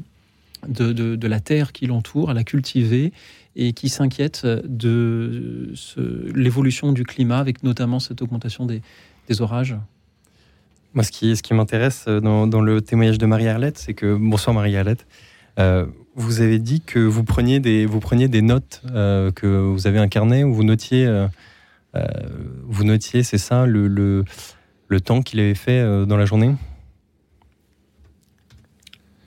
de, 0.69 1.27
la 1.27 1.41
terre 1.41 1.73
qui 1.73 1.87
l'entoure, 1.87 2.31
à 2.31 2.35
la 2.35 2.45
cultiver, 2.45 3.13
et 3.57 3.73
qui 3.73 3.89
s'inquiète 3.89 4.47
de 4.47 5.73
l'évolution 6.35 6.93
du 6.93 7.05
climat, 7.05 7.39
avec 7.39 7.63
notamment 7.63 8.01
cette 8.01 8.23
augmentation 8.23 8.67
des, 8.67 8.83
orages. 9.41 9.77
Moi, 10.93 11.03
ce 11.03 11.11
qui, 11.11 11.55
m'intéresse 11.55 12.07
dans, 12.07 12.61
le 12.61 12.81
témoignage 12.81 13.19
de 13.19 13.27
Marie-Arlette, 13.27 13.79
c'est 13.79 13.95
que, 13.95 14.15
bonsoir 14.15 14.55
Marie-Arlette, 14.55 15.07
euh, 15.59 15.87
vous 16.15 16.41
avez 16.41 16.59
dit 16.59 16.81
que 16.81 16.99
vous 16.99 17.25
preniez 17.25 17.61
des, 17.61 18.43
notes, 18.43 18.83
euh, 18.91 19.31
que 19.31 19.47
vous 19.47 19.87
avez 19.87 19.99
un 19.99 20.09
carnet 20.09 20.45
où 20.45 20.53
vous 20.53 20.65
notiez, 20.65 21.07
euh, 21.07 21.27
notiez 22.83 23.23
c'est 23.23 23.39
ça, 23.39 23.67
le 23.67 24.25
temps 25.05 25.23
qu'il 25.23 25.41
avait 25.41 25.55
fait 25.55 26.07
dans 26.07 26.17
la 26.17 26.25
journée? 26.25 26.55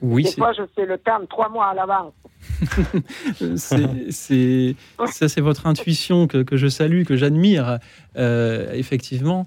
Oui, 0.00 0.24
Des 0.24 0.32
fois, 0.32 0.52
je 0.52 0.62
sais 0.76 0.86
le 0.86 0.98
terme 0.98 1.26
trois 1.26 1.48
mois 1.48 1.66
à 1.66 1.74
l'avance. 1.74 2.12
c'est, 4.10 4.76
ça, 5.06 5.28
c'est 5.28 5.40
votre 5.40 5.66
intuition 5.66 6.26
que, 6.26 6.42
que 6.42 6.56
je 6.56 6.68
salue, 6.68 7.04
que 7.04 7.16
j'admire, 7.16 7.78
euh, 8.16 8.72
effectivement. 8.72 9.46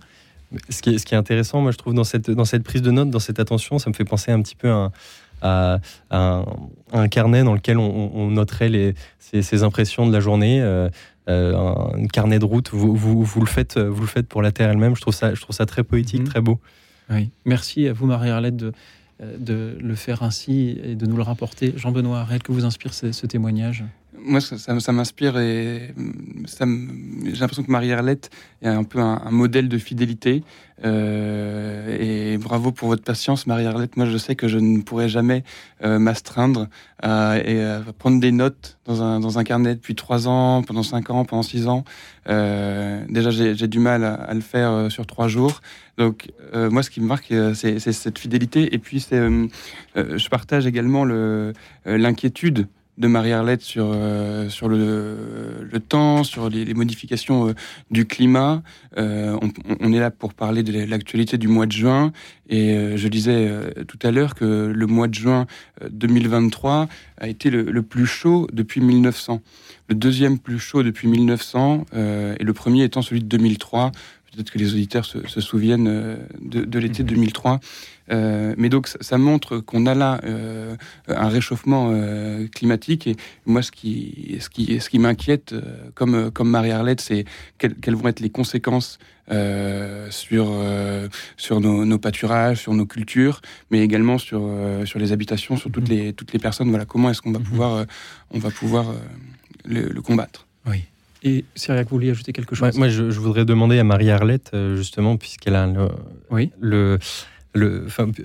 Ce 0.70 0.82
qui, 0.82 0.96
est, 0.96 0.98
ce 0.98 1.06
qui 1.06 1.14
est 1.14 1.18
intéressant, 1.18 1.62
moi, 1.62 1.72
je 1.72 1.78
trouve, 1.78 1.94
dans 1.94 2.04
cette, 2.04 2.30
dans 2.30 2.44
cette 2.44 2.64
prise 2.64 2.82
de 2.82 2.92
notes, 2.92 3.10
dans 3.10 3.20
cette 3.20 3.40
attention, 3.40 3.80
ça 3.80 3.90
me 3.90 3.96
fait 3.96 4.04
penser 4.04 4.32
un 4.32 4.42
petit 4.42 4.56
peu 4.56 4.70
à, 4.70 5.80
à, 6.10 6.46
un, 6.92 7.08
carnet 7.08 7.44
dans 7.44 7.54
lequel 7.54 7.78
on, 7.78 8.30
noterait 8.30 8.68
les, 8.68 8.94
ces, 9.20 9.64
impressions 9.64 10.06
de 10.06 10.12
la 10.12 10.20
journée. 10.20 10.62
Euh, 10.62 10.90
euh, 11.30 11.56
un 11.94 12.08
carnet 12.08 12.40
de 12.40 12.46
route, 12.46 12.72
vous, 12.74 12.96
vous, 12.96 13.24
vous, 13.24 13.40
le 13.40 13.46
faites, 13.46 13.78
vous 13.78 14.02
le 14.02 14.08
faites 14.08 14.28
pour 14.28 14.42
la 14.42 14.52
Terre 14.52 14.70
elle-même. 14.70 14.96
Je 14.96 15.02
trouve 15.02 15.14
ça, 15.14 15.34
je 15.34 15.42
trouve 15.42 15.56
ça 15.56 15.66
très 15.66 15.84
poétique, 15.84 16.22
mhm. 16.22 16.28
très 16.28 16.42
beau. 16.42 16.60
Oui. 17.10 17.30
Merci 17.46 17.88
à 17.88 17.94
vous, 17.94 18.06
Marie-Arlette, 18.06 18.58
de, 18.58 18.74
de 19.38 19.78
le 19.80 19.96
faire 19.96 20.24
ainsi 20.24 20.80
et 20.84 20.96
de 20.96 21.06
nous 21.06 21.16
le 21.16 21.24
rapporter. 21.24 21.74
Jean-Benoît 21.76 22.20
Arrête, 22.20 22.44
que 22.44 22.52
vous 22.52 22.66
inspire 22.66 22.94
ce, 22.94 23.26
témoignage? 23.26 23.84
Moi, 24.24 24.42
ça, 24.42 24.92
m'inspire 24.92 25.38
et 25.40 25.94
j'ai 25.96 27.40
l'impression 27.40 27.64
que 27.64 27.72
Marie-Arlette 27.72 28.30
est 28.62 28.68
un 28.68 28.84
peu 28.84 29.00
un, 29.00 29.32
modèle 29.32 29.70
de 29.70 29.78
fidélité. 29.78 30.44
Euh, 30.84 32.34
et 32.34 32.38
bravo 32.40 32.72
pour 32.72 32.88
votre 32.88 33.04
patience, 33.04 33.46
Marie-Arlette. 33.46 33.98
Moi, 33.98 34.08
je 34.08 34.18
sais 34.18 34.36
que 34.36 34.48
je 34.48 34.58
ne 34.58 34.82
pourrai 34.82 35.10
jamais 35.10 35.44
euh, 35.84 36.00
m'astreindre 36.00 36.68
et 37.04 37.64
prendre 37.98 38.20
des 38.20 38.32
notes 38.32 38.78
dans 38.86 39.02
un, 39.02 39.20
dans 39.20 39.40
un 39.40 39.44
carnet 39.44 39.76
depuis 39.76 39.96
trois 39.96 40.28
ans, 40.28 40.62
pendant 40.64 40.84
cinq 40.84 41.10
ans, 41.10 41.26
pendant 41.26 41.44
six 41.44 41.68
ans. 41.68 41.84
déjà, 42.28 43.32
j'ai 43.32 43.68
du 43.68 43.80
mal 43.80 44.04
à, 44.04 44.34
le 44.34 44.42
faire 44.42 44.92
sur 44.92 45.06
trois 45.06 45.28
jours. 45.28 45.62
Donc, 45.98 46.32
moi, 46.54 46.84
ce 46.84 46.90
qui 46.90 47.02
me 47.02 47.08
marque, 47.08 47.34
c'est 47.56 47.80
cette 47.80 48.20
fidélité. 48.20 48.74
Et 48.74 48.78
puis, 48.78 49.06
je 49.10 50.30
partage 50.30 50.68
également 50.68 51.06
l'inquiétude 51.86 52.68
de 52.98 53.08
Marie-Arlette 53.08 53.62
sur, 53.62 53.92
euh, 53.94 54.50
sur 54.50 54.68
le, 54.68 55.68
le, 55.70 55.80
temps, 55.80 56.24
sur 56.24 56.50
les, 56.50 56.74
modifications 56.74 57.50
euh, 57.50 57.54
du 57.90 58.06
climat. 58.06 58.62
Euh, 58.98 59.38
on, 59.80 59.94
est 59.94 60.00
là 60.00 60.12
pour 60.12 60.34
parler 60.34 60.64
de 60.64 60.86
l'actualité 60.86 61.38
du 61.38 61.48
mois 61.48 61.66
de 61.66 61.72
juin. 61.72 62.12
Et 62.50 62.98
je 62.98 63.08
disais 63.08 63.50
tout 63.88 64.00
à 64.04 64.12
l'heure 64.12 64.36
que 64.36 64.74
le 64.76 64.86
mois 64.86 65.08
de 65.08 65.14
juin 65.14 65.48
2023 65.90 66.90
a 67.18 67.28
été 67.30 67.50
le, 67.50 67.64
le, 67.64 67.82
plus 67.82 68.06
chaud 68.06 68.48
depuis 68.52 68.82
1900. 68.82 69.42
Le 69.88 69.96
deuxième 69.96 70.38
plus 70.38 70.60
chaud 70.60 70.84
depuis 70.84 71.08
1900 71.08 71.86
et 71.94 72.44
le 72.44 72.54
premier 72.54 72.84
étant 72.84 73.02
celui 73.02 73.22
de 73.22 73.28
2003. 73.28 73.94
Peut-être 74.34 74.52
que 74.52 74.60
les 74.60 74.74
auditeurs 74.74 75.06
se, 75.06 75.26
se 75.28 75.40
souviennent 75.40 76.18
de, 76.42 76.66
de 76.66 76.80
l'été 76.80 77.04
2003. 77.04 77.62
Euh, 78.12 78.54
mais 78.58 78.70
donc 78.70 78.88
ça, 78.88 79.18
montre 79.18 79.58
qu'on 79.58 79.86
a 79.86 79.96
là 79.96 80.20
euh, 80.24 80.76
un 81.08 81.30
réchauffement 81.30 81.92
euh, 81.92 82.48
climatique. 82.48 83.08
Et 83.08 83.16
moi, 83.46 83.62
ce 83.62 83.72
qui, 83.72 84.38
ce 84.40 84.50
qui, 84.50 84.80
ce 84.80 84.90
qui 84.90 85.00
m'inquiète, 85.00 85.56
comme, 85.96 86.32
comme 86.32 86.50
Marie-Arlette, 86.50 87.02
c'est 87.02 87.26
quelles, 87.58 87.96
vont 87.96 88.08
être 88.08 88.20
les 88.20 88.30
conséquences 88.30 89.00
sur, 90.10 90.54
sur 91.38 91.62
nos, 91.62 91.98
pâturages, 92.00 92.60
sur 92.60 92.74
nos 92.74 92.86
cultures, 92.86 93.42
mais 93.70 93.80
également 93.80 94.18
sur, 94.18 94.42
sur 94.84 95.00
les 95.00 95.14
habitations, 95.14 95.56
sur 95.56 95.72
toutes 95.72 95.88
les, 95.88 96.12
toutes 96.12 96.34
les 96.34 96.40
personnes. 96.40 96.70
Voilà, 96.70 96.86
comment 96.86 97.10
est-ce 97.10 97.22
qu'on 97.22 97.32
va 97.32 97.40
mhm. 97.40 97.46
pouvoir, 97.46 97.86
on 98.32 98.40
va 98.40 98.50
pouvoir 98.50 98.94
le, 99.64 100.02
combattre 100.02 100.48
Oui. 100.66 100.84
Et 101.24 101.46
Cyriac, 101.56 101.88
vous 101.88 101.96
vouliez 101.96 102.10
ajouter 102.10 102.34
quelque 102.34 102.56
chose? 102.56 102.76
Moi, 102.78 102.90
je, 102.90 103.04
voudrais 103.04 103.46
demander 103.46 103.80
à 103.80 103.86
Marie-Arlette, 103.86 104.52
justement, 104.76 105.16
puisqu'elle 105.16 105.56
a 105.56 105.66
le, 105.66 105.88
oui. 106.30 106.52
le, 106.60 106.98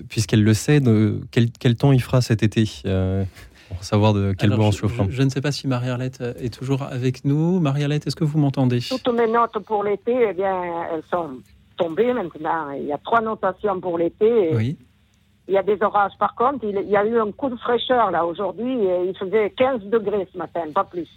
puisqu'elle 0.08 0.44
le 0.44 0.54
sait, 0.54 0.80
de, 0.80 1.20
quel, 1.30 1.76
temps 1.76 1.92
il 1.92 2.02
fera 2.02 2.20
cet 2.20 2.42
été 2.42 2.64
euh, 2.86 3.24
pour 3.68 3.82
savoir 3.84 4.14
de 4.14 4.34
quel 4.38 4.50
bois 4.50 4.66
on 4.66 4.72
chauffe. 4.72 5.00
Je, 5.08 5.22
ne 5.22 5.28
sais 5.28 5.40
pas 5.40 5.52
si 5.52 5.66
Marie-Arlette 5.66 6.22
est 6.40 6.52
toujours 6.52 6.82
avec 6.82 7.24
nous. 7.24 7.60
Marie-Arlette, 7.60 8.06
est-ce 8.06 8.16
que 8.16 8.24
vous 8.24 8.38
m'entendez? 8.38 8.80
Toutes 8.80 9.08
mes 9.08 9.26
notes 9.26 9.58
pour 9.66 9.84
l'été, 9.84 10.14
eh 10.30 10.32
bien, 10.32 10.62
elles 10.92 11.02
sont 11.10 11.38
tombées 11.76 12.12
maintenant. 12.12 12.70
Il 12.70 12.86
y 12.86 12.92
a 12.92 12.98
trois 12.98 13.20
notations 13.20 13.80
pour 13.80 13.98
l'été. 13.98 14.50
Oui. 14.54 14.76
Il 15.48 15.54
y 15.54 15.58
a 15.58 15.62
des 15.62 15.78
orages. 15.80 16.12
Par 16.18 16.34
contre, 16.34 16.64
il 16.64 16.90
y 16.90 16.96
a 16.96 17.04
eu 17.04 17.18
un 17.20 17.30
coup 17.30 17.48
de 17.48 17.56
fraîcheur 17.56 18.10
là 18.10 18.26
aujourd'hui. 18.26 18.72
Il 18.72 19.14
faisait 19.16 19.50
15 19.50 19.84
degrés 19.84 20.26
ce 20.32 20.38
matin, 20.38 20.62
pas 20.74 20.84
plus. 20.84 21.08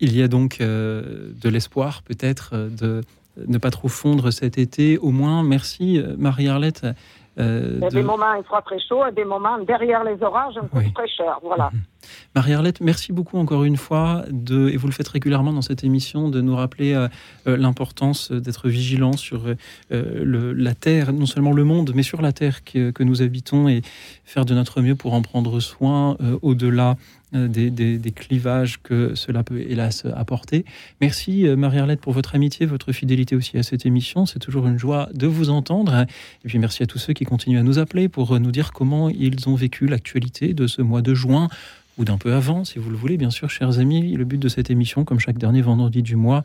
Il 0.00 0.16
y 0.16 0.22
a 0.22 0.28
donc 0.28 0.60
euh, 0.60 1.30
de 1.38 1.48
l'espoir 1.50 2.02
peut-être 2.02 2.50
euh, 2.54 2.68
de 2.70 3.02
ne 3.36 3.58
pas 3.58 3.70
trop 3.70 3.88
fondre 3.88 4.30
cet 4.30 4.58
été. 4.58 4.98
Au 4.98 5.10
moins, 5.10 5.42
merci 5.42 5.98
euh, 5.98 6.14
Marie-Arlette. 6.18 6.86
Euh, 7.38 7.74
il 7.76 7.82
y 7.82 7.86
a 7.86 7.90
des 7.90 8.02
moments 8.02 8.34
il 8.34 8.44
fera 8.44 8.60
très 8.62 8.80
chaud 8.80 9.06
et 9.06 9.12
des 9.12 9.24
moments 9.24 9.58
derrière 9.58 10.04
les 10.04 10.22
orages 10.22 10.56
un 10.56 10.66
peu 10.66 10.82
très 10.94 11.08
cher. 11.08 11.38
Voilà. 11.42 11.70
Marie-Arlette, 12.34 12.80
merci 12.80 13.12
beaucoup 13.12 13.38
encore 13.38 13.64
une 13.64 13.76
fois, 13.76 14.24
de, 14.30 14.68
et 14.68 14.76
vous 14.76 14.86
le 14.86 14.92
faites 14.92 15.08
régulièrement 15.08 15.52
dans 15.52 15.62
cette 15.62 15.84
émission, 15.84 16.28
de 16.28 16.40
nous 16.40 16.54
rappeler 16.54 16.94
euh, 16.94 17.08
l'importance 17.56 18.30
d'être 18.32 18.68
vigilant 18.68 19.16
sur 19.16 19.44
le, 19.90 20.52
la 20.52 20.74
Terre, 20.74 21.12
non 21.12 21.26
seulement 21.26 21.52
le 21.52 21.64
monde, 21.64 21.92
mais 21.94 22.02
sur 22.02 22.22
la 22.22 22.32
Terre 22.32 22.64
que, 22.64 23.02
nous 23.02 23.22
habitons 23.22 23.68
et 23.68 23.82
faire 24.24 24.44
de 24.44 24.54
notre 24.54 24.82
mieux 24.82 24.94
pour 24.94 25.14
en 25.14 25.22
prendre 25.22 25.58
soin 25.58 26.16
au-delà 26.42 26.96
euh, 27.32 27.46
des, 27.46 28.12
clivages 28.12 28.82
que 28.82 29.14
cela 29.14 29.44
peut 29.44 29.60
hélas 29.60 30.04
apporter. 30.16 30.64
Merci 31.00 31.46
euh, 31.46 31.54
Marie-Arlette 31.54 32.00
pour 32.00 32.12
votre 32.12 32.34
amitié, 32.34 32.66
votre 32.66 32.90
fidélité 32.90 33.36
aussi 33.36 33.56
à 33.56 33.62
cette 33.62 33.86
émission. 33.86 34.26
C'est 34.26 34.40
toujours 34.40 34.66
une 34.66 34.78
joie 34.78 35.08
de 35.14 35.28
vous 35.28 35.48
entendre. 35.48 36.06
Et 36.44 36.48
puis 36.48 36.58
merci 36.58 36.82
à 36.82 36.86
tous 36.86 36.98
ceux 36.98 37.12
qui 37.12 37.24
continuent 37.24 37.60
à 37.60 37.62
nous 37.62 37.78
appeler 37.78 38.08
pour 38.08 38.38
nous 38.40 38.50
dire 38.50 38.72
comment 38.72 39.08
ils 39.08 39.48
ont 39.48 39.54
vécu 39.54 39.86
l'actualité 39.86 40.54
de 40.54 40.66
ce 40.66 40.82
mois 40.82 41.02
de 41.02 41.14
juin 41.14 41.48
ou 42.00 42.04
d'un 42.06 42.16
peu 42.16 42.32
avant, 42.32 42.64
si 42.64 42.78
vous 42.78 42.88
le 42.88 42.96
voulez, 42.96 43.18
bien 43.18 43.30
sûr, 43.30 43.50
chers 43.50 43.78
amis. 43.78 44.16
Le 44.16 44.24
but 44.24 44.38
de 44.38 44.48
cette 44.48 44.70
émission, 44.70 45.04
comme 45.04 45.20
chaque 45.20 45.36
dernier 45.36 45.60
vendredi 45.60 46.02
du 46.02 46.16
mois, 46.16 46.42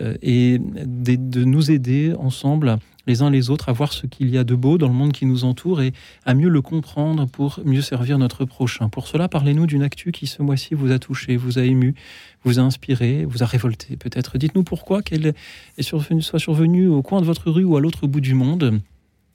euh, 0.00 0.16
est 0.20 0.58
de 0.60 1.44
nous 1.44 1.70
aider 1.70 2.12
ensemble 2.18 2.78
les 3.06 3.22
uns 3.22 3.30
les 3.30 3.48
autres 3.50 3.68
à 3.68 3.72
voir 3.72 3.92
ce 3.92 4.08
qu'il 4.08 4.28
y 4.30 4.36
a 4.36 4.42
de 4.42 4.56
beau 4.56 4.78
dans 4.78 4.88
le 4.88 4.94
monde 4.94 5.12
qui 5.12 5.24
nous 5.24 5.44
entoure 5.44 5.80
et 5.80 5.92
à 6.24 6.34
mieux 6.34 6.48
le 6.48 6.60
comprendre 6.60 7.26
pour 7.26 7.60
mieux 7.64 7.82
servir 7.82 8.18
notre 8.18 8.44
prochain. 8.44 8.88
Pour 8.88 9.06
cela, 9.06 9.28
parlez-nous 9.28 9.68
d'une 9.68 9.84
actu 9.84 10.10
qui 10.10 10.26
ce 10.26 10.42
mois-ci 10.42 10.74
vous 10.74 10.90
a 10.90 10.98
touché, 10.98 11.36
vous 11.36 11.60
a 11.60 11.62
ému, 11.62 11.94
vous 12.42 12.58
a 12.58 12.62
inspiré, 12.62 13.24
vous 13.24 13.44
a 13.44 13.46
révolté 13.46 13.96
peut-être. 13.96 14.38
Dites-nous 14.38 14.64
pourquoi 14.64 15.02
qu'elle 15.02 15.34
est 15.78 15.82
survenue, 15.82 16.20
soit 16.20 16.40
survenue 16.40 16.88
au 16.88 17.02
coin 17.02 17.20
de 17.20 17.26
votre 17.26 17.48
rue 17.48 17.62
ou 17.62 17.76
à 17.76 17.80
l'autre 17.80 18.08
bout 18.08 18.20
du 18.20 18.34
monde. 18.34 18.80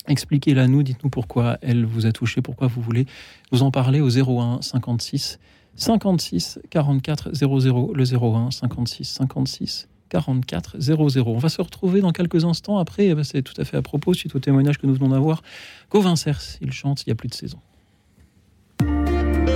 Expliquez-la 0.07 0.67
nous, 0.67 0.83
dites-nous 0.83 1.09
pourquoi 1.09 1.57
elle 1.61 1.85
vous 1.85 2.05
a 2.05 2.11
touché, 2.11 2.41
pourquoi 2.41 2.67
vous 2.67 2.81
voulez 2.81 3.05
nous 3.53 3.63
en 3.63 3.71
parler 3.71 4.01
au 4.01 4.09
01 4.09 4.61
56 4.61 5.39
56 5.75 6.59
44 6.69 7.33
00, 7.33 7.93
le 7.93 8.03
01 8.03 8.51
56 8.51 9.05
56 9.05 9.87
44 10.09 10.79
00. 10.79 11.23
On 11.27 11.37
va 11.37 11.49
se 11.49 11.61
retrouver 11.61 12.01
dans 12.01 12.11
quelques 12.11 12.43
instants. 12.43 12.77
Après, 12.77 13.07
eh 13.07 13.15
ben, 13.15 13.23
c'est 13.23 13.41
tout 13.41 13.59
à 13.59 13.63
fait 13.63 13.77
à 13.77 13.81
propos, 13.81 14.13
suite 14.13 14.35
au 14.35 14.39
témoignage 14.39 14.77
que 14.77 14.85
nous 14.85 14.93
venons 14.93 15.09
d'avoir. 15.09 15.41
Gauvin 15.89 16.15
Cers, 16.15 16.41
il 16.61 16.71
chante 16.71 17.03
Il 17.05 17.09
n'y 17.09 17.13
a 17.13 17.15
plus 17.15 17.29
de 17.29 17.33
saison. 17.33 17.59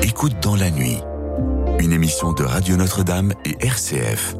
Écoute 0.01 0.35
dans 0.41 0.55
la 0.55 0.71
nuit, 0.71 0.97
une 1.79 1.91
émission 1.91 2.31
de 2.33 2.43
Radio 2.43 2.77
Notre-Dame 2.77 3.33
et 3.43 3.55
RCF. 3.59 4.35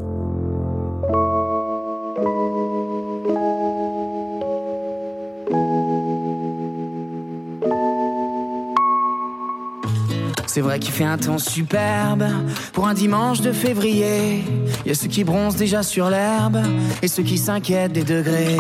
C'est 10.56 10.62
vrai 10.62 10.80
qu'il 10.80 10.93
fait 10.93 11.03
un 11.03 11.18
temps 11.18 11.38
superbe 11.38 12.24
pour 12.72 12.88
un 12.88 12.93
dimanche 12.93 13.41
de 13.41 13.51
février. 13.51 14.41
Il 14.86 14.88
y 14.88 14.91
a 14.91 14.95
ceux 14.95 15.10
qui 15.10 15.26
bronzent 15.26 15.58
déjà 15.58 15.84
sur 15.84 16.10
l'herbe 16.10 16.60
et 17.01 17.10
ceux 17.10 17.24
qui 17.24 17.38
s'inquiètent 17.38 17.91
des 17.91 18.06
degrés. 18.06 18.56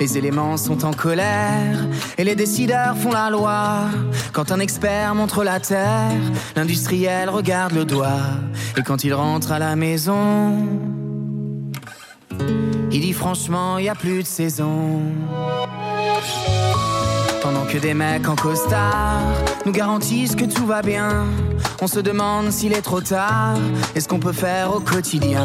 Les 0.00 0.16
éléments 0.16 0.56
sont 0.56 0.86
en 0.86 0.94
colère 0.94 1.86
et 2.16 2.24
les 2.24 2.34
décideurs 2.34 2.96
font 2.96 3.12
la 3.12 3.28
loi. 3.28 3.90
Quand 4.32 4.52
un 4.52 4.58
expert 4.58 5.14
montre 5.14 5.44
la 5.44 5.60
terre, 5.60 6.16
l'industriel 6.56 7.28
regarde 7.28 7.74
le 7.74 7.84
doigt. 7.84 8.22
Et 8.78 8.82
quand 8.82 9.04
il 9.04 9.12
rentre 9.12 9.52
à 9.52 9.58
la 9.58 9.76
maison, 9.76 10.56
il 12.90 13.02
dit 13.02 13.12
franchement, 13.12 13.76
il 13.76 13.82
n'y 13.82 13.90
a 13.90 13.94
plus 13.94 14.22
de 14.22 14.26
saison. 14.26 15.02
Que 17.68 17.76
des 17.76 17.92
mecs 17.92 18.26
en 18.26 18.34
costard 18.34 19.20
nous 19.66 19.72
garantissent 19.72 20.34
que 20.34 20.46
tout 20.46 20.64
va 20.64 20.80
bien, 20.80 21.26
on 21.82 21.86
se 21.86 22.00
demande 22.00 22.50
s'il 22.50 22.72
est 22.72 22.80
trop 22.80 23.02
tard 23.02 23.56
et 23.94 24.00
ce 24.00 24.08
qu'on 24.08 24.18
peut 24.18 24.32
faire 24.32 24.74
au 24.74 24.80
quotidien? 24.80 25.44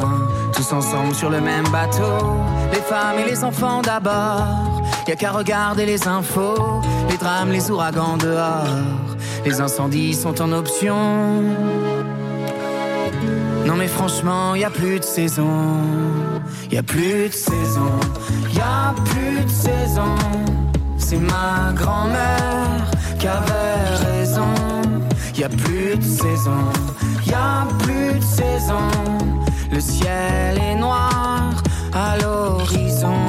Tous 0.53 0.71
ensemble 0.71 1.13
sur 1.13 1.29
le 1.29 1.41
même 1.41 1.67
bateau, 1.67 2.37
les 2.71 2.79
femmes 2.79 3.19
et 3.19 3.29
les 3.29 3.43
enfants 3.43 3.81
d'abord. 3.81 4.81
Y 5.05 5.11
a 5.11 5.15
qu'à 5.17 5.31
regarder 5.31 5.85
les 5.85 6.07
infos, 6.07 6.81
les 7.09 7.17
drames, 7.17 7.51
les 7.51 7.69
ouragans 7.69 8.15
dehors. 8.15 8.67
Les 9.45 9.59
incendies 9.59 10.13
sont 10.13 10.41
en 10.41 10.53
option. 10.53 11.41
Non 13.65 13.75
mais 13.75 13.87
franchement, 13.87 14.55
y 14.55 14.63
a 14.63 14.69
plus 14.69 14.99
de 14.99 15.05
saison. 15.05 15.75
Y 16.71 16.77
a 16.77 16.83
plus 16.83 17.27
de 17.27 17.33
saison. 17.33 17.91
Y 18.53 18.61
a 18.61 18.95
plus 19.03 19.43
de 19.43 19.49
saison 19.49 20.62
c'est 21.03 21.17
ma 21.17 21.73
grand-mère 21.73 22.89
qui 23.19 23.27
avait 23.27 23.83
raison. 24.07 24.53
Y 25.35 25.43
a 25.43 25.49
plus 25.49 25.97
de 25.97 26.03
saison, 26.03 26.63
y 27.27 27.33
a 27.33 27.67
plus 27.79 28.19
de 28.19 28.23
saison. 28.23 28.87
Le 29.71 29.79
ciel 29.79 30.59
est 30.61 30.75
noir 30.75 31.51
à 31.93 32.17
l'horizon. 32.17 33.27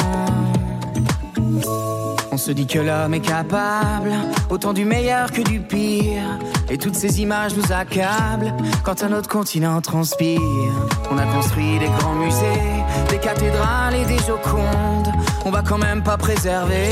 On 2.31 2.37
se 2.37 2.53
dit 2.53 2.67
que 2.67 2.79
l'homme 2.79 3.15
est 3.15 3.21
capable 3.21 4.13
autant 4.51 4.73
du 4.73 4.85
meilleur 4.85 5.31
que 5.33 5.43
du 5.43 5.61
pire. 5.61 6.39
Et 6.69 6.79
toutes 6.79 6.97
ces 6.97 7.21
images 7.21 7.55
nous 7.57 7.73
accablent 7.73 8.55
quand 8.83 9.03
un 9.03 9.13
autre 9.13 9.29
continent 9.29 9.81
transpire. 9.81 10.41
On 11.11 11.19
a 11.19 11.27
construit 11.27 11.79
des 11.79 11.89
grands 11.99 12.15
musées, 12.15 12.63
des 13.11 13.19
cathédrales 13.19 13.95
et 13.95 14.05
des 14.05 14.19
jocondes. 14.19 15.14
On 15.47 15.51
va 15.51 15.63
quand 15.63 15.79
même 15.79 16.03
pas 16.03 16.17
préserver 16.17 16.89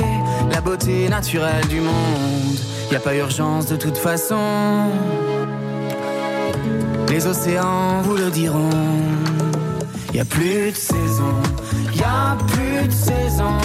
la 0.50 0.60
beauté 0.60 1.08
naturelle 1.08 1.66
du 1.68 1.80
monde. 1.80 2.58
Y 2.90 2.96
a 2.96 3.00
pas 3.00 3.14
urgence 3.14 3.66
de 3.66 3.76
toute 3.76 3.96
façon. 3.96 4.90
Les 7.08 7.26
océans 7.26 8.02
vous 8.02 8.16
le 8.16 8.30
diront. 8.30 8.70
Y 10.12 10.20
a 10.20 10.24
plus 10.26 10.70
de 10.70 10.76
saison, 10.76 11.34
y 11.94 12.02
a 12.02 12.36
plus 12.48 12.86
de 12.86 12.92
saison. 12.92 13.56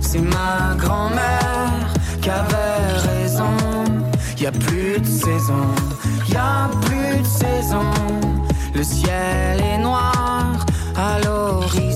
C'est 0.00 0.20
ma 0.20 0.74
grand-mère 0.76 1.72
qui 2.20 2.28
avait 2.28 2.98
raison. 3.08 3.54
Y 4.38 4.46
a 4.46 4.52
plus 4.52 5.00
de 5.00 5.06
saison, 5.06 5.64
y 6.28 6.36
a 6.36 6.68
plus 6.82 7.20
de 7.20 7.26
saison. 7.26 7.90
Le 8.74 8.82
ciel 8.82 9.62
est 9.62 9.78
noir 9.78 10.66
à 10.96 11.18
l'horizon. 11.20 11.91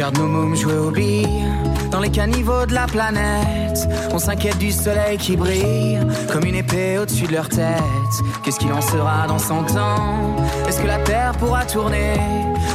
Regarde 0.00 0.16
nos 0.16 0.28
mômes 0.28 0.56
jouer 0.56 0.78
aux 0.78 0.90
billes 0.90 1.44
dans 1.90 2.00
les 2.00 2.10
caniveaux 2.10 2.64
de 2.64 2.72
la 2.72 2.86
planète. 2.86 3.86
On 4.10 4.18
s'inquiète 4.18 4.56
du 4.56 4.72
soleil 4.72 5.18
qui 5.18 5.36
brille 5.36 6.00
comme 6.32 6.44
une 6.44 6.54
épée 6.54 6.96
au-dessus 6.98 7.26
de 7.26 7.32
leur 7.32 7.50
tête. 7.50 8.14
Qu'est-ce 8.42 8.58
qu'il 8.58 8.72
en 8.72 8.80
sera 8.80 9.26
dans 9.28 9.38
100 9.38 9.76
ans? 9.76 10.36
Est-ce 10.66 10.80
que 10.80 10.86
la 10.86 11.00
Terre 11.00 11.32
pourra 11.32 11.66
tourner 11.66 12.14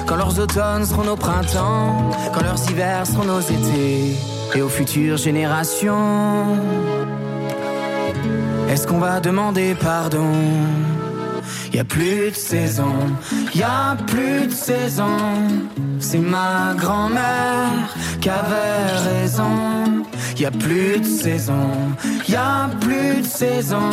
quand 0.06 0.18
leurs 0.18 0.40
automnes 0.40 0.86
seront 0.86 1.06
nos 1.06 1.16
printemps, 1.16 2.12
quand 2.32 2.44
leurs 2.44 2.70
hivers 2.70 3.08
seront 3.08 3.26
nos 3.26 3.42
étés? 3.42 4.16
Et 4.54 4.62
aux 4.62 4.70
futures 4.70 5.18
générations 5.18 6.46
Est-ce 8.70 8.86
qu'on 8.86 9.00
va 9.00 9.20
demander 9.20 9.74
pardon? 9.74 10.30
Y 11.76 11.80
a 11.80 11.84
plus 11.84 12.32
de 12.32 12.36
saison, 12.36 12.96
y 13.54 13.62
a 13.62 13.98
plus 14.08 14.48
de 14.48 14.52
saison. 14.52 15.18
C'est 16.00 16.20
ma 16.20 16.74
grand-mère 16.78 17.94
qui 18.22 18.30
avait 18.30 18.94
raison. 19.10 20.06
Y 20.38 20.46
a 20.46 20.52
plus 20.52 21.00
de 21.00 21.06
saison, 21.06 21.68
y 22.30 22.36
a 22.36 22.70
plus 22.80 23.22
de 23.22 23.28
saison. 23.28 23.90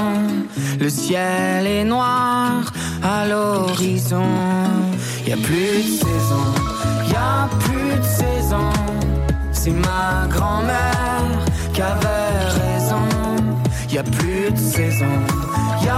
Le 0.78 0.88
ciel 0.88 1.66
est 1.66 1.82
noir 1.82 2.72
à 3.02 3.26
l'horizon. 3.26 4.30
Y 5.26 5.32
a 5.32 5.36
plus 5.36 5.82
de 5.82 6.06
saison, 6.06 6.46
y 7.08 7.16
a 7.16 7.48
plus 7.64 7.98
de 7.98 8.08
saison. 8.22 8.70
C'est 9.50 9.76
ma 9.88 10.28
grand-mère 10.30 11.34
qui 11.74 11.82
avait 11.82 12.38
raison. 12.60 13.06
Y 13.90 13.98
a 13.98 14.04
plus 14.04 14.52
de 14.52 14.56
saison, 14.56 15.16
y 15.82 15.88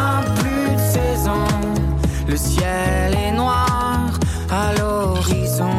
plus 0.40 0.74
de 0.76 0.78
saison. 0.78 1.73
Le 2.34 2.38
ciel 2.38 3.14
est 3.14 3.30
noir 3.30 4.10
à 4.50 4.74
l'horizon. 4.74 5.70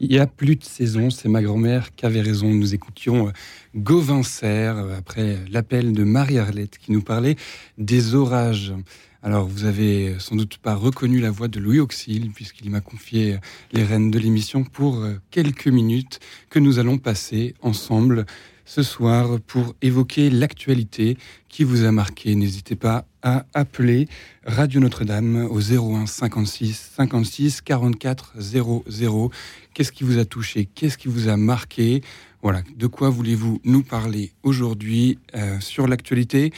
Il 0.00 0.08
n'y 0.08 0.18
a 0.18 0.26
plus 0.26 0.56
de 0.56 0.64
saison, 0.64 1.08
c'est 1.08 1.28
ma 1.28 1.40
grand-mère 1.40 1.94
qui 1.94 2.04
avait 2.04 2.20
raison. 2.20 2.48
Nous 2.48 2.74
écoutions 2.74 3.32
Gauvin 3.74 4.22
Serre, 4.22 4.76
après 4.98 5.38
l'appel 5.50 5.94
de 5.94 6.04
Marie-Arlette 6.04 6.76
qui 6.76 6.92
nous 6.92 7.00
parlait 7.00 7.36
des 7.78 8.14
orages. 8.14 8.74
Alors, 9.22 9.46
vous 9.46 9.64
avez 9.64 10.16
sans 10.18 10.36
doute 10.36 10.58
pas 10.58 10.74
reconnu 10.74 11.20
la 11.20 11.30
voix 11.30 11.48
de 11.48 11.58
Louis 11.58 11.80
Auxil, 11.80 12.32
puisqu'il 12.32 12.70
m'a 12.70 12.80
confié 12.80 13.38
les 13.72 13.82
rênes 13.82 14.10
de 14.10 14.18
l'émission 14.18 14.64
pour 14.64 14.98
euh, 14.98 15.14
quelques 15.30 15.68
minutes 15.68 16.20
que 16.50 16.58
nous 16.58 16.78
allons 16.78 16.98
passer 16.98 17.54
ensemble 17.62 18.26
ce 18.64 18.82
soir 18.82 19.38
pour 19.46 19.74
évoquer 19.82 20.30
l'actualité 20.30 21.16
qui 21.48 21.64
vous 21.64 21.84
a 21.84 21.92
marqué. 21.92 22.34
N'hésitez 22.34 22.76
pas 22.76 23.06
à 23.22 23.46
appeler 23.54 24.08
Radio 24.44 24.80
Notre-Dame 24.80 25.46
au 25.50 25.60
01 25.60 26.06
56 26.06 26.92
56 26.96 27.60
44 27.60 28.34
00. 28.38 29.30
Qu'est-ce 29.74 29.92
qui 29.92 30.04
vous 30.04 30.18
a 30.18 30.24
touché? 30.24 30.66
Qu'est-ce 30.66 30.98
qui 30.98 31.08
vous 31.08 31.28
a 31.28 31.36
marqué? 31.36 32.02
Voilà, 32.42 32.62
de 32.76 32.88
quoi 32.88 33.08
voulez-vous 33.08 33.60
nous 33.64 33.84
parler 33.84 34.32
aujourd'hui 34.42 35.16
euh, 35.36 35.60
sur 35.60 35.86
l'actualité? 35.86 36.52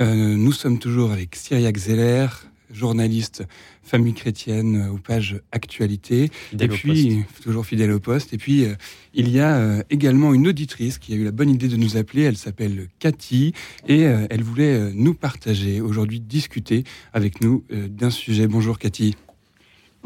Euh, 0.00 0.34
Nous 0.34 0.52
sommes 0.52 0.78
toujours 0.78 1.12
avec 1.12 1.36
Cyriac 1.36 1.76
Zeller, 1.76 2.26
journaliste 2.72 3.44
famille 3.82 4.14
chrétienne 4.14 4.88
aux 4.90 4.96
pages 4.96 5.40
actualité. 5.52 6.30
Fidèle 6.50 6.72
et 6.72 6.74
puis, 6.74 7.24
toujours 7.42 7.66
fidèle 7.66 7.92
au 7.92 8.00
poste. 8.00 8.32
Et 8.32 8.38
puis, 8.38 8.64
euh, 8.64 8.74
il 9.12 9.28
y 9.28 9.38
a 9.38 9.56
euh, 9.56 9.82
également 9.90 10.32
une 10.32 10.48
auditrice 10.48 10.96
qui 10.98 11.12
a 11.12 11.16
eu 11.16 11.24
la 11.24 11.32
bonne 11.32 11.50
idée 11.50 11.68
de 11.68 11.76
nous 11.76 11.98
appeler. 11.98 12.22
Elle 12.22 12.38
s'appelle 12.38 12.88
Cathy 12.98 13.52
et 13.86 14.06
euh, 14.06 14.26
elle 14.30 14.42
voulait 14.42 14.74
euh, 14.74 14.90
nous 14.94 15.12
partager, 15.12 15.82
aujourd'hui 15.82 16.18
discuter 16.18 16.84
avec 17.12 17.42
nous 17.42 17.62
euh, 17.72 17.88
d'un 17.88 18.10
sujet. 18.10 18.46
Bonjour 18.46 18.78
Cathy. 18.78 19.14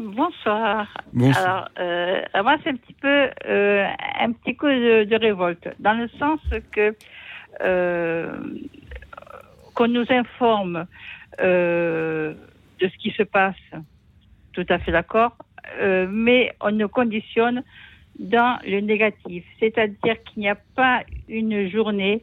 Bonsoir. 0.01 0.87
Bonsoir. 1.13 1.45
Alors, 1.45 1.69
euh, 1.79 2.21
moi, 2.43 2.57
c'est 2.63 2.71
un 2.71 2.75
petit 2.75 2.93
peu 2.93 3.29
euh, 3.45 3.87
un 4.19 4.31
petit 4.31 4.55
coup 4.55 4.67
de, 4.67 5.03
de 5.03 5.15
révolte, 5.15 5.67
dans 5.79 5.93
le 5.93 6.07
sens 6.19 6.39
que 6.71 6.95
euh, 7.61 8.35
qu'on 9.75 9.87
nous 9.87 10.05
informe 10.09 10.85
de 11.39 12.35
ce 12.79 12.97
qui 12.97 13.11
se 13.11 13.23
passe. 13.23 13.55
Tout 14.53 14.65
à 14.69 14.79
fait 14.79 14.91
d'accord. 14.91 15.35
mais 15.79 16.51
on 16.61 16.71
nous 16.71 16.89
conditionne 16.89 17.63
dans 18.19 18.59
le 18.65 18.79
négatif. 18.81 19.45
C'est-à-dire 19.59 20.21
qu'il 20.23 20.41
n'y 20.41 20.49
a 20.49 20.57
pas 20.75 21.03
une 21.29 21.69
journée 21.69 22.21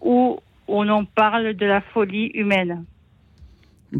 où 0.00 0.40
on 0.68 0.88
en 0.88 1.04
parle 1.04 1.54
de 1.54 1.66
la 1.66 1.80
folie 1.80 2.30
humaine. 2.34 2.84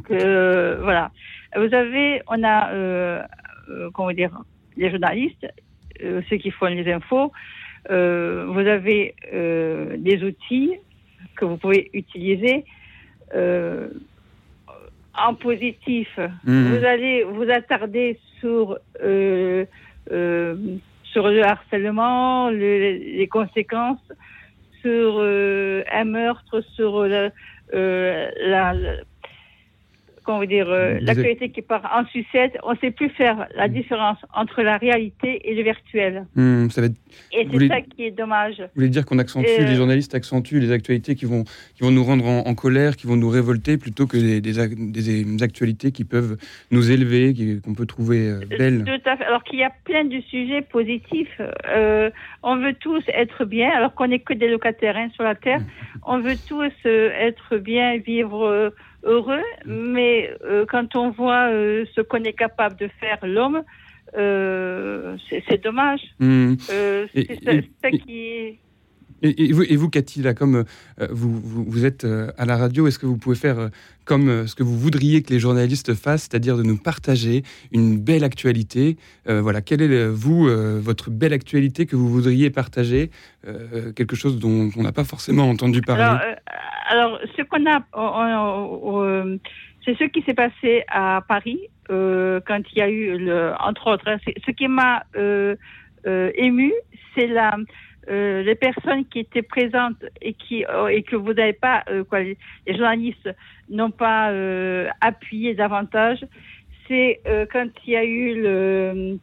voilà. 0.08 1.10
Vous 1.56 1.74
avez, 1.74 2.22
on 2.28 2.42
a, 2.44 2.72
euh, 2.72 3.22
euh, 3.70 3.90
comment 3.92 4.12
dire, 4.12 4.30
les 4.76 4.90
journalistes, 4.90 5.46
euh, 6.02 6.20
ceux 6.28 6.36
qui 6.36 6.50
font 6.50 6.66
les 6.66 6.90
infos. 6.92 7.32
vous 7.88 8.66
avez 8.66 9.14
des 9.96 10.22
outils 10.22 10.74
que 11.36 11.44
vous 11.44 11.56
pouvez 11.56 11.88
utiliser 11.94 12.64
en 15.14 15.34
positif. 15.34 16.08
Mmh. 16.44 16.68
Vous 16.68 16.84
allez 16.84 17.24
vous 17.24 17.48
attarder 17.50 18.18
sur 18.40 18.78
sur 21.12 21.28
le 21.28 21.42
harcèlement, 21.42 22.50
les 22.50 23.28
conséquences, 23.30 24.06
sur 24.82 25.18
un 25.20 26.04
meurtre, 26.04 26.60
sur 26.76 27.06
la, 27.72 28.74
comment 30.28 30.44
dire, 30.44 30.68
euh, 30.68 30.98
l'actualité 31.00 31.48
qui 31.48 31.62
part 31.62 31.90
en 31.90 32.04
sucette, 32.04 32.58
on 32.62 32.72
ne 32.72 32.76
sait 32.76 32.90
plus 32.90 33.08
faire 33.08 33.46
la 33.56 33.66
hmm. 33.66 33.72
différence 33.72 34.18
entre 34.34 34.60
la 34.60 34.76
réalité 34.76 35.40
et 35.48 35.54
le 35.54 35.62
virtuel. 35.62 36.26
Ça 36.68 36.82
va 36.82 36.88
Et 37.32 37.48
c'est 37.50 37.68
ça 37.68 37.80
qui 37.80 38.04
est 38.04 38.10
dommage. 38.10 38.58
Vous 38.58 38.66
voulez 38.74 38.90
dire 38.90 39.06
qu'on 39.06 39.18
accentue, 39.18 39.48
les 39.58 39.74
journalistes 39.74 40.14
accentuent 40.14 40.60
les 40.60 40.70
actualités 40.70 41.14
qui 41.14 41.24
vont, 41.24 41.44
qui 41.44 41.82
vont 41.82 41.90
nous 41.90 42.04
rendre 42.04 42.26
en, 42.26 42.54
colère, 42.54 42.96
qui 42.96 43.06
vont 43.06 43.16
nous 43.16 43.30
révolter, 43.30 43.78
plutôt 43.78 44.06
que 44.06 44.18
des, 44.18 44.42
des, 44.42 45.42
actualités 45.42 45.92
qui 45.92 46.04
peuvent 46.04 46.36
nous 46.72 46.90
élever, 46.90 47.34
qu'on 47.64 47.72
peut 47.72 47.86
trouver 47.86 48.28
euh, 48.28 48.40
belles. 48.58 48.84
Tout 48.84 49.08
à 49.08 49.16
fait. 49.16 49.24
Alors 49.24 49.44
qu'il 49.44 49.58
y 49.58 49.64
a 49.64 49.72
plein 49.84 50.04
de 50.04 50.20
sujets 50.28 50.60
positifs. 50.60 51.40
Euh, 51.74 52.10
on 52.42 52.56
veut 52.56 52.74
tous 52.74 53.02
être 53.14 53.46
bien, 53.46 53.70
alors 53.70 53.94
qu'on 53.94 54.08
n'est 54.08 54.18
que 54.18 54.34
des 54.34 54.48
locataires 54.48 54.98
hein, 54.98 55.08
sur 55.14 55.24
la 55.24 55.36
Terre. 55.36 55.60
Hmm. 55.60 56.00
On 56.04 56.18
veut 56.18 56.36
tous 56.46 56.74
être 56.84 57.56
bien, 57.56 57.96
vivre 57.96 58.74
heureux, 59.02 59.44
mais 59.64 60.30
euh, 60.44 60.64
quand 60.66 60.96
on 60.96 61.10
voit 61.10 61.50
euh, 61.50 61.84
ce 61.94 62.00
qu'on 62.00 62.22
est 62.24 62.32
capable 62.32 62.76
de 62.76 62.88
faire 63.00 63.18
l'homme, 63.22 63.62
euh, 64.16 65.16
c'est 65.28 65.62
dommage. 65.62 66.00
Mmh. 66.18 66.54
c'est 66.58 67.38
ça, 67.82 67.90
qui 67.90 68.58
et, 69.22 69.52
vous, 69.52 69.62
et 69.62 69.90
Cathy, 69.90 70.22
là, 70.22 70.34
comme 70.34 70.64
vous, 71.10 71.40
vous, 71.40 71.84
êtes 71.84 72.04
à 72.04 72.44
la 72.44 72.56
radio, 72.56 72.86
est-ce 72.86 72.98
que 72.98 73.06
vous 73.06 73.16
pouvez 73.16 73.36
faire 73.36 73.70
comme 74.04 74.46
ce 74.46 74.54
que 74.54 74.62
vous 74.62 74.78
voudriez 74.78 75.22
que 75.22 75.32
les 75.32 75.38
journalistes 75.38 75.94
fassent, 75.94 76.28
c'est-à-dire 76.30 76.56
de 76.56 76.62
nous 76.62 76.76
partager 76.76 77.42
une 77.72 77.98
belle 77.98 78.24
actualité 78.24 78.96
Voilà, 79.26 79.60
quelle 79.60 79.82
est, 79.82 80.08
vous, 80.08 80.48
votre 80.80 81.10
belle 81.10 81.32
actualité 81.32 81.86
que 81.86 81.96
vous 81.96 82.08
voudriez 82.08 82.50
partager 82.50 83.10
Quelque 83.96 84.16
chose 84.16 84.38
dont 84.38 84.70
on 84.76 84.82
n'a 84.82 84.92
pas 84.92 85.04
forcément 85.04 85.48
entendu 85.48 85.80
parler? 85.80 86.18
Alors, 86.88 87.20
ce 87.36 87.42
qu'on 87.42 87.66
a, 87.66 87.82
euh, 87.96 89.36
c'est 89.84 89.96
ce 89.98 90.04
qui 90.04 90.22
s'est 90.22 90.34
passé 90.34 90.84
à 90.88 91.22
Paris 91.26 91.60
euh, 91.90 92.40
quand 92.46 92.60
il 92.72 92.78
y 92.78 92.82
a 92.82 92.88
eu, 92.88 93.30
entre 93.60 93.88
autres, 93.88 94.08
hein, 94.08 94.16
ce 94.24 94.50
qui 94.52 94.68
m'a 94.68 95.04
euh, 95.16 95.54
ému, 96.06 96.72
c'est 97.14 97.26
la 97.26 97.56
les 98.08 98.54
personnes 98.54 99.04
qui 99.06 99.20
étaient 99.20 99.42
présentes 99.42 100.04
et 100.22 100.32
qui 100.32 100.64
et 100.90 101.02
que 101.02 101.16
vous 101.16 101.34
n'avez 101.34 101.52
pas, 101.52 101.84
quoi, 102.08 102.20
les, 102.20 102.36
journalistes 102.66 103.28
n'ont 103.68 103.90
pas 103.90 104.32
appuyé 105.00 105.54
davantage, 105.54 106.24
c'est 106.86 107.20
quand 107.52 107.68
il 107.86 107.92
y 107.92 107.96
a 107.96 108.04
eu 108.04 108.40
le, 108.40 109.18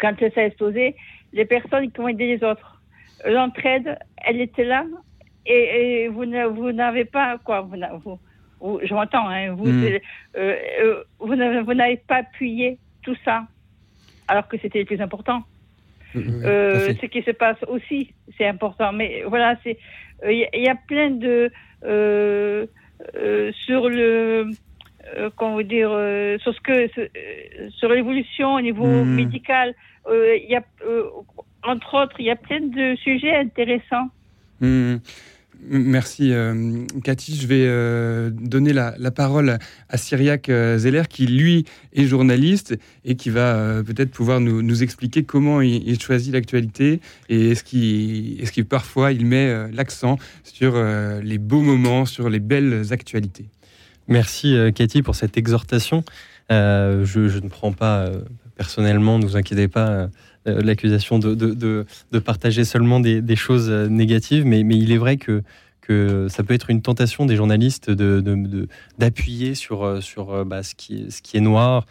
quand 0.00 0.14
ça 0.18 0.40
a 0.40 0.44
explosé, 0.44 0.94
les 1.32 1.44
personnes 1.44 1.90
qui 1.90 2.00
ont 2.00 2.08
aidé 2.08 2.36
les 2.36 2.44
autres. 2.44 2.80
L'entraide, 3.26 3.98
elle 4.18 4.40
était 4.40 4.64
là, 4.64 4.84
et, 5.46 6.08
vous 6.08 6.24
n'avez 6.72 7.04
pas 7.04 7.38
quoi 7.38 7.62
vous, 7.62 8.18
vous, 8.60 8.80
je 8.82 8.94
m'entends 8.94 9.28
hein, 9.28 9.52
vous 9.52 9.66
hmm. 9.66 9.84
euh, 10.36 10.56
euh, 10.82 11.04
vous 11.18 11.34
n'avez 11.34 11.96
pas 11.96 12.16
appuyé 12.16 12.78
tout 13.02 13.16
ça 13.24 13.46
alors 14.28 14.46
que 14.48 14.58
c'était 14.58 14.80
le 14.80 14.84
plus 14.84 15.00
important 15.00 15.42
euh, 16.16 16.94
ce 17.00 17.06
qui 17.06 17.22
se 17.22 17.30
passe 17.30 17.58
aussi 17.68 18.12
c'est 18.36 18.46
important 18.46 18.92
mais 18.92 19.22
voilà 19.26 19.56
c'est 19.62 19.78
il 20.28 20.48
y, 20.52 20.68
a 20.68 20.74
plein 20.74 21.10
de 21.10 21.50
sur 23.64 23.88
le 23.88 24.50
comment 25.36 25.54
vous 25.54 25.62
dire 25.62 25.90
sur 26.40 26.54
ce 26.54 26.60
que 26.60 27.70
sur 27.70 27.88
l'évolution 27.88 28.54
au 28.54 28.60
niveau 28.60 28.86
hmm. 28.86 29.14
médical 29.14 29.74
il 30.08 30.46
y 30.48 30.56
a 30.56 30.62
entre 31.62 32.02
autres 32.02 32.16
il 32.18 32.26
y 32.26 32.30
a 32.30 32.36
plein 32.36 32.60
de 32.60 32.96
sujets 32.96 33.36
intéressants 33.36 34.08
hmm. 34.60 34.96
Merci 35.68 36.32
euh, 36.32 36.84
Cathy. 37.04 37.36
Je 37.36 37.46
vais 37.46 37.64
euh, 37.66 38.30
donner 38.30 38.72
la, 38.72 38.92
parole 39.10 39.58
à 39.88 39.96
Cyriac 39.98 40.48
euh, 40.48 40.78
Zeller 40.78 41.02
qui 41.08 41.26
lui 41.26 41.66
est 41.92 42.06
journaliste 42.06 42.78
et 43.04 43.14
qui 43.14 43.30
va 43.30 43.82
peut-être 43.84 44.10
pouvoir 44.10 44.40
nous, 44.40 44.82
expliquer 44.82 45.24
comment 45.24 45.60
il, 45.60 46.00
choisit 46.00 46.32
l'actualité 46.32 47.00
et 47.28 47.50
est-ce 47.50 47.64
qu'il 47.64 48.40
est 48.40 48.64
parfois 48.64 49.12
il 49.12 49.26
met 49.26 49.70
l'accent 49.72 50.18
sur 50.44 50.82
les 51.22 51.38
beaux 51.38 51.60
moments, 51.60 52.06
sur 52.06 52.30
les 52.30 52.40
belles 52.40 52.92
actualités. 52.92 53.46
Merci 54.08 54.56
Cathy 54.74 55.02
pour 55.02 55.14
cette 55.14 55.36
exhortation. 55.36 56.04
Je, 56.48 57.40
ne 57.42 57.48
prends 57.48 57.72
pas 57.72 58.10
personnellement, 58.60 59.18
ne 59.18 59.24
vous 59.24 59.38
inquiétez 59.38 59.68
pas 59.68 59.88
euh, 59.88 60.08
l'accusation 60.46 61.18
de, 61.18 61.34
de, 61.34 62.18
partager 62.18 62.64
seulement 62.64 63.00
des, 63.00 63.36
choses 63.36 63.68
euh, 63.70 63.88
négatives, 63.88 64.44
mais, 64.46 64.64
mais, 64.64 64.76
il 64.76 64.92
est 64.92 64.98
vrai 64.98 65.16
que, 65.16 65.42
que 65.80 66.28
ça 66.28 66.42
peut 66.42 66.54
être 66.54 66.70
une 66.70 66.82
tentation 66.82 67.26
des 67.26 67.36
journalistes 67.36 67.90
d'appuyer 67.90 69.54
sur, 69.54 69.84
euh, 69.84 70.00
sur 70.00 70.44
bah, 70.44 70.62
ce, 70.62 70.74
qui, 70.74 71.10
ce 71.10 71.22
qui 71.22 71.36
est 71.36 71.40
noir. 71.40 71.86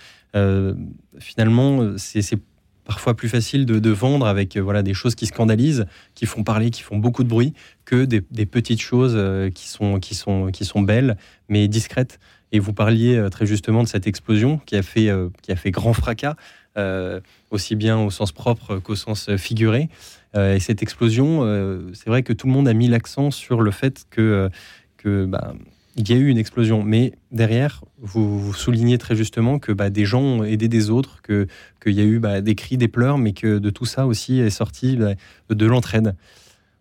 finalement, 1.20 1.97
c'est 1.97 2.39
parfois 2.86 3.16
plus 3.16 3.30
facile 3.30 3.68
de, 3.68 3.89
vendre 3.91 4.26
avec 4.26 4.58
voilà 4.58 4.82
des 4.82 4.95
choses 4.95 5.14
qui 5.14 5.28
scandalisent, 5.28 5.86
qui 6.16 6.26
font 6.26 6.43
parler, 6.43 6.72
qui 6.72 6.82
font 6.82 6.97
beaucoup 6.97 7.24
de 7.24 7.30
bruit, 7.30 7.54
que 7.86 8.06
des, 8.06 8.22
petites 8.45 8.82
choses 8.82 9.18
qui 9.54 9.68
sont 9.68 10.00
qui 10.00 10.16
sont 10.16 10.47
qui 10.47 10.66
sont 10.66 10.82
belles 10.82 11.18
mais 11.50 11.68
discrètes. 11.68 12.20
Et 12.52 12.58
vous 12.58 12.74
parliez 12.74 13.28
très 13.30 13.45
justement 13.45 13.84
de 13.84 13.88
cette 13.88 14.08
explosion 14.08 14.60
qui 14.66 14.76
a 14.76 14.82
fait 14.82 15.12
qui 15.43 15.52
a 15.52 15.56
fait 15.56 15.70
grand 15.70 15.93
fracas. 15.93 16.36
Euh, 16.78 17.20
aussi 17.52 17.76
bien 17.76 18.00
au 18.00 18.12
sens 18.12 18.32
propre 18.32 18.78
qu'au 18.78 18.95
sens 18.95 19.36
figuré. 19.38 19.89
Euh, 20.36 20.56
et 20.56 20.60
cette 20.60 20.84
explosion, 20.84 21.43
euh, 21.43 21.91
c'est 21.93 22.10
vrai 22.10 22.24
que 22.24 22.34
tout 22.34 22.47
le 22.47 22.54
monde 22.54 22.68
a 22.68 22.74
mis 22.74 22.88
l'accent 22.88 23.32
sur 23.32 23.62
le 23.62 23.72
fait 23.72 24.06
que, 24.10 24.50
que 24.97 25.26
bah, 25.26 25.56
y 25.97 26.14
a 26.14 26.16
eu 26.16 26.28
une 26.28 26.38
explosion, 26.38 26.84
mais 26.84 27.14
derrière, 27.32 27.84
vous, 27.97 28.54
soulignez 28.54 28.97
très 28.97 29.16
justement 29.16 29.60
que 29.60 29.72
bah, 29.72 29.89
des 29.89 30.06
gens 30.06 30.22
ont 30.22 30.43
aidé 30.43 30.68
des 30.68 30.89
autres, 30.89 31.22
qu'il 31.24 31.93
y 31.93 32.00
a 32.00 32.04
eu 32.04 32.20
bah, 32.20 32.41
des 32.41 32.56
cris, 32.56 32.78
des 32.78 32.88
pleurs, 32.88 33.18
mais 33.18 33.34
que 33.34 33.58
de 33.58 33.70
tout 33.70 33.86
ça 33.86 34.06
aussi 34.06 34.39
est 34.39 34.50
sorti 34.50 34.97
de 34.97 35.66
l'entraide. 35.66 36.16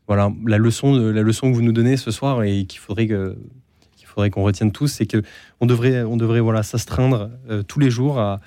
Voilà, 0.07 0.33
la 0.47 0.57
leçon, 0.57 0.95
la 0.95 1.23
leçon 1.23 1.51
que 1.51 1.55
vous 1.55 1.63
nous 1.63 1.73
donnez 1.73 1.99
ce 1.99 2.11
soir 2.11 2.43
et 2.43 2.65
qu'il 2.65 2.81
faudrait 2.81 3.07
que 3.07 3.37
qu'on 4.31 4.43
retienne 4.43 4.73
tous, 4.73 4.89
c'est 4.89 5.07
que 5.07 5.23
on 5.61 5.67
devrait, 5.67 6.03
on 6.03 6.17
devrait 6.17 6.41
voilà, 6.41 6.63
s'astreindre 6.63 7.31
euh, 7.49 7.63
tous 7.63 7.79
les 7.79 7.91
jours 7.91 8.19
à, 8.19 8.41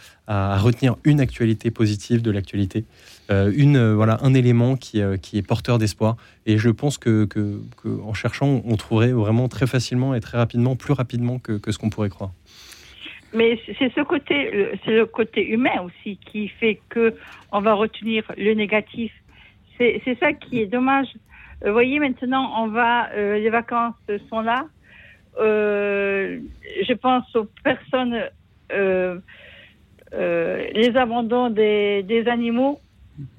retenir 0.59 0.95
une 1.03 1.19
actualité 1.19 1.72
positive 1.72 2.22
de 2.22 2.32
l'actualité, 2.32 2.86
euh, 3.32 3.51
une 3.53 3.76
euh, 3.76 3.93
voilà 3.93 4.17
un 4.22 4.34
élément 4.34 4.78
qui, 4.78 5.01
qui 5.22 5.38
est 5.38 5.41
porteur 5.41 5.78
d'espoir. 5.78 6.15
Et 6.45 6.57
je 6.57 6.69
pense 6.69 6.97
que, 6.97 7.26
que, 7.26 7.59
cherchant, 8.13 8.61
on 8.65 8.78
trouverait 8.78 9.11
vraiment 9.11 9.49
très 9.49 9.67
facilement 9.67 10.15
et 10.15 10.22
très 10.22 10.38
rapidement, 10.38 10.78
plus 10.78 10.93
rapidement 10.93 11.38
que, 11.38 11.53
que 11.53 11.74
ce 11.74 11.78
qu'on 11.78 11.89
pourrait 11.89 12.09
croire. 12.09 12.32
Mais 13.34 13.59
c'est 13.80 13.91
ce 13.93 14.01
côté, 14.03 14.69
c'est 14.86 14.91
le 14.91 15.05
côté 15.05 15.45
humain 15.49 15.82
aussi 15.86 16.17
qui 16.32 16.47
fait 16.47 16.80
que 16.89 17.13
on 17.51 17.59
va 17.59 17.74
retenir 17.74 18.24
le 18.38 18.53
négatif. 18.53 19.11
C'est 19.78 20.17
ça 20.19 20.32
qui 20.32 20.59
est 20.59 20.67
dommage. 20.67 21.07
Vous 21.65 21.74
voyez, 21.74 21.99
maintenant, 21.99 22.53
on 22.57 22.67
va, 22.67 23.09
les 23.15 23.49
vacances 23.49 23.95
sont 24.30 24.41
là. 24.41 24.65
Euh, 25.39 26.39
je 26.88 26.93
pense 26.93 27.36
aux 27.36 27.47
personnes, 27.63 28.21
euh, 28.71 29.17
euh, 30.13 30.67
les 30.73 30.95
abandons 30.97 31.49
des, 31.49 32.03
des 32.03 32.27
animaux. 32.27 32.79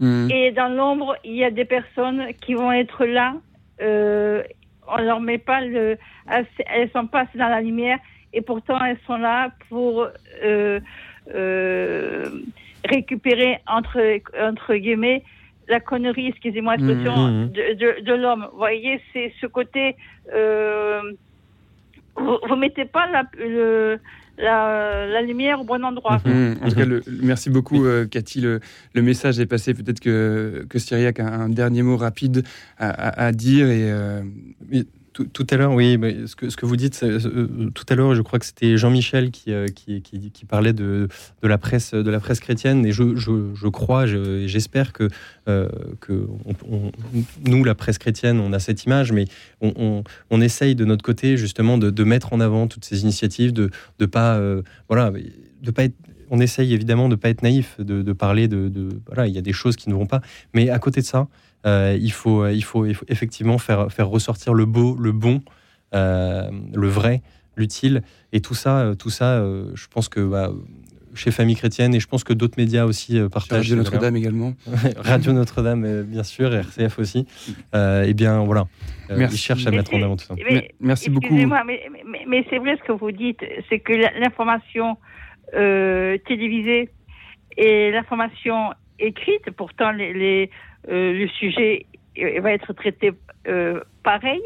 Mhm. 0.00 0.30
Et 0.30 0.52
dans 0.52 0.68
l'ombre, 0.68 1.16
il 1.24 1.34
y 1.34 1.44
a 1.44 1.50
des 1.50 1.64
personnes 1.64 2.28
qui 2.40 2.54
vont 2.54 2.72
être 2.72 3.04
là. 3.04 3.34
on 3.80 5.00
leur 5.00 5.20
met 5.20 5.38
pas 5.38 5.60
le, 5.60 5.98
elles, 6.28 6.90
sont 6.92 7.06
pas 7.06 7.26
dans 7.34 7.48
la 7.48 7.60
lumière 7.60 7.98
et 8.32 8.40
pourtant 8.40 8.82
elles 8.84 8.98
sont 9.06 9.16
là 9.16 9.50
pour 9.68 10.06
récupérer 12.84 13.58
entre 13.66 14.00
entre 14.40 14.74
guillemets 14.74 15.22
la 15.68 15.80
connerie, 15.80 16.26
excusez-moi 16.26 16.76
l'expression, 16.76 17.46
de, 17.46 17.74
de, 17.74 18.00
de 18.02 18.12
l'homme. 18.12 18.48
Vous 18.52 18.58
voyez, 18.58 19.00
c'est 19.12 19.32
ce 19.40 19.46
côté 19.46 19.96
vous, 22.16 22.38
ne 22.50 22.60
mettez 22.60 22.84
pas 22.84 23.06
la, 23.10 23.24
la, 24.38 25.22
lumière 25.22 25.60
au 25.60 25.64
bon 25.64 25.84
endroit. 25.84 26.20
Mhm. 26.24 26.56
En 26.62 26.68
tout 26.68 26.76
cas, 26.76 26.84
merci 27.22 27.50
beaucoup, 27.50 27.84
euh, 27.84 28.06
Cathy. 28.06 28.40
Le, 28.40 28.60
message 28.94 29.40
est 29.40 29.46
passé. 29.46 29.74
Peut-être 29.74 30.00
que, 30.00 30.66
que 30.68 30.78
Syriac 30.78 31.20
a 31.20 31.26
un 31.26 31.48
dernier 31.48 31.82
mot 31.82 31.96
rapide 31.96 32.44
à, 32.78 33.32
dire. 33.32 33.68
Et, 33.68 33.90
euh, 33.90 34.22
tout, 35.12 35.46
à 35.50 35.56
l'heure, 35.56 35.72
oui, 35.72 35.98
mais 35.98 36.26
ce, 36.26 36.34
que, 36.34 36.66
vous 36.66 36.76
dites, 36.76 37.02
euh, 37.02 37.70
tout 37.70 37.84
à 37.88 37.94
l'heure, 37.94 38.14
je 38.14 38.22
crois 38.22 38.38
que 38.38 38.46
c'était 38.46 38.76
Jean-Michel 38.76 39.30
qui, 39.30 39.52
qui, 39.72 40.44
parlait 40.46 40.72
de, 40.72 41.08
de, 41.42 41.48
la 41.48 41.58
presse, 41.58 41.92
de 41.94 42.10
la 42.10 42.20
presse 42.20 42.40
chrétienne, 42.40 42.86
et 42.86 42.92
je, 42.92 43.16
je, 43.16 43.54
je 43.54 43.68
crois, 43.68 44.06
j'espère 44.06 44.92
que, 44.92 45.08
que 45.46 46.26
nous, 47.44 47.64
la 47.64 47.74
presse 47.74 47.98
chrétienne, 47.98 48.40
on 48.40 48.52
a 48.52 48.58
cette 48.58 48.84
image, 48.84 49.12
mais 49.12 49.26
on, 49.60 50.40
essaye 50.40 50.74
de 50.74 50.84
notre 50.84 51.04
côté 51.04 51.36
justement 51.36 51.78
de, 51.78 51.90
de, 51.90 52.04
mettre 52.04 52.32
en 52.32 52.40
avant 52.40 52.66
toutes 52.66 52.84
ces 52.84 53.02
initiatives, 53.02 53.52
de 53.52 53.70
ne 54.00 54.06
pas, 54.06 54.40
voilà, 54.88 55.12
de 55.62 55.70
pas 55.70 55.84
être 55.84 55.94
on 56.32 56.40
essaye 56.40 56.72
évidemment 56.72 57.10
de 57.10 57.14
pas 57.14 57.28
être 57.28 57.42
naïf, 57.42 57.78
de, 57.78 58.12
parler 58.14 58.48
de, 58.48 58.88
Voilà, 59.06 59.28
il 59.28 59.34
y 59.34 59.38
a 59.38 59.42
des 59.42 59.52
choses 59.52 59.76
qui 59.76 59.90
ne 59.90 59.94
vont 59.94 60.06
pas. 60.06 60.22
Mais 60.54 60.70
à 60.70 60.78
côté 60.78 61.02
de 61.02 61.06
ça, 61.06 61.28
euh, 61.66 61.96
il, 62.00 62.12
faut, 62.12 62.46
il, 62.46 62.62
faut, 62.62 62.84
effectivement 62.84 63.58
faire, 63.58 63.90
faire 63.92 64.08
ressortir 64.08 64.54
le 64.54 64.64
beau, 64.64 64.96
le 64.98 65.12
bon, 65.12 65.42
euh, 65.94 66.50
le 66.74 66.88
vrai, 66.88 67.22
l'utile. 67.56 68.02
Et 68.32 68.40
tout 68.40 68.54
ça, 68.54 68.80
euh, 68.80 68.94
tout 68.94 69.10
ça 69.10 69.42
je 69.74 69.86
pense 69.88 70.08
que 70.08 70.20
bah, 70.20 70.50
chez 71.14 71.30
Famille 71.30 71.56
Chrétienne, 71.56 71.94
et 71.94 72.00
je 72.00 72.06
pense 72.06 72.24
que 72.24 72.32
d'autres 72.32 72.58
médias 72.58 72.84
aussi 72.84 73.20
partagent. 73.30 73.70
Radio 73.70 73.76
Notre-Dame 73.76 74.16
également. 74.16 74.54
Radio 74.96 75.32
Notre-Dame, 75.32 76.02
bien 76.02 76.22
sûr, 76.22 76.54
et 76.54 76.58
RCF 76.58 76.98
aussi. 76.98 77.26
eh 77.74 78.14
bien, 78.14 78.44
voilà. 78.44 78.66
Merci. 79.10 79.36
Ils 79.36 79.38
cherchent 79.38 79.66
à 79.66 79.70
mettre 79.70 79.94
en 79.94 80.02
avant 80.02 80.16
tout 80.16 80.24
ça. 80.24 80.34
Merci 80.80 81.10
beaucoup. 81.10 81.34
Mais, 81.34 81.82
mais 82.26 82.46
c'est 82.48 82.58
vrai 82.58 82.76
ce 82.78 82.86
que 82.86 82.92
vous 82.92 83.12
dites, 83.12 83.44
c'est 83.68 83.80
que 83.80 83.92
l'information 83.92 84.96
euh, 85.54 86.16
télévisée 86.26 86.88
et 87.58 87.90
l'information 87.90 88.72
écrite. 88.98 89.50
Pourtant, 89.50 89.92
les, 89.92 90.44
euh, 90.44 90.46
le 90.88 91.26
sujet 91.28 91.86
va 92.40 92.52
être 92.52 92.72
traité 92.72 93.12
euh, 93.48 93.80
pareil, 94.02 94.40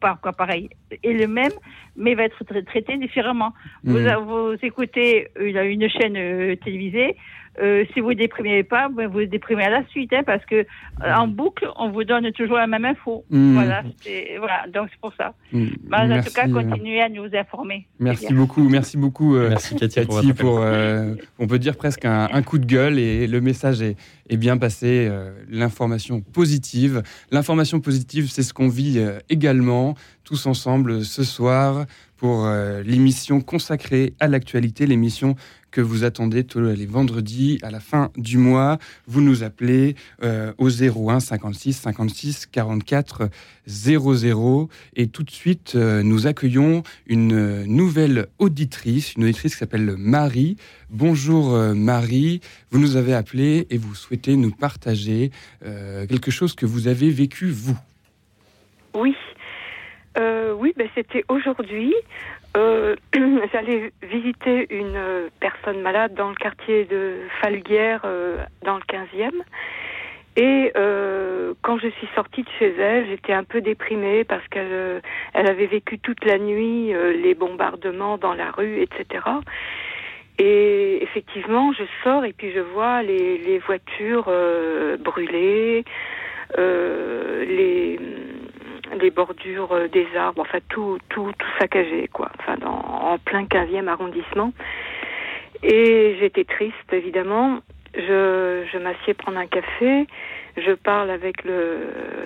pas 0.00 0.18
quoi 0.20 0.32
pareil, 0.32 0.68
et 1.02 1.12
le 1.12 1.26
même, 1.26 1.52
mais 1.96 2.14
va 2.14 2.24
être 2.24 2.42
traité 2.44 2.96
différemment. 2.96 3.52
Vous, 3.84 3.98
mmh. 3.98 4.16
vous, 4.24 4.54
écoutez 4.62 5.28
une, 5.38 5.58
une 5.58 5.88
chaîne 5.88 6.56
télévisée, 6.56 7.16
euh, 7.60 7.84
si 7.92 8.00
vous 8.00 8.14
déprimez 8.14 8.64
pas, 8.64 8.88
vous 8.88 9.10
vous 9.10 9.26
déprimez 9.26 9.64
à 9.64 9.70
la 9.70 9.86
suite, 9.88 10.12
hein, 10.12 10.22
parce 10.26 10.44
que 10.44 10.56
euh, 10.56 11.14
en 11.14 11.28
boucle, 11.28 11.68
on 11.76 11.90
vous 11.90 12.02
donne 12.02 12.30
toujours 12.32 12.56
la 12.56 12.66
même 12.66 12.84
info. 12.84 13.24
Mmh. 13.30 13.54
Voilà, 13.54 13.82
voilà, 14.38 14.66
donc 14.72 14.88
c'est 14.90 15.00
pour 15.00 15.12
ça. 15.16 15.34
Mmh. 15.52 15.66
Bah, 15.84 16.04
en 16.04 16.22
tout 16.22 16.32
cas, 16.32 16.48
euh. 16.48 16.52
continuez 16.52 17.00
à 17.00 17.08
nous 17.08 17.28
informer. 17.32 17.86
Merci 18.00 18.34
beaucoup, 18.34 18.68
merci 18.68 18.96
beaucoup, 18.96 19.36
merci 19.36 19.76
Cathy, 19.76 20.32
pour, 20.32 20.64
on 21.38 21.46
peut 21.46 21.58
dire 21.58 21.76
presque 21.76 22.04
un, 22.04 22.42
coup 22.42 22.58
de 22.58 22.66
gueule 22.66 22.98
et 22.98 23.26
le 23.26 23.40
message 23.40 23.80
est, 23.82 23.96
est 24.28 24.36
bien 24.36 24.56
passé. 24.58 25.10
L'information 25.48 26.20
positive, 26.20 27.02
l'information 27.30 27.80
positive, 27.80 28.28
c'est 28.28 28.42
ce 28.42 28.52
qu'on 28.52 28.68
vit 28.68 29.00
également 29.28 29.94
tous 30.24 30.46
ensemble 30.46 31.04
ce 31.04 31.22
soir 31.22 31.86
pour 32.16 32.48
l'émission 32.84 33.40
consacrée 33.40 34.14
à 34.20 34.26
l'actualité, 34.28 34.86
l'émission 34.86 35.36
que 35.74 35.80
vous 35.80 36.04
attendez 36.04 36.44
tous 36.44 36.60
les 36.60 36.86
vendredis 36.86 37.58
à 37.62 37.70
la 37.72 37.80
fin 37.80 38.12
du 38.16 38.38
mois. 38.38 38.78
Vous 39.08 39.20
nous 39.20 39.42
appelez 39.42 39.96
euh, 40.22 40.52
au 40.56 40.68
01 40.70 41.18
56 41.18 41.72
56 41.72 42.46
44 42.46 43.28
00 43.66 44.68
et 44.94 45.08
tout 45.08 45.24
de 45.24 45.32
suite 45.32 45.72
euh, 45.74 46.04
nous 46.04 46.28
accueillons 46.28 46.84
une 47.08 47.64
nouvelle 47.64 48.28
auditrice, 48.38 49.14
une 49.14 49.24
auditrice 49.24 49.54
qui 49.54 49.58
s'appelle 49.58 49.96
Marie. 49.98 50.56
Bonjour 50.90 51.52
euh, 51.52 51.74
Marie, 51.74 52.40
vous 52.70 52.78
nous 52.78 52.94
avez 52.94 53.12
appelé 53.12 53.66
et 53.68 53.76
vous 53.76 53.96
souhaitez 53.96 54.36
nous 54.36 54.52
partager 54.52 55.32
quelque 56.08 56.30
chose 56.30 56.54
que 56.54 56.66
vous 56.66 56.86
avez 56.86 57.10
vécu 57.10 57.50
vous. 57.50 57.76
Oui, 58.94 59.16
oui, 60.16 60.72
ben 60.76 60.88
c'était 60.94 61.24
aujourd'hui. 61.28 61.92
Euh, 62.56 62.94
j'allais 63.52 63.92
visiter 64.02 64.66
une 64.70 65.28
personne 65.40 65.80
malade 65.80 66.14
dans 66.14 66.28
le 66.28 66.34
quartier 66.34 66.84
de 66.84 67.20
Falguière, 67.40 68.02
euh, 68.04 68.38
dans 68.62 68.76
le 68.76 68.82
15e. 68.82 69.32
Et 70.36 70.72
euh, 70.76 71.54
quand 71.62 71.78
je 71.78 71.88
suis 71.88 72.08
sortie 72.14 72.42
de 72.42 72.48
chez 72.58 72.74
elle, 72.76 73.06
j'étais 73.06 73.32
un 73.32 73.44
peu 73.44 73.60
déprimée 73.60 74.24
parce 74.24 74.46
qu'elle 74.48 75.00
elle 75.32 75.48
avait 75.48 75.66
vécu 75.66 75.98
toute 76.00 76.24
la 76.24 76.38
nuit 76.38 76.92
les 76.92 77.34
bombardements 77.34 78.18
dans 78.18 78.34
la 78.34 78.50
rue, 78.50 78.80
etc. 78.82 79.24
Et 80.38 81.00
effectivement, 81.04 81.72
je 81.72 81.84
sors 82.02 82.24
et 82.24 82.32
puis 82.32 82.50
je 82.52 82.58
vois 82.58 83.02
les, 83.04 83.38
les 83.38 83.60
voitures 83.60 84.28
brûlées, 84.98 85.84
les 86.58 88.00
les 88.98 89.10
bordures 89.10 89.72
euh, 89.72 89.88
des 89.88 90.06
arbres, 90.16 90.42
enfin 90.42 90.58
tout, 90.68 90.98
tout, 91.08 91.32
tout 91.38 91.48
saccagé, 91.58 92.08
quoi. 92.12 92.30
Enfin, 92.38 92.56
dans, 92.56 92.70
en 92.70 93.18
plein 93.18 93.44
15e 93.44 93.86
arrondissement. 93.88 94.52
Et 95.62 96.16
j'étais 96.20 96.44
triste, 96.44 96.92
évidemment. 96.92 97.60
Je, 97.96 98.64
je 98.72 98.78
m'assieds 98.78 99.14
prendre 99.14 99.38
un 99.38 99.46
café. 99.46 100.06
Je 100.56 100.72
parle 100.72 101.10
avec 101.10 101.44
le, 101.44 101.78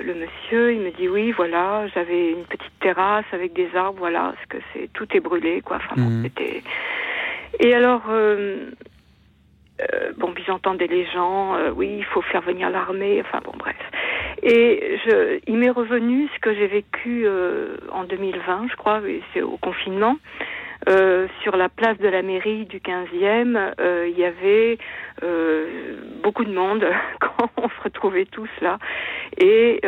le 0.02 0.14
monsieur. 0.14 0.72
Il 0.72 0.80
me 0.80 0.90
dit 0.90 1.08
oui, 1.08 1.32
voilà, 1.32 1.86
j'avais 1.94 2.32
une 2.32 2.44
petite 2.44 2.78
terrasse 2.80 3.26
avec 3.32 3.52
des 3.52 3.68
arbres, 3.74 3.98
voilà, 3.98 4.34
parce 4.34 4.46
que 4.46 4.56
c'est 4.72 4.92
tout 4.92 5.06
est 5.14 5.20
brûlé, 5.20 5.60
quoi. 5.60 5.76
Enfin, 5.76 5.94
bon, 5.96 6.08
mhm. 6.08 6.22
c'était. 6.24 6.62
Et 7.60 7.74
alors, 7.74 8.02
euh, 8.10 8.70
euh, 9.80 10.12
bon, 10.16 10.32
puis 10.32 10.44
j'entendais 10.46 10.86
les 10.86 11.06
gens, 11.06 11.54
euh, 11.54 11.70
oui, 11.70 11.96
il 11.98 12.04
faut 12.04 12.22
faire 12.22 12.42
venir 12.42 12.70
l'armée, 12.70 13.22
enfin 13.24 13.40
bon, 13.44 13.52
bref. 13.56 13.76
Et 14.42 14.98
je, 15.04 15.40
il 15.46 15.56
m'est 15.56 15.70
revenu 15.70 16.28
ce 16.34 16.38
que 16.40 16.54
j'ai 16.54 16.66
vécu 16.66 17.24
euh, 17.26 17.76
en 17.92 18.04
2020, 18.04 18.68
je 18.70 18.76
crois, 18.76 19.00
c'est 19.32 19.42
au 19.42 19.56
confinement. 19.56 20.16
Euh, 20.88 21.26
sur 21.42 21.56
la 21.56 21.68
place 21.68 21.98
de 21.98 22.06
la 22.06 22.22
mairie 22.22 22.64
du 22.64 22.78
15e, 22.78 23.74
euh, 23.80 24.08
il 24.08 24.16
y 24.16 24.24
avait 24.24 24.78
beaucoup 26.22 26.44
de 26.44 26.52
monde 26.52 26.86
quand 27.20 27.50
on 27.56 27.68
se 27.68 27.80
retrouvait 27.82 28.26
tous 28.26 28.48
là. 28.60 28.78
Et 29.38 29.80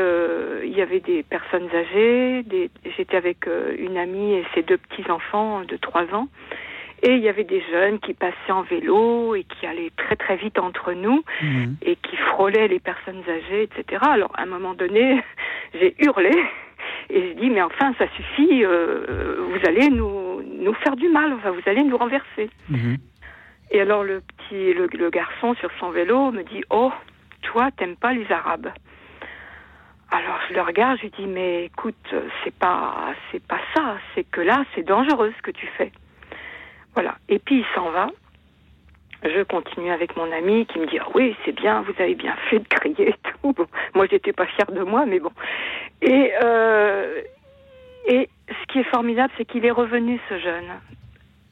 il 0.65 0.77
y 0.77 0.83
avait 0.83 1.01
des 1.01 1.23
personnes 1.23 1.69
âgées, 1.75 2.43
des, 2.45 2.71
j'étais 2.97 3.17
avec 3.17 3.49
une 3.79 3.97
amie 3.97 4.35
et 4.35 4.45
ses 4.55 4.63
deux 4.63 4.79
petits-enfants 4.79 5.63
de 5.63 5.77
3 5.77 6.13
ans. 6.15 6.29
Et 7.03 7.15
il 7.15 7.23
y 7.23 7.29
avait 7.29 7.45
des 7.45 7.63
jeunes 7.71 7.99
qui 7.99 8.13
passaient 8.13 8.53
en 8.53 8.63
vélo 8.63 9.35
et 9.35 9.45
qui 9.45 9.67
allaient 9.67 9.93
très 9.97 10.17
très 10.17 10.37
vite 10.37 10.59
entre 10.59 10.93
nous 10.93 11.23
mhm. 11.41 11.77
et 11.83 11.97
qui 11.97 12.17
frôlaient 12.17 12.69
les 12.69 12.81
personnes 12.81 13.23
âgées, 13.27 13.63
etc. 13.63 14.03
Alors 14.03 14.33
à 14.37 14.43
un 14.43 14.47
moment 14.47 14.75
donné, 14.75 15.23
j'ai 15.75 15.95
hurlé 15.99 16.31
et 17.09 17.29
je 17.29 17.41
dis 17.41 17.49
mais 17.49 17.63
enfin 17.63 17.95
ça 17.99 18.07
suffit, 18.17 18.65
euh, 18.65 19.47
vous 19.49 19.67
allez 19.67 19.89
nous 19.89 20.43
nous 20.43 20.75
faire 20.75 20.97
du 20.97 21.09
mal, 21.09 21.33
enfin 21.33 21.51
vous 21.51 21.63
allez 21.67 21.83
nous 21.83 21.97
renverser. 21.97 22.51
Mhm. 22.69 22.99
Et 23.71 23.81
alors 23.81 24.05
le 24.05 24.21
petit 24.21 24.75
le, 24.75 24.87
le, 24.87 25.11
garçon 25.11 25.55
sur 25.55 25.71
son 25.79 25.91
vélo 25.91 26.33
me 26.33 26.43
dit 26.43 26.63
oh 26.69 26.93
toi 27.43 27.71
t'aimes 27.79 27.97
pas 27.97 28.13
les 28.13 28.31
Arabes. 28.31 28.71
Alors 30.11 30.39
je 30.49 30.55
le 30.55 30.61
regarde, 30.61 30.99
je 30.99 31.03
lui 31.05 31.13
dis 31.19 31.27
mais 31.27 31.65
écoute 31.65 32.15
c'est 32.45 32.55
pas 32.55 33.15
c'est 33.33 33.43
pas 33.43 33.61
ça, 33.75 33.97
c'est 34.15 34.25
que 34.25 34.43
là 34.43 34.65
c'est 34.75 34.83
dangereux 34.83 35.33
ce 35.39 35.43
que 35.43 35.51
tu 35.51 35.67
fais. 35.79 35.93
Voilà. 36.95 37.17
Et 37.29 37.39
puis 37.39 37.61
il 37.61 37.65
s'en 37.75 37.91
va. 37.91 38.11
Je 39.23 39.43
continue 39.43 39.91
avec 39.91 40.17
mon 40.17 40.33
ami 40.33 40.65
qui 40.67 40.79
me 40.79 40.87
dit 40.87 40.99
ah 40.99 41.07
oui 41.15 41.37
c'est 41.45 41.53
bien 41.53 41.83
vous 41.83 41.93
avez 41.99 42.15
bien 42.15 42.35
fait 42.49 42.59
de 42.59 42.69
crier 42.69 43.11
et 43.11 43.15
tout. 43.23 43.53
Bon, 43.53 43.67
moi 43.95 44.07
j'étais 44.11 44.33
pas 44.33 44.47
fière 44.47 44.73
de 44.73 44.83
moi 44.83 45.05
mais 45.07 45.21
bon. 45.21 45.31
Et 46.01 46.33
euh, 46.43 47.21
et 48.09 48.29
ce 48.49 48.73
qui 48.73 48.79
est 48.79 48.91
formidable 48.91 49.33
c'est 49.37 49.45
qu'il 49.45 49.65
est 49.67 49.71
revenu 49.71 50.19
ce 50.29 50.39
jeune. 50.39 50.71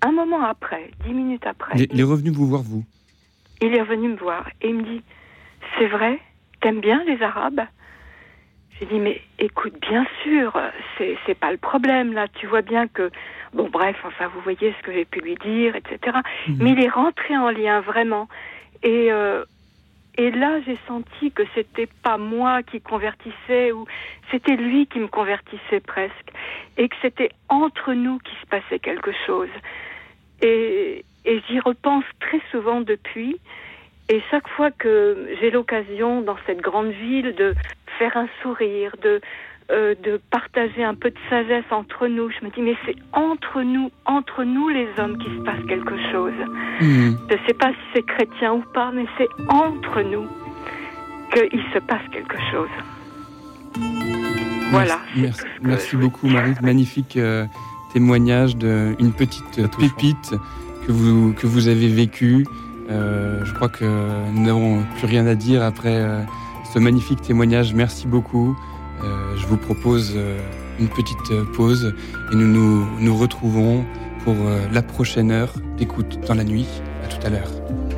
Un 0.00 0.12
moment 0.12 0.44
après, 0.44 0.90
dix 1.04 1.12
minutes 1.12 1.46
après. 1.46 1.74
Il 1.76 2.00
est 2.00 2.04
revenu 2.04 2.30
vous 2.30 2.46
voir 2.46 2.62
vous? 2.62 2.84
Il 3.60 3.74
est 3.74 3.82
revenu 3.82 4.10
me 4.10 4.16
voir 4.16 4.48
et 4.62 4.68
il 4.68 4.76
me 4.76 4.82
dit 4.82 5.02
c'est 5.78 5.88
vrai? 5.88 6.18
T'aimes 6.60 6.80
bien 6.80 7.02
les 7.04 7.20
Arabes? 7.22 7.60
J'ai 8.78 8.86
dit 8.86 9.00
mais 9.00 9.20
écoute 9.38 9.74
bien 9.80 10.06
sûr 10.22 10.52
c'est 10.96 11.16
c'est 11.26 11.34
pas 11.34 11.50
le 11.50 11.58
problème 11.58 12.12
là 12.12 12.28
tu 12.28 12.46
vois 12.46 12.62
bien 12.62 12.86
que 12.86 13.10
Bon, 13.54 13.68
bref, 13.70 13.96
enfin, 14.04 14.28
vous 14.28 14.40
voyez 14.40 14.74
ce 14.78 14.82
que 14.82 14.92
j'ai 14.92 15.04
pu 15.04 15.20
lui 15.20 15.34
dire, 15.36 15.74
etc. 15.74 16.18
Mhm. 16.48 16.58
Mais 16.60 16.70
il 16.72 16.82
est 16.82 16.88
rentré 16.88 17.36
en 17.36 17.50
lien 17.50 17.80
vraiment. 17.80 18.28
Et, 18.82 19.10
euh, 19.10 19.44
et 20.16 20.30
là, 20.30 20.60
j'ai 20.66 20.78
senti 20.86 21.30
que 21.32 21.42
c'était 21.54 21.88
pas 22.02 22.18
moi 22.18 22.62
qui 22.62 22.80
convertissais, 22.80 23.72
ou 23.72 23.86
c'était 24.30 24.56
lui 24.56 24.86
qui 24.86 24.98
me 24.98 25.08
convertissait 25.08 25.80
presque, 25.80 26.30
et 26.76 26.88
que 26.88 26.96
c'était 27.00 27.30
entre 27.48 27.92
nous 27.94 28.18
qu'il 28.18 28.36
se 28.38 28.46
passait 28.46 28.78
quelque 28.78 29.12
chose. 29.26 29.48
Et, 30.42 31.04
et 31.24 31.42
j'y 31.48 31.60
repense 31.60 32.04
très 32.20 32.40
souvent 32.50 32.80
depuis. 32.80 33.40
Et 34.10 34.22
chaque 34.30 34.48
fois 34.48 34.70
que 34.70 35.28
j'ai 35.40 35.50
l'occasion 35.50 36.22
dans 36.22 36.36
cette 36.46 36.60
grande 36.60 36.90
ville 36.90 37.34
de 37.34 37.54
faire 37.98 38.16
un 38.16 38.28
sourire, 38.42 38.94
de 39.02 39.20
euh, 39.70 39.94
de 40.02 40.18
partager 40.30 40.82
un 40.82 40.94
peu 40.94 41.10
de 41.10 41.18
sagesse 41.28 41.70
entre 41.70 42.06
nous. 42.06 42.30
Je 42.30 42.42
me 42.42 42.50
dis, 42.50 42.62
mais 42.62 42.74
c'est 42.86 42.96
entre 43.12 43.60
nous, 43.60 43.90
entre 44.06 44.42
nous 44.42 44.70
les 44.70 44.88
hommes, 44.96 45.18
qui 45.18 45.26
se 45.26 45.42
passe 45.42 45.62
quelque 45.68 45.94
chose. 46.10 46.32
Hmm. 46.80 47.16
Je 47.28 47.34
ne 47.34 47.46
sais 47.46 47.52
pas 47.52 47.68
si 47.68 47.78
c'est 47.94 48.06
chrétien 48.06 48.54
ou 48.54 48.64
pas, 48.72 48.90
mais 48.94 49.04
c'est 49.18 49.28
entre 49.50 50.00
nous 50.00 50.26
qu'il 51.34 51.62
se 51.74 51.80
passe 51.80 52.00
quelque 52.10 52.38
chose. 52.50 52.70
Voilà. 54.70 55.00
Merci, 55.60 55.96
beaucoup, 55.96 56.28
Marie. 56.28 56.54
Magnifique 56.62 57.18
euh, 57.18 57.44
témoignage 57.92 58.56
d'une 58.56 59.12
petite 59.12 59.68
pépite 59.78 60.34
que 60.86 60.92
vous, 60.92 61.34
que 61.34 61.46
vous 61.46 61.68
avez 61.68 61.88
vécue. 61.88 62.46
Euh, 62.90 63.44
je 63.44 63.52
crois 63.52 63.68
que 63.68 63.84
nous 64.32 64.42
n'avons 64.42 64.82
plus 64.96 65.06
rien 65.06 65.26
à 65.26 65.34
dire 65.34 65.62
après 65.62 65.96
euh, 65.96 66.22
ce 66.72 66.78
magnifique 66.78 67.20
témoignage. 67.22 67.74
Merci 67.74 68.06
beaucoup. 68.06 68.56
je 69.02 69.46
vous 69.46 69.56
propose 69.56 70.16
une 70.80 70.88
petite 70.88 71.32
pause 71.54 71.94
et 72.32 72.34
nous 72.34 72.48
nous, 72.48 72.86
nous 73.00 73.16
retrouvons 73.16 73.84
pour 74.24 74.34
la 74.72 74.82
prochaine 74.82 75.30
heure 75.30 75.54
d'écoute 75.76 76.18
dans 76.26 76.34
la 76.34 76.44
nuit. 76.44 76.66
À 77.04 77.06
tout 77.06 77.26
à 77.26 77.30
l'heure. 77.30 77.97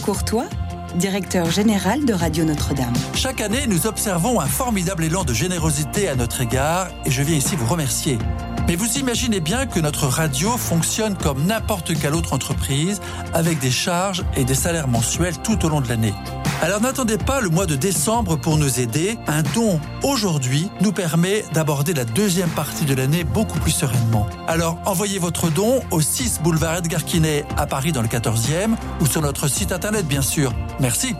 Courtois, 0.00 0.46
directeur 0.94 1.50
général 1.50 2.04
de 2.04 2.12
Radio 2.12 2.44
Notre-Dame. 2.44 2.92
Chaque 3.16 3.40
année, 3.40 3.66
nous 3.66 3.88
observons 3.88 4.40
un 4.40 4.46
formidable 4.46 5.02
élan 5.02 5.24
de 5.24 5.34
générosité 5.34 6.08
à 6.08 6.14
notre 6.14 6.40
égard 6.40 6.88
et 7.04 7.10
je 7.10 7.20
viens 7.22 7.36
ici 7.36 7.56
vous 7.56 7.66
remercier. 7.66 8.16
Mais 8.68 8.76
vous 8.76 8.96
imaginez 8.96 9.40
bien 9.40 9.66
que 9.66 9.80
notre 9.80 10.06
radio 10.06 10.50
fonctionne 10.56 11.16
comme 11.16 11.44
n'importe 11.46 11.98
quelle 11.98 12.14
autre 12.14 12.32
entreprise 12.32 13.00
avec 13.34 13.58
des 13.58 13.72
charges 13.72 14.24
et 14.36 14.44
des 14.44 14.54
salaires 14.54 14.86
mensuels 14.86 15.36
tout 15.38 15.64
au 15.66 15.68
long 15.68 15.80
de 15.80 15.88
l'année. 15.88 16.14
Alors 16.62 16.80
n'attendez 16.80 17.18
pas 17.18 17.40
le 17.40 17.50
mois 17.50 17.66
de 17.66 17.76
décembre 17.76 18.36
pour 18.36 18.56
nous 18.56 18.80
aider. 18.80 19.18
Un 19.26 19.42
don 19.42 19.78
aujourd'hui 20.02 20.70
nous 20.80 20.92
permet 20.92 21.44
d'aborder 21.52 21.92
la 21.92 22.04
deuxième 22.04 22.48
partie 22.48 22.86
de 22.86 22.94
l'année 22.94 23.24
beaucoup 23.24 23.58
plus 23.58 23.72
sereinement. 23.72 24.26
Alors 24.48 24.78
envoyez 24.86 25.18
votre 25.18 25.50
don 25.50 25.82
au 25.90 26.00
6 26.00 26.40
boulevard 26.42 26.78
Edgar 26.78 27.04
Quinet 27.04 27.44
à 27.58 27.66
Paris 27.66 27.92
dans 27.92 28.02
le 28.02 28.08
14e 28.08 28.74
ou 29.00 29.06
sur 29.06 29.20
notre 29.20 29.48
site 29.48 29.70
internet 29.70 30.06
bien 30.06 30.22
sûr. 30.22 30.52
Merci. 30.80 31.14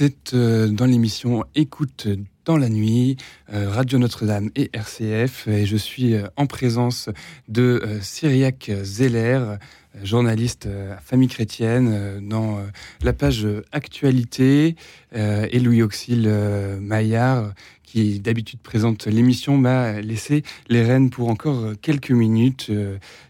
Vous 0.00 0.06
êtes 0.06 0.32
euh, 0.32 0.66
dans 0.66 0.86
l'émission 0.86 1.44
Écoute 1.54 2.08
dans 2.46 2.56
la 2.56 2.70
nuit, 2.70 3.18
euh, 3.52 3.68
Radio 3.68 3.98
Notre-Dame 3.98 4.48
et 4.56 4.70
RCF, 4.72 5.46
et 5.46 5.66
je 5.66 5.76
suis 5.76 6.14
euh, 6.14 6.26
en 6.36 6.46
présence 6.46 7.10
de 7.48 7.82
Cyriac 8.00 8.72
Zeller, 8.82 9.58
journaliste 10.02 10.66
à 10.66 10.96
Famille 11.02 11.28
Chrétienne, 11.28 12.26
dans 12.26 12.60
la 13.02 13.12
page 13.12 13.46
Actualité, 13.72 14.76
et 15.12 15.58
Louis 15.58 15.82
Auxil 15.82 16.32
Maillard, 16.80 17.52
qui 17.82 18.20
d'habitude 18.20 18.60
présente 18.60 19.06
l'émission, 19.06 19.58
m'a 19.58 20.00
laissé 20.00 20.44
les 20.68 20.82
rênes 20.82 21.10
pour 21.10 21.28
encore 21.28 21.72
quelques 21.82 22.12
minutes. 22.12 22.70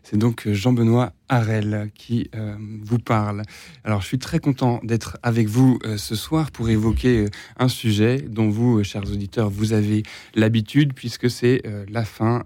C'est 0.04 0.18
donc 0.18 0.46
Jean-Benoît 0.48 1.14
Harel 1.30 1.90
qui 1.94 2.28
euh, 2.34 2.56
vous 2.82 2.98
parle. 2.98 3.42
Alors, 3.84 4.02
je 4.02 4.06
suis 4.06 4.18
très 4.18 4.40
content 4.40 4.80
d'être 4.82 5.16
avec 5.22 5.46
vous 5.46 5.78
euh, 5.84 5.96
ce 5.96 6.16
soir 6.16 6.50
pour 6.50 6.68
évoquer 6.68 7.18
euh, 7.18 7.28
un 7.56 7.68
sujet 7.68 8.18
dont 8.28 8.50
vous, 8.50 8.82
chers 8.82 9.04
auditeurs, 9.04 9.48
vous 9.48 9.72
avez 9.72 10.02
l'habitude, 10.34 10.92
puisque 10.92 11.30
c'est 11.30 11.62
la 11.88 12.04
fin 12.04 12.42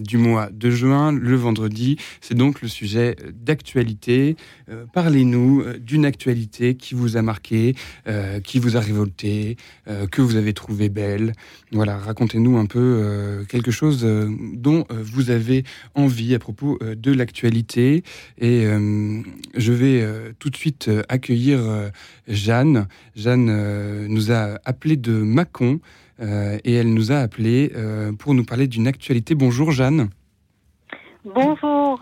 du 0.00 0.16
mois 0.16 0.48
de 0.50 0.70
juin, 0.70 1.12
le 1.12 1.36
vendredi. 1.36 1.96
C'est 2.20 2.34
donc 2.34 2.62
le 2.62 2.68
sujet 2.68 3.16
d'actualité. 3.32 4.36
Parlez-nous 4.92 5.64
d'une 5.78 6.04
actualité 6.04 6.74
qui 6.74 6.94
vous 6.94 7.16
a 7.16 7.22
marqué, 7.22 7.74
qui 8.42 8.58
vous 8.58 8.76
a 8.76 8.80
révolté, 8.80 9.56
que 10.10 10.20
vous 10.20 10.36
avez 10.36 10.52
trouvé 10.52 10.88
belle. 10.88 11.32
Voilà, 11.70 11.98
racontez-nous 11.98 12.56
un 12.56 12.66
peu 12.66 13.44
quelque 13.48 13.70
chose 13.70 14.04
dont 14.54 14.86
vous 14.90 15.30
avez 15.30 15.64
envie 15.94 16.34
à 16.34 16.38
propos 16.38 16.78
de 16.80 17.12
l'actualité. 17.12 18.02
Et 18.38 18.66
euh, 18.66 19.22
je 19.54 19.72
vais 19.72 20.02
euh, 20.02 20.32
tout 20.38 20.50
de 20.50 20.56
suite 20.56 20.88
euh, 20.88 21.02
accueillir 21.08 21.60
Jeanne. 22.28 22.86
Jeanne 23.14 24.06
nous 24.08 24.32
a 24.32 24.58
appelé 24.64 24.96
de 24.96 25.12
Mâcon 25.12 25.80
et 26.20 26.74
elle 26.74 26.94
nous 26.94 27.12
a 27.12 27.16
appelé 27.16 27.72
pour 28.18 28.34
nous 28.34 28.44
parler 28.44 28.66
d'une 28.66 28.86
actualité. 28.86 29.34
Bonjour 29.34 29.70
Jeanne. 29.70 30.08
Bonjour 31.24 31.98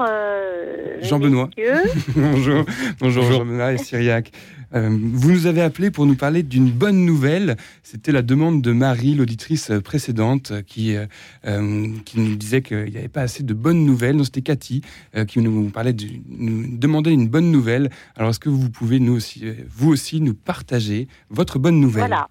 Jean-Benoît. 1.01 1.51
bonjour, 2.17 2.65
bonjour 3.01 3.25
Jean-Benoît 3.25 3.73
et 3.73 3.79
Syriac. 3.79 4.31
Euh, 4.75 4.89
vous 4.91 5.31
nous 5.31 5.47
avez 5.47 5.63
appelé 5.63 5.91
pour 5.91 6.05
nous 6.05 6.17
parler 6.17 6.43
d'une 6.43 6.71
bonne 6.71 7.05
nouvelle. 7.05 7.57
C'était 7.83 8.13
la 8.13 8.23
demande 8.23 8.61
de 8.61 8.73
Marie, 8.73 9.15
l'auditrice 9.15 9.71
précédente, 9.85 10.53
qui, 10.67 10.97
euh, 10.97 11.07
euh, 11.47 11.89
qui 12.05 12.19
nous 12.19 12.35
disait 12.35 12.63
qu'il 12.63 12.91
n'y 12.91 12.97
avait 12.97 13.09
pas 13.09 13.23
assez 13.23 13.45
de 13.45 13.55
bonnes 13.55 13.85
nouvelles. 13.85 14.25
C'était 14.25 14.43
Cathy 14.43 14.83
qui 15.29 15.41
nous 15.41 15.71
parlait, 15.71 15.95
nous 16.29 16.77
demandait 16.77 17.13
une 17.13 17.29
bonne 17.29 17.51
nouvelle. 17.51 17.91
Alors, 18.17 18.31
est-ce 18.31 18.41
que 18.41 18.49
vous 18.49 18.71
pouvez 18.71 18.99
nous 18.99 19.15
aussi, 19.15 19.45
vous 19.69 19.91
aussi 19.91 20.21
nous 20.21 20.35
partager 20.35 21.09
votre 21.31 21.59
bonne 21.59 21.79
nouvelle? 21.79 22.09
Voilà. 22.09 22.29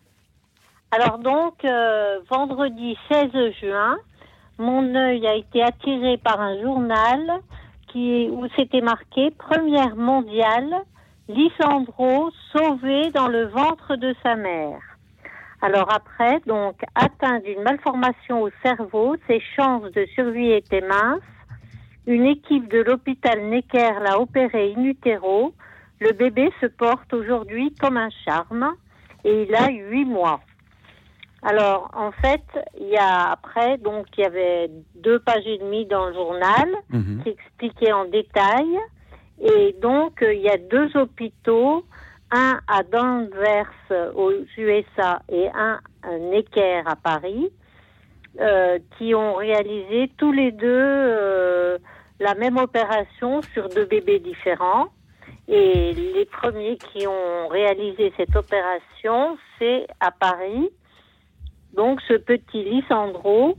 Alors 0.92 1.18
donc, 1.20 1.66
vendredi 2.30 2.96
16 3.10 3.32
juin, 3.62 3.98
mon 4.60 4.94
œil 4.96 5.26
a 5.26 5.36
été 5.36 5.64
attiré 5.64 6.18
par 6.18 6.40
un 6.40 6.62
journal 6.62 7.42
qui, 7.88 8.30
où 8.32 8.46
c'était 8.56 8.82
marqué 8.82 9.32
Première 9.32 9.96
mondiale 9.96 10.84
Lysandro 11.30 12.32
sauvé 12.52 13.10
dans 13.12 13.28
le 13.28 13.46
ventre 13.46 13.96
de 13.96 14.14
sa 14.24 14.36
mère. 14.36 14.80
Alors 15.62 15.94
après, 15.94 16.42
donc, 16.46 16.82
atteint 16.94 17.40
d'une 17.40 17.62
malformation 17.62 18.42
au 18.42 18.50
cerveau, 18.62 19.16
ses 19.28 19.42
chances 19.56 19.90
de 19.94 20.06
survie 20.14 20.52
étaient 20.52 20.82
minces. 20.82 21.22
Une 22.06 22.26
équipe 22.26 22.70
de 22.70 22.80
l'hôpital 22.80 23.42
Necker 23.46 23.94
l'a 24.02 24.20
opéré 24.20 24.74
in 24.76 24.84
utero. 24.84 25.54
Le 26.02 26.12
bébé 26.12 26.52
se 26.60 26.66
porte 26.66 27.14
aujourd'hui 27.14 27.74
comme 27.80 27.96
un 27.96 28.10
charme 28.26 28.74
et 29.24 29.44
il 29.44 29.56
a 29.56 29.70
huit 29.70 30.04
mois. 30.04 30.42
Alors, 31.44 31.90
en 31.94 32.12
fait, 32.12 32.44
il 32.80 32.88
y 32.88 32.98
a 32.98 33.32
après, 33.32 33.78
donc, 33.78 34.08
il 34.18 34.22
y 34.22 34.26
avait 34.26 34.70
deux 34.96 35.20
pages 35.20 35.46
et 35.46 35.60
demie 35.60 35.86
dans 35.86 36.08
le 36.08 36.14
journal 36.14 36.70
mhm. 36.90 37.22
qui 37.24 37.30
expliquaient 37.30 37.94
en 37.94 38.06
détail 38.06 38.80
et 39.42 39.76
donc, 39.82 40.22
euh, 40.22 40.34
il 40.34 40.42
y 40.42 40.50
a 40.50 40.58
deux 40.58 40.96
hôpitaux, 40.96 41.84
un 42.32 42.60
à 42.68 42.84
Danvers 42.84 43.72
aux 44.16 44.32
USA 44.58 45.22
et 45.30 45.48
un 45.54 45.80
à 46.02 46.18
Necker 46.18 46.82
à 46.86 46.96
Paris, 46.96 47.50
euh, 48.40 48.80
qui 48.98 49.14
ont 49.14 49.36
réalisé 49.36 50.12
tous 50.18 50.32
les 50.32 50.52
deux 50.52 50.68
euh, 50.68 51.78
la 52.20 52.36
même 52.36 52.58
opération 52.58 53.42
sur 53.54 53.70
deux 53.70 53.86
bébés 53.86 54.20
différents. 54.20 54.88
Et 55.48 55.94
les 55.94 56.26
premiers 56.26 56.78
qui 56.78 57.06
ont 57.06 57.48
réalisé 57.50 58.14
cette 58.16 58.36
opération, 58.36 59.38
c'est 59.60 59.86
à 60.00 60.10
Paris. 60.10 60.70
Donc 61.76 62.00
ce 62.08 62.14
petit 62.14 62.64
Lissandro, 62.64 63.58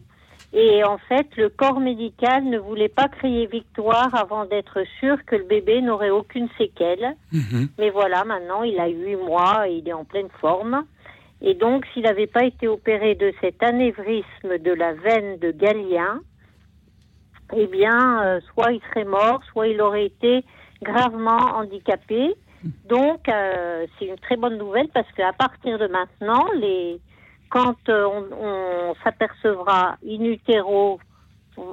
et 0.54 0.84
en 0.84 0.98
fait, 0.98 1.26
le 1.36 1.48
corps 1.48 1.80
médical 1.80 2.44
ne 2.44 2.58
voulait 2.58 2.88
pas 2.88 3.08
crier 3.08 3.46
victoire 3.46 4.14
avant 4.14 4.44
d'être 4.44 4.84
sûr 5.00 5.16
que 5.26 5.34
le 5.34 5.42
bébé 5.42 5.80
n'aurait 5.80 6.10
aucune 6.10 6.48
séquelle. 6.56 7.16
Mhm. 7.32 7.68
Mais 7.78 7.90
voilà, 7.90 8.24
maintenant, 8.24 8.62
il 8.62 8.78
a 8.78 8.86
huit 8.86 9.16
mois 9.16 9.68
et 9.68 9.78
il 9.78 9.88
est 9.88 9.92
en 9.92 10.04
pleine 10.04 10.28
forme. 10.40 10.84
Et 11.42 11.54
donc, 11.54 11.84
s'il 11.92 12.04
n'avait 12.04 12.28
pas 12.28 12.44
été 12.44 12.68
opéré 12.68 13.16
de 13.16 13.32
cet 13.40 13.64
anévrisme 13.64 14.58
de 14.58 14.72
la 14.72 14.92
veine 14.92 15.38
de 15.40 15.50
Galien, 15.50 16.20
eh 17.56 17.66
bien, 17.66 18.22
euh, 18.22 18.40
soit 18.52 18.70
il 18.72 18.80
serait 18.90 19.04
mort, 19.04 19.40
soit 19.50 19.66
il 19.66 19.80
aurait 19.80 20.06
été 20.06 20.44
gravement 20.82 21.56
handicapé. 21.56 22.32
Donc, 22.88 23.28
euh, 23.28 23.86
c'est 23.98 24.06
une 24.06 24.18
très 24.18 24.36
bonne 24.36 24.56
nouvelle 24.56 24.88
parce 24.94 25.10
qu'à 25.12 25.32
partir 25.32 25.78
de 25.78 25.88
maintenant, 25.88 26.46
les, 26.54 27.00
quand 27.50 27.88
euh, 27.88 28.06
on, 28.06 28.94
s'apercevra 29.02 29.96
in 30.06 30.24
utero, 30.24 30.98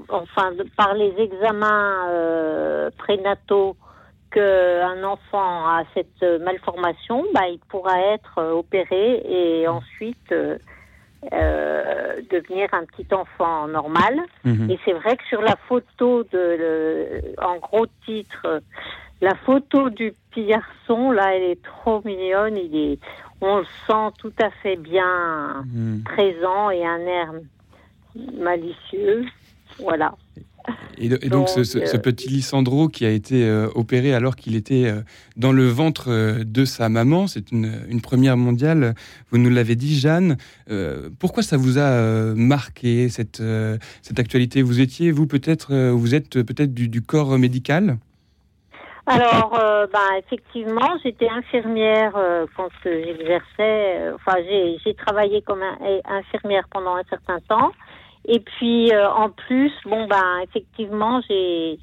enfin 0.10 0.52
par 0.76 0.94
les 0.94 1.14
examens 1.18 2.08
euh, 2.10 2.90
prénataux, 2.98 3.76
qu'un 4.32 5.04
enfant 5.04 5.68
a 5.68 5.84
cette 5.94 6.24
malformation, 6.42 7.26
bah, 7.34 7.48
il 7.50 7.60
pourra 7.68 8.00
être 8.00 8.38
euh, 8.38 8.52
opéré 8.52 9.22
et 9.26 9.68
ensuite 9.68 10.34
devenir 12.32 12.70
un 12.72 12.86
petit 12.86 13.14
enfant 13.14 13.68
normal. 13.68 14.20
Mhm. 14.44 14.72
Et 14.72 14.80
c'est 14.86 14.94
vrai 14.94 15.18
que 15.18 15.24
sur 15.26 15.42
la 15.42 15.56
photo 15.68 16.24
de, 16.32 17.22
en 17.40 17.58
gros 17.58 17.86
titre, 18.06 18.62
la 19.22 19.36
photo 19.36 19.90
du 19.90 20.14
petit 20.30 20.46
garçon, 20.46 21.12
là, 21.12 21.36
elle 21.36 21.52
est 21.52 21.62
trop 21.64 22.02
mignonne. 22.04 22.58
Il 22.58 22.76
est, 22.76 23.00
on 23.40 23.58
le 23.58 23.66
sent 23.88 24.16
tout 24.18 24.34
à 24.42 24.50
fait 24.64 24.76
bien 24.76 25.64
hmm. 25.66 26.02
présent 26.04 26.70
et 26.72 26.86
un 26.86 27.00
air 27.00 27.34
malicieux. 28.38 29.26
Voilà. 29.80 30.16
Et, 30.98 31.10
donc, 31.30 31.50
ce, 31.50 31.62
euh, 31.78 31.98
petit 31.98 32.30
Lissandro 32.30 32.88
qui 32.88 33.06
a 33.06 33.10
été 33.10 33.46
euh, 33.46 33.68
opéré 33.74 34.14
alors 34.14 34.36
qu'il 34.36 34.56
était 34.56 34.86
euh, 34.86 35.02
dans 35.36 35.52
le 35.52 35.68
ventre 35.68 36.44
de 36.44 36.66
sa 36.66 36.88
maman, 36.88 37.26
c'est 37.26 37.52
une, 37.52 38.00
première 38.02 38.38
mondiale, 38.38 38.94
vous 39.32 39.40
nous 39.40 39.50
l'avez 39.50 39.76
dit 39.76 40.00
Jeanne. 40.00 40.38
pourquoi 41.18 41.42
ça 41.42 41.58
vous 41.58 41.80
a 41.80 42.34
marqué 42.36 43.10
cette, 43.10 43.42
cette 44.02 44.20
actualité? 44.20 44.62
Vous 44.62 44.80
étiez, 44.82 45.12
vous 45.12 45.26
peut-être, 45.26 45.74
vous 45.92 46.14
êtes 46.14 46.42
peut-être 46.44 46.74
du 46.74 47.02
corps 47.02 47.38
médical? 47.40 47.98
Alors, 49.12 49.60
euh, 49.60 49.88
bah, 49.92 50.18
effectivement, 50.20 50.98
j'étais 51.04 51.28
infirmière 51.28 52.14
euh, 52.16 52.46
quand 52.56 52.70
j'exerçais. 52.84 53.98
Euh, 54.00 54.16
enfin, 54.16 54.38
j'ai 54.48 54.94
travaillé 54.94 55.42
comme 55.42 55.62
infirmière 56.06 56.64
pendant 56.72 56.96
un 56.96 57.04
certain 57.10 57.40
temps. 57.42 57.72
Et 58.26 58.40
puis, 58.40 58.92
en 58.96 59.30
plus, 59.30 59.72
bon, 59.86 60.08
ben, 60.08 60.40
effectivement, 60.44 61.22
j'ai, 61.28 61.80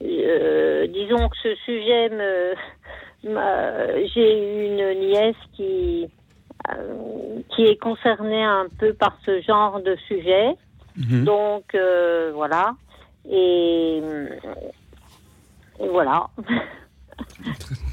disons 0.00 1.28
que 1.28 1.36
ce 1.42 1.54
sujet 1.64 2.10
me, 2.10 2.54
j'ai 4.14 4.66
une 4.66 5.00
nièce 5.08 5.36
qui, 5.54 6.06
qui 7.48 7.64
est 7.64 7.80
concernée 7.80 8.44
un 8.44 8.66
peu 8.78 8.92
par 8.92 9.16
ce 9.24 9.40
genre 9.40 9.80
de 9.80 9.96
sujet. 10.06 10.54
Mhm. 10.96 11.24
Donc, 11.24 11.76
voilà. 12.34 12.74
Et 13.30 14.00
voilà. 15.78 16.28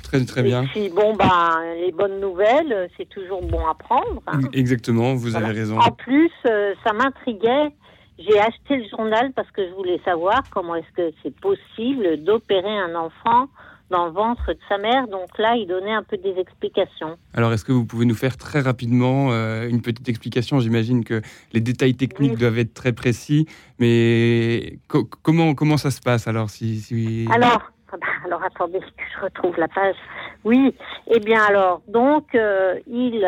Très, 0.04 0.24
très, 0.24 0.44
bien. 0.44 0.64
Et 0.64 0.68
puis, 0.68 0.90
bon, 0.90 1.16
ben, 1.16 1.60
les 1.84 1.92
bonnes 1.92 2.20
nouvelles, 2.20 2.90
c'est 2.96 3.10
toujours 3.10 3.42
bon 3.42 3.66
à 3.68 3.74
prendre. 3.74 4.22
Hein. 4.28 4.40
Exactement, 4.54 5.16
vous 5.16 5.36
avez 5.36 5.52
raison. 5.52 5.80
En 5.80 5.92
plus, 5.92 6.32
euh, 6.46 6.74
ça 6.86 6.94
m'intriguait. 6.94 7.74
J'ai 8.18 8.40
acheté 8.40 8.78
le 8.78 8.88
journal 8.90 9.34
parce 9.36 9.50
que 9.52 9.68
je 9.68 9.74
voulais 9.74 10.00
savoir 10.06 10.44
comment 10.52 10.76
est-ce 10.76 10.92
que 10.96 11.14
c'est 11.22 11.38
possible 11.40 12.24
d'opérer 12.24 12.78
un 12.78 12.96
enfant 12.96 13.50
dans 13.90 14.06
le 14.06 14.12
ventre 14.12 14.48
de 14.48 14.60
sa 14.70 14.78
mère. 14.78 15.08
Donc 15.08 15.38
là, 15.38 15.56
il 15.56 15.68
donnait 15.68 15.94
un 15.94 16.04
peu 16.04 16.18
des 16.18 16.36
explications. 16.40 17.18
Alors, 17.34 17.54
est-ce 17.54 17.66
que 17.66 17.72
vous 17.72 17.86
pouvez 17.86 18.06
nous 18.06 18.16
faire 18.16 18.38
très 18.38 18.62
rapidement 18.62 19.32
euh, 19.32 19.68
une 19.68 19.82
petite 19.82 20.08
explication? 20.08 20.60
J'imagine 20.60 21.04
que 21.04 21.22
les 21.54 21.62
détails 21.62 21.96
techniques 21.96 22.38
doivent 22.38 22.58
être 22.58 22.74
très 22.74 22.94
précis, 22.94 23.48
mais 23.80 24.80
comment, 24.88 25.54
comment 25.54 25.78
ça 25.78 25.92
se 25.92 26.02
passe 26.02 26.28
alors 26.28 26.50
si, 26.50 26.80
si... 26.80 27.28
Alors, 27.32 27.72
bah, 28.00 28.08
alors 28.26 28.44
attendez 28.44 28.80
que 28.80 29.04
je 29.16 29.22
retrouve 29.22 29.58
la 29.58 29.68
page. 29.68 29.96
Oui, 30.44 30.76
eh 31.08 31.20
bien 31.20 31.42
alors, 31.44 31.82
donc 31.88 32.36
euh, 32.36 32.80
il, 32.88 33.26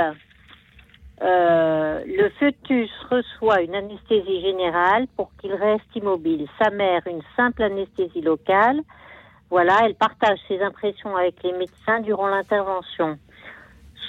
euh, 1.22 2.04
le 2.06 2.30
fœtus 2.40 2.92
reçoit 3.10 3.62
une 3.62 3.76
anesthésie 3.76 4.42
générale 4.42 5.08
pour 5.16 5.32
qu'il 5.38 5.54
reste 5.54 5.96
immobile. 5.96 6.48
Sa 6.62 6.70
mère 6.70 7.02
une 7.08 7.24
simple 7.36 7.64
anesthésie 7.64 8.22
locale. 8.22 8.82
Voilà, 9.50 9.80
elle 9.86 9.96
partage 9.96 10.40
ses 10.48 10.62
impressions 10.62 11.16
avec 11.16 11.42
les 11.44 11.54
médecins 11.54 12.02
durant 12.02 12.28
l'intervention. 12.28 13.18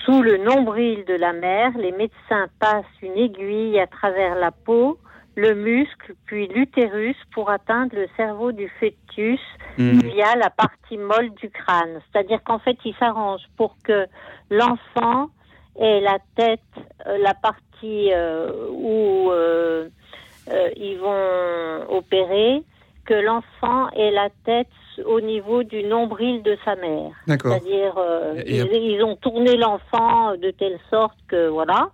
Sous 0.04 0.22
le 0.22 0.38
nombril 0.38 1.04
de 1.04 1.14
la 1.14 1.32
mère, 1.32 1.70
les 1.78 1.92
médecins 1.92 2.48
passent 2.58 2.84
une 3.02 3.16
aiguille 3.16 3.78
à 3.78 3.86
travers 3.86 4.34
la 4.34 4.50
peau 4.50 4.98
le 5.38 5.54
muscle, 5.54 6.14
puis 6.26 6.48
l'utérus 6.48 7.16
pour 7.32 7.48
atteindre 7.48 7.94
le 7.94 8.08
cerveau 8.16 8.50
du 8.50 8.68
fœtus 8.80 9.40
hmm. 9.78 10.00
via 10.00 10.34
la 10.34 10.50
partie 10.50 10.98
molle 10.98 11.30
du 11.34 11.48
crâne. 11.48 12.00
C'est-à-dire 12.10 12.42
qu'en 12.42 12.58
fait, 12.58 12.76
il 12.84 12.92
s'arrange 12.96 13.42
pour 13.56 13.76
que 13.84 14.06
l'enfant 14.50 15.28
ait 15.78 16.00
la 16.00 16.18
tête, 16.34 16.60
euh, 17.06 17.18
la 17.18 17.34
partie 17.34 18.12
euh, 18.12 18.50
où 18.72 19.30
euh, 19.30 19.88
ils 20.76 20.98
vont 20.98 21.96
opérer, 21.96 22.64
que 23.06 23.14
l'enfant 23.14 23.90
ait 23.90 24.10
la 24.10 24.30
tête 24.44 24.66
au 25.04 25.20
niveau 25.20 25.62
du 25.62 25.84
nombril 25.84 26.42
de 26.42 26.58
sa 26.64 26.74
mère. 26.74 27.12
C'est-à-dire, 27.28 27.94
ils, 28.44 28.66
ils, 28.72 29.04
ont 29.04 29.14
tourné 29.14 29.56
l'enfant 29.56 30.36
de 30.36 30.50
telle 30.50 30.80
sorte 30.90 31.16
que, 31.28 31.46
voilà. 31.46 31.90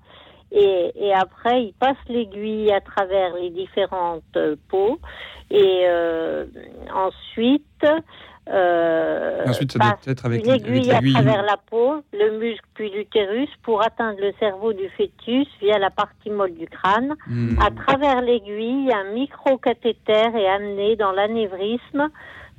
Et, 0.55 0.93
et 0.95 1.13
après, 1.13 1.65
il 1.65 1.73
passe 1.75 1.97
l'aiguille 2.09 2.73
à 2.73 2.81
travers 2.81 3.35
les 3.35 3.51
différentes 3.51 4.39
peaux. 4.69 5.01
Et 5.51 5.85
euh, 5.87 6.47
ensuite, 6.95 7.85
euh, 8.51 9.45
ensuite, 9.47 9.73
ça 9.73 9.79
doit 9.79 9.97
être 10.07 10.27
avec 10.27 10.45
une 10.45 10.53
aiguille 10.53 10.93
à 10.93 11.01
travers 11.01 11.43
la 11.43 11.57
peau, 11.57 12.03
le 12.13 12.39
muscle 12.39 12.65
puis 12.75 12.91
l'utérus 12.91 13.49
pour 13.63 13.83
atteindre 13.83 14.21
le 14.21 14.33
cerveau 14.39 14.73
du 14.73 14.89
fœtus 14.91 15.49
via 15.61 15.79
la 15.79 15.91
partie 15.91 16.31
molle 16.31 16.55
du 16.55 16.67
crâne. 16.67 17.15
Hmm. 17.27 17.59
À 17.61 17.71
travers 17.71 18.21
l'aiguille, 18.21 18.93
un 18.93 19.13
micro-cathéter 19.15 20.31
est 20.37 20.49
amené 20.49 20.97
dans 20.97 21.13
l'anévrisme 21.13 22.11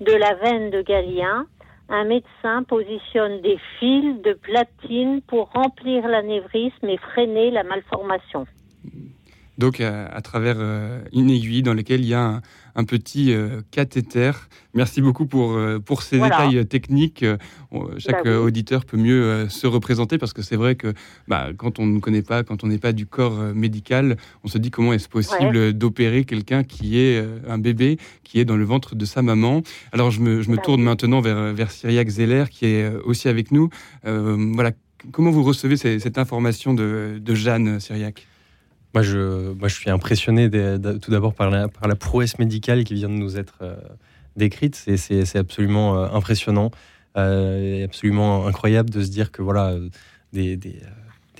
de 0.02 0.14
la 0.14 0.34
veine 0.36 0.72
de 0.72 0.82
Galien 0.82 1.46
un 1.90 2.06
médecin 2.06 2.64
positionne 2.64 3.42
des 3.42 3.58
fils 3.80 4.22
de 4.24 4.34
platine 4.34 5.22
pour 5.28 5.52
remplir 5.52 6.08
l'anévrisme 6.08 6.88
et 6.88 6.98
freiner 6.98 7.52
la 7.52 7.64
malformation. 7.64 8.46
Donc 9.58 9.80
à, 9.80 10.22
travers 10.22 10.58
euh, 10.60 11.02
une 11.14 11.30
aiguille 11.30 11.64
dans 11.64 11.74
laquelle 11.74 12.02
il 12.02 12.10
y 12.10 12.14
a 12.14 12.26
un, 12.26 12.42
petit 12.84 13.32
euh, 13.32 13.62
cathéter. 13.72 14.32
Merci 14.74 15.02
beaucoup 15.02 15.26
pour, 15.26 15.54
euh, 15.54 15.80
pour 15.80 16.02
ces 16.02 16.20
détails 16.20 16.66
techniques. 16.68 17.26
chaque 17.98 18.26
bah 18.26 18.40
auditeur 18.40 18.86
peut 18.86 18.98
mieux 18.98 19.48
se 19.50 19.68
représenter 19.68 20.18
parce 20.18 20.34
que 20.34 20.42
c'est 20.42 20.56
vrai 20.56 20.76
que 20.76 20.94
bah, 21.28 21.50
quand 21.58 21.80
on 21.80 21.86
ne 21.86 22.00
connaît 22.00 22.22
pas, 22.22 22.44
quand 22.44 22.64
on 22.64 22.68
n'est 22.68 22.78
pas 22.78 22.92
du 22.92 23.06
corps 23.06 23.38
médical, 23.54 24.18
on 24.44 24.48
se 24.48 24.58
dit 24.58 24.72
comment 24.72 24.94
est-ce 24.94 25.10
possible 25.10 25.74
d'opérer 25.74 26.26
quelqu'un 26.26 26.64
qui 26.64 27.00
est 27.00 27.24
un 27.48 27.58
bébé 27.58 27.98
qui 28.24 28.40
est 28.40 28.46
dans 28.46 28.58
le 28.58 28.66
ventre 28.66 28.96
de 28.96 29.06
sa 29.06 29.22
maman. 29.22 29.62
Alors 29.92 30.12
je 30.12 30.20
me, 30.22 30.42
je 30.42 30.50
me 30.50 30.58
bah 30.58 30.62
tourne 30.64 30.82
maintenant 30.82 31.22
vers, 31.22 31.54
vers 31.54 31.72
Cyriac 31.72 32.10
Zeller 32.10 32.46
qui 32.50 32.66
est 32.66 32.90
aussi 33.06 33.30
avec 33.30 33.52
nous. 33.52 33.70
voilà, 34.04 34.72
comment 35.12 35.32
vous 35.32 35.44
recevez 35.44 35.78
cette, 35.78 36.18
information 36.18 36.74
de, 36.74 37.20
de 37.22 37.36
Jeanne 37.36 37.80
Cyriac? 37.80 38.28
Moi 38.96 39.04
je, 39.04 39.52
moi, 39.52 39.68
je 39.68 39.76
suis 39.76 39.90
impressionné 39.90 40.50
tout 40.50 41.12
d'abord 41.12 41.34
par 41.34 41.50
la, 41.50 41.68
par 41.68 41.90
la 41.90 41.96
prouesse 41.96 42.40
médicale 42.40 42.86
qui 42.86 42.94
vient 42.94 43.10
de 43.10 43.14
nous 43.14 43.38
être 43.38 43.58
euh, 43.62 43.76
décrite. 44.38 44.76
C'est 44.76 45.36
absolument 45.36 45.98
euh, 45.98 46.08
impressionnant 46.14 46.72
euh, 47.18 47.84
absolument 47.86 48.48
incroyable 48.48 48.90
de 48.90 49.02
se 49.02 49.10
dire 49.10 49.32
que 49.32 49.42
voilà, 49.42 49.76
des, 50.34 50.58
des, 50.58 50.76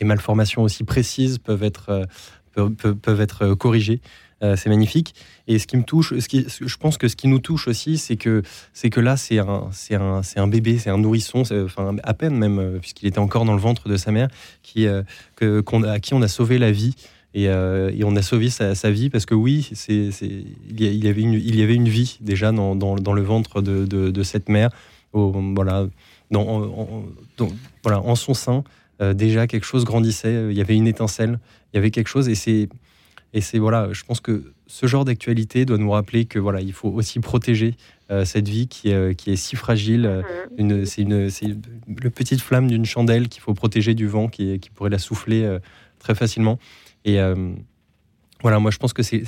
malformations 0.04 0.64
aussi 0.64 0.84
précises 0.84 1.38
peuvent 1.38 1.64
être, 1.64 2.08
peuvent, 2.54 2.96
peuvent 2.96 3.22
être 3.22 3.54
corrigées. 3.56 4.00
c'est 4.42 4.68
magnifique. 4.68 5.16
Et 5.48 5.60
ce 5.60 5.68
qui 5.68 5.76
me 5.76 5.84
touche, 5.84 6.18
ce 6.18 6.28
qui, 6.30 6.46
je 6.48 6.78
pense 6.78 6.98
que 6.98 7.10
ce 7.10 7.18
qui 7.18 7.28
nous 7.28 7.40
touche 7.40 7.68
aussi, 7.68 7.98
c'est 7.98 8.16
que, 8.16 8.42
que 8.90 9.00
là, 9.02 9.18
c'est 9.18 9.40
un, 9.40 9.70
un, 9.92 10.22
un 10.36 10.48
bébé, 10.48 10.78
c'est 10.78 10.90
un 10.90 10.98
nourrisson, 10.98 11.44
enfin 11.66 11.96
à 12.04 12.14
peine 12.14 12.38
même, 12.38 12.80
puisqu'il 12.80 13.08
était 13.08 13.20
encore 13.20 13.44
dans 13.44 13.54
le 13.54 13.62
ventre 13.62 13.90
de 13.90 13.98
sa 13.98 14.12
mère, 14.12 14.30
qui, 14.64 14.88
que, 15.36 15.86
à 15.88 16.00
qui 16.00 16.14
on 16.14 16.22
a 16.22 16.30
sauvé 16.30 16.58
la 16.58 16.72
vie. 16.72 16.96
Euh, 17.36 17.92
et, 17.94 18.04
on 18.04 18.16
a 18.16 18.22
sauvé 18.22 18.50
sa, 18.50 18.74
vie 18.92 19.10
parce 19.10 19.26
que 19.26 19.36
oui, 19.36 19.70
c'est, 19.74 20.10
il, 20.70 21.04
y 21.04 21.08
avait 21.08 21.22
une, 21.22 21.34
il 21.34 21.56
y 21.56 21.64
avait 21.64 21.76
une 21.76 21.90
vie 21.90 22.18
déjà 22.22 22.52
dans, 22.52 22.76
dans, 22.76 23.14
le 23.14 23.22
ventre 23.22 23.62
de, 23.62 23.86
de, 23.86 24.24
cette 24.24 24.50
mère. 24.50 24.70
voilà, 25.14 25.88
dans, 26.32 26.48
en, 26.48 27.04
voilà, 27.84 28.02
en 28.02 28.16
son 28.16 28.34
sein, 28.34 28.64
euh, 29.02 29.14
déjà 29.14 29.48
quelque 29.48 29.66
chose 29.66 29.84
grandissait. 29.84 30.48
Il 30.50 30.58
y 30.58 30.62
avait 30.62 30.76
une 30.76 30.88
étincelle, 30.88 31.40
il 31.74 31.78
y 31.78 31.80
avait 31.80 31.92
quelque 31.92 32.08
chose. 32.08 32.30
Et 32.30 32.36
c'est, 32.36 32.70
et 33.34 33.42
c'est 33.42 33.60
voilà, 33.60 33.90
je 33.92 34.04
pense 34.04 34.22
que 34.22 34.54
ce 34.68 34.88
genre 34.88 35.04
d'actualité 35.04 35.66
doit 35.66 35.78
nous 35.78 35.92
rappeler 35.92 36.26
que 36.26 36.40
voilà, 36.40 36.62
il 36.62 36.74
faut 36.74 36.90
aussi 36.90 37.20
protéger 37.20 37.76
euh, 38.10 38.24
cette 38.24 38.48
vie 38.48 38.68
qui 38.68 38.90
est, 38.92 39.14
qui 39.16 39.32
est 39.32 39.36
si 39.36 39.58
fragile. 39.58 40.24
Une, 40.58 40.86
c'est 40.86 41.02
une, 41.02 41.30
c'est 41.30 41.48
le 41.48 42.10
petite 42.10 42.40
flamme 42.40 42.68
d'une 42.68 42.86
chandelle 42.86 43.28
qu'il 43.28 43.42
faut 43.42 43.54
protéger 43.54 43.94
du 43.94 44.08
vent 44.08 44.30
qui, 44.30 44.58
qui 44.60 44.70
pourrait 44.70 44.90
la 44.90 45.00
souffler 45.00 45.58
très 46.00 46.16
facilement. 46.16 46.60
Et 47.06 47.20
euh, 47.20 47.54
voilà, 48.42 48.60
moi 48.60 48.72
je 48.72 48.78
pense 48.78 48.92
que 48.92 49.04
c'est 49.04 49.24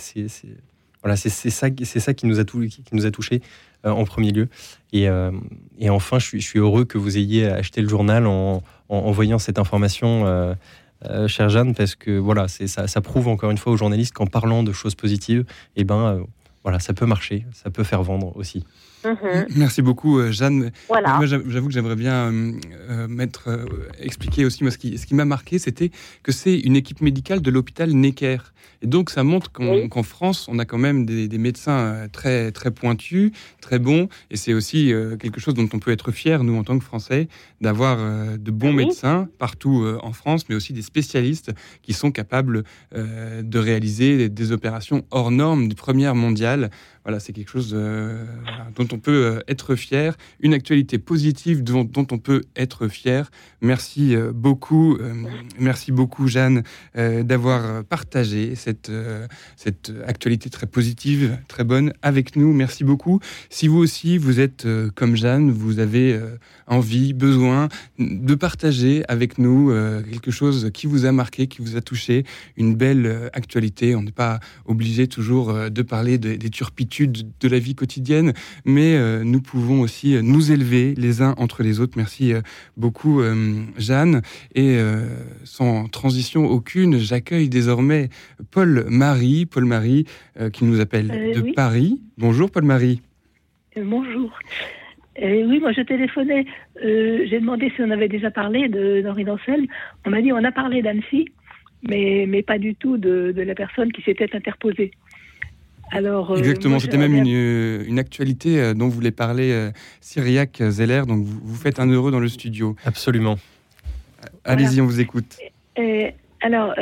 voilà, 1.04 1.16
ça, 1.16 1.30
ça 1.30 2.14
qui 2.14 2.26
nous 2.26 2.40
a 2.40 3.12
touché 3.12 3.42
euh, 3.86 3.92
en 3.92 4.04
premier 4.04 4.32
lieu. 4.32 4.50
Et, 4.92 5.08
euh, 5.08 5.32
et 5.78 5.90
enfin, 5.90 6.20
je 6.20 6.38
suis, 6.38 6.60
heureux 6.60 6.84
que 6.84 6.98
vous 6.98 7.18
ayez 7.18 7.46
acheté 7.46 7.82
le 7.82 7.88
journal 7.88 8.26
en, 8.26 8.64
en, 8.90 9.12
voyant 9.12 9.40
cette 9.40 9.60
information, 9.60 10.56
chère 11.28 11.50
Jeanne, 11.50 11.76
parce 11.76 11.96
que 11.96 12.18
voilà, 12.18 12.48
ça, 12.48 13.02
prouve 13.02 13.28
encore 13.28 13.52
une 13.52 13.60
fois 13.60 13.72
aux 13.72 13.78
journalistes 13.78 14.14
qu'en 14.14 14.28
parlant 14.28 14.64
de 14.64 14.74
choses 14.74 14.96
positives, 14.96 15.46
eh 15.76 15.84
ben 15.84 16.26
voilà, 16.64 16.80
ça 16.80 16.94
peut 16.94 17.06
marcher, 17.06 17.46
ça 17.54 17.70
peut 17.70 17.84
faire 17.84 18.04
vendre 18.04 18.36
aussi. 18.36 18.66
Mhm. 19.08 19.46
Merci 19.56 19.82
beaucoup, 19.82 20.20
euh, 20.20 20.32
Jeanne. 20.32 20.72
Moi, 20.90 21.26
j'avoue 21.26 21.68
que 21.68 21.74
j'aimerais 21.74 21.96
bien 21.96 22.32
euh, 22.32 22.52
euh, 22.90 23.08
mettre, 23.08 23.50
expliquer 24.00 24.46
aussi 24.46 24.64
moi, 24.64 24.72
ce 24.72 24.78
qui, 24.78 24.98
ce 24.98 25.06
qui 25.06 25.16
m'a 25.16 25.26
marqué, 25.26 25.60
c'était 25.60 25.92
que 26.24 26.32
c'est 26.32 26.58
une 26.60 26.76
équipe 26.76 27.02
médicale 27.02 27.42
de 27.42 27.50
l'hôpital 27.50 27.92
Necker. 27.92 28.38
Et 28.82 28.88
donc, 28.88 29.10
ça 29.10 29.24
montre 29.24 29.52
qu'en 29.52 30.04
France, 30.04 30.48
on 30.50 30.60
a 30.60 30.66
quand 30.66 30.78
même 30.78 31.06
des, 31.06 31.38
médecins 31.38 32.08
très, 32.12 32.52
très 32.52 32.70
pointus, 32.70 33.32
très 33.60 33.80
bons. 33.80 34.08
Et 34.30 34.38
c'est 34.38 34.54
aussi 34.54 34.94
quelque 35.20 35.40
chose 35.40 35.56
dont 35.56 35.68
on 35.74 35.80
peut 35.80 35.92
être 35.92 36.12
fier, 36.12 36.44
nous, 36.44 36.56
en 36.56 36.64
tant 36.64 36.78
que 36.78 36.84
Français, 36.84 37.28
d'avoir 37.60 37.98
de 38.38 38.52
bons 38.52 38.74
médecins 38.74 39.30
partout 39.40 39.84
en 40.04 40.12
France, 40.14 40.48
mais 40.48 40.54
aussi 40.54 40.74
des 40.74 40.84
spécialistes 40.84 41.54
qui 41.82 41.94
sont 41.94 42.12
capables 42.12 42.66
de 42.94 43.60
réaliser 43.60 44.30
des, 44.30 44.52
opérations 44.52 45.06
hors 45.10 45.32
normes, 45.32 45.70
de 45.70 45.74
première 45.74 46.14
mondiale. 46.14 46.70
Voilà, 47.04 47.20
c'est 47.20 47.34
quelque 47.34 47.50
chose 47.50 47.72
dont 47.74 48.88
on 48.92 48.97
peut 48.98 49.26
euh, 49.26 49.40
être 49.48 49.76
fier, 49.76 50.18
une 50.40 50.54
actualité 50.54 50.98
positive 50.98 51.64
dont, 51.64 51.90
on 51.96 52.18
peut 52.18 52.44
être 52.56 52.88
fier. 52.88 53.30
Merci 53.62 54.16
euh, 54.16 54.32
beaucoup, 54.34 54.96
euh, 54.96 55.14
merci 55.60 55.92
beaucoup 55.92 56.28
Jeanne 56.28 56.64
d'avoir 56.96 57.84
partagé 57.84 58.56
cette, 58.56 58.92
cette 59.56 59.92
actualité 60.06 60.50
très 60.50 60.68
positive, 60.68 61.38
très 61.48 61.64
bonne 61.64 61.94
avec 62.02 62.36
nous. 62.36 62.54
Merci 62.54 62.84
beaucoup. 62.84 63.20
Si 63.50 63.68
vous 63.68 63.78
aussi, 63.78 64.18
vous 64.18 64.40
êtes 64.40 64.68
comme 64.96 65.16
Jeanne, 65.16 65.52
vous 65.52 65.80
avez 65.80 66.20
envie, 66.66 67.14
besoin 67.14 67.70
de 68.00 68.36
partager 68.36 69.04
avec 69.08 69.38
nous 69.38 69.72
quelque 70.12 70.32
chose 70.32 70.72
qui 70.74 70.88
vous 70.88 71.06
a 71.06 71.12
marqué, 71.12 71.48
qui 71.48 71.62
vous 71.62 71.76
a 71.76 71.82
touché, 71.82 72.26
une 72.56 72.76
belle 72.76 73.30
actualité. 73.34 73.96
On 73.96 74.02
n'est 74.02 74.12
pas 74.12 74.40
obligé 74.66 75.08
toujours 75.08 75.70
de 75.70 75.82
parler 75.82 76.18
des 76.18 76.50
turpitudes 76.50 77.28
de 77.40 77.48
la 77.48 77.60
vie 77.60 77.76
quotidienne, 77.76 78.34
mais 78.66 78.77
euh, 78.80 79.24
nous 79.24 79.42
pouvons 79.42 79.82
aussi 79.82 80.16
euh, 80.16 80.22
nous 80.22 80.52
élever 80.52 80.94
les 80.96 81.22
uns 81.22 81.36
entre 81.38 81.64
les 81.64 81.80
autres. 81.80 81.94
Merci 81.98 82.34
euh, 82.34 82.42
beaucoup, 82.76 83.22
Jeanne. 83.78 84.22
Et 84.56 84.78
sans 85.44 85.88
transition 85.88 86.46
aucune, 86.46 86.98
j'accueille 86.98 87.50
désormais 87.50 88.10
Paul-Marie, 88.52 89.46
Paul-Marie 89.46 90.06
qui 90.54 90.66
nous 90.66 90.80
appelle 90.80 91.08
de 91.08 91.54
Paris. 91.54 92.02
Bonjour, 92.18 92.52
Paul-Marie. 92.52 93.02
bonjour. 93.76 94.38
oui, 95.22 95.60
moi 95.60 95.72
je 95.72 95.82
téléphonais, 95.82 96.46
j'ai 96.82 97.40
demandé 97.40 97.72
si 97.76 97.82
on 97.82 97.92
avait 97.92 98.10
déjà 98.10 98.32
parlé 98.32 98.68
d'Henri 98.70 99.24
Dancel. 99.24 99.68
On 100.06 100.10
m'a 100.10 100.22
dit 100.22 100.32
on 100.32 100.44
a 100.44 100.52
parlé 100.52 100.82
d'Annecy, 100.82 101.30
mais, 101.84 102.26
mais 102.28 102.44
pas 102.44 102.58
du 102.58 102.76
tout 102.76 102.98
de, 102.98 103.34
de 103.36 103.42
la 103.42 103.56
personne 103.56 103.92
qui 103.92 104.02
s'était 104.02 104.36
interposée. 104.36 104.92
Alors, 105.92 106.32
euh, 106.32 106.38
Exactement, 106.38 106.80
c'était 106.80 106.98
même 106.98 107.16
une, 107.16 107.28
euh, 107.28 107.84
une, 107.88 108.00
actualité 108.00 108.60
euh, 108.60 108.74
dont 108.74 108.88
voulait 108.88 109.12
parler 109.12 109.70
Cyriac 110.02 110.62
Zeller, 110.70 111.04
donc 111.08 111.24
vous, 111.24 111.40
vous, 111.42 111.56
faites 111.56 111.80
un 111.80 111.88
heureux 111.88 112.12
dans 112.12 112.20
le 112.20 112.28
studio. 112.28 112.76
Absolument. 112.86 113.38
Allez-y, 114.44 114.82
on 114.82 114.86
vous 114.86 115.00
écoute. 115.00 115.38
alors, 116.42 116.76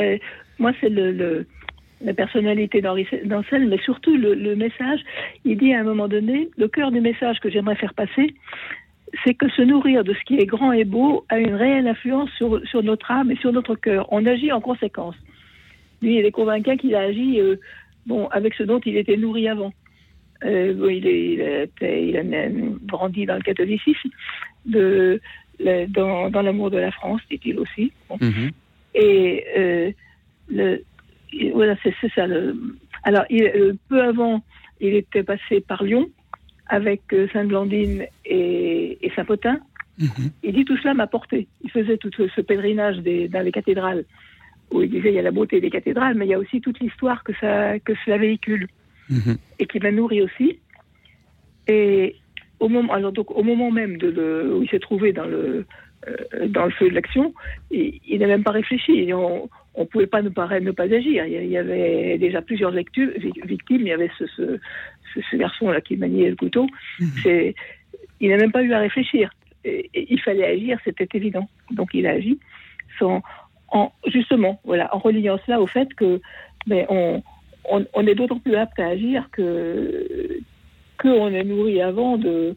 moi, 0.58 0.72
c'est 0.80 0.88
le, 0.88 1.46
la 2.00 2.14
personnalité 2.14 2.80
d'Henri 2.80 3.06
Dancel, 3.24 3.68
mais 3.68 3.78
surtout 3.78 4.16
le, 4.16 4.56
message. 4.56 5.00
Il 5.44 5.58
dit 5.58 5.72
à 5.72 5.80
un 5.80 5.84
moment 5.84 6.08
donné, 6.08 6.48
le 6.56 6.68
cœur 6.68 6.90
du 6.90 7.00
message 7.00 7.38
que 7.40 7.50
j'aimerais 7.50 7.76
faire 7.76 7.94
passer, 7.94 8.34
c'est 9.24 9.34
que 9.34 9.48
se 9.50 9.62
nourrir 9.62 10.02
de 10.02 10.12
ce 10.14 10.24
qui 10.24 10.36
est 10.36 10.46
grand 10.46 10.72
et 10.72 10.84
beau 10.84 11.24
a 11.28 11.38
une 11.38 11.54
réelle 11.54 11.86
influence 11.86 12.30
sur, 12.36 12.60
sur 12.66 12.82
notre 12.82 13.10
âme 13.10 13.30
et 13.30 13.36
sur 13.36 13.52
notre 13.52 13.76
cœur. 13.76 14.08
On 14.12 14.26
agit 14.26 14.50
en 14.52 14.60
conséquence. 14.60 15.14
Lui, 16.02 16.18
il 16.18 16.24
est 16.24 16.32
convaincu 16.32 16.76
qu'il 16.76 16.94
a 16.94 17.00
agi 17.00 17.40
bon, 18.06 18.28
avec 18.28 18.54
ce 18.54 18.62
dont 18.62 18.80
il 18.80 18.96
était 18.96 19.16
nourri 19.16 19.48
avant. 19.48 19.72
Euh, 20.44 20.74
il, 20.90 21.06
est, 21.06 21.70
il, 21.80 22.16
a, 22.16 22.48
grandi 22.84 23.26
dans 23.26 23.36
le 23.36 23.42
catholicisme, 23.42 24.10
de, 24.66 25.20
dans, 25.88 26.30
dans 26.30 26.42
l'amour 26.42 26.70
de 26.70 26.78
la 26.78 26.90
France, 26.90 27.20
dit-il 27.30 27.58
aussi. 27.58 27.92
Mhm. 28.20 28.50
Et 28.94 29.44
euh, 29.56 29.90
le, 30.48 30.82
voilà, 31.52 31.76
c'est 31.82 31.94
ça. 32.14 32.26
Le, 32.26 32.54
Alors, 33.02 33.24
il, 33.30 33.76
peu 33.88 34.02
avant, 34.02 34.42
il 34.80 34.94
était 34.94 35.22
passé 35.22 35.60
par 35.60 35.82
Lyon 35.82 36.08
avec 36.68 37.02
Sainte-Blandine 37.32 38.06
et, 38.24 39.10
Saint-Potin. 39.14 39.60
Mhm. 39.98 40.30
Il 40.42 40.52
dit 40.52 40.64
tout 40.64 40.76
cela 40.78 40.92
m'a 40.92 41.06
porté. 41.06 41.46
Il 41.64 41.70
faisait 41.70 41.96
tout 41.96 42.10
ce 42.12 42.40
pèlerinage 42.42 42.98
dans 42.98 43.42
les 43.42 43.52
cathédrales 43.52 44.04
où 44.70 44.82
il 44.82 44.90
disait 44.90 45.10
il 45.10 45.14
y 45.14 45.18
a 45.18 45.22
la 45.22 45.30
beauté 45.30 45.60
des 45.60 45.70
cathédrales, 45.70 46.14
mais 46.16 46.26
il 46.26 46.30
y 46.30 46.34
a 46.34 46.38
aussi 46.38 46.60
toute 46.60 46.80
l'histoire 46.80 47.22
que, 47.24 47.32
ça, 47.40 47.78
que 47.80 47.92
cela 48.04 48.18
véhicule 48.18 48.66
mhm. 49.08 49.36
et 49.58 49.66
qui 49.66 49.78
m'a 49.78 49.92
nourri 49.92 50.22
aussi. 50.22 50.58
Et 51.68 52.16
au 52.60 52.68
moment, 52.68 52.92
alors 52.92 53.12
donc, 53.12 53.30
au 53.30 53.42
moment 53.42 53.70
même 53.70 53.96
de 53.98 54.08
le, 54.08 54.54
où 54.54 54.62
il 54.62 54.68
s'est 54.68 54.78
trouvé 54.78 55.12
dans 55.12 55.26
le, 55.26 55.66
euh, 56.08 56.48
dans 56.48 56.64
le 56.64 56.70
feu 56.70 56.88
de 56.88 56.94
l'action, 56.94 57.34
il, 57.70 58.18
n'a 58.18 58.26
même 58.26 58.42
pas 58.42 58.52
réfléchi. 58.52 59.12
On 59.12 59.48
ne 59.78 59.84
pouvait 59.84 60.06
pas 60.06 60.22
ne 60.22 60.30
pas, 60.30 60.60
ne 60.60 60.70
pas 60.70 60.84
agir. 60.84 61.26
Il 61.26 61.50
y 61.50 61.58
avait 61.58 62.18
déjà 62.18 62.42
plusieurs 62.42 62.70
victimes. 62.70 63.12
Il 63.16 63.86
y 63.86 63.92
avait 63.92 64.10
ce, 64.18 64.26
ce, 64.26 64.58
ce, 65.30 65.36
garçon-là 65.36 65.80
qui 65.80 65.96
maniait 65.96 66.30
le 66.30 66.36
couteau. 66.36 66.66
Mhm. 67.00 67.52
Il 68.20 68.30
n'a 68.30 68.36
même 68.38 68.52
pas 68.52 68.62
eu 68.62 68.72
à 68.72 68.78
réfléchir. 68.78 69.30
il 69.64 70.20
fallait 70.20 70.46
agir, 70.46 70.78
c'était 70.84 71.08
évident. 71.14 71.48
Donc 71.70 71.90
il 71.92 72.06
a 72.06 72.12
agi 72.12 72.38
sans, 72.98 73.22
en, 73.68 73.92
justement, 74.06 74.60
voilà, 74.64 74.94
en 74.94 74.98
reliant 74.98 75.38
cela 75.46 75.60
au 75.60 75.66
fait 75.66 75.92
que 75.94 76.20
ben, 76.66 76.86
on, 76.88 77.22
on, 77.70 78.06
est 78.06 78.14
d'autant 78.14 78.38
plus 78.38 78.54
apte 78.56 78.78
à 78.78 78.88
agir 78.88 79.28
que 79.32 80.40
qu'on 81.00 81.28
est 81.28 81.44
nourri 81.44 81.80
avant 81.80 82.16
de, 82.16 82.54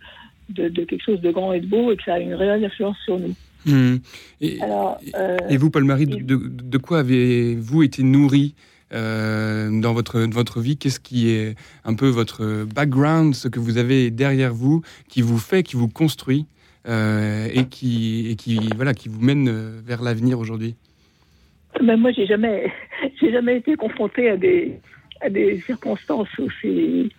de, 0.49 0.69
quelque 0.83 1.03
chose 1.03 1.21
de 1.21 1.31
grand 1.31 1.53
et 1.53 1.59
de 1.59 1.67
beau 1.67 1.91
et 1.91 1.97
que 1.97 2.03
ça 2.03 2.13
a 2.15 2.19
une 2.19 2.33
réelle 2.33 2.63
influence 2.63 2.97
sur 3.03 3.19
nous. 3.19 3.35
Hmm. 3.65 3.97
Et, 4.39 4.59
euh, 4.63 5.37
et, 5.49 5.57
vous, 5.57 5.69
Paul-Marie, 5.69 6.05
de, 6.05 6.35
de, 6.37 6.77
quoi 6.77 6.99
avez-vous 6.99 7.83
été 7.83 8.03
nourri 8.03 8.55
euh, 8.93 9.69
dans 9.81 9.93
votre, 9.93 10.21
votre 10.21 10.61
vie? 10.61 10.77
Qu'est-ce 10.77 11.01
qui 11.01 11.29
est 11.29 11.55
un 11.83 11.93
peu 11.93 12.07
votre 12.07 12.65
background, 12.73 13.35
ce 13.35 13.49
que 13.49 13.59
vous 13.59 13.77
avez 13.77 14.11
derrière 14.11 14.53
vous, 14.53 14.81
qui 15.09 15.21
vous 15.21 15.37
fait, 15.37 15.63
qui 15.63 15.75
vous 15.75 15.89
construit 15.89 16.45
euh, 16.87 17.49
et, 17.53 17.65
qui, 17.65 18.29
et 18.29 18.35
qui, 18.35 18.59
voilà, 18.77 18.93
qui 18.93 19.09
vous 19.09 19.21
mène 19.21 19.51
vers 19.85 20.01
l'avenir 20.01 20.39
aujourd'hui? 20.39 20.75
Ben 21.81 21.97
moi, 21.97 22.11
j'ai 22.11 22.25
jamais, 22.25 22.71
j'ai 23.21 23.31
jamais 23.31 23.57
été 23.57 23.75
confrontée 23.75 24.29
à 24.29 24.37
des, 24.37 24.79
à 25.21 25.29
des 25.29 25.59
circonstances 25.61 26.27
aussi, 26.39 27.11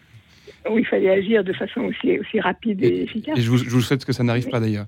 où 0.69 0.79
il 0.79 0.87
fallait 0.87 1.11
agir 1.11 1.45
de 1.45 1.53
façon 1.53 1.83
aussi, 1.83 2.19
aussi 2.19 2.41
rapide 2.41 2.83
et, 2.83 3.03
efficace. 3.03 3.39
Et 3.39 3.43
je 3.43 3.51
vous, 3.51 3.59
je 3.59 3.71
vous, 3.71 3.81
souhaite 3.81 4.05
que 4.05 4.13
ça 4.13 4.23
n'arrive 4.23 4.49
pas 4.49 4.61
d'ailleurs. 4.61 4.87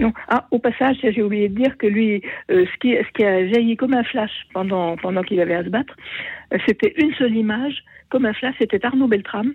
Non. 0.00 0.12
Ah, 0.28 0.46
au 0.50 0.58
passage, 0.58 0.98
j'ai 1.02 1.22
oublié 1.22 1.48
de 1.48 1.56
dire 1.56 1.76
que 1.76 1.86
lui, 1.86 2.22
euh, 2.50 2.66
ce, 2.66 2.78
qui, 2.78 2.94
ce 2.94 3.12
qui 3.14 3.24
a 3.24 3.48
jailli 3.48 3.76
comme 3.76 3.94
un 3.94 4.04
flash 4.04 4.30
pendant, 4.52 4.96
pendant 4.96 5.22
qu'il 5.22 5.40
avait 5.40 5.54
à 5.54 5.64
se 5.64 5.70
battre, 5.70 5.96
euh, 6.52 6.58
c'était 6.66 6.94
une 6.98 7.12
seule 7.14 7.34
image, 7.34 7.82
comme 8.08 8.24
un 8.24 8.32
flash, 8.32 8.54
c'était 8.60 8.84
Arnaud 8.84 9.08
Beltrame. 9.08 9.54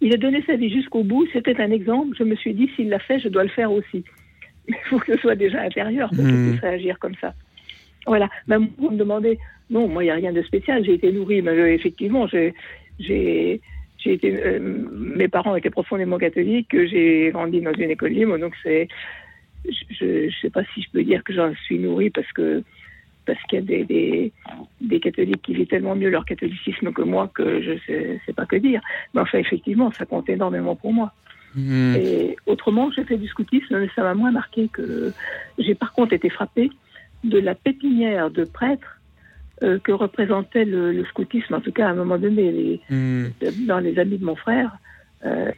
Il 0.00 0.14
a 0.14 0.16
donné 0.16 0.42
sa 0.46 0.56
vie 0.56 0.70
jusqu'au 0.70 1.04
bout, 1.04 1.26
c'était 1.32 1.60
un 1.60 1.70
exemple. 1.70 2.16
Je 2.18 2.24
me 2.24 2.34
suis 2.36 2.54
dit, 2.54 2.70
s'il 2.76 2.88
l'a 2.88 2.98
fait, 2.98 3.18
je 3.20 3.28
dois 3.28 3.44
le 3.44 3.50
faire 3.50 3.72
aussi. 3.72 4.04
Il 4.68 4.74
faut 4.88 4.98
que 4.98 5.14
ce 5.14 5.20
soit 5.20 5.34
déjà 5.34 5.60
intérieur 5.60 6.08
pour 6.10 6.24
mmh. 6.24 6.50
puisse 6.50 6.60
réagir 6.60 6.98
comme 6.98 7.14
ça. 7.20 7.34
Voilà. 8.06 8.28
Même 8.46 8.68
vous 8.78 8.90
me 8.90 8.96
demandez, 8.96 9.38
non, 9.70 9.88
moi, 9.88 10.02
il 10.04 10.06
n'y 10.06 10.12
a 10.12 10.16
rien 10.16 10.32
de 10.32 10.42
spécial. 10.42 10.84
J'ai 10.84 10.94
été 10.94 11.10
nourrie, 11.12 11.42
mais 11.42 11.52
euh, 11.52 11.72
effectivement, 11.72 12.26
j'ai, 12.26 12.54
j'ai, 12.98 13.60
été, 14.04 14.44
euh, 14.44 14.58
mes 14.92 15.28
parents 15.28 15.56
étaient 15.56 15.70
profondément 15.70 16.18
catholiques, 16.18 16.70
j'ai 16.72 17.30
grandi 17.32 17.60
dans 17.60 17.72
une 17.72 17.90
école 17.90 18.10
libre, 18.10 18.38
donc 18.38 18.54
c'est, 18.62 18.88
je 19.64 20.26
ne 20.26 20.30
sais 20.42 20.50
pas 20.50 20.62
si 20.74 20.82
je 20.82 20.90
peux 20.90 21.02
dire 21.02 21.24
que 21.24 21.32
j'en 21.32 21.54
suis 21.64 21.78
nourrie 21.78 22.10
parce 22.10 22.30
que 22.32 22.62
parce 23.26 23.40
qu'il 23.44 23.58
y 23.58 23.62
a 23.62 23.64
des, 23.64 23.84
des, 23.84 24.32
des, 24.82 25.00
catholiques 25.00 25.40
qui 25.40 25.54
vivent 25.54 25.66
tellement 25.66 25.96
mieux 25.96 26.10
leur 26.10 26.26
catholicisme 26.26 26.92
que 26.92 27.00
moi 27.00 27.30
que 27.34 27.62
je 27.62 27.70
ne 27.70 27.78
sais, 27.86 28.20
sais, 28.26 28.32
pas 28.34 28.44
que 28.44 28.56
dire. 28.56 28.82
Mais 29.14 29.22
enfin, 29.22 29.38
effectivement, 29.38 29.90
ça 29.92 30.04
compte 30.04 30.28
énormément 30.28 30.76
pour 30.76 30.92
moi. 30.92 31.10
Mmh. 31.54 31.94
Et 31.96 32.36
autrement, 32.44 32.90
j'ai 32.90 33.04
fait 33.04 33.16
du 33.16 33.26
scoutisme, 33.26 33.78
mais 33.78 33.88
ça 33.96 34.02
m'a 34.02 34.12
moins 34.12 34.30
marqué 34.30 34.68
que. 34.70 35.12
J'ai 35.58 35.74
par 35.74 35.94
contre 35.94 36.12
été 36.12 36.28
frappée 36.28 36.70
de 37.24 37.38
la 37.38 37.54
pépinière 37.54 38.30
de 38.30 38.44
prêtres 38.44 39.00
euh, 39.62 39.78
que 39.78 39.92
représentait 39.92 40.64
le, 40.64 41.04
scoutisme, 41.04 41.54
en 41.54 41.60
tout 41.60 41.70
cas 41.70 41.86
à 41.86 41.90
un 41.90 41.94
moment 41.94 42.18
donné, 42.18 42.80
hmm. 42.90 43.26
dans 43.66 43.78
les 43.78 43.98
amis 44.00 44.18
de 44.18 44.24
mon 44.24 44.34
frère. 44.34 44.76
Euh, 45.24 45.50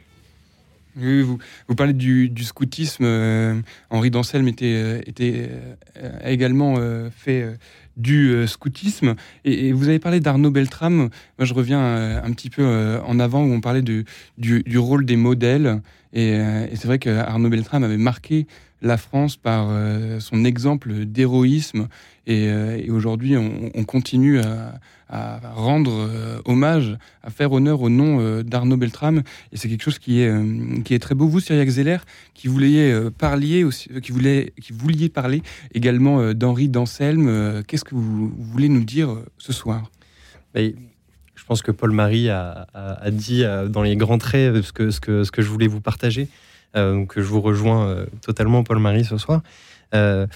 oui, 0.95 1.21
vous, 1.21 1.39
vous, 1.67 1.75
parlez 1.75 1.93
du, 1.93 2.31
scoutisme. 2.43 3.03
Euh, 3.05 3.55
Henri 3.89 4.11
Danselme 4.11 4.47
était, 4.47 5.01
était 5.07 5.49
a 6.23 6.29
également 6.29 6.75
fait 7.11 7.57
du 7.97 8.47
scoutisme. 8.47 9.15
Et, 9.45 9.71
vous 9.71 9.89
avez 9.89 9.99
parlé 9.99 10.19
d'Arnaud 10.19 10.51
Beltrame. 10.51 10.95
Moi, 10.95 11.09
je 11.39 11.53
reviens 11.53 12.21
un 12.23 12.31
petit 12.33 12.49
peu 12.49 12.99
en 13.03 13.19
avant 13.19 13.43
où 13.43 13.51
on 13.51 13.61
parlait 13.61 13.81
du, 13.81 14.05
du, 14.37 14.77
rôle 14.77 15.05
des 15.05 15.17
modèles. 15.17 15.81
Et, 16.13 16.29
et 16.31 16.75
c'est 16.75 16.87
vrai 16.87 16.99
qu'Arnaud 16.99 17.49
Beltrame 17.49 17.83
avait 17.83 17.97
marqué 17.97 18.47
la 18.81 18.97
France 18.97 19.37
par 19.37 19.67
euh, 19.69 20.19
son 20.19 20.45
exemple 20.45 21.05
d'héroïsme. 21.05 21.87
Et, 22.25 22.47
euh, 22.47 22.79
aujourd'hui, 22.89 23.37
on, 23.37 23.83
continue 23.85 24.39
à, 24.39 24.79
rendre 25.55 25.93
euh, 25.93 26.41
hommage, 26.45 26.97
à 27.23 27.29
faire 27.29 27.53
honneur 27.53 27.81
au 27.81 27.89
nom 27.89 28.41
d'Arnaud 28.41 28.77
Beltrame. 28.77 29.23
Et 29.53 29.57
c'est 29.57 29.69
quelque 29.69 29.83
chose 29.83 29.99
qui 29.99 30.21
est, 30.21 30.83
qui 30.83 30.93
est 30.93 30.99
très 30.99 31.15
beau. 31.15 31.27
Vous, 31.27 31.39
Cyriac 31.39 31.69
Zeller, 31.69 31.97
qui 32.33 32.47
vouliez, 32.47 32.93
parler 33.17 33.65
qui, 34.01 34.13
qui 34.61 34.73
vouliez 34.73 35.09
parler 35.09 35.41
également 35.73 36.33
d'Henri 36.33 36.67
d'Anselme, 36.67 37.63
qu'est-ce 37.65 37.85
que 37.85 37.95
vous, 37.95 38.29
voulez 38.37 38.67
nous 38.67 38.83
dire 38.83 39.15
ce 39.37 39.53
soir? 39.53 39.89
Ben, 40.53 40.73
Je 41.35 41.45
pense 41.45 41.61
que 41.61 41.71
Paul-Marie 41.71 42.29
a, 42.29 42.67
dit 43.11 43.43
dans 43.69 43.83
les 43.83 43.95
grands 43.95 44.17
traits 44.17 44.61
ce 44.61 44.73
que, 44.73 44.91
ce, 44.91 44.99
que, 44.99 45.23
ce 45.23 45.31
que 45.31 45.41
je 45.41 45.47
voulais 45.47 45.67
vous 45.67 45.81
partager. 45.81 46.27
Euh, 46.75 46.93
donc 46.93 47.13
je 47.15 47.21
vous 47.21 47.41
rejoins 47.41 47.87
euh, 47.87 48.05
totalement, 48.21 48.63
Paul-Marie, 48.63 49.05
ce 49.05 49.17
soir. 49.17 49.41
Euh, 49.93 50.27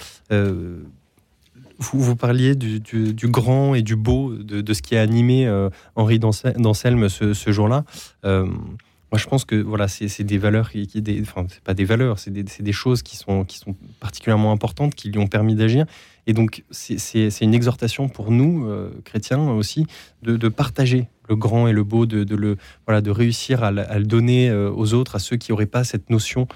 vous, 1.79 2.15
parliez 2.15 2.55
du, 2.55 3.27
grand 3.27 3.73
et 3.73 3.81
du 3.81 3.95
beau, 3.95 4.35
de, 4.35 4.73
ce 4.73 4.81
qui 4.83 4.95
a 4.95 5.01
animé 5.01 5.49
Henri 5.95 6.19
d'Anselme 6.19 7.09
ce, 7.09 7.51
jour-là. 7.51 7.85
moi, 8.23 9.17
je 9.17 9.25
pense 9.25 9.45
que 9.45 9.55
voilà, 9.55 9.87
c'est 9.87 10.23
des 10.23 10.37
valeurs 10.37 10.69
qui, 10.69 10.85
des, 11.01 11.21
enfin, 11.21 11.47
c'est 11.49 11.63
pas 11.63 11.73
des 11.73 11.83
valeurs, 11.85 12.19
c'est 12.19 12.31
des, 12.31 12.71
choses 12.71 13.01
qui 13.01 13.17
sont, 13.17 13.45
qui 13.45 13.59
particulièrement 13.99 14.51
importantes, 14.51 14.93
qui 14.93 15.09
lui 15.09 15.17
ont 15.17 15.27
permis 15.27 15.55
d'agir. 15.55 15.87
Et 16.27 16.33
donc, 16.33 16.63
c'est 16.69 17.41
une 17.41 17.55
exhortation 17.55 18.09
pour 18.09 18.29
nous, 18.29 18.71
chrétiens 19.03 19.49
aussi, 19.49 19.87
de, 20.21 20.49
partager 20.49 21.07
le 21.31 21.37
grand 21.37 21.67
et 21.67 21.71
le 21.71 21.83
beau, 21.83 22.05
de, 22.05 22.35
le, 22.35 22.57
voilà, 22.85 23.01
de 23.01 23.09
réussir 23.09 23.63
à, 23.63 23.71
le 23.71 24.03
donner 24.03 24.49
euh, 24.49 24.69
aux 24.69 24.93
autres, 24.93 25.15
à 25.15 25.19
ceux 25.19 25.37
qui 25.37 25.51
n'auraient 25.51 25.65
pas 25.65 25.85
cette 25.85 26.09
notion. 26.09 26.47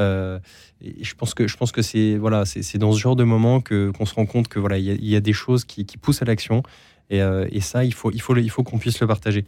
Euh, 0.00 0.40
et 0.80 1.04
je 1.04 1.14
pense 1.14 1.34
que 1.34 1.46
je 1.46 1.56
pense 1.56 1.70
que 1.70 1.82
c'est 1.82 2.16
voilà, 2.16 2.44
c'est 2.44 2.78
dans 2.78 2.92
ce 2.92 2.98
genre 2.98 3.14
de 3.14 3.22
moment 3.22 3.60
que 3.60 3.92
qu'on 3.92 4.06
se 4.06 4.14
rend 4.14 4.26
compte 4.26 4.48
que 4.48 4.58
voilà, 4.58 4.76
il 4.76 5.04
y, 5.04 5.14
a 5.14 5.20
des 5.20 5.32
choses 5.32 5.64
qui, 5.64 5.84
poussent 6.02 6.20
à 6.20 6.24
l'action. 6.24 6.64
Et, 7.10 7.22
euh, 7.22 7.46
et, 7.52 7.60
ça, 7.60 7.84
il 7.84 7.94
faut 7.94 8.10
il 8.10 8.20
faut 8.20 8.36
il 8.36 8.50
faut 8.50 8.64
qu'on 8.64 8.78
puisse 8.78 8.98
le 9.00 9.06
partager. 9.06 9.44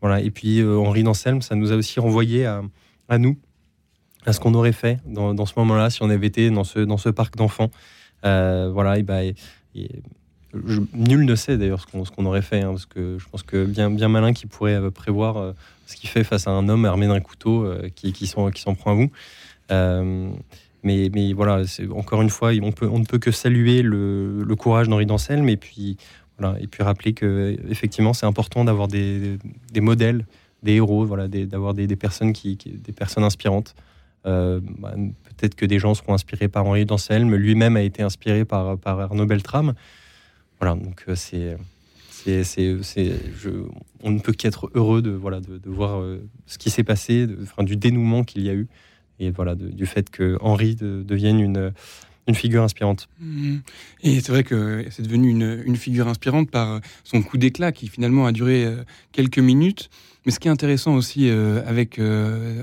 Voilà. 0.00 0.22
Et 0.22 0.30
puis 0.30 0.64
Henri 0.64 1.02
Danselme, 1.02 1.42
ça 1.42 1.54
nous 1.54 1.72
a 1.72 1.76
aussi 1.76 2.00
renvoyé 2.00 2.46
à, 2.46 2.62
à 3.10 3.18
nous, 3.18 3.36
à 4.24 4.32
ce 4.32 4.40
qu'on 4.40 4.54
aurait 4.54 4.72
fait 4.72 4.98
dans, 5.04 5.34
dans 5.34 5.44
ce 5.44 5.52
moment-là 5.58 5.90
si 5.90 6.02
on 6.02 6.08
avait 6.08 6.26
été 6.26 6.48
dans 6.50 6.64
ce 6.64 6.78
dans 6.78 6.96
ce 6.96 7.10
parc 7.10 7.36
d'enfants. 7.36 7.70
voilà. 8.22 8.98
Et, 8.98 9.02
bah, 9.02 9.22
et, 9.24 9.34
nul 10.54 11.24
ne 11.24 11.34
sait 11.34 11.56
d'ailleurs 11.56 11.80
ce 11.80 12.10
qu'on 12.10 12.26
aurait 12.26 12.42
fait, 12.42 12.60
hein, 12.60 12.70
parce 12.70 12.86
que 12.86 13.18
je 13.18 13.28
pense 13.28 13.42
que 13.42 13.64
bien, 13.64 14.08
malin 14.08 14.32
qui 14.32 14.46
pourrait 14.46 14.74
euh, 14.74 14.90
prévoir 14.90 15.36
euh, 15.36 15.52
ce 15.86 15.96
qu'il 15.96 16.10
fait 16.10 16.24
face 16.24 16.46
à 16.46 16.50
un 16.50 16.68
homme 16.68 16.84
armé 16.84 17.06
d'un 17.06 17.20
couteau 17.20 17.64
euh, 17.64 17.88
qui, 17.94 18.26
s'en 18.26 18.74
prend 18.74 18.92
à 18.92 18.94
vous. 18.94 19.10
mais, 20.82 21.32
voilà, 21.32 21.62
encore 21.94 22.22
une 22.22 22.30
fois, 22.30 22.50
on, 22.50 22.98
ne 22.98 23.04
peut 23.04 23.18
que 23.18 23.30
saluer 23.30 23.82
le, 23.82 24.54
courage 24.58 24.88
d'Henri 24.88 25.06
Dancel, 25.06 25.42
mais 25.42 25.56
puis, 25.56 25.96
et 26.60 26.66
puis 26.66 26.82
rappeler 26.82 27.12
que 27.12 27.56
effectivement 27.68 28.12
c'est 28.12 28.26
important 28.26 28.64
d'avoir 28.64 28.88
des, 28.88 29.38
modèles, 29.76 30.26
des 30.62 30.74
héros, 30.74 31.06
voilà, 31.06 31.28
d'avoir 31.28 31.72
des, 31.72 31.96
personnes 31.96 32.32
qui, 32.32 32.56
des 32.56 32.92
personnes 32.92 33.24
inspirantes. 33.24 33.74
Bah, 34.24 34.92
peut-être 35.36 35.54
que 35.54 35.66
des 35.66 35.78
gens 35.78 35.94
seront 35.94 36.14
inspirés 36.14 36.48
par 36.48 36.66
Henri 36.66 36.86
mais 37.10 37.38
lui-même 37.38 37.76
a 37.76 37.82
été 37.82 38.02
inspiré 38.02 38.44
par, 38.44 38.76
par 38.76 39.00
Arnaud 39.00 39.26
Beltrame. 39.26 39.74
Voilà, 40.62 40.76
donc 40.76 41.02
euh, 41.08 41.16
c'est 41.16 41.56
c'est, 42.44 43.12
on 44.04 44.12
ne 44.12 44.20
peut 44.20 44.32
qu'être 44.32 44.70
heureux 44.74 45.02
de, 45.02 45.10
voilà, 45.10 45.40
de, 45.40 45.58
voir 45.68 46.00
euh, 46.00 46.22
ce 46.46 46.56
qui 46.56 46.70
s'est 46.70 46.84
passé, 46.84 47.26
enfin, 47.42 47.64
du 47.64 47.74
dénouement 47.74 48.22
qu'il 48.22 48.42
y 48.42 48.48
a 48.48 48.54
eu, 48.54 48.68
et 49.18 49.30
voilà, 49.32 49.56
du 49.56 49.86
fait 49.86 50.08
que 50.08 50.38
Henri 50.40 50.76
devienne 50.76 51.40
une, 51.40 51.72
une 52.28 52.34
figure 52.36 52.62
inspirante. 52.62 53.08
Mmh. 53.18 53.56
Et 54.04 54.20
c'est 54.20 54.30
vrai 54.30 54.44
que 54.44 54.86
c'est 54.90 55.02
devenu 55.02 55.30
une, 55.30 55.64
une, 55.66 55.74
figure 55.74 56.06
inspirante 56.06 56.48
par 56.48 56.80
son 57.02 57.22
coup 57.22 57.38
d'éclat 57.38 57.72
qui 57.72 57.88
finalement 57.88 58.24
a 58.26 58.30
duré 58.30 58.64
euh, 58.64 58.84
quelques 59.10 59.40
minutes. 59.40 59.90
Mais 60.24 60.32
ce 60.32 60.38
qui 60.38 60.48
est 60.48 60.50
intéressant 60.50 60.94
aussi 60.94 61.28
avec 61.30 62.00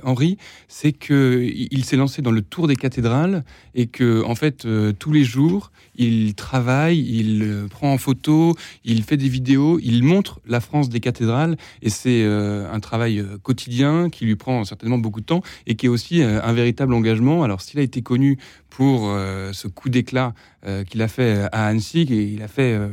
Henri, 0.03 0.37
c'est 0.67 0.93
qu'il 0.93 1.83
s'est 1.83 1.97
lancé 1.97 2.21
dans 2.21 2.31
le 2.31 2.41
tour 2.41 2.67
des 2.67 2.75
cathédrales 2.75 3.43
et 3.75 3.87
que, 3.87 4.23
en 4.23 4.35
fait, 4.35 4.65
tous 4.97 5.11
les 5.11 5.23
jours, 5.23 5.71
il 5.95 6.35
travaille, 6.35 6.99
il 6.99 7.67
prend 7.69 7.91
en 7.91 7.97
photo, 7.97 8.55
il 8.85 9.03
fait 9.03 9.17
des 9.17 9.27
vidéos, 9.27 9.79
il 9.83 10.03
montre 10.03 10.39
la 10.47 10.61
France 10.61 10.89
des 10.89 11.01
cathédrales 11.01 11.57
et 11.81 11.89
c'est 11.89 12.23
un 12.23 12.79
travail 12.79 13.25
quotidien 13.43 14.09
qui 14.09 14.25
lui 14.25 14.35
prend 14.35 14.63
certainement 14.63 14.97
beaucoup 14.97 15.19
de 15.19 15.25
temps 15.25 15.41
et 15.67 15.75
qui 15.75 15.87
est 15.87 15.89
aussi 15.89 16.21
un 16.21 16.53
véritable 16.53 16.93
engagement. 16.93 17.43
Alors 17.43 17.61
s'il 17.61 17.79
a 17.79 17.83
été 17.83 18.01
connu 18.01 18.37
pour 18.69 19.09
euh, 19.09 19.51
ce 19.53 19.67
coup 19.67 19.89
d'éclat 19.89 20.33
euh, 20.65 20.83
qu'il 20.83 21.01
a 21.01 21.07
fait 21.07 21.47
à 21.51 21.65
Annecy, 21.67 22.01
et 22.01 22.23
il 22.23 22.41
a 22.41 22.47
fait, 22.47 22.73
euh, 22.73 22.89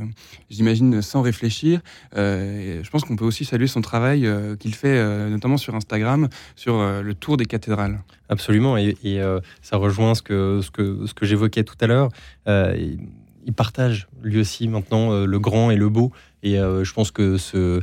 j'imagine, 0.50 1.02
sans 1.02 1.22
réfléchir. 1.22 1.80
je 2.14 2.90
pense 2.90 3.04
qu'on 3.04 3.16
peut 3.16 3.24
aussi 3.24 3.44
saluer 3.44 3.66
son 3.66 3.80
travail 3.80 4.28
qu'il 4.58 4.74
fait 4.74 5.28
notamment 5.28 5.56
sur 5.56 5.74
Instagram, 5.74 6.28
sur 6.54 6.78
le 6.78 7.14
tour 7.14 7.36
des 7.36 7.46
cathédrales. 7.46 8.00
Absolument, 8.28 8.76
et, 8.76 9.20
ça 9.62 9.76
rejoint 9.76 10.14
ce 10.14 10.22
que, 10.22 10.60
ce 10.62 10.70
que, 10.70 11.06
ce 11.06 11.14
que 11.14 11.26
j'évoquais 11.26 11.64
tout 11.64 11.76
à 11.80 11.86
l'heure. 11.86 12.08
il 12.46 13.52
partage 13.54 14.08
lui 14.22 14.40
aussi 14.40 14.68
maintenant 14.68 15.24
le 15.24 15.38
grand 15.38 15.70
et 15.70 15.76
le 15.76 15.88
beau. 15.88 16.12
Et 16.46 16.60
euh, 16.60 16.84
je 16.84 16.92
pense 16.92 17.10
que 17.10 17.36
euh, 17.56 17.80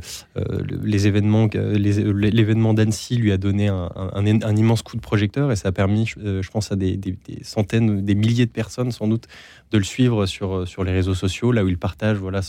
les 0.82 1.06
événements, 1.06 1.50
l'événement 1.52 2.72
d'Annecy 2.72 3.16
lui 3.16 3.30
a 3.30 3.36
donné 3.36 3.68
un, 3.68 4.56
immense 4.56 4.80
coup 4.80 4.96
de 4.96 5.02
projecteur 5.02 5.52
et 5.52 5.56
ça 5.56 5.68
a 5.68 5.72
permis, 5.72 6.06
je, 6.06 6.18
euh, 6.18 6.40
pense, 6.50 6.72
à 6.72 6.76
des, 6.76 6.98
centaines, 7.42 8.02
des 8.02 8.14
milliers 8.14 8.46
de 8.46 8.50
personnes 8.50 8.90
sans 8.90 9.06
doute 9.06 9.28
de 9.70 9.76
le 9.76 9.84
suivre 9.84 10.24
sur, 10.24 10.64
les 10.82 10.92
réseaux 10.92 11.14
sociaux, 11.14 11.52
là 11.52 11.62
où 11.62 11.68
il 11.68 11.76
partage 11.76 12.16
voilà, 12.16 12.40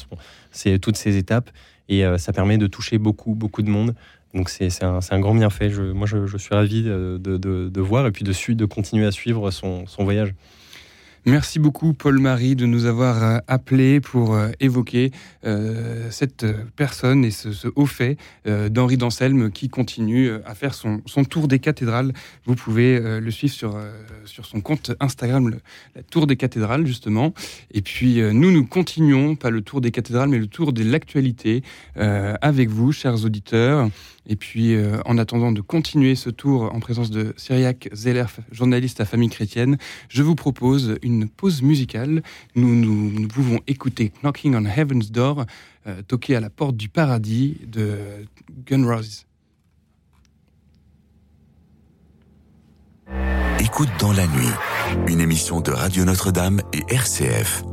toutes 0.81 0.95
ces 0.95 1.17
étapes. 1.17 1.49
Et 1.89 2.03
ça 2.17 2.31
permet 2.31 2.57
de 2.57 2.67
toucher 2.67 2.97
beaucoup, 2.97 3.35
beaucoup 3.35 3.61
de 3.61 3.69
monde. 3.69 3.93
Donc 4.33 4.49
c'est 4.49 4.83
un, 4.83 5.19
grand 5.19 5.35
bienfait. 5.35 5.69
Je, 5.69 5.83
moi, 5.83 6.07
je, 6.07 6.37
suis 6.37 6.55
ravi 6.55 6.83
de, 6.83 7.81
voir 7.81 8.07
et 8.07 8.11
puis 8.11 8.23
de, 8.23 8.53
de 8.53 8.65
continuer 8.65 9.05
à 9.05 9.11
suivre 9.11 9.51
son 9.51 9.85
voyage. 9.99 10.33
Merci 11.27 11.57
beaucoup 11.57 11.93
Paul-Marie 11.93 12.55
de 12.55 12.67
nous 12.67 12.85
avoir 12.85 13.23
euh, 13.23 13.37
appelé 13.47 13.99
pour 13.99 14.35
euh, 14.35 14.51
évoquer 14.59 15.11
euh, 15.43 16.11
cette 16.11 16.45
personne 16.75 17.25
et 17.25 17.31
ce, 17.31 17.67
haut 17.75 17.87
fait 17.87 18.17
d'Henri 18.45 18.97
d'Anselme 18.97 19.49
qui 19.49 19.69
continue 19.69 20.29
à 20.45 20.53
faire 20.53 20.75
son, 20.75 21.01
tour 21.27 21.47
des 21.47 21.57
cathédrales. 21.57 22.13
Vous 22.45 22.53
pouvez 22.53 22.99
le 22.99 23.31
suivre 23.31 23.53
sur, 23.53 23.79
sur 24.25 24.45
son 24.45 24.61
compte 24.61 24.91
Instagram, 24.99 25.55
la 25.95 26.03
tour 26.03 26.27
des 26.27 26.35
cathédrales 26.35 26.85
justement. 26.85 27.33
Et 27.71 27.81
puis 27.81 28.21
nous, 28.21 28.51
nous 28.51 28.65
continuons, 28.65 29.35
pas 29.35 29.49
le 29.49 29.61
tour 29.61 29.81
des 29.81 29.91
cathédrales, 29.91 30.29
mais 30.29 30.37
le 30.37 30.47
tour 30.47 30.73
de 30.73 30.83
l'actualité 30.83 31.63
avec 31.95 32.69
vous, 32.69 32.91
chers 32.91 33.25
auditeurs. 33.25 33.89
Et 34.27 34.35
puis, 34.35 34.73
euh, 34.73 34.99
en 35.05 35.17
attendant 35.17 35.51
de 35.51 35.61
continuer 35.61 36.15
ce 36.15 36.29
tour 36.29 36.73
en 36.73 36.79
présence 36.79 37.11
de 37.11 37.33
Cyriac 37.37 37.89
Zeller, 37.93 38.25
journaliste 38.51 38.99
à 39.01 39.05
famille 39.05 39.29
chrétienne, 39.29 39.77
je 40.09 40.23
vous 40.23 40.35
propose 40.35 40.97
une 41.03 41.27
pause 41.29 41.61
musicale. 41.61 42.23
Nous, 42.55 42.75
nous, 42.75 43.27
pouvons 43.27 43.59
écouter 43.67 44.11
Knocking 44.23 44.55
on 44.55 44.65
Heaven's 44.65 45.11
Door, 45.11 45.45
euh, 45.87 46.01
à 46.29 46.39
la 46.39 46.49
porte 46.49 46.75
du 46.75 46.89
paradis 46.89 47.57
de 47.67 47.97
Gun 48.65 48.85
Roses. 48.85 49.25
Écoute 53.59 53.89
dans 53.99 54.13
la 54.13 54.25
nuit, 54.27 55.07
une 55.07 55.19
émission 55.19 55.61
de 55.61 55.71
Radio 55.71 56.05
Notre-Dame 56.05 56.61
et 56.73 56.83
RCF. 56.93 57.63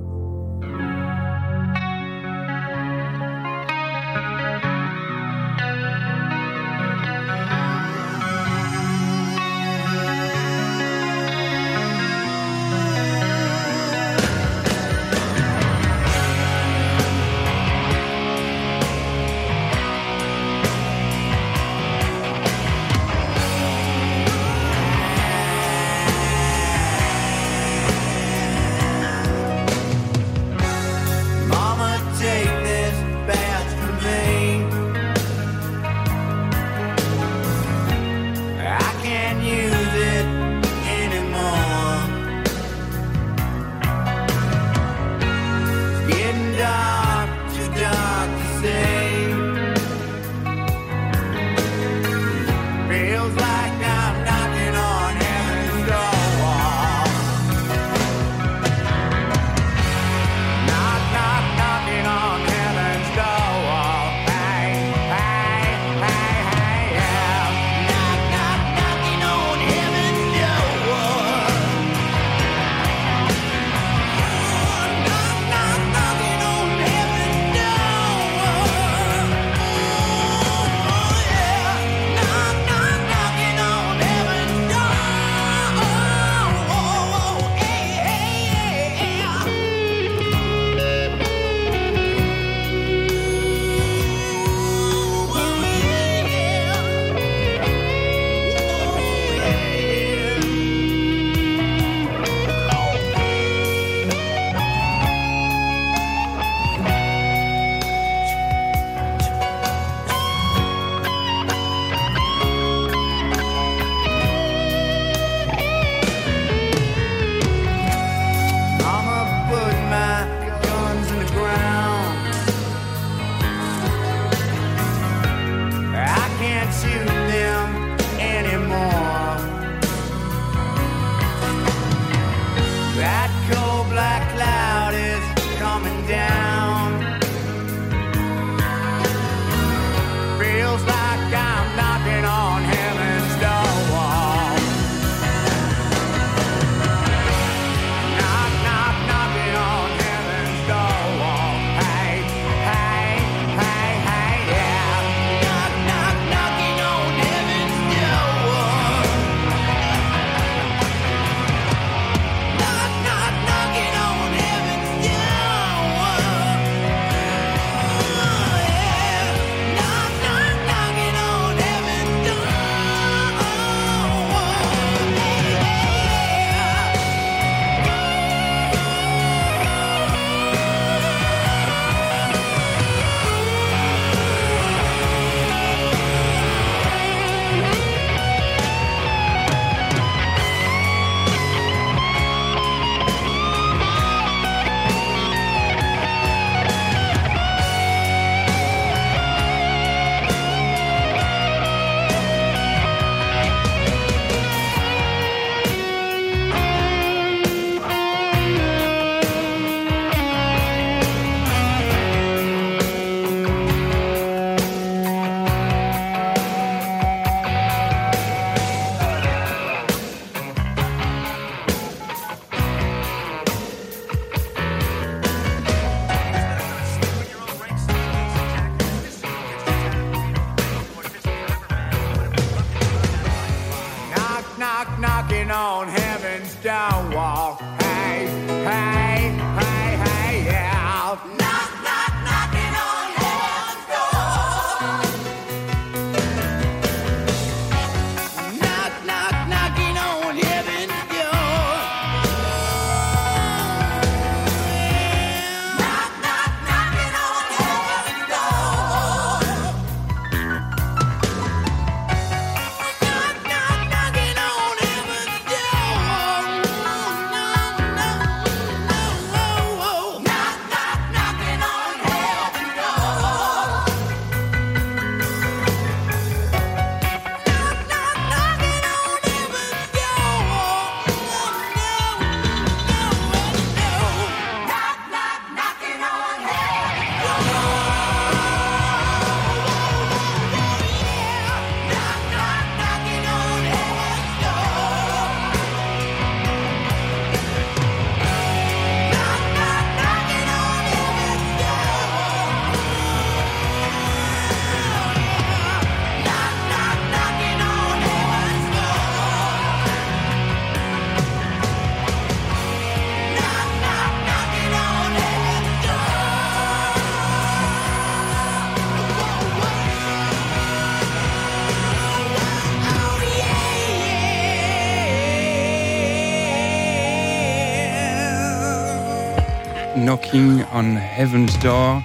On 330.34 330.96
Heaven's 331.18 331.58
Door, 331.58 332.00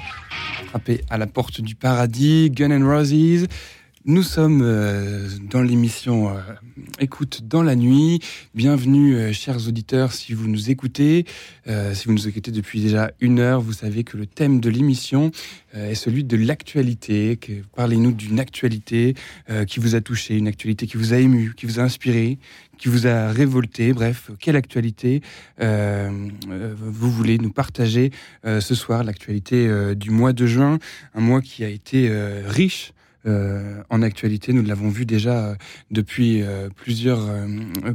frappé 0.67 1.01
à 1.09 1.17
la 1.17 1.27
porte 1.27 1.61
du 1.61 1.75
paradis, 1.75 2.51
Gun 2.51 2.71
and 2.71 2.85
Roses. 2.85 3.47
Nous 4.03 4.23
sommes 4.23 4.61
euh, 4.61 5.29
dans 5.49 5.61
l'émission 5.61 6.27
euh, 6.27 6.41
Écoute 6.99 7.41
dans 7.43 7.61
la 7.61 7.75
nuit. 7.75 8.21
Bienvenue, 8.55 9.15
euh, 9.15 9.31
chers 9.31 9.67
auditeurs, 9.67 10.13
si 10.13 10.33
vous 10.33 10.47
nous 10.47 10.71
écoutez. 10.71 11.25
Euh, 11.67 11.93
si 11.93 12.07
vous 12.07 12.13
nous 12.13 12.27
écoutez 12.27 12.49
depuis 12.49 12.81
déjà 12.81 13.11
une 13.19 13.39
heure, 13.39 13.61
vous 13.61 13.73
savez 13.73 14.03
que 14.03 14.17
le 14.17 14.25
thème 14.25 14.59
de 14.59 14.69
l'émission 14.71 15.29
euh, 15.75 15.91
est 15.91 15.95
celui 15.95 16.23
de 16.23 16.35
l'actualité. 16.37 17.39
Parlez-nous 17.75 18.13
d'une 18.13 18.39
actualité 18.39 19.13
euh, 19.49 19.65
qui 19.65 19.79
vous 19.79 19.95
a 19.95 20.01
touché, 20.01 20.37
une 20.37 20.47
actualité 20.47 20.87
qui 20.87 20.97
vous 20.97 21.13
a 21.13 21.17
ému, 21.17 21.53
qui 21.55 21.67
vous 21.67 21.79
a 21.79 21.83
inspiré, 21.83 22.39
qui 22.79 22.89
vous 22.89 23.05
a 23.05 23.31
révolté. 23.31 23.93
Bref, 23.93 24.31
quelle 24.39 24.55
actualité 24.55 25.21
euh, 25.61 26.09
vous 26.47 27.11
voulez 27.11 27.37
nous 27.37 27.51
partager 27.51 28.11
ce 28.43 28.75
soir 28.75 29.03
L'actualité 29.03 29.95
du 29.95 30.11
mois 30.11 30.33
de 30.33 30.45
juin, 30.45 30.79
un 31.13 31.21
mois 31.21 31.41
qui 31.41 31.63
a 31.63 31.69
été 31.69 32.09
riche. 32.45 32.93
Euh, 33.27 33.81
en 33.89 34.01
actualité, 34.01 34.53
nous 34.53 34.63
l'avons 34.63 34.89
vu 34.89 35.05
déjà 35.05 35.45
euh, 35.45 35.55
depuis 35.91 36.41
euh, 36.41 36.69
plusieurs, 36.75 37.27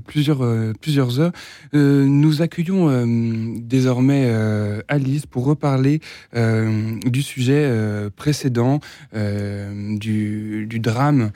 plusieurs, 0.07 0.75
plusieurs 0.81 1.21
heures. 1.21 1.33
Nous 1.73 2.43
accueillons 2.43 3.07
désormais 3.59 4.31
Alice 4.89 5.27
pour 5.27 5.45
reparler 5.45 6.01
du 6.35 7.23
sujet 7.23 7.71
précédent, 8.17 8.81
du, 9.13 10.81
drame 10.81 11.31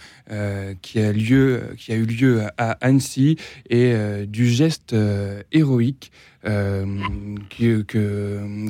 qui 0.82 1.00
a 1.00 1.12
lieu, 1.12 1.62
qui 1.76 1.92
a 1.92 1.96
eu 1.96 2.04
lieu 2.04 2.42
à 2.58 2.72
Annecy 2.80 3.36
et 3.70 3.94
du 4.26 4.48
geste 4.48 4.94
héroïque 5.52 6.12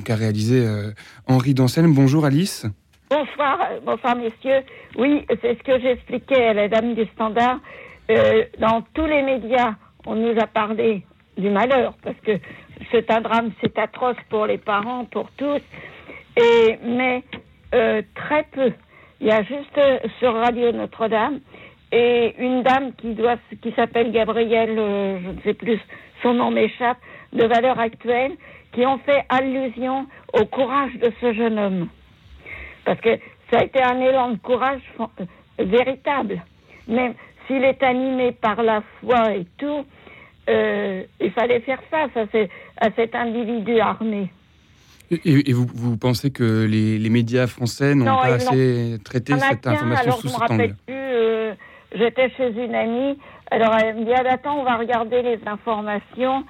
qu'a 0.05 0.17
réalisé 0.17 0.65
euh, 0.65 0.93
Henri 1.27 1.55
Danselme. 1.55 1.93
Bonjour 1.93 2.25
Alice. 2.25 2.67
Bonsoir, 3.09 3.61
euh, 3.71 3.79
bonsoir 3.85 4.17
messieurs. 4.17 4.65
Oui, 4.97 5.25
c'est 5.29 5.57
ce 5.57 5.63
que 5.63 5.79
j'expliquais 5.79 6.47
à 6.47 6.55
la 6.55 6.67
dame 6.67 6.95
du 6.95 7.05
standard. 7.07 7.61
Euh, 8.11 8.45
dans 8.59 8.83
tous 8.95 9.07
les 9.07 9.23
médias, 9.23 9.75
on 10.07 10.17
nous 10.17 10.37
a 10.41 10.49
parlé 10.49 11.05
du 11.39 11.49
malheur 11.49 11.95
parce 12.03 12.19
que 12.25 12.33
c'est 12.91 13.09
un 13.13 13.21
drame, 13.21 13.53
c'est 13.61 13.79
atroce 13.79 14.17
pour 14.29 14.47
les 14.47 14.59
parents, 14.59 15.05
pour 15.05 15.31
tous. 15.37 15.61
Et 16.37 16.79
mais 16.83 17.23
euh, 17.75 18.03
très 18.17 18.43
peu. 18.51 18.73
Il 19.21 19.29
y 19.29 19.31
a 19.31 19.45
juste 19.45 19.79
euh, 19.79 19.99
sur 20.19 20.35
Radio 20.35 20.73
Notre-Dame 20.73 21.39
et 21.93 22.35
une 22.39 22.65
dame 22.65 22.93
qui 22.95 23.15
doit, 23.15 23.37
qui 23.63 23.71
s'appelle 23.77 24.11
Gabrielle, 24.11 24.77
euh, 24.77 25.21
je 25.23 25.29
ne 25.29 25.41
sais 25.43 25.55
plus, 25.55 25.79
son 26.25 26.35
nom 26.35 26.51
m'échappe, 26.51 26.99
de 27.33 27.45
valeur 27.45 27.79
actuelle, 27.79 28.33
qui 28.73 28.85
ont 28.85 28.99
fait 28.99 29.25
allusion 29.29 30.09
au 30.33 30.45
courage 30.47 30.95
de 30.95 31.13
ce 31.21 31.33
jeune 31.35 31.59
homme 31.59 31.89
parce 32.87 33.01
que 33.01 33.11
ça 33.51 33.59
a 33.59 33.65
été 33.65 33.83
un 33.83 34.01
élan 34.01 34.31
de 34.31 34.39
courage 34.39 34.81
euh, 35.01 35.05
véritable. 35.59 36.41
Même 36.89 37.13
s'il 37.47 37.63
est 37.65 37.83
animé 37.83 38.33
par 38.33 38.63
la 38.63 38.83
foi 39.01 39.35
et 39.35 39.45
tout, 39.59 39.85
euh, 40.49 41.03
il 41.21 41.31
fallait 41.33 41.61
faire 41.61 41.83
face 41.91 42.17
à, 42.17 42.25
ce- 42.33 42.49
à 42.81 42.89
cet 42.97 43.15
individu 43.15 43.79
armé. 43.81 44.31
Et, 45.11 45.51
et 45.51 45.53
vous, 45.53 45.67
vous 45.75 45.97
pensez 45.97 46.31
que 46.33 46.65
les, 46.65 46.99
les 46.99 47.11
médias 47.11 47.47
français 47.47 47.95
n'ont 47.95 48.07
Non, 48.07 48.17
pas 48.23 48.35
assez 48.35 48.97
traité 49.05 49.35
cette 49.39 49.67
information 49.67 50.03
alors 50.03 50.19
sous 50.21 50.29
je 50.29 50.33
me 50.35 50.39
cet 50.41 50.51
angle 50.51 50.75
plus. 50.87 50.95
euh, 50.95 51.55
J'étais 51.95 52.31
chez 52.31 52.49
une 52.51 52.75
amie, 52.75 53.17
alors 53.51 53.75
elle 53.79 53.95
me 53.97 54.05
dit 54.05 54.13
ah, 54.15 54.25
attends, 54.31 54.59
on 54.61 54.65
va 54.65 54.77
regarder 54.77 55.23
les 55.23 55.39
informations. 55.47 56.45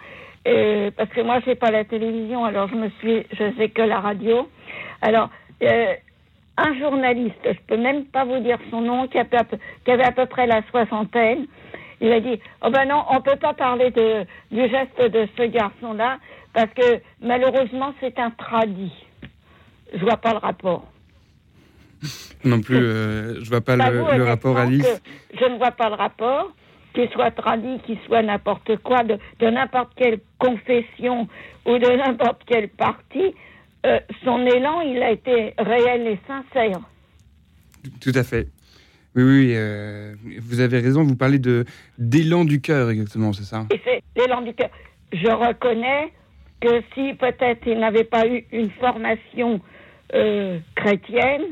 Et, 0.46 0.90
parce 0.96 1.10
que 1.10 1.20
moi, 1.22 1.40
j'ai 1.44 1.54
pas 1.56 1.70
la 1.70 1.84
télévision, 1.84 2.44
alors 2.44 2.68
je 2.68 2.74
me 2.76 2.88
suis, 3.00 3.26
je 3.32 3.52
sais 3.58 3.68
que 3.68 3.82
la 3.82 4.00
radio. 4.00 4.48
Alors, 5.02 5.28
euh, 5.62 5.94
un 6.56 6.78
journaliste, 6.78 7.36
je 7.44 7.58
peux 7.66 7.76
même 7.76 8.04
pas 8.06 8.24
vous 8.24 8.38
dire 8.40 8.58
son 8.70 8.80
nom, 8.80 9.06
qui, 9.08 9.18
peu- 9.24 9.92
avait 9.92 10.04
à 10.04 10.12
peu 10.12 10.26
près 10.26 10.46
la 10.46 10.62
soixantaine, 10.70 11.46
il 12.00 12.12
a 12.12 12.20
dit 12.20 12.40
oh 12.64 12.70
ben 12.70 12.86
non, 12.88 13.04
on 13.10 13.20
peut 13.20 13.36
pas 13.36 13.54
parler 13.54 13.90
de, 13.90 14.24
du 14.50 14.68
geste 14.68 15.00
de 15.00 15.28
ce 15.36 15.42
garçon-là 15.44 16.18
parce 16.52 16.72
que 16.74 17.00
malheureusement 17.20 17.92
c'est 18.00 18.18
un 18.18 18.30
tradit. 18.30 18.92
Je 19.94 20.00
vois 20.00 20.16
pas 20.16 20.32
le 20.32 20.38
rapport. 20.38 20.84
Non 22.44 22.60
plus, 22.60 22.76
euh, 22.76 23.42
je 23.42 23.48
vois 23.48 23.60
pas 23.60 23.76
le, 23.76 24.00
vous, 24.00 24.16
le 24.16 24.24
rapport 24.24 24.56
Alice. 24.58 25.02
Je 25.38 25.44
ne 25.46 25.56
vois 25.56 25.70
pas 25.70 25.88
le 25.88 25.94
rapport, 25.94 26.52
qu'il 26.94 27.08
soit 27.10 27.30
tradit, 27.30 27.78
qu'il 27.86 27.98
soit 28.06 28.22
n'importe 28.22 28.76
quoi, 28.78 29.02
de, 29.02 29.18
de 29.40 29.46
n'importe 29.48 29.92
quelle 29.96 30.20
confession 30.38 31.28
ou 31.64 31.78
de 31.78 31.96
n'importe 31.96 32.42
quel 32.46 32.68
parti. 32.68 33.34
Euh, 33.86 34.00
son 34.24 34.44
élan, 34.44 34.80
il 34.80 35.02
a 35.02 35.12
été 35.12 35.54
réel 35.58 36.06
et 36.06 36.18
sincère. 36.26 36.80
Tout 38.00 38.12
à 38.14 38.24
fait. 38.24 38.48
Oui, 39.14 39.22
oui, 39.22 39.52
euh, 39.54 40.14
vous 40.40 40.60
avez 40.60 40.78
raison, 40.80 41.02
vous 41.02 41.16
parlez 41.16 41.38
de 41.38 41.64
d'élan 41.96 42.44
du 42.44 42.60
cœur, 42.60 42.90
exactement, 42.90 43.32
c'est 43.32 43.44
ça? 43.44 43.64
Et 43.72 43.80
c'est 43.84 44.02
l'élan 44.16 44.42
du 44.42 44.52
cœur. 44.52 44.68
Je 45.12 45.28
reconnais 45.28 46.12
que 46.60 46.82
si 46.94 47.14
peut-être 47.14 47.66
il 47.66 47.78
n'avait 47.78 48.04
pas 48.04 48.26
eu 48.26 48.44
une 48.52 48.70
formation 48.70 49.60
euh, 50.14 50.58
chrétienne, 50.74 51.44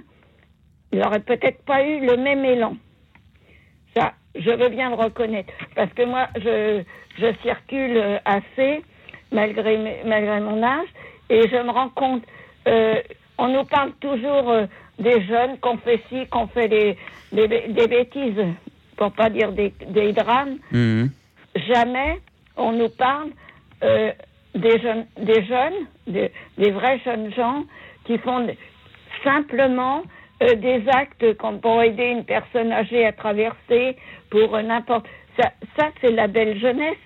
il 0.92 0.98
n'aurait 0.98 1.20
peut-être 1.20 1.62
pas 1.64 1.86
eu 1.86 2.04
le 2.04 2.16
même 2.16 2.44
élan. 2.44 2.76
Ça, 3.96 4.12
je 4.34 4.50
veux 4.50 4.68
bien 4.68 4.90
le 4.90 4.96
reconnaître. 4.96 5.52
Parce 5.74 5.92
que 5.94 6.04
moi, 6.04 6.28
je, 6.36 6.82
je 7.18 7.32
circule 7.42 8.20
assez, 8.24 8.82
malgré, 9.32 10.02
malgré 10.04 10.40
mon 10.40 10.62
âge, 10.62 10.88
et 11.34 11.48
je 11.48 11.56
me 11.66 11.70
rends 11.70 11.88
compte, 11.88 12.22
euh, 12.68 12.94
on 13.38 13.48
nous 13.48 13.64
parle 13.64 13.92
toujours 14.00 14.50
euh, 14.50 14.66
des 14.98 15.18
jeunes 15.26 15.58
qu'on 15.58 15.78
fait 15.78 16.00
ci, 16.08 16.26
qu'on 16.28 16.46
fait 16.46 16.68
des, 16.68 16.96
des, 17.32 17.48
des 17.48 17.88
bêtises, 17.88 18.44
pour 18.96 19.10
pas 19.12 19.28
dire 19.30 19.50
des, 19.52 19.70
des 19.88 20.12
drames 20.12 20.56
Mhm. 20.70 21.10
jamais 21.72 22.20
on 22.56 22.72
nous 22.72 22.88
parle 22.88 23.30
euh, 23.82 24.12
des 24.54 24.80
jeunes, 24.80 25.06
des 25.18 25.44
jeunes, 25.44 25.80
des, 26.06 26.30
des 26.56 26.70
vrais 26.70 27.00
jeunes 27.04 27.32
gens 27.34 27.64
qui 28.04 28.16
font 28.18 28.46
simplement 29.24 30.02
euh, 30.42 30.54
des 30.54 30.84
actes 30.88 31.36
comme 31.38 31.60
pour 31.60 31.82
aider 31.82 32.06
une 32.16 32.24
personne 32.24 32.70
âgée 32.72 33.04
à 33.04 33.12
traverser, 33.12 33.96
pour 34.30 34.54
euh, 34.54 34.62
n'importe. 34.62 35.06
Ça, 35.40 35.50
ça 35.76 35.88
c'est 36.00 36.12
la 36.12 36.28
belle 36.28 36.60
jeunesse. 36.60 37.02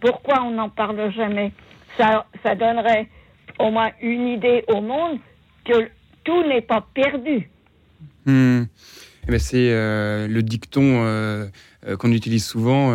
Pourquoi 0.00 0.42
on 0.42 0.50
n'en 0.50 0.68
parle 0.68 1.10
jamais? 1.12 1.52
Ça, 1.96 2.26
ça 2.44 2.54
donnerait 2.54 3.06
au 3.58 3.70
moins 3.70 3.90
une 4.00 4.28
idée 4.28 4.64
au 4.68 4.80
monde 4.80 5.18
que 5.64 5.88
tout 6.24 6.42
n'est 6.46 6.62
pas 6.62 6.86
perdu. 6.94 7.48
Eh 8.26 9.30
ben, 9.30 9.38
c'est 9.38 9.70
euh, 9.70 10.28
le 10.28 10.42
dicton 10.42 11.02
euh, 11.04 11.46
euh, 11.86 11.96
qu'on 11.96 12.12
utilise 12.12 12.44
souvent 12.44 12.92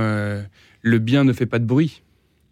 le 0.81 0.99
bien 0.99 1.23
ne 1.23 1.33
fait 1.33 1.45
pas 1.45 1.59
de 1.59 1.65
bruit. 1.65 2.03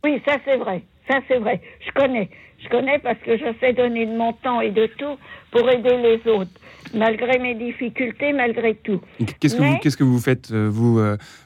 Oui, 0.04 0.22
ça 0.28 0.38
c'est 0.46 0.58
vrai. 0.58 0.84
Ça 1.08 1.20
c'est 1.28 1.38
vrai. 1.38 1.62
Je 1.86 1.92
connais. 1.92 2.30
Je 2.64 2.70
connais 2.70 2.98
parce 3.00 3.20
que 3.20 3.38
je 3.38 3.46
sais 3.60 3.74
donner 3.74 4.06
de 4.06 4.18
mon 4.18 4.34
temps 4.34 4.62
et 4.62 4.72
de 4.72 4.88
tout 4.98 5.18
pour 5.52 5.70
aider 5.70 5.98
les 5.98 6.32
autres, 6.32 6.52
malgré 6.94 7.38
mes 7.38 7.56
difficultés, 7.56 8.32
malgré 8.32 8.74
tout. 8.76 9.02
Qu'est-ce 9.40 9.56
que, 9.56 9.62
vous, 9.62 9.78
qu'est-ce 9.80 9.98
que 9.98 10.04
vous 10.04 10.20
faites, 10.20 10.52
vous, 10.52 11.00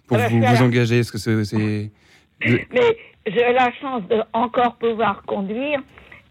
pour 0.07 0.17
vous, 0.17 0.39
vous 0.39 0.61
engager? 0.61 0.99
Est-ce 0.99 1.11
que 1.11 1.17
c'est... 1.17 1.91
Mais 2.39 2.97
j'ai 3.25 3.51
la 3.51 3.71
chance 3.81 4.07
de 4.09 4.21
encore 4.33 4.75
pouvoir 4.75 5.23
conduire 5.23 5.81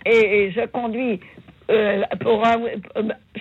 et 0.07 0.53
je 0.53 0.67
conduis 0.67 1.21
euh, 1.71 2.03
pour 2.21 2.45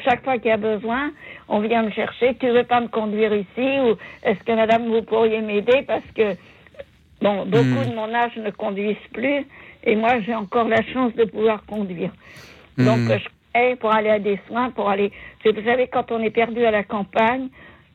chaque 0.03 0.23
fois 0.23 0.37
qu'il 0.37 0.47
y 0.47 0.51
a 0.51 0.57
besoin, 0.57 1.11
on 1.47 1.59
vient 1.59 1.83
me 1.83 1.91
chercher. 1.91 2.35
Tu 2.35 2.49
veux 2.49 2.63
pas 2.63 2.81
me 2.81 2.87
conduire 2.87 3.33
ici 3.33 3.47
ou 3.57 3.95
est-ce 4.23 4.43
que 4.43 4.51
Madame 4.53 4.87
vous 4.87 5.03
pourriez 5.03 5.41
m'aider? 5.41 5.83
Parce 5.85 6.05
que 6.15 6.35
bon 7.21 7.45
beaucoup 7.45 7.63
hmm. 7.63 7.89
de 7.89 7.95
mon 7.95 8.13
âge 8.13 8.35
ne 8.37 8.49
conduisent 8.49 8.95
plus 9.13 9.45
et 9.83 9.95
moi 9.95 10.19
j'ai 10.21 10.33
encore 10.33 10.67
la 10.67 10.81
chance 10.91 11.13
de 11.15 11.25
pouvoir 11.25 11.63
conduire. 11.65 12.11
Donc 12.77 12.97
hmm. 12.97 13.17
je 13.19 13.75
pour 13.79 13.93
aller 13.93 14.09
à 14.09 14.19
des 14.19 14.37
soins, 14.47 14.69
pour 14.71 14.89
aller. 14.89 15.11
Vous 15.45 15.63
savez 15.63 15.87
quand 15.87 16.11
on 16.11 16.19
est 16.19 16.29
perdu 16.29 16.65
à 16.65 16.71
la 16.71 16.83
campagne, 16.83 17.47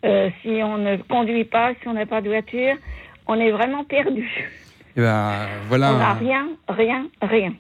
euh, 0.07 0.31
si 0.41 0.61
on 0.63 0.79
ne 0.79 0.97
conduit 0.97 1.45
pas, 1.45 1.73
si 1.83 1.89
on 1.89 1.93
n'a 1.93 2.07
pas 2.07 2.23
de 2.23 2.31
voiture, 2.31 2.77
on 3.27 3.35
est 3.35 3.51
vraiment 3.51 3.85
perdu. 3.85 4.23
Et 4.23 4.93
eh 4.97 5.01
ben, 5.03 5.33
voilà. 5.69 5.93
On 5.93 5.99
n'a 5.99 6.15
rien, 6.15 6.49
rien, 6.69 7.07
rien 7.21 7.53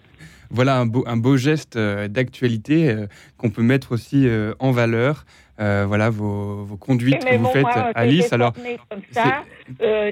voilà 0.50 0.76
un 0.76 0.86
beau, 0.86 1.04
un 1.06 1.16
beau 1.16 1.36
geste 1.36 1.76
euh, 1.76 2.08
d'actualité 2.08 2.90
euh, 2.90 3.06
qu'on 3.38 3.50
peut 3.50 3.62
mettre 3.62 3.92
aussi 3.92 4.26
euh, 4.26 4.52
en 4.58 4.72
valeur. 4.72 5.24
voilà 5.58 6.10
vos, 6.10 6.64
vos 6.64 6.76
conduites 6.76 7.24
que 7.24 7.36
vous 7.36 7.48
faites, 7.48 7.66
Alice. 7.94 8.32
Alors, 8.32 8.54
comme 8.88 9.02
ça, 9.10 9.44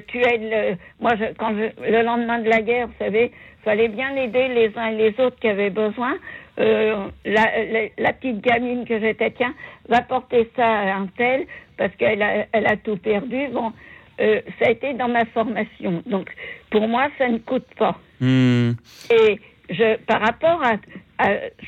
tu 0.07 0.17
aides 0.19 0.77
moi, 0.99 1.13
quand 1.39 1.51
le 1.51 2.03
lendemain 2.03 2.39
de 2.39 2.49
la 2.49 2.61
guerre, 2.61 2.87
vous 2.87 2.99
savez, 2.99 3.31
fallait 3.63 3.87
bien 3.89 4.15
aider 4.15 4.47
les 4.47 4.71
uns 4.77 4.89
et 4.91 4.95
les 4.95 5.19
autres 5.19 5.39
qui 5.39 5.47
avaient 5.47 5.71
besoin. 5.71 6.13
la, 6.57 8.13
petite 8.13 8.41
gamine 8.41 8.85
que 8.85 8.99
j'étais, 8.99 9.31
tiens, 9.31 9.55
va 9.87 10.01
porter 10.01 10.51
ça 10.55 10.67
à 10.67 10.95
un 10.97 11.07
tel 11.17 11.47
parce 11.77 11.95
qu'elle 11.95 12.21
a, 12.21 12.45
elle 12.51 12.67
a 12.67 12.77
tout 12.77 12.97
perdu. 12.97 13.47
Bon, 13.51 13.73
ça 14.19 14.67
a 14.67 14.69
été 14.69 14.93
dans 14.93 15.09
ma 15.09 15.25
formation. 15.25 16.03
Donc, 16.05 16.29
pour 16.69 16.87
moi, 16.87 17.07
ça 17.17 17.27
ne 17.27 17.39
coûte 17.39 17.67
pas. 17.75 17.97
Hmm. 18.21 18.73
Et 19.09 19.39
je, 19.69 19.97
par 19.97 20.21
rapport 20.21 20.61
à, 20.63 20.77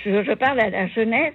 je, 0.04 0.34
parle 0.34 0.60
à 0.60 0.70
la 0.70 0.88
jeunesse, 0.88 1.34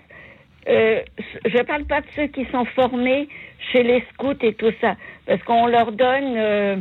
euh, 0.68 1.02
je 1.44 1.62
parle 1.62 1.84
pas 1.84 2.00
de 2.00 2.06
ceux 2.14 2.26
qui 2.26 2.44
sont 2.46 2.64
formés 2.64 3.28
chez 3.70 3.82
les 3.82 4.04
scouts 4.12 4.42
et 4.42 4.54
tout 4.54 4.72
ça, 4.80 4.96
parce 5.26 5.42
qu'on 5.44 5.66
leur 5.66 5.92
donne, 5.92 6.36
euh, 6.36 6.76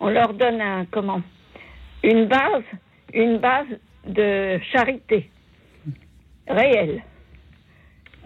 on 0.00 0.08
leur 0.10 0.34
donne 0.34 0.60
un 0.60 0.84
comment, 0.90 1.22
une 2.02 2.26
base, 2.26 2.64
une 3.14 3.38
base 3.38 3.68
de 4.06 4.58
charité 4.72 5.30
réelle, 6.48 7.02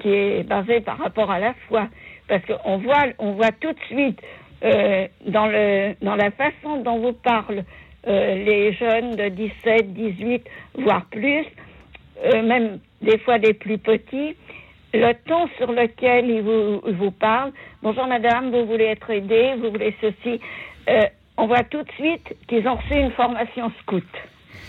qui 0.00 0.08
est 0.08 0.48
basée 0.48 0.80
par 0.80 0.98
rapport 0.98 1.30
à 1.30 1.38
la 1.38 1.54
foi, 1.68 1.88
parce 2.28 2.44
qu'on 2.46 2.78
voit, 2.78 3.04
on 3.18 3.32
voit 3.32 3.52
tout 3.52 3.72
de 3.72 3.80
suite 3.86 4.20
euh, 4.64 5.06
dans 5.26 5.46
le 5.46 5.94
dans 6.00 6.16
la 6.16 6.30
façon 6.30 6.80
dont 6.82 6.98
vous 6.98 7.12
parlez 7.12 7.64
euh, 8.06 8.34
les 8.34 8.72
jeunes 8.74 9.16
de 9.16 9.28
17, 9.30 9.94
18, 9.94 10.42
voire 10.78 11.06
plus, 11.06 11.44
euh, 12.22 12.42
même 12.42 12.78
des 13.00 13.18
fois 13.18 13.38
des 13.38 13.54
plus 13.54 13.78
petits, 13.78 14.36
le 14.92 15.12
ton 15.26 15.48
sur 15.56 15.72
lequel 15.72 16.28
ils 16.28 16.42
vous, 16.42 17.10
parlent, 17.10 17.52
bonjour 17.82 18.06
madame, 18.06 18.50
vous 18.50 18.66
voulez 18.66 18.84
être 18.84 19.08
aidé, 19.08 19.54
vous 19.58 19.70
voulez 19.70 19.94
ceci, 20.02 20.38
euh, 20.88 21.00
on 21.38 21.46
voit 21.46 21.64
tout 21.64 21.82
de 21.82 21.90
suite 21.92 22.36
qu'ils 22.46 22.68
ont 22.68 22.76
reçu 22.76 22.94
une 22.94 23.10
formation 23.12 23.72
scout. 23.80 24.04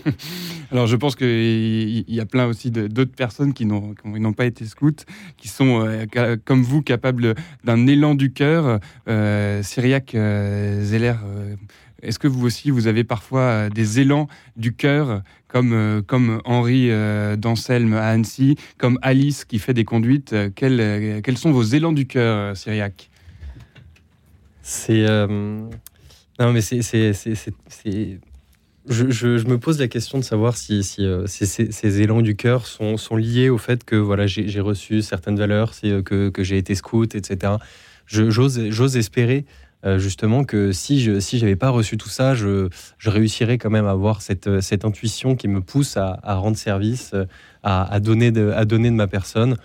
Alors 0.72 0.85
je 0.85 0.95
pense 0.95 1.15
qu'il 1.15 2.06
y 2.07 2.19
a 2.19 2.26
plein 2.26 2.45
aussi 2.45 2.69
d'autres 2.72 3.15
personnes 3.15 3.53
qui 3.53 3.65
n'ont 3.65 4.34
pas 4.34 4.45
été 4.45 4.65
scouts, 4.65 5.06
qui 5.38 5.48
sont 5.48 6.06
comme 6.45 6.61
vous 6.61 6.81
capables 6.81 7.35
d'un 7.64 7.88
élan 7.88 8.14
du 8.14 8.31
cœur. 8.31 8.80
Euh, 9.07 9.61
Zeller, 9.61 11.14
est-ce 12.03 12.19
que 12.19 12.28
vous 12.28 12.45
aussi, 12.45 12.69
vous 12.72 12.88
avez 12.88 13.03
parfois 13.03 13.41
euh, 13.41 13.69
des 13.69 13.99
élans 13.99 14.28
du 14.56 14.74
cœur, 14.74 15.24
comme, 15.48 15.74
euh, 15.74 16.02
comme 16.02 16.41
Henri 16.45 16.91
euh, 16.91 17.36
d'Anselme 17.36 17.94
à 17.94 18.07
Annecy, 18.10 18.56
comme 18.78 18.99
Alice 19.02 19.45
qui 19.45 19.60
fait 19.60 19.74
des 19.74 19.86
conduites 19.86 20.36
quels, 20.56 21.22
quels 21.24 21.38
sont 21.38 21.52
vos 21.52 21.64
élans 21.64 21.94
du 21.94 22.06
cœur, 22.06 22.56
Cyriac 22.56 23.10
C'est. 24.61 25.06
Non, 26.40 26.53
mais 26.53 26.61
c'est. 26.61 26.82
Je, 28.90 29.10
je, 29.10 29.48
me 29.48 29.57
pose 29.57 29.80
la 29.80 29.90
question 29.90 30.18
de 30.18 30.24
savoir 30.24 30.56
si, 30.56 30.82
si, 30.82 31.06
ces, 31.28 32.02
élans 32.02 32.22
du 32.22 32.38
cœur 32.38 32.65
sont, 32.65 32.95
sont, 32.95 33.18
liés 33.18 33.49
au 33.49 33.57
fait 33.57 33.84
que 33.84 33.98
voilà, 33.98 34.28
j'ai 34.28 34.61
reçu 34.61 35.02
certaines 35.02 35.36
valeurs, 35.36 35.74
que, 35.82 36.30
que 36.30 36.44
j'ai 36.44 36.57
été 36.57 36.74
scout, 36.74 37.15
etc. 37.15 37.53
J'ose 38.06 38.95
espérer 38.95 39.45
euh, 39.85 39.99
justement 39.99 40.43
que 40.43 40.71
si 40.71 41.01
je 41.01 41.19
si 41.19 41.37
j'avais 41.37 41.55
pas 41.55 41.69
reçu 41.69 41.97
tout 41.97 42.09
ça, 42.09 42.33
je, 42.33 42.69
je 42.97 43.09
réussirais 43.09 43.57
quand 43.57 43.69
même 43.69 43.85
à 43.85 43.91
avoir 43.91 44.21
cette, 44.21 44.61
cette 44.61 44.85
intuition 44.85 45.35
qui 45.35 45.47
me 45.47 45.61
pousse 45.61 45.97
à, 45.97 46.19
rendre 46.23 46.57
service, 46.57 47.13
à, 47.63 47.99
donner 47.99 48.31
de, 48.31 48.51
à 48.51 48.65
donner 48.65 48.89
de 48.89 48.95
ma 48.95 49.07
personne. 49.07 49.57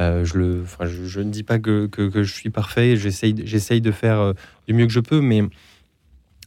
Euh, 0.00 0.24
je, 0.24 0.38
le, 0.38 0.62
enfin, 0.62 0.86
je, 0.86 1.20
ne 1.20 1.30
dis 1.30 1.42
pas 1.42 1.58
que, 1.58 1.86
que, 1.86 2.22
je 2.22 2.32
suis 2.32 2.50
parfait, 2.50 2.96
j'essaye, 2.96 3.34
de 3.34 3.92
faire 3.92 4.20
euh, 4.20 4.32
du 4.66 4.74
mieux 4.74 4.86
que 4.86 4.92
je 4.92 5.00
peux, 5.00 5.20
mais, 5.20 5.42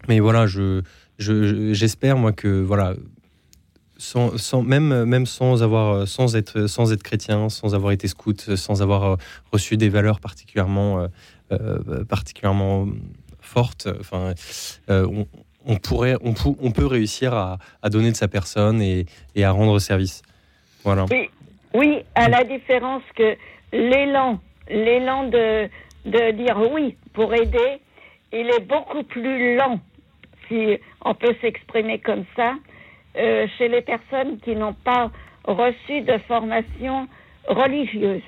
mais 0.07 0.19
voilà, 0.19 0.47
je, 0.47 0.81
j'espère 1.19 2.17
moi 2.17 2.31
que 2.31 2.61
voilà, 2.61 2.95
sans, 3.97 4.37
sans, 4.37 4.63
même, 4.63 5.05
même 5.05 5.25
sans 5.25 5.61
avoir, 5.61 6.07
sans 6.07 6.35
être, 6.35 6.67
sans 6.67 6.91
être 6.91 7.03
chrétien, 7.03 7.49
sans 7.49 7.75
avoir 7.75 7.91
été 7.91 8.07
scout, 8.07 8.55
sans 8.55 8.81
avoir 8.81 9.17
reçu 9.51 9.77
des 9.77 9.89
valeurs 9.89 10.19
particulièrement 10.19 11.01
euh, 11.01 11.07
particulièrement 12.07 12.87
forte. 13.45 13.87
Enfin, 13.99 14.33
euh, 14.89 15.23
on, 15.65 15.77
pourrait, 15.77 16.15
on, 16.21 16.33
on, 16.59 16.71
peut 16.71 16.85
réussir 16.85 17.33
à, 17.33 17.57
donner 17.89 18.11
de 18.11 18.15
sa 18.15 18.27
personne 18.27 18.81
et, 18.81 19.05
à 19.41 19.51
rendre 19.51 19.79
service. 19.79 20.21
Voilà. 20.83 21.05
Oui, 21.11 21.29
oui, 21.73 21.99
à 22.15 22.27
la 22.29 22.43
différence 22.43 23.03
que 23.15 23.35
l'élan, 23.71 24.39
l'élan 24.69 25.27
de, 25.29 25.69
de 26.05 26.31
dire 26.31 26.57
oui 26.71 26.97
pour 27.13 27.33
aider, 27.33 27.79
il 28.33 28.47
est 28.49 28.65
beaucoup 28.67 29.03
plus 29.03 29.55
lent, 29.55 29.79
si 30.47 30.77
on 31.03 31.15
peut 31.15 31.35
s'exprimer 31.41 31.99
comme 31.99 32.25
ça, 32.35 32.53
euh, 33.17 33.47
chez 33.57 33.69
les 33.69 33.81
personnes 33.81 34.39
qui 34.39 34.55
n'ont 34.55 34.73
pas 34.73 35.11
reçu 35.45 36.01
de 36.01 36.17
formation 36.27 37.07
religieuse. 37.47 38.23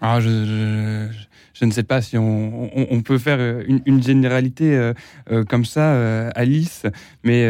Ah, 0.00 0.20
je, 0.20 0.28
je 0.28 1.27
ne 1.64 1.70
sais 1.70 1.82
pas 1.82 2.00
si 2.02 2.16
on, 2.16 3.02
peut 3.04 3.18
faire 3.18 3.40
une, 3.66 4.02
généralité 4.02 4.76
euh, 4.76 4.92
euh, 5.30 5.44
comme 5.44 5.64
ça, 5.64 5.94
euh, 5.94 6.30
Alice, 6.34 6.84
mais 7.24 7.42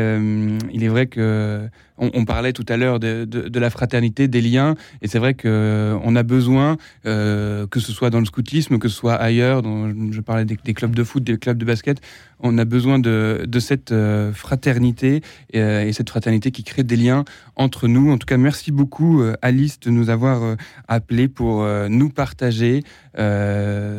il 0.73 0.85
est 0.85 0.89
vrai 0.89 1.07
que 1.07 1.69
on, 1.99 2.25
parlait 2.25 2.53
tout 2.53 2.65
à 2.69 2.77
l'heure 2.77 3.01
de, 3.01 3.59
la 3.59 3.71
fraternité, 3.71 4.29
des 4.29 4.41
liens, 4.41 4.75
et 5.03 5.09
c'est 5.09 5.19
vrai 5.19 5.35
qu'on 5.35 6.17
a 6.17 6.23
besoin, 6.23 6.77
que 7.05 7.69
ce 7.77 7.93
soit 7.93 8.11
dans 8.11 8.21
le 8.21 8.27
scoutisme, 8.27 8.79
que 8.79 8.89
ce 8.89 8.97
soit 8.97 9.15
ailleurs, 9.15 9.63
je 9.63 10.21
parlais 10.21 10.45
des, 10.45 10.75
clubs 10.75 10.95
de 10.95 11.05
foot, 11.05 11.23
des 11.23 11.39
clubs 11.39 11.59
de 11.59 11.65
basket, 11.65 12.01
on 12.41 12.57
a 12.59 12.65
besoin 12.65 12.99
de, 12.99 13.47
cette 13.59 13.95
fraternité 14.33 15.23
et, 15.53 15.93
cette 15.93 16.11
fraternité 16.11 16.51
qui 16.51 16.65
crée 16.65 16.85
des 16.85 16.97
liens 16.97 17.25
entre 17.57 17.89
nous. 17.89 18.11
En 18.11 18.19
tout 18.19 18.27
cas, 18.27 18.37
merci 18.37 18.71
beaucoup, 18.71 19.23
Alice, 19.43 19.81
de 19.81 19.91
nous 19.91 20.11
avoir 20.11 20.57
appelé 20.87 21.29
pour 21.29 21.67
nous 21.89 22.11
partager 22.11 22.85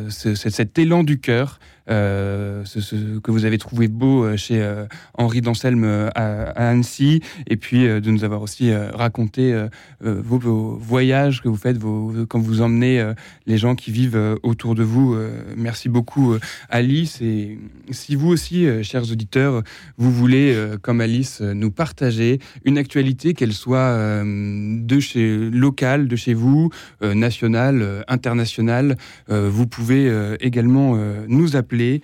cet 0.08 0.78
élan 0.78 1.04
du 1.04 1.20
cœur 1.20 1.60
euh, 1.88 2.64
ce, 2.64 3.18
que 3.18 3.30
vous 3.30 3.44
avez 3.44 3.58
trouvé 3.58 3.88
beau 3.88 4.24
euh, 4.24 4.36
chez 4.36 4.60
euh, 4.60 4.86
Henri 5.14 5.40
d'Anselme 5.40 6.10
à, 6.14 6.68
Annecy, 6.68 7.20
et 7.46 7.56
puis 7.56 7.84
de 7.84 8.10
nous 8.10 8.24
avoir 8.24 8.42
aussi 8.42 8.72
raconté 8.74 9.66
vos, 10.00 10.76
voyages 10.76 11.42
que 11.42 11.48
vous 11.48 11.56
faites, 11.56 11.78
vos, 11.78 12.26
quand 12.28 12.38
vous 12.38 12.60
emmenez 12.60 13.12
les 13.46 13.58
gens 13.58 13.74
qui 13.74 13.90
vivent 13.90 14.38
autour 14.42 14.74
de 14.74 14.82
vous. 14.82 15.16
merci 15.56 15.88
beaucoup, 15.88 16.34
Alice. 16.68 17.20
Et 17.20 17.58
si 17.90 18.14
vous 18.14 18.28
aussi, 18.28 18.66
chers 18.82 19.10
auditeurs, 19.10 19.62
vous 19.98 20.12
voulez, 20.12 20.56
comme 20.82 21.00
Alice, 21.00 21.40
nous 21.40 21.70
partager 21.70 22.38
une 22.64 22.78
actualité, 22.78 23.34
qu'elle 23.34 23.52
soit 23.52 24.22
de 24.24 25.00
chez 25.00 25.36
locale, 25.50 26.08
de 26.08 26.16
chez 26.16 26.34
vous, 26.34 26.70
nationale, 27.02 28.04
internationale, 28.08 28.96
vous 29.28 29.66
pouvez 29.66 30.36
également 30.40 30.96
nous 31.28 31.56
appeler 31.56 31.79
appeler 31.80 32.02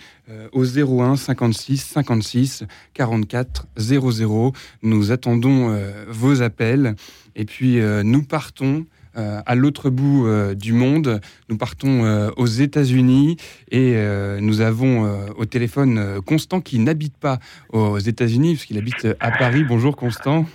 au 0.53 0.65
01 0.65 1.17
56 1.17 1.79
56 1.79 2.65
44 2.95 3.67
00. 3.77 4.53
Nous 4.83 5.13
attendons 5.13 5.79
vos 6.09 6.43
appels. 6.43 6.95
Et 7.35 7.45
puis, 7.45 7.79
nous 8.05 8.23
partons 8.23 8.87
à 9.15 9.55
l'autre 9.55 9.91
bout 9.91 10.27
du 10.55 10.73
monde. 10.73 11.21
Nous 11.49 11.57
partons 11.57 12.31
aux 12.37 12.47
États-Unis 12.47 13.37
et 13.71 13.95
nous 14.41 14.61
avons 14.61 15.31
au 15.37 15.45
téléphone 15.45 16.21
Constant 16.25 16.61
qui 16.61 16.79
n'habite 16.79 17.17
pas 17.17 17.39
aux 17.73 17.99
États-Unis 17.99 18.55
puisqu'il 18.55 18.79
habite 18.79 19.07
à 19.21 19.31
Paris. 19.31 19.65
Bonjour 19.65 19.97
Constant. 19.97 20.47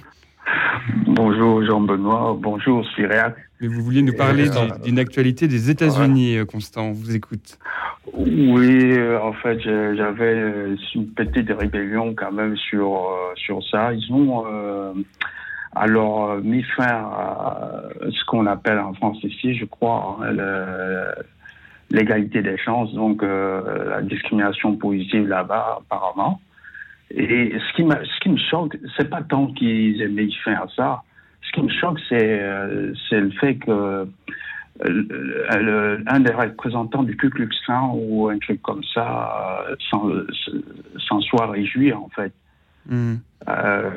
Bonjour 1.05 1.63
Jean-Benoît, 1.63 2.37
bonjour 2.39 2.85
Cyriac. 2.95 3.35
Mais 3.59 3.67
vous 3.67 3.83
vouliez 3.83 4.01
nous 4.01 4.13
parler 4.13 4.49
euh, 4.49 4.69
d'une 4.83 4.97
actualité 4.97 5.47
des 5.47 5.69
États-Unis, 5.69 6.37
euh, 6.37 6.45
Constant, 6.45 6.87
on 6.87 6.91
vous 6.93 7.15
écoute. 7.15 7.59
Oui, 8.13 8.97
euh, 8.97 9.19
en 9.21 9.33
fait, 9.33 9.59
j'avais 9.61 10.75
une 10.95 11.07
petite 11.09 11.51
rébellion 11.51 12.15
quand 12.15 12.31
même 12.31 12.57
sur, 12.57 13.07
sur 13.35 13.63
ça. 13.69 13.93
Ils 13.93 14.11
ont 14.11 14.45
alors 15.75 16.37
mis 16.37 16.63
fin 16.63 16.85
à 16.85 17.91
ce 18.09 18.25
qu'on 18.25 18.47
appelle 18.47 18.79
en 18.79 18.93
France 18.93 19.19
ici, 19.23 19.55
je 19.55 19.65
crois, 19.65 20.17
hein, 20.21 20.33
l'égalité 21.91 22.41
des 22.41 22.57
chances, 22.57 22.93
donc 22.93 23.21
la 23.21 24.01
discrimination 24.01 24.75
positive 24.75 25.27
là-bas 25.27 25.81
apparemment. 25.81 26.41
Et 27.13 27.53
ce 27.57 27.75
qui, 27.75 27.83
ce 27.83 28.19
qui 28.21 28.29
me 28.29 28.37
choque, 28.37 28.77
c'est 28.97 29.09
pas 29.09 29.21
tant 29.21 29.47
qu'ils 29.47 30.01
aient 30.01 30.07
mis 30.07 30.33
fin 30.43 30.53
à 30.53 30.67
ça. 30.75 31.03
Ce 31.41 31.51
qui 31.51 31.61
me 31.61 31.69
choque, 31.69 31.99
c'est 32.07 32.39
euh, 32.41 32.93
le 33.11 33.31
fait 33.31 33.55
que 33.55 34.07
euh, 34.85 35.97
un 36.07 36.19
des 36.21 36.31
représentants 36.31 37.03
du 37.03 37.17
Ku 37.17 37.29
Klux 37.29 37.49
Klan 37.65 37.93
ou 37.95 38.29
un 38.29 38.37
truc 38.39 38.61
comme 38.61 38.83
ça 38.93 39.65
euh, 39.91 40.25
s'en 40.97 41.21
soit 41.21 41.47
réjoui, 41.47 41.91
en 41.93 42.09
fait. 42.15 42.33
Hmm. 42.87 43.17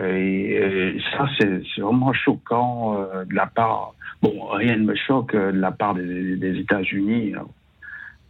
et, 0.07 0.99
ça, 1.17 1.27
c'est 1.39 1.81
vraiment 1.81 2.13
choquant 2.13 2.99
de 3.25 3.35
la 3.35 3.47
part. 3.47 3.95
Bon, 4.21 4.47
rien 4.49 4.77
ne 4.77 4.85
me 4.85 4.95
choque 4.95 5.35
de 5.35 5.59
la 5.59 5.73
part 5.73 5.95
des, 5.95 6.37
des 6.37 6.59
États-Unis. 6.59 7.35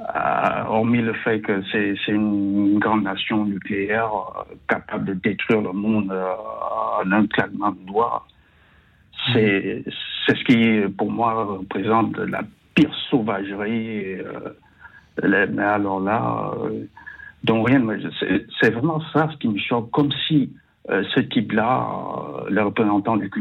Euh, 0.01 0.65
hormis 0.67 1.03
le 1.03 1.13
fait 1.13 1.41
que 1.41 1.63
c'est 1.71 2.13
une 2.13 2.81
grande 2.81 3.05
nation 3.05 3.45
nucléaire 3.45 4.11
euh, 4.13 4.55
capable 4.69 5.05
de 5.05 5.15
détruire 5.15 5.61
le 5.61 5.73
monde 5.73 6.11
euh, 6.11 6.33
en 7.01 7.13
un 7.13 7.27
claquement 7.29 7.71
de 7.71 7.87
doigts, 7.87 8.27
c'est 9.33 9.85
ce 10.27 10.45
qui, 10.45 10.81
pour 10.97 11.13
moi, 11.13 11.45
représente 11.45 12.19
la 12.19 12.43
pire 12.75 12.93
sauvagerie. 13.09 14.17
mais 15.23 15.63
alors 15.63 16.01
là, 16.01 16.53
donc 17.45 17.69
rien, 17.69 17.81
c'est 18.61 18.71
vraiment 18.71 19.01
ça 19.13 19.29
ce 19.33 19.37
qui 19.39 19.49
me 19.49 19.59
choque, 19.59 19.91
comme 19.93 20.11
si 20.27 20.53
ce 20.89 21.21
type-là, 21.21 21.87
le 22.51 22.63
représentant 22.63 23.17
du 23.17 23.31
Ku 23.31 23.41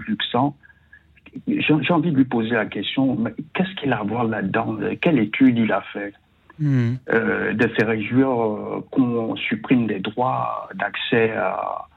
j'ai 1.47 1.93
envie 1.93 2.11
de 2.11 2.17
lui 2.17 2.25
poser 2.25 2.51
la 2.51 2.67
question, 2.67 3.17
qu'est-ce 3.53 3.73
qu'il 3.81 3.91
a 3.91 3.99
à 3.99 4.03
voir 4.03 4.25
là-dedans? 4.25 4.77
Quelle 5.01 5.17
étude 5.17 5.57
il 5.57 5.71
a 5.71 5.81
fait 5.81 6.13
Hmm. 6.59 6.97
Euh, 7.09 7.53
de 7.53 7.67
se 7.67 7.83
réjouir 7.83 8.29
euh, 8.29 8.85
qu'on 8.91 9.35
supprime 9.35 9.87
des 9.87 9.99
droits 9.99 10.69
d'accès 10.75 11.31
à, 11.31 11.87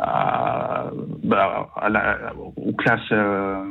à, 0.00 0.90
bah, 1.22 1.70
aux 2.56 2.72
classes 2.72 3.00
euh, 3.12 3.64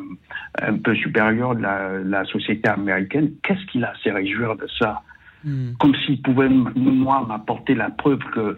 un 0.61 0.77
peu 0.77 0.95
supérieures 0.95 1.55
de 1.55 1.61
la, 2.09 2.23
société 2.25 2.69
américaine. 2.69 3.31
Qu'est-ce 3.43 3.65
qu'il 3.65 3.83
a 3.83 3.89
à 3.89 3.95
se 3.95 4.09
réjouir 4.09 4.55
de 4.55 4.65
ça 4.79 5.01
hmm. 5.43 5.73
Comme 5.77 5.93
s'il 5.95 6.21
pouvait, 6.21 6.47
moi, 6.47 7.25
m'apporter 7.27 7.75
la 7.75 7.89
preuve 7.89 8.19
que 8.33 8.55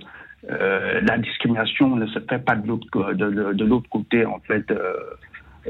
la 0.48 1.18
discrimination 1.18 1.96
ne 1.96 2.06
se 2.06 2.20
fait 2.20 2.38
pas 2.38 2.56
de 2.56 2.68
l'autre 2.68 3.14
de, 3.14 3.54
de 3.54 3.66
l'autre 3.66 3.90
côté, 3.90 4.24
en 4.28 4.40
fait. 4.42 4.72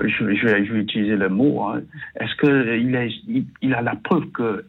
Je, 0.02 0.08
je, 0.10 0.46
vais, 0.46 0.66
je, 0.66 0.74
vais, 0.74 0.80
utiliser 0.82 1.16
le 1.16 1.30
mot. 1.30 1.64
Hein. 1.64 1.84
Est-ce 2.20 2.36
qu'il 2.36 2.96
a, 2.98 3.06
il, 3.06 3.46
il 3.62 3.74
a 3.74 3.82
la 3.82 3.96
preuve 3.96 4.30
que 4.32 4.66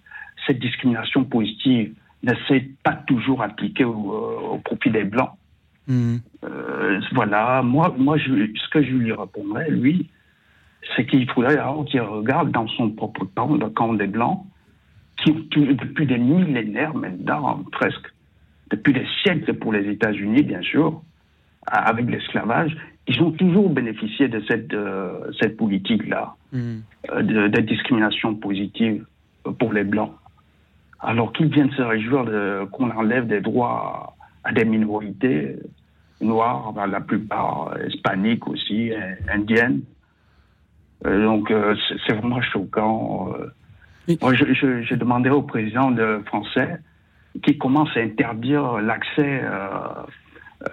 cette 0.47 0.59
discrimination 0.59 1.25
positive 1.25 1.95
ne 2.23 2.33
s'est 2.49 2.69
pas 2.83 2.95
toujours 3.07 3.43
appliquée 3.43 3.85
au, 3.85 4.55
euh, 4.55 4.59
profit 4.65 4.91
des 4.91 5.05
Blancs. 5.05 5.33
Hmm. 5.87 6.17
Euh, 6.45 7.01
voilà, 7.13 7.63
moi, 7.63 7.95
moi 7.97 8.17
je, 8.17 8.33
ce 8.33 8.69
que 8.71 8.83
je 8.83 8.91
lui 8.91 9.13
répondrais, 9.13 9.71
lui, 9.71 10.11
c'est 10.95 11.07
qu'il 11.07 11.29
faudrait 11.31 11.59
qu'il 11.87 12.01
regarde 12.01 12.51
dans 12.51 12.67
son 12.69 12.91
propre 12.91 13.25
camp, 13.35 13.55
le 13.55 13.69
camp 13.71 13.95
des 13.95 14.07
Blancs, 14.07 14.45
qui, 15.23 15.33
depuis 15.33 16.07
des 16.07 16.19
millénaires 16.19 16.95
maintenant, 16.95 17.63
presque, 17.73 18.07
depuis 18.71 18.93
des 18.93 19.07
siècles 19.23 19.55
pour 19.55 19.73
les 19.73 19.89
États-Unis, 19.89 20.43
bien 20.43 20.63
sûr, 20.63 21.03
avec 21.67 22.09
l'esclavage, 22.09 22.77
ils 23.09 23.21
ont 23.23 23.31
toujours 23.31 23.71
bénéficié 23.71 24.29
de 24.29 24.43
cette, 24.49 24.75
euh, 24.75 25.31
cette 25.41 25.57
politique-là, 25.57 26.35
hmm. 26.53 26.79
de, 27.23 27.49
de, 27.49 27.61
discrimination 27.61 28.35
positive 28.35 29.05
pour 29.59 29.73
les 29.73 29.85
Blancs 29.85 30.13
alors 31.07 31.33
qu'ils 31.33 31.49
viennent 31.49 31.71
se 31.71 31.83
réjouir 31.83 32.25
qu'on 32.73 32.91
enlève 32.91 33.27
des 33.27 33.41
droits 33.41 34.15
à 34.45 34.53
des 34.53 34.65
minorités 34.65 35.57
noires, 36.21 36.75
la 36.87 37.01
plupart 37.01 37.75
hispaniques 37.87 38.47
aussi, 38.47 38.93
indiennes. 39.33 39.81
Euh, 41.05 41.25
donc 41.25 41.51
euh, 41.51 41.75
c'est 42.07 42.15
vraiment 42.15 42.41
choquant. 42.41 43.33
Euh. 43.35 44.17
Moi, 44.23 44.35
je, 44.35 44.95
demandé 44.95 45.31
au 45.31 45.43
président 45.43 45.91
de 45.91 46.23
français 46.27 46.79
qui 47.43 47.59
commence 47.59 47.95
à 47.97 48.01
interdire 48.01 48.79
l'accès 48.79 49.43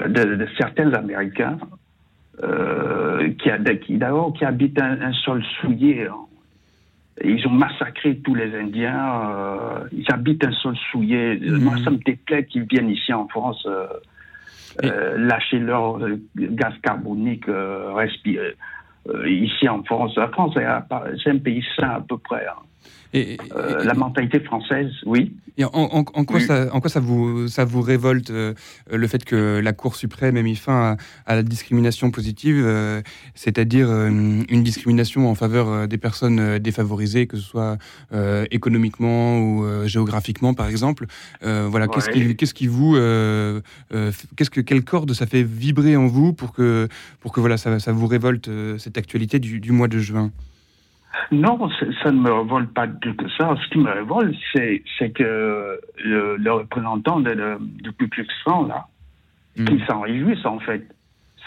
de, 0.08 0.48
certains 0.58 0.94
Américains 0.94 1.58
qui, 2.40 3.50
qui 3.82 3.98
d'abord 3.98 4.34
qui 4.34 4.46
habitent 4.46 4.80
un, 4.80 5.02
un 5.02 5.14
sol 5.14 5.44
souillé 5.60 6.08
ils 7.24 7.46
ont 7.48 7.52
massacré 7.52 8.18
tous 8.18 8.36
les 8.36 8.56
Indiens. 8.56 9.32
Euh, 9.32 9.88
ils 9.92 10.06
habitent 10.12 10.46
un 10.46 10.52
sol 10.54 10.76
souillé. 10.92 11.40
Mhm. 11.40 11.64
Moi, 11.64 11.76
ça 11.84 11.92
me 11.92 11.98
déplaît 11.98 12.46
qu'ils 12.46 12.64
viennent 12.64 12.90
ici 12.90 13.14
en 13.14 13.28
France 13.28 13.68
euh, 13.68 15.18
lâcher 15.18 15.60
leur 15.60 16.00
gaz 16.36 16.74
carbonique, 16.82 17.46
respirer. 17.48 18.56
ici 19.28 19.70
en 19.70 19.84
France, 19.84 20.16
la 20.16 20.30
France, 20.30 20.56
c'est 20.56 21.30
un 21.30 21.38
pays 21.38 21.64
sain 21.76 21.90
à 21.90 22.02
peu 22.02 22.18
près. 22.18 22.46
Hein. 22.48 22.62
Et, 23.14 23.38
la 23.54 23.94
mentalité 23.94 24.40
française, 24.40 24.92
oui. 25.06 25.34
Et 25.58 25.66
en, 25.66 26.04
quoi 26.04 26.40
ça, 26.40 26.74
en 26.74 26.82
quoi 26.82 26.90
ça 26.90 27.00
vous, 27.00 27.48
ça 27.48 27.64
vous 27.64 27.82
révolte 27.82 28.32
euh, 28.32 28.56
le 28.92 29.06
fait 29.06 29.24
que 29.24 29.60
la 29.64 29.72
Cour 29.72 29.96
suprême 29.96 30.36
ait 30.36 30.42
mis 30.42 30.56
fin 30.56 30.98
à, 31.28 31.36
la 31.36 31.44
discrimination 31.44 32.10
positive, 32.10 32.64
euh, 32.66 33.04
c'est-à-dire 33.36 33.88
euh, 33.88 34.10
une 34.10 34.64
discrimination 34.64 35.30
en 35.30 35.36
faveur 35.36 35.88
des 35.88 36.00
personnes 36.00 36.58
défavorisées, 36.58 37.28
que 37.28 37.38
ce 37.38 37.44
soit 37.44 37.78
économiquement 38.50 39.40
ou 39.40 39.66
géographiquement, 39.86 40.56
par 40.56 40.68
exemple. 40.68 41.06
voilà, 41.42 41.88
qu'est-ce 41.88 42.10
qui, 42.10 42.36
qu'est-ce 42.36 42.54
qui 42.54 42.68
vous, 42.68 42.96
qu'est-ce 44.36 44.50
que 44.50 44.62
quelle 44.62 44.84
corde 44.84 45.14
ça 45.14 45.28
fait 45.28 45.44
vibrer 45.44 45.96
en 45.96 46.08
vous 46.08 46.34
pour 46.34 46.54
que, 46.54 46.88
pour 47.20 47.32
que 47.32 47.40
voilà, 47.40 47.58
ça, 47.58 47.80
ça 47.80 47.92
vous 47.92 48.08
révolte 48.08 48.50
cette 48.80 48.98
actualité 48.98 49.38
du, 49.40 49.60
du 49.60 49.72
mois 49.72 49.88
de 49.88 50.00
juin? 50.00 50.32
Non, 51.32 51.70
ça 52.02 52.12
ne 52.12 52.20
me 52.20 52.32
révolte 52.32 52.74
pas 52.74 52.88
du 52.88 53.16
tout 53.16 53.30
ça. 53.38 53.56
Ce 53.64 53.70
qui 53.70 53.78
me 53.78 53.92
révolte, 53.92 54.36
c'est 54.54 55.10
que 55.12 55.80
le, 56.04 56.52
représentant 56.52 57.20
de, 57.20 57.34
de, 57.34 57.58
du 57.60 57.92
Ku 57.94 58.08
Klux 58.08 58.28
là, 58.68 58.88
mm. 59.58 59.66
qui 59.66 59.84
s'en 59.86 60.02
réjouissent, 60.02 60.46
en 60.46 60.60
fait. 60.60 60.84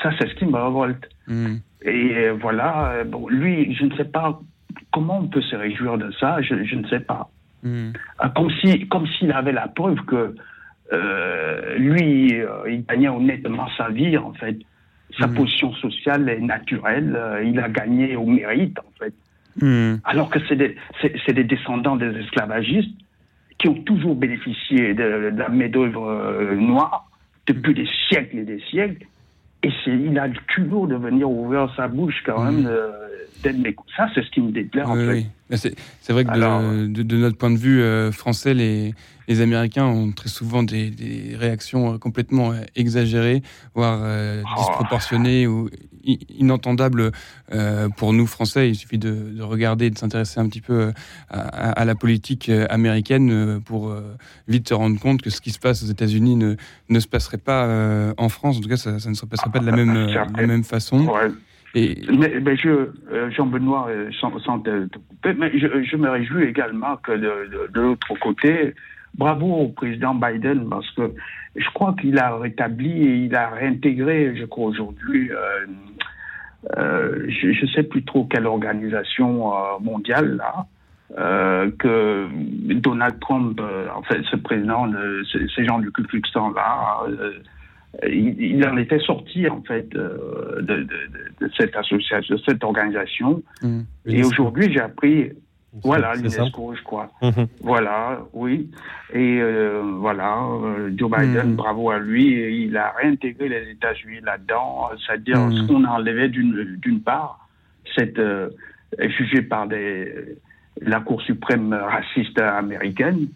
Ça, 0.03 0.11
c'est 0.19 0.29
ce 0.29 0.35
qui 0.35 0.47
me 0.47 0.57
révolte. 0.57 1.09
Mm. 1.27 1.57
Et 1.83 2.15
euh, 2.17 2.37
voilà, 2.41 2.91
euh, 2.91 3.05
bon, 3.05 3.29
lui, 3.29 3.75
je 3.75 3.85
ne 3.85 3.97
sais 3.97 4.05
pas 4.05 4.41
comment 4.93 5.19
on 5.19 5.27
peut 5.27 5.43
se 5.43 5.57
réjouir 5.57 5.99
de 5.99 6.11
ça, 6.13 6.41
je, 6.43 6.55
ne 6.55 6.87
sais 6.89 7.01
pas. 7.01 7.29
Mm. 7.63 7.91
Euh, 8.25 8.29
comme 8.35 8.51
s'il 8.61 8.89
comme 8.89 9.07
s'il 9.07 9.33
avait 9.33 9.53
la 9.53 9.69
preuve 9.69 10.01
que 10.05 10.35
lui, 11.79 12.33
il 12.69 12.85
gagnait 12.87 13.09
honnêtement 13.09 13.69
sa 13.77 13.89
vie, 13.89 14.17
en 14.17 14.33
fait. 14.35 14.57
Sa 15.19 15.29
position 15.29 15.73
sociale 15.75 16.29
est 16.29 16.41
naturelle, 16.41 17.19
il 17.45 17.59
a 17.59 17.69
gagné 17.69 18.17
au 18.17 18.27
mérite, 18.27 18.79
en 18.79 18.93
fait. 18.99 19.15
Hmm. 19.61 19.97
Alors 20.05 20.29
que 20.31 20.39
c'est 20.49 20.57
des, 20.57 20.77
des, 21.29 21.45
descendants 21.45 21.97
des 21.97 22.15
esclavagistes 22.19 22.95
qui 23.59 23.69
ont 23.69 23.83
toujours 23.83 24.15
bénéficié 24.15 24.93
de, 24.95 25.33
la 25.35 25.49
main-d'œuvre 25.49 26.09
euh, 26.09 26.57
noire 26.57 27.09
depuis 27.47 27.75
des 27.75 27.89
siècles 28.09 28.39
et 28.39 28.45
des 28.45 28.61
siècles. 28.71 29.07
Et 29.63 29.71
il 29.87 30.19
a 30.19 30.27
le 30.27 30.39
culot 30.47 30.87
de 30.87 30.97
venir 30.97 31.31
ouvrir 31.31 31.73
sa 31.75 31.89
bouche 31.89 32.23
quand 32.25 32.45
même, 32.45 32.65
hmm. 32.65 32.71
Euh, 33.45 33.73
Ça, 33.97 34.09
c'est 34.15 34.23
ce 34.23 34.31
qui 34.31 34.41
me 34.41 34.51
en 34.85 34.95
fait. 34.95 35.27
C'est 36.01 36.13
vrai 36.13 36.25
que 36.25 36.87
de, 36.87 37.03
de, 37.03 37.17
notre 37.17 37.37
point 37.37 37.51
de 37.51 37.57
vue 37.57 37.83
français, 38.13 38.55
les, 38.55 38.95
les 39.29 39.41
Américains 39.41 39.87
ont 39.87 40.13
très 40.13 40.29
souvent 40.29 40.63
des, 40.63 40.91
des 40.91 41.37
réactions 41.37 41.99
complètement 41.99 42.53
exagérées, 42.75 43.43
voire 43.75 44.01
oh. 44.03 44.59
disproportionnées 44.59 45.47
ou 45.47 45.69
inentendable 46.39 47.11
euh, 47.53 47.89
pour 47.89 48.13
nous 48.13 48.27
Français. 48.27 48.71
Il 48.71 48.75
suffit 48.77 48.99
de, 48.99 49.11
de 49.37 49.43
regarder, 49.43 49.91
de 49.91 49.99
s'intéresser 49.99 50.41
un 50.41 50.49
petit 50.49 50.61
peu 50.61 50.93
à, 51.29 51.41
à, 51.41 51.85
la 51.85 51.95
politique 51.95 52.49
américaine 52.71 53.61
pour 53.65 53.95
vite 54.49 54.69
se 54.69 54.75
rendre 54.75 55.01
compte 55.01 55.23
que 55.23 55.31
ce 55.31 55.41
qui 55.41 55.51
se 55.51 55.59
passe 55.59 55.83
aux 55.83 55.87
États-Unis 55.87 56.37
ne, 56.37 56.57
ne 56.89 57.01
se 57.01 57.09
passerait 57.09 57.39
pas 57.39 58.13
en 58.17 58.29
France. 58.29 58.59
En 58.59 58.61
tout 58.61 58.69
cas, 58.69 58.77
ça, 58.77 58.99
ça 58.99 59.11
ne 59.11 59.15
se 59.15 59.27
passerait 59.27 59.51
pas 59.51 59.61
de 59.61 59.67
la 59.67 59.77
même, 59.77 60.07
la 60.37 60.47
même 60.47 60.65
façon. 60.65 61.07
Mais, 61.77 62.57
je, 62.57 62.69
euh, 63.13 63.31
Jean-Benoît, 63.31 63.89
euh, 63.91 64.11
sans, 64.21 64.61
te, 64.61 64.87
couper, 64.87 65.35
mais 65.35 65.59
je, 65.59 65.97
me 65.97 66.09
réjouis 66.09 66.45
également 66.45 66.97
que 66.97 67.13
de, 67.13 67.81
l'autre 67.81 68.15
côté, 68.21 68.75
bravo 69.15 69.47
au 69.47 69.69
président 69.69 70.15
Biden 70.15 70.69
parce 70.71 70.91
que 70.93 71.13
je 71.55 71.69
crois 71.75 71.95
qu'il 72.01 72.19
a 72.19 72.37
rétabli 72.37 72.91
et 72.91 73.15
il 73.27 73.35
a 73.35 73.51
réintégré, 73.51 74.35
je 74.37 74.45
crois 74.47 74.67
aujourd'hui, 74.67 75.31
euh, 75.31 75.67
euh, 76.77 77.27
je 77.29 77.65
ne 77.65 77.71
sais 77.73 77.83
plus 77.83 78.05
trop 78.05 78.25
quelle 78.25 78.47
organisation 78.47 79.55
euh, 79.55 79.79
mondiale 79.81 80.37
là, 80.37 80.67
euh, 81.19 81.71
que 81.79 82.27
Donald 82.75 83.21
Trump, 83.21 83.61
en 83.95 84.03
fait, 84.03 84.23
ce 84.31 84.37
président, 84.37 84.91
ces 85.55 85.65
gens 85.65 85.79
du 85.79 85.93
Ku 85.93 86.03
Klux 86.03 86.23
là, 86.35 87.07
il, 88.05 88.41
il, 88.41 88.67
en 88.67 88.77
était 88.77 88.99
sorti 88.99 89.49
en 89.49 89.63
fait 89.63 89.89
de, 89.91 90.61
de, 90.61 90.77
de, 90.77 90.99
de 91.41 91.51
cette 91.57 91.75
association, 91.77 92.35
de 92.37 92.41
cette 92.45 92.65
organisation. 92.65 93.43
Mmh. 93.63 93.81
Et 94.07 94.25
aujourd'hui, 94.25 94.73
j'ai 94.73 94.81
appris 94.81 95.33
voilà, 95.83 96.15
l'UNESCO, 96.15 96.75
je 96.75 96.83
crois. 96.83 97.11
Mmh. 97.23 97.45
Voilà, 97.61 98.21
oui. 98.33 98.71
Et 99.13 99.39
euh, 99.41 99.83
voilà, 99.99 100.39
euh, 100.43 100.91
Joe 100.97 101.11
Biden, 101.11 101.53
mmh. 101.53 101.57
bravo 101.57 101.91
à 101.91 101.99
lui, 101.99 102.65
il 102.65 102.77
a 102.77 102.93
réintégré 102.93 103.49
les 103.49 103.71
États-Unis 103.71 104.21
là-dedans, 104.25 104.91
c'est-à-dire 105.05 105.39
mmh. 105.39 105.53
ce 105.53 105.67
qu'on 105.67 105.85
a 105.85 105.91
enlevé 105.91 106.29
d'une 106.29 107.01
part, 107.01 107.49
cette 107.95 108.19
euh, 108.19 108.49
jugé 108.99 109.43
par 109.43 109.67
des, 109.67 110.37
la 110.81 111.01
Cour 111.01 111.21
suprême 111.23 111.75
raciste 111.75 112.41
américaine, 112.41 113.29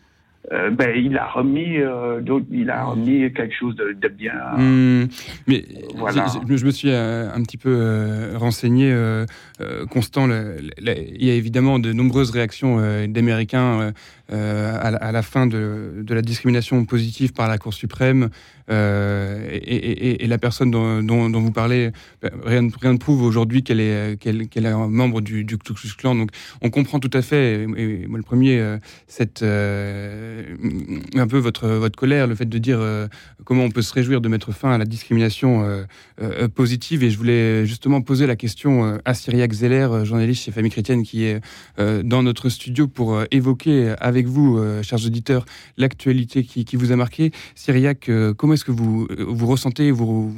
euh, 0.52 0.70
ben, 0.70 0.96
il 0.96 1.16
a 1.18 1.26
remis, 1.26 1.78
euh, 1.78 2.20
il 2.50 2.70
a 2.70 2.84
remis 2.84 3.32
quelque 3.32 3.54
chose 3.54 3.76
de, 3.76 3.92
de 3.92 4.08
bien. 4.08 4.32
Mmh, 4.56 5.08
mais 5.46 5.64
voilà. 5.94 6.26
je, 6.48 6.56
je, 6.56 6.64
me 6.64 6.70
suis 6.70 6.90
euh, 6.90 7.30
un 7.32 7.42
petit 7.42 7.58
peu 7.58 7.68
euh, 7.70 8.32
renseigné, 8.36 8.90
Constant. 9.90 10.26
Le, 10.26 10.56
le, 10.78 10.94
il 11.14 11.24
y 11.24 11.30
a 11.30 11.34
évidemment 11.34 11.78
de 11.78 11.92
nombreuses 11.92 12.30
réactions 12.30 12.78
d'Américains 13.06 13.92
à, 14.30 14.36
à, 14.36 15.12
la 15.12 15.22
fin 15.22 15.46
de, 15.46 16.04
la 16.08 16.22
discrimination 16.22 16.84
positive 16.84 17.32
par 17.32 17.48
la 17.48 17.58
Cour 17.58 17.74
suprême. 17.74 18.30
Euh, 18.70 19.48
et, 19.52 20.26
la 20.26 20.38
personne 20.38 20.70
dont, 20.70 21.40
vous 21.40 21.52
parlez, 21.52 21.90
ben, 22.22 22.30
rien, 22.44 22.62
ne 22.62 22.98
prouve 22.98 23.22
aujourd'hui 23.22 23.62
qu'elle 23.62 23.80
est, 23.80 24.18
qu'elle, 24.20 24.66
est 24.66 24.72
membre 24.72 25.20
du, 25.20 25.44
du 25.44 25.58
Ku 25.58 25.74
Klux 25.74 25.90
Klan. 25.96 26.14
Donc 26.14 26.30
on 26.62 26.70
comprend 26.70 27.00
tout 27.00 27.10
à 27.12 27.22
fait, 27.22 27.66
moi 27.66 28.18
le 28.18 28.22
premier, 28.22 28.58
euh, 28.60 28.78
euh, 29.42 30.42
un 31.14 31.26
peu 31.26 31.38
votre, 31.38 31.68
votre 31.68 31.98
colère, 31.98 32.26
le 32.26 32.34
fait 32.34 32.48
de 32.48 32.58
dire 32.58 32.78
euh, 32.80 33.08
comment 33.44 33.64
on 33.64 33.70
peut 33.70 33.82
se 33.82 33.92
réjouir 33.92 34.20
de 34.20 34.28
mettre 34.28 34.52
fin 34.52 34.70
à 34.70 34.78
la 34.78 34.84
discrimination 34.84 35.64
euh, 35.64 35.84
euh, 36.22 36.48
positive. 36.48 37.02
Et 37.02 37.10
je 37.10 37.18
voulais 37.18 37.66
justement 37.66 38.00
poser 38.02 38.26
la 38.26 38.36
question 38.36 39.00
à 39.04 39.14
Zeller, 39.52 40.04
journaliste 40.04 40.44
chez 40.44 40.52
Famille 40.52 40.70
Chrétienne, 40.70 41.02
qui 41.02 41.24
est 41.24 41.40
dans 41.78 42.22
notre 42.22 42.48
studio 42.48 42.86
pour 42.86 43.20
évoquer 43.30 43.94
avec 43.98 44.26
vous, 44.26 44.60
chers 44.82 45.04
auditeurs, 45.04 45.44
l'actualité 45.76 46.44
qui, 46.44 46.76
vous 46.76 46.92
a 46.92 46.96
marqué. 46.96 47.32
Cyriac, 47.54 48.10
comment 48.36 48.54
est-ce 48.54 48.64
que 48.64 48.72
vous, 48.72 49.06
vous 49.18 49.46
ressentez, 49.46 49.90
vous, 49.90 50.34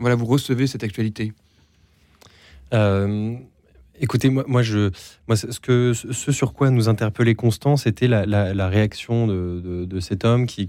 voilà, 0.00 0.16
vous 0.16 0.26
recevez 0.26 0.66
cette 0.66 0.84
actualité? 0.84 1.32
Euh, 2.72 3.36
Écoutez, 4.00 4.28
moi, 4.28 4.62
je, 4.62 4.90
moi, 5.28 5.36
ce, 5.36 5.60
que, 5.60 5.92
ce 5.92 6.32
sur 6.32 6.52
quoi 6.52 6.70
nous 6.70 6.88
interpellait 6.88 7.36
Constant, 7.36 7.76
c'était 7.76 8.08
la, 8.08 8.68
réaction 8.68 9.28
de, 9.28 10.00
cet 10.00 10.24
homme 10.24 10.46
qui 10.46 10.68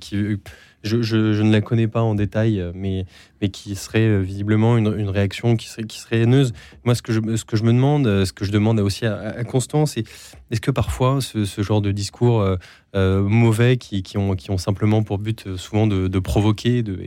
je, 0.85 1.41
ne 1.41 1.51
la 1.51 1.61
connais 1.61 1.87
pas 1.87 2.01
en 2.01 2.15
détail, 2.15 2.63
mais, 2.73 3.05
mais 3.41 3.49
qui 3.49 3.75
serait 3.75 4.21
visiblement 4.21 4.77
une, 4.77 4.93
une, 4.97 5.09
réaction 5.09 5.55
qui 5.55 5.67
serait, 5.67 5.83
qui 5.83 5.99
serait 5.99 6.21
haineuse. 6.21 6.53
Moi, 6.83 6.95
ce 6.95 7.01
que, 7.01 7.11
je, 7.11 7.35
ce 7.35 7.45
que 7.45 7.57
je 7.57 7.63
me 7.63 7.73
demande, 7.73 8.05
ce 8.25 8.31
que 8.31 8.45
je 8.45 8.51
demande 8.51 8.79
aussi 8.79 9.05
à, 9.05 9.43
Constant, 9.43 9.85
c'est 9.85 10.03
est-ce 10.51 10.61
que 10.61 10.71
parfois 10.71 11.21
ce, 11.21 11.45
ce, 11.45 11.61
genre 11.61 11.81
de 11.81 11.91
discours 11.91 12.41
euh, 12.41 12.55
euh, 12.95 13.21
mauvais 13.21 13.77
qui, 13.77 14.03
qui, 14.03 14.17
ont, 14.17 14.35
qui 14.35 14.51
ont 14.51 14.57
simplement 14.57 15.03
pour 15.03 15.17
but 15.17 15.47
euh, 15.47 15.57
souvent 15.57 15.85
de, 15.87 16.07
de 16.07 16.19
provoquer 16.19 16.81
de, 16.81 16.97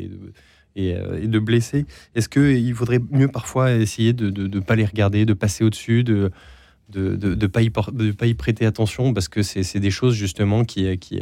et 0.76 0.92
de 0.92 1.38
euh, 1.38 1.40
blesser. 1.40 1.86
Est-ce 2.14 2.28
qu'il 2.28 2.74
vaudrait 2.74 3.00
mieux 3.10 3.28
parfois 3.28 3.72
essayer 3.72 4.12
de 4.12 4.30
ne 4.30 4.60
pas 4.60 4.76
les 4.76 4.84
regarder, 4.84 5.24
de 5.24 5.32
passer 5.32 5.64
au-dessus, 5.64 6.04
de 6.04 6.30
de 6.88 7.10
ne 7.10 7.34
de, 7.34 7.46
pas, 7.46 7.60
pas, 8.16 8.26
y 8.26 8.34
prêter 8.34 8.64
attention 8.64 9.12
parce 9.12 9.28
que 9.28 9.42
c'est 9.42 9.80
des 9.80 9.90
choses 9.90 10.14
justement 10.14 10.64
qui, 10.64 10.98
qui, 10.98 11.20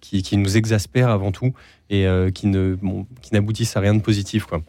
qui, 0.00 0.36
nous 0.36 0.56
exaspèrent 0.56 1.10
avant 1.10 1.32
tout 1.32 1.54
et 1.90 2.06
euh, 2.06 2.30
qui 2.30 2.46
n'aboutissent 2.46 3.76
à 3.76 3.80
rien 3.80 3.94
de 3.94 4.00
positif. 4.00 4.44
Quoi. 4.44 4.62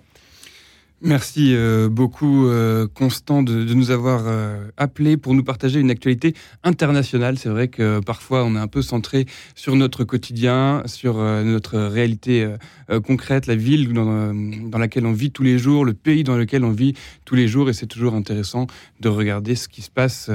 Merci 1.02 1.56
euh, 1.56 1.88
beaucoup, 1.88 2.48
euh, 2.48 2.86
Constant, 2.94 3.42
de, 3.42 3.64
de, 3.64 3.74
nous 3.74 3.90
avoir 3.90 4.24
euh, 4.26 4.68
appelé 4.76 5.16
pour 5.16 5.34
nous 5.34 5.46
partager 5.46 5.80
une 5.80 5.92
actualité 5.92 6.34
internationale. 6.64 7.38
C'est 7.38 7.48
vrai 7.48 7.70
que 7.70 8.02
parfois 8.02 8.44
on 8.44 8.54
est 8.56 8.60
un 8.60 8.68
peu 8.68 8.82
centré 8.82 9.26
sur 9.56 9.78
notre 9.78 10.04
quotidien, 10.04 10.84
sur 10.88 11.18
notre 11.18 11.80
réalité 11.80 12.48
concrète, 13.06 13.48
la 13.48 13.56
ville 13.56 13.94
dans, 13.94 14.34
dans, 14.34 14.78
laquelle 14.78 15.06
on 15.06 15.14
vit 15.14 15.32
tous 15.32 15.44
les 15.44 15.58
jours, 15.58 15.86
le 15.86 15.94
pays 15.94 16.24
dans 16.24 16.36
lequel 16.36 16.66
on 16.66 16.72
vit 16.72 16.96
tous 17.24 17.36
les 17.36 17.48
jours, 17.48 17.70
et 17.70 17.74
c'est 17.74 17.88
toujours 17.88 18.14
intéressant 18.14 18.68
de 19.00 19.08
regarder 19.08 19.56
ce 19.56 19.70
qui 19.70 19.82
se 19.82 19.92
passe 19.92 20.30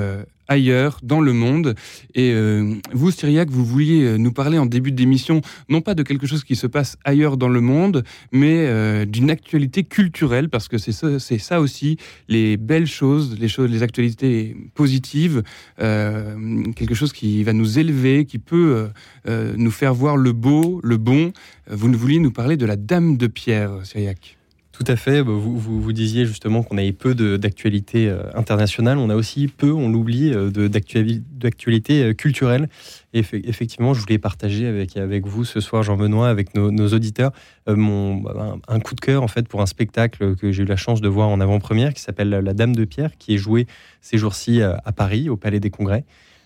ailleurs 0.49 0.99
dans 1.03 1.21
le 1.21 1.33
monde. 1.33 1.75
Et 2.15 2.33
euh, 2.33 2.75
vous, 2.93 3.11
Syriac, 3.11 3.51
vous 3.51 3.65
vouliez 3.65 4.03
euh, 4.03 4.16
nous 4.16 4.33
parler 4.33 4.59
en 4.59 4.66
début 4.66 4.93
d'émission, 4.93 5.41
non 5.69 5.81
pas 5.81 5.95
de 5.95 6.03
quelque 6.03 6.27
chose 6.27 6.45
qui 6.45 6.57
se 6.57 6.66
passe 6.66 6.97
ailleurs 7.05 7.37
dans 7.37 7.49
le 7.49 7.61
monde, 7.61 8.05
mais 8.33 8.66
euh, 8.66 9.05
d'une 9.05 9.31
actualité 9.31 9.85
culturelle, 9.85 10.49
parce 10.49 10.69
que 10.69 10.79
c'est 10.79 10.93
ça, 11.39 11.61
aussi, 11.61 11.97
les 12.29 12.57
belles 12.57 12.87
choses, 12.87 13.39
les 13.39 13.49
choses, 13.49 13.71
les 13.71 13.83
actualités 13.83 14.57
positives, 14.75 15.43
quelque 15.79 16.95
chose 16.95 17.12
qui 17.12 17.43
va 17.45 17.53
nous 17.53 17.79
élever, 17.79 18.25
qui 18.25 18.39
peut 18.39 18.89
nous 19.27 19.71
faire 19.71 19.95
voir 19.95 20.16
le 20.16 20.33
beau, 20.33 20.81
le 20.83 20.97
bon. 20.97 21.33
Vous 21.71 21.93
vouliez 21.93 22.19
nous 22.19 22.33
parler 22.33 22.57
de 22.57 22.66
la 22.66 22.77
Dame 22.77 23.16
de 23.16 23.27
Pierre, 23.27 23.85
Syriac? 23.85 24.37
Tout 24.75 24.85
à 24.89 24.97
fait. 24.97 25.23
Bah, 25.23 25.31
vous, 25.33 25.57
vous, 25.57 25.93
disiez 25.93 26.27
justement 26.27 26.65
qu'on 26.65 26.77
avait 26.79 26.91
peu 26.91 27.15
d'actualité 27.15 28.09
euh, 28.09 28.25
internationale. 28.35 28.99
On 28.99 29.09
a 29.09 29.15
aussi 29.15 29.47
peu, 29.47 29.71
on 29.71 29.89
l'oublie, 29.89 30.33
euh, 30.35 30.51
d'actualité 30.51 32.03
euh, 32.03 32.13
culturelle. 32.13 32.69
Et 33.13 33.21
effectivement, 33.21 33.95
je 33.95 34.01
voulais 34.01 34.19
partager 34.19 34.67
avec, 34.67 34.97
avec 34.97 35.29
vous 35.29 35.45
ce 35.45 35.61
soir, 35.61 35.85
Jean-Benoît, 35.85 36.29
avec 36.29 36.57
nos, 36.57 36.89
auditeurs, 36.89 37.31
mon, 37.69 38.25
un, 38.29 38.59
un, 38.67 38.81
coup 38.81 38.97
de 38.97 39.01
cœur 39.01 39.23
en 39.23 39.29
fait 39.29 39.47
pour 39.47 39.63
un 39.63 39.67
spectacle 39.67 40.35
que 40.35 40.51
j'ai 40.51 40.65
eu 40.65 40.67
la 40.67 40.75
chance 40.75 41.01
de 41.01 41.07
voir 41.07 41.29
en 41.29 41.39
avant-première 41.41 41.95
qui 41.95 42.03
s'appelle 42.03 42.31
La 42.31 42.55
Dame 42.55 42.75
de 42.75 42.85
Pierre, 42.85 43.17
qui 43.17 43.35
est 43.35 43.39
joué 43.39 43.69
ces 44.01 44.19
jours-ci 44.19 44.61
à 44.63 44.91
Paris, 44.91 45.29
au 45.29 45.37
Palais 45.37 45.61
des 45.61 45.71
Congrès. 45.71 46.05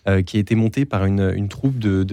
Euh, 0.09 0.23
qui 0.23 0.39
a 0.39 0.41
été 0.41 0.55
monté 0.55 0.87
par 0.87 1.05
une, 1.05 1.49
troupe 1.49 1.79
de, 1.79 2.07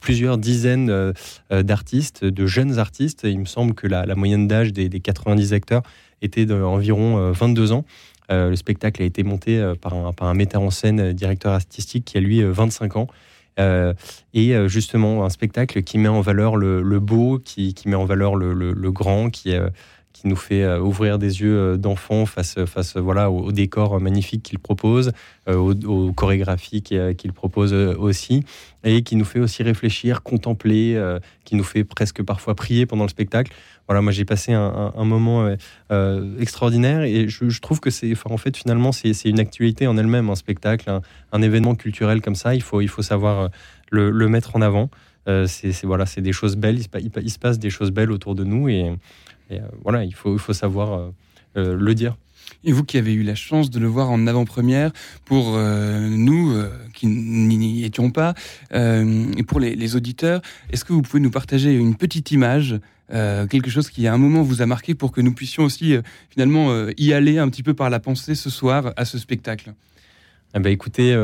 plusieurs 0.00 0.38
dizaines 0.38 0.90
euh, 0.90 1.12
d'artistes, 1.50 2.24
de 2.24 2.46
jeunes 2.46 2.78
artistes. 2.78 3.22
Il 3.24 3.40
me 3.40 3.46
semble 3.46 3.74
que 3.74 3.88
la, 3.88 4.14
moyenne 4.14 4.46
d'âge 4.46 4.72
des, 4.72 4.88
des, 4.88 5.00
90 5.00 5.54
acteurs 5.54 5.82
était 6.22 6.46
d'environ 6.46 7.32
22 7.32 7.72
euh, 7.72 7.74
ans. 7.74 7.84
le 8.30 8.54
spectacle 8.54 9.02
a 9.02 9.06
été 9.06 9.24
monté 9.24 9.72
par 9.80 9.94
un, 9.94 10.34
metteur 10.34 10.62
en 10.62 10.70
scène, 10.70 11.12
directeur 11.12 11.52
artistique, 11.52 12.04
qui 12.04 12.18
a 12.18 12.20
lui 12.20 12.42
25 12.44 12.96
ans. 12.96 13.08
Euh, 13.58 13.94
et 14.32 14.54
justement 14.68 15.24
un 15.24 15.30
spectacle 15.30 15.82
qui 15.82 15.98
met 15.98 16.08
en 16.08 16.20
valeur 16.20 16.56
le, 16.56 17.00
beau, 17.00 17.40
qui, 17.44 17.74
met 17.86 17.96
en 17.96 18.04
valeur 18.04 18.36
le, 18.36 18.52
le, 18.52 18.72
le 18.72 18.92
grand, 18.92 19.30
qui, 19.30 19.54
euh, 19.54 19.68
qui 20.14 20.28
nous 20.28 20.36
fait 20.36 20.62
euh, 20.62 20.80
ouvrir 20.80 21.18
des 21.18 21.42
yeux 21.42 21.58
euh, 21.58 21.76
d'enfant 21.76 22.24
face, 22.24 22.64
face 22.64 22.96
voilà, 22.96 23.30
au, 23.30 23.52
décor 23.52 24.00
magnifique 24.00 24.42
qu'il 24.44 24.58
propose, 24.58 25.12
euh, 25.48 25.56
aux, 25.56 26.12
chorégraphies 26.12 26.82
qu'il 26.82 27.32
propose 27.34 27.74
aussi, 27.74 28.44
et 28.84 29.02
qui 29.02 29.16
nous 29.16 29.24
fait 29.24 29.40
aussi 29.40 29.62
réfléchir, 29.62 30.22
contempler, 30.22 30.98
qui 31.44 31.56
nous 31.56 31.64
fait 31.64 31.84
presque 31.84 32.22
parfois 32.22 32.54
prier 32.54 32.86
pendant 32.86 33.04
le 33.04 33.08
spectacle. 33.08 33.52
Voilà, 33.88 34.00
moi 34.00 34.12
j'ai 34.12 34.24
passé 34.24 34.52
un, 34.52 34.92
moment 35.04 35.54
euh, 35.90 36.38
extraordinaire 36.38 37.02
et 37.02 37.28
je, 37.28 37.60
trouve 37.60 37.80
que 37.80 37.90
c'est, 37.90 38.14
en 38.24 38.36
fait, 38.36 38.56
finalement, 38.56 38.92
c'est 38.92 39.12
une 39.24 39.40
actualité 39.40 39.86
en 39.86 39.96
elle-même, 39.98 40.30
un 40.30 40.34
spectacle, 40.34 41.00
un, 41.32 41.42
événement 41.42 41.74
culturel 41.74 42.22
comme 42.22 42.34
ça. 42.34 42.54
Il 42.54 42.62
faut, 42.62 42.80
il 42.80 42.88
faut 42.88 43.02
savoir 43.02 43.50
le, 43.90 44.28
mettre 44.28 44.56
en 44.56 44.62
avant. 44.62 44.90
Euh, 45.28 45.46
c'est 45.46 45.84
voilà, 45.84 46.06
c'est 46.06 46.20
des 46.20 46.32
choses 46.32 46.56
belles. 46.56 46.78
Il 47.22 47.30
se, 47.30 47.38
passe 47.38 47.58
des 47.58 47.70
choses 47.70 47.90
belles 47.90 48.10
autour 48.10 48.34
de 48.34 48.44
nous 48.44 48.68
et 49.50 49.60
euh, 49.60 49.64
voilà, 49.82 50.04
il 50.04 50.14
faut, 50.14 50.34
il 50.34 50.38
faut 50.38 50.52
savoir 50.52 51.12
euh, 51.56 51.76
le 51.76 51.94
dire. 51.94 52.16
Et 52.62 52.72
vous 52.72 52.84
qui 52.84 52.98
avez 52.98 53.12
eu 53.12 53.22
la 53.22 53.34
chance 53.34 53.70
de 53.70 53.78
le 53.78 53.86
voir 53.86 54.10
en 54.10 54.26
avant-première, 54.26 54.90
pour 55.24 55.58
nous 55.58 56.62
qui 56.94 57.06
n'y 57.06 57.84
étions 57.84 58.10
pas, 58.10 58.34
et 58.72 59.42
pour 59.46 59.60
les, 59.60 59.96
auditeurs, 59.96 60.40
est-ce 60.70 60.84
que 60.84 60.94
vous 60.94 61.02
pouvez 61.02 61.22
nous 61.22 61.30
partager 61.30 61.74
une 61.74 61.94
petite 61.94 62.30
image 62.32 62.78
quelque 63.10 63.68
chose 63.68 63.90
qui 63.90 64.06
à 64.06 64.14
un 64.14 64.18
moment 64.18 64.42
vous 64.42 64.62
a 64.62 64.66
marqué 64.66 64.94
pour 64.94 65.12
que 65.12 65.20
nous 65.20 65.34
puissions 65.34 65.64
aussi 65.64 65.96
finalement 66.30 66.86
y 66.96 67.12
aller 67.12 67.38
un 67.38 67.48
petit 67.50 67.62
peu 67.62 67.74
par 67.74 67.90
la 67.90 68.00
pensée 68.00 68.34
ce 68.34 68.48
soir 68.48 68.92
à 68.96 69.04
ce 69.04 69.18
spectacle? 69.18 69.74
Eh 70.54 70.58
ben, 70.58 70.70
Écoutez, 70.70 71.14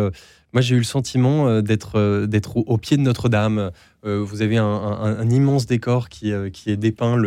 moi, 0.53 0.63
j'ai 0.63 0.75
eu 0.75 0.79
le 0.79 0.85
sentiment 0.85 1.47
euh, 1.47 1.63
d'être 1.63 1.97
euh, 1.97 2.27
d'être 2.27 2.57
au, 2.57 2.77
pied 2.77 2.97
de 2.97 3.03
Notre-Dame. 3.03 3.71
Euh, 4.07 4.23
vous 4.23 4.41
avez 4.41 4.57
un, 4.57 5.29
immense 5.29 5.67
décor 5.67 6.09
qui, 6.09 6.33
qui 6.53 6.71
est 6.71 6.77
dépeint 6.77 7.21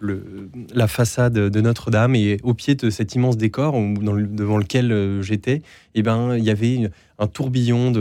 la 0.00 0.88
façade 0.88 1.34
de 1.34 1.60
Notre-Dame 1.60 2.14
et 2.14 2.38
au 2.42 2.54
pied 2.54 2.74
de 2.74 2.90
cet 2.90 3.14
immense 3.14 3.36
décor 3.36 3.74
devant 3.74 4.56
lequel 4.56 5.20
j'étais, 5.22 5.62
eh 5.94 6.02
ben, 6.02 6.36
il 6.36 6.44
y 6.44 6.50
avait 6.50 6.90
un 7.18 7.26
tourbillon 7.26 7.92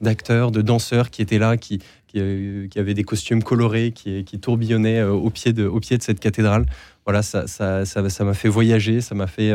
d'acteurs, 0.00 0.50
de, 0.50 0.60
danseurs 0.62 1.10
qui 1.10 1.22
étaient 1.22 1.38
là, 1.38 1.56
qui, 1.56 1.80
qui, 2.08 2.78
avaient 2.78 2.94
des 2.94 3.04
costumes 3.04 3.42
colorés, 3.42 3.92
qui, 3.92 4.24
tourbillonnaient 4.40 5.02
au 5.04 5.30
pied, 5.30 5.52
de, 5.52 5.70
cette 6.00 6.20
cathédrale. 6.20 6.66
Voilà, 7.04 7.22
ça 7.22 8.24
m'a 8.24 8.34
fait 8.34 8.48
voyager, 8.48 9.00
ça 9.00 9.14
m'a 9.14 9.26
fait 9.26 9.52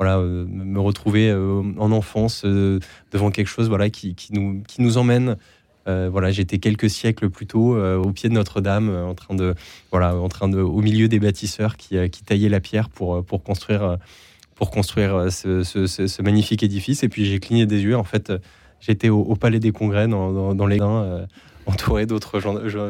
euh, 0.00 0.46
me 0.48 0.78
retrouver 0.78 1.28
euh, 1.30 1.62
en 1.76 1.90
enfance 1.90 2.42
euh, 2.44 2.78
devant 3.10 3.30
quelque 3.30 3.48
chose 3.48 3.68
voilà, 3.68 3.90
qui 3.90 4.14
nous 4.32 4.98
emmène. 4.98 5.36
Voilà, 5.86 6.30
j'étais 6.30 6.58
quelques 6.58 6.90
siècles 6.90 7.30
plus 7.30 7.46
tôt 7.46 7.76
au 7.78 8.12
pied 8.12 8.28
de 8.28 8.34
Notre-Dame, 8.34 8.90
en 8.90 9.14
train 9.14 9.34
de, 9.34 9.54
voilà, 9.90 10.14
en 10.14 10.28
train 10.28 10.48
de, 10.48 10.60
au 10.60 10.82
milieu 10.82 11.08
des 11.08 11.18
bâtisseurs 11.18 11.78
qui, 11.78 11.96
qui 12.10 12.22
taillaient 12.22 12.50
la 12.50 12.60
pierre 12.60 12.90
pour, 12.90 13.24
pour 13.24 13.42
construire, 13.42 13.96
pour 14.54 14.70
construire 14.70 15.32
ce, 15.32 15.62
ce, 15.62 16.22
magnifique 16.22 16.62
édifice. 16.62 17.04
Et 17.04 17.08
puis 17.08 17.24
j'ai 17.24 17.40
cligné 17.40 17.64
des 17.64 17.82
yeux. 17.82 17.96
En 17.96 18.04
fait, 18.04 18.30
j'étais 18.80 19.08
au, 19.08 19.34
Palais 19.34 19.60
des 19.60 19.72
Congrès 19.72 20.08
dans, 20.08 20.54
dans, 20.54 20.66
les 20.66 20.76
Gains, 20.76 21.26
entouré 21.64 22.04
d'autres 22.04 22.38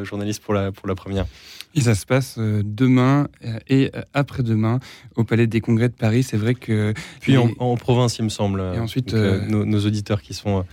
journalistes 0.03 0.43
pour 0.43 0.55
la, 0.55 0.73
pour 0.73 0.89
la 0.89 0.97
première. 0.97 1.27
Et 1.75 1.81
ça 1.81 1.95
se 1.95 2.07
passe 2.07 2.37
euh, 2.39 2.63
demain 2.65 3.29
euh, 3.45 3.59
et 3.69 3.91
euh, 3.95 4.01
après-demain 4.15 4.81
au 5.17 5.25
Palais 5.25 5.47
des 5.47 5.61
Congrès 5.61 5.89
de 5.89 5.95
Paris. 5.95 6.23
C'est 6.23 6.37
vrai 6.37 6.55
que. 6.55 6.95
Puis 7.21 7.37
en, 7.37 7.77
province, 7.77 8.19
il 8.19 8.25
me 8.25 8.31
semble. 8.31 8.61
Et 8.75 8.79
ensuite, 8.79 9.13
nos, 9.15 9.87
auditeurs 9.87 10.23
qui 10.23 10.35
sont 10.35 10.65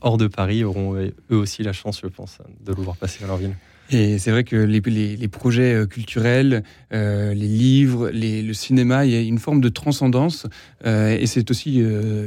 hors 0.00 0.16
de 0.16 0.26
Paris 0.26 0.64
auront 0.64 0.94
eux 0.96 1.36
aussi 1.36 1.62
la 1.62 1.72
chance, 1.72 2.00
je 2.02 2.08
pense, 2.08 2.38
de 2.64 2.72
le 2.72 2.82
voir 2.82 2.96
passer 2.96 3.20
dans 3.20 3.28
leur 3.28 3.36
ville. 3.36 3.54
Et 3.92 4.18
c'est 4.18 4.30
vrai 4.30 4.42
que 4.42 4.56
les, 4.56 4.80
projets 5.28 5.74
euh, 5.74 5.86
culturels, 5.86 6.62
euh, 6.94 7.34
les 7.34 7.46
livres, 7.46 8.10
le 8.12 8.52
cinéma, 8.54 9.04
il 9.04 9.12
y 9.12 9.16
a 9.16 9.20
une 9.20 9.38
forme 9.38 9.60
de 9.60 9.68
transcendance. 9.68 10.46
Euh, 10.86 11.18
et 11.18 11.26
c'est 11.26 11.50
aussi 11.50 11.82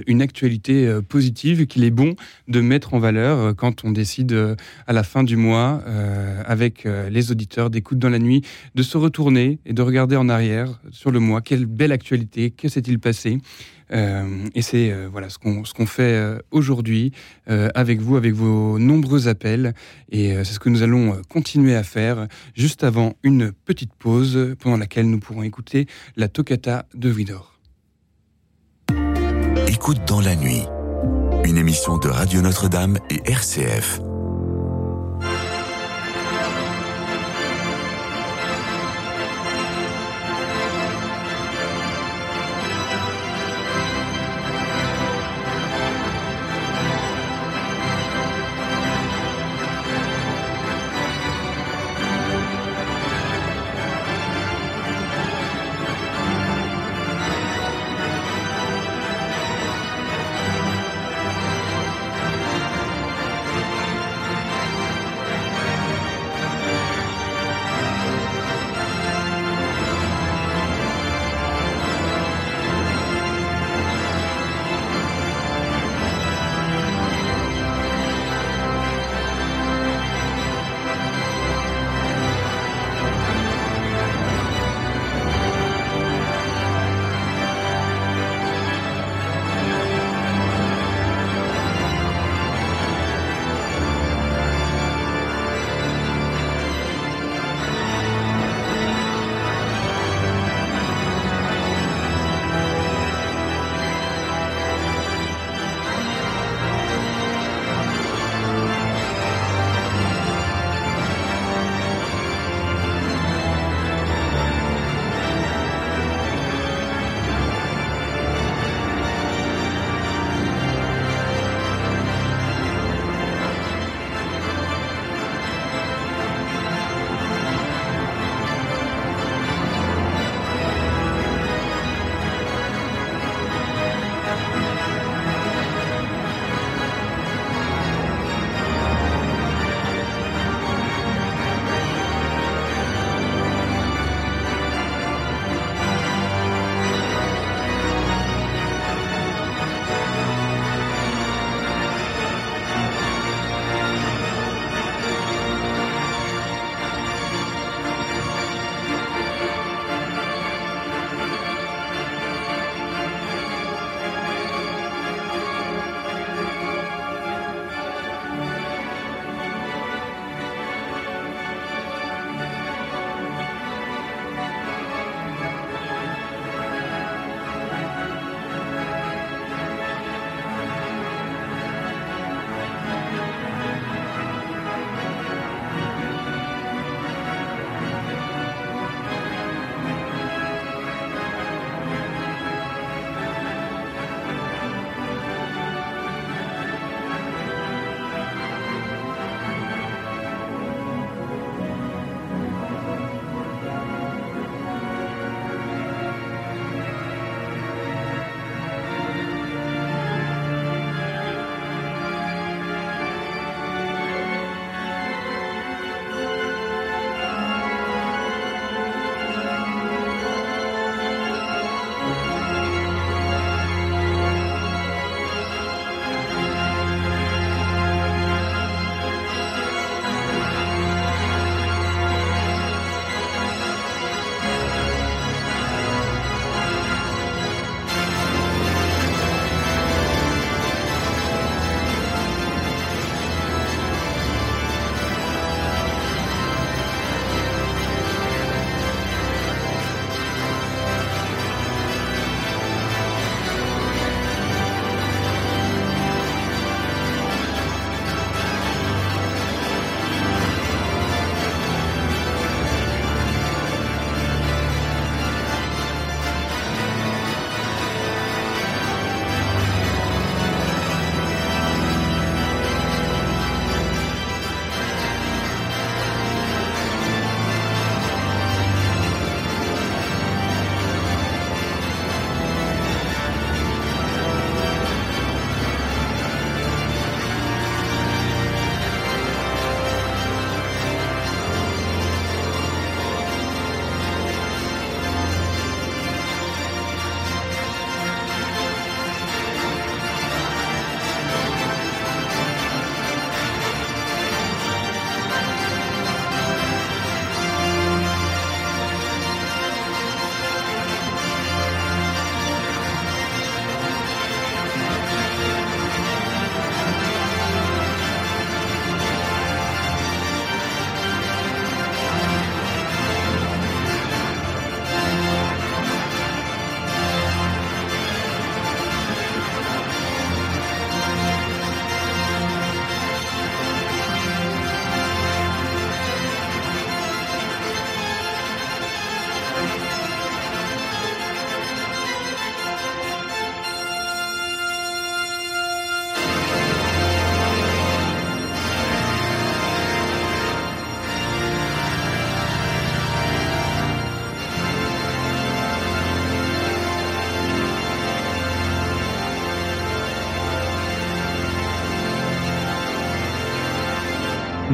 une 0.08 0.22
actualité 0.22 1.00
positive 1.08 1.66
qu'il 1.66 1.84
est 1.84 1.92
bon 1.92 2.16
de 2.48 2.62
mettre 2.62 2.94
en 2.94 3.00
valeur 3.00 3.56
quand 3.56 3.84
on 3.84 3.92
décide 3.92 4.56
à 4.86 4.94
la 4.94 5.04
fin 5.04 5.24
du 5.24 5.38
mois, 5.38 5.84
avec 6.46 6.88
les 7.10 7.32
auditeurs 7.32 7.70
d'écoute 7.70 8.00
dans 8.00 8.10
la 8.10 8.20
nuit, 8.20 8.42
de 8.76 8.84
se 8.84 8.98
retourner 8.98 9.60
et 9.66 9.74
de 9.74 9.82
regarder 9.82 10.16
en 10.16 10.30
arrière 10.30 10.80
sur 10.92 11.12
le 11.12 11.20
mois. 11.20 11.42
Quelle 11.42 11.66
belle 11.66 11.92
actualité, 11.92 12.52
que 12.52 12.68
s'est-il 12.68 13.00
passé? 13.00 13.40
Euh, 13.92 14.48
et 14.56 14.62
c'est 14.62 14.92
euh, 14.92 15.08
voilà 15.12 15.30
ce 15.30 15.38
qu'on 15.38 15.86
fait 15.86 16.04
euh, 16.04 16.40
aujourd'hui 16.52 17.12
avec 17.48 18.02
vous, 18.02 18.16
avec 18.16 18.34
vos 18.34 18.80
nombreux 18.80 19.28
appels. 19.28 19.74
Et 20.10 20.34
c'est 20.44 20.54
ce 20.54 20.60
que 20.60 20.70
nous 20.70 20.84
allons 20.84 21.22
continuer 21.30 21.76
à 21.76 21.84
faire 21.84 22.28
juste 22.56 22.84
avant 22.84 23.14
une 23.24 23.52
petite 23.52 23.94
pause 23.94 24.56
pendant 24.60 24.78
laquelle 24.78 25.10
nous 25.10 25.20
pourrons 25.20 25.44
écouter 25.44 25.88
la 26.16 26.28
toccata 26.28 26.86
de 26.94 27.10
Vidor. 27.10 27.60
Écoute 29.68 30.00
dans 30.08 30.22
la 30.22 30.36
nuit, 30.36 30.64
une 31.46 31.58
émission 31.58 31.98
de 31.98 32.08
Radio 32.08 32.42
Notre-Dame 32.42 32.98
et 33.10 33.22
RCF. 33.30 34.02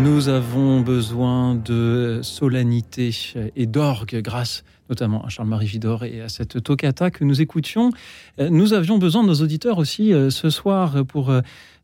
Nous 0.03 0.29
avons 0.29 0.81
besoin 0.81 1.53
de 1.53 2.21
solennité 2.23 3.11
et 3.55 3.67
d'orgue 3.67 4.19
grâce 4.23 4.63
notamment 4.89 5.23
à 5.23 5.29
Charles-Marie 5.29 5.67
Vidor 5.67 6.03
et 6.03 6.21
à 6.21 6.27
cette 6.27 6.63
toccata 6.63 7.11
que 7.11 7.23
nous 7.23 7.39
écoutions. 7.39 7.91
Nous 8.39 8.73
avions 8.73 8.97
besoin 8.97 9.21
de 9.21 9.27
nos 9.27 9.35
auditeurs 9.35 9.77
aussi 9.77 10.11
euh, 10.11 10.29
ce 10.29 10.49
soir 10.49 11.05
pour 11.05 11.29
euh, 11.29 11.41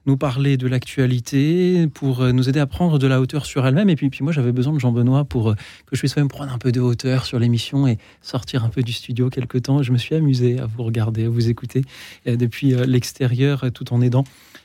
nous 0.07 0.17
parler 0.17 0.57
de 0.57 0.67
l'actualité, 0.67 1.87
pour 1.93 2.21
euh, 2.21 2.31
nous 2.31 2.49
aider 2.49 2.59
à 2.59 2.65
prendre 2.65 2.99
de 2.99 3.07
la 3.07 3.21
hauteur 3.21 3.45
sur 3.45 3.65
elle-même. 3.65 3.89
Et 3.89 3.95
puis, 3.95 4.09
puis 4.09 4.23
moi, 4.23 4.33
j'avais 4.33 4.51
besoin 4.51 4.73
de 4.73 4.79
Jean-Benoît 4.79 5.23
pour 5.23 5.55
que 5.55 5.95
je 5.95 5.99
puisse 5.99 6.17
même 6.17 6.27
prendre 6.27 6.51
un 6.51 6.57
peu 6.57 6.71
de 6.71 6.81
hauteur 6.81 7.23
sur 7.23 7.39
l'émission 7.39 7.87
et 7.87 7.97
sortir 8.21 8.65
un 8.65 8.69
peu 8.69 8.81
du 8.81 8.93
studio 8.93 9.29
quelque 9.29 9.59
temps. 9.59 9.83
Je 9.83 9.91
me 9.93 9.97
suis 9.97 10.15
amusé 10.15 10.59
à 10.59 10.65
vous 10.65 10.83
regarder, 10.83 11.25
à 11.25 11.29
vous 11.29 11.49
écouter 11.49 11.83
depuis 12.25 12.73
l'extérieur, 12.87 13.65
tout 13.73 13.93
en 13.93 14.01
aidant 14.01 14.23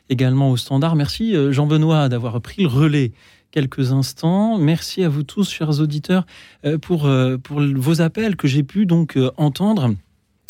également 0.08 0.50
au 0.50 0.56
standard. 0.56 0.96
Merci 0.96 1.34
Jean-Benoît 1.52 2.08
d'avoir 2.08 2.40
pris 2.40 2.62
le 2.62 2.68
relais 2.68 3.12
quelques 3.52 3.92
instants. 3.92 4.58
Merci 4.58 5.04
à 5.04 5.08
vous 5.08 5.22
tous, 5.22 5.48
chers 5.48 5.78
auditeurs, 5.78 6.26
euh, 6.64 6.78
pour, 6.78 7.06
euh, 7.06 7.36
pour 7.36 7.60
vos 7.60 8.00
appels 8.00 8.34
que 8.34 8.48
j'ai 8.48 8.64
pu 8.64 8.86
donc 8.86 9.16
euh, 9.16 9.30
entendre 9.36 9.94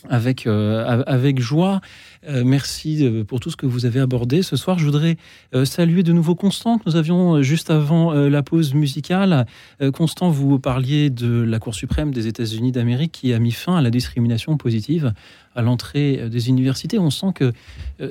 avec, 0.09 0.49
avec 0.49 1.39
joie. 1.39 1.81
merci 2.27 3.09
pour 3.29 3.39
tout 3.39 3.53
ce 3.53 3.57
que 3.57 3.67
vous 3.67 3.87
avez 3.87 4.01
abordé. 4.01 4.43
Ce 4.43 4.57
soir, 4.57 4.77
je 4.77 4.85
voudrais 4.85 5.17
saluer 5.63 6.03
de 6.03 6.13
nouveau 6.13 6.35
Constant, 6.35 6.79
que 6.79 6.83
nous 6.87 6.97
avions 6.97 7.41
juste 7.41 7.71
avant 7.71 8.13
la 8.13 8.43
pause 8.43 8.75
musicale. 8.75 9.47
Constant, 9.95 10.29
vous 10.29 10.59
parliez 10.59 11.09
de 11.09 11.45
la 11.45 11.61
Cour 11.61 11.77
suprême 11.77 12.11
des 12.11 12.27
États-Unis 12.27 12.73
d'Amérique 12.73 13.13
qui 13.13 13.33
a 13.33 13.39
mis 13.39 13.53
fin 13.53 13.77
à 13.77 13.81
la 13.81 13.91
discrimination 13.91 14.57
positive 14.57 15.15
à 15.55 15.63
l'entrée 15.63 16.29
des 16.29 16.49
universités. 16.49 16.99
On 16.99 17.11
sent 17.11 17.33
que 17.37 17.53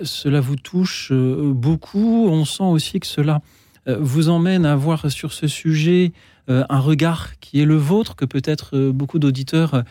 cela 0.03 0.39
vous 0.39 0.55
touche 0.55 1.11
beaucoup. 1.11 2.29
On 2.29 2.45
sent 2.45 2.63
aussi 2.63 3.01
que 3.01 3.07
cela 3.07 3.41
vous 3.87 4.29
emmène 4.29 4.65
à 4.65 4.73
avoir 4.73 5.09
sur 5.11 5.33
ce 5.33 5.47
sujet 5.47 6.11
euh, 6.49 6.63
un 6.69 6.79
regard 6.79 7.39
qui 7.39 7.61
est 7.61 7.65
le 7.65 7.75
vôtre, 7.75 8.15
que 8.15 8.25
peut-être 8.25 8.75
euh, 8.75 8.91
beaucoup 8.91 9.19
d'auditeurs 9.19 9.83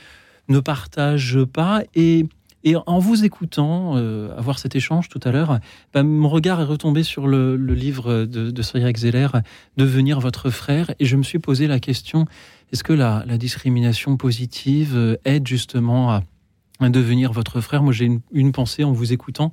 ne 0.49 0.61
partagent 0.61 1.45
pas. 1.45 1.83
Et, 1.95 2.27
en 2.87 2.99
vous 2.99 3.25
écoutant, 3.25 3.95
avoir 4.37 4.59
cet 4.59 4.77
échange 4.77 5.09
tout 5.09 5.21
à 5.25 5.33
l'heure, 5.33 5.61
bah, 5.95 6.03
mon 6.03 6.29
regard 6.29 6.61
est 6.61 6.65
retombé 6.65 7.03
sur 7.03 7.27
le, 7.27 7.57
livre 7.57 8.27
de, 8.27 8.51
de 8.51 8.62
Zeller, 8.62 9.29
Devenir 9.79 10.21
votre 10.21 10.51
frère, 10.51 10.91
et 10.99 11.07
je 11.07 11.17
me 11.17 11.23
suis 11.23 11.39
posé 11.39 11.67
la 11.67 11.81
question, 11.81 12.27
est-ce 12.71 12.85
que 12.85 12.93
la, 12.93 13.25
discrimination 13.39 14.19
positive 14.19 15.19
aide 15.25 15.47
justement 15.47 16.12
à, 16.12 16.23
devenir 16.89 17.32
votre 17.32 17.61
frère 17.61 17.82
Moi, 17.82 17.93
j'ai 17.93 18.11
une, 18.32 18.52
pensée 18.52 18.85
en 18.85 18.93
vous 18.93 19.12
écoutant. 19.12 19.52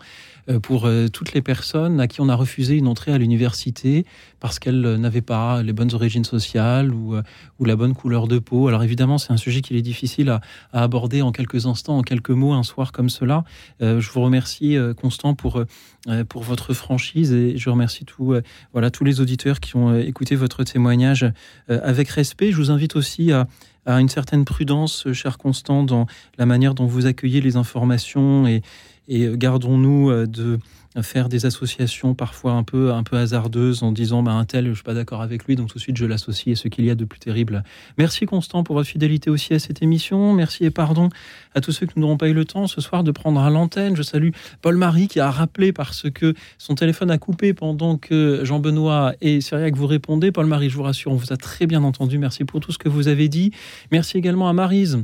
Euh, 0.50 0.60
pour 0.62 0.86
euh, 0.86 1.08
toutes 1.10 1.34
les 1.34 1.42
personnes 1.42 2.00
à 2.00 2.08
qui 2.08 2.22
on 2.22 2.30
a 2.30 2.36
refusé 2.36 2.76
une 2.76 2.88
entrée 2.88 3.12
à 3.12 3.18
l'université 3.18 4.06
parce 4.40 4.60
qu'elles 4.60 4.86
euh, 4.86 4.98
n'avaient 4.98 5.22
pas 5.22 5.62
les 5.62 5.74
bonnes 5.74 5.94
origines 5.94 6.24
sociales 6.24 6.94
ou, 6.94 7.16
la 7.66 7.76
bonne 7.76 7.94
couleur 7.94 8.30
de 8.30 8.40
peau. 8.40 8.70
Alors 8.70 8.82
évidemment, 8.84 9.18
c'est 9.18 9.34
un 9.34 9.38
sujet 9.38 9.62
qu'il 9.62 9.76
est 9.76 9.82
difficile 9.82 10.30
à, 10.30 10.42
aborder 10.72 11.22
en 11.22 11.34
quelques 11.34 11.66
instants, 11.66 11.98
en 11.98 12.02
quelques 12.02 12.30
mots, 12.30 12.54
un 12.54 12.64
soir 12.64 12.94
comme 12.94 13.10
cela. 13.10 13.44
je 13.82 14.10
vous 14.10 14.22
remercie, 14.22 14.78
Constant, 14.96 15.34
pour, 15.34 15.62
pour 16.30 16.44
votre 16.44 16.74
franchise 16.74 17.34
et 17.34 17.58
je 17.58 17.70
remercie 17.70 18.06
tout, 18.06 18.36
voilà, 18.72 18.90
tous 18.90 19.04
les 19.04 19.20
auditeurs 19.20 19.60
qui 19.60 19.76
ont 19.76 19.98
écouté 19.98 20.38
votre 20.38 20.64
témoignage 20.64 21.26
avec 21.68 22.08
respect. 22.08 22.52
Je 22.52 22.58
vous 22.58 22.72
invite 22.72 22.96
aussi 22.96 23.34
à, 23.34 23.48
à 23.88 24.00
une 24.00 24.10
certaine 24.10 24.46
prudence, 24.46 25.12
cher 25.14 25.38
Constant, 25.38 25.84
dans 25.84 26.06
la 26.38 26.46
manière 26.46 26.76
dont 26.76 26.86
vous 26.86 27.06
accueillez 27.06 27.42
les 27.42 27.56
informations 27.56 28.46
et, 28.46 28.62
et 29.08 29.26
euh, 29.26 29.36
gardons-nous 29.36 30.12
euh, 30.12 30.28
de 30.28 30.60
faire 31.02 31.30
des 31.30 31.46
associations 31.46 32.16
parfois 32.16 32.54
un 32.54 32.64
peu, 32.64 32.92
un 32.92 33.04
peu 33.04 33.18
hasardeuses 33.18 33.84
en 33.84 33.92
disant 33.92 34.24
bah, 34.24 34.32
un 34.32 34.46
tel, 34.46 34.66
je 34.66 34.70
ne 34.70 34.76
suis 34.76 34.84
pas 34.84 34.94
d'accord 34.94 35.22
avec 35.22 35.46
lui, 35.46 35.56
donc 35.56 35.70
tout 35.70 35.78
de 35.78 35.84
suite 35.84 35.98
je 35.98 36.06
l'associe 36.06 36.58
à 36.58 36.62
ce 36.62 36.68
qu'il 36.68 36.86
y 36.86 36.90
a 36.90 36.96
de 36.96 37.06
plus 37.06 37.20
terrible. 37.20 37.64
Merci 37.98 38.26
Constant 38.26 38.64
pour 38.64 38.76
votre 38.76 38.90
fidélité 38.90 39.30
aussi 39.30 39.54
à 39.54 39.60
cette 39.60 39.82
émission. 39.82 40.34
Merci 40.34 40.66
et 40.66 40.72
pardon 40.72 41.10
à 41.56 41.62
tous 41.62 41.72
ceux 41.72 41.86
qui 41.86 42.00
n'auront 42.00 42.18
pas 42.18 42.30
eu 42.30 42.34
le 42.34 42.46
temps 42.46 42.68
ce 42.68 42.82
soir 42.82 43.04
de 43.04 43.12
prendre 43.12 43.40
à 43.42 43.50
l'antenne. 43.50 43.96
Je 43.96 44.04
salue 44.04 44.30
Paul-Marie 44.62 45.08
qui 45.08 45.20
a 45.20 45.32
rappelé 45.32 45.72
parce 45.72 46.10
que 46.10 46.34
son 46.58 46.76
téléphone 46.76 47.12
a 47.12 47.18
coupé 47.18 47.54
pendant 47.54 47.98
que 47.98 48.42
Jean-Benoît 48.44 49.14
et 49.22 49.42
Cyriac 49.42 49.76
vous 49.76 49.88
répondaient. 49.88 50.32
Paul-Marie, 50.32 50.70
je 50.70 50.78
vous 50.78 50.84
rassure, 50.84 51.12
on 51.12 51.16
vous 51.16 51.34
a 51.34 51.38
très 51.38 51.68
bien 51.68 51.84
entendu. 51.84 52.18
Merci 52.18 52.44
pour 52.44 52.60
tout 52.60 52.72
ce 52.72 52.78
que 52.78 52.90
vous 52.90 53.08
avez 53.08 53.30
dit. 53.30 53.52
Merci 53.92 54.18
également 54.18 54.50
à 54.50 54.54
Marise 54.54 55.00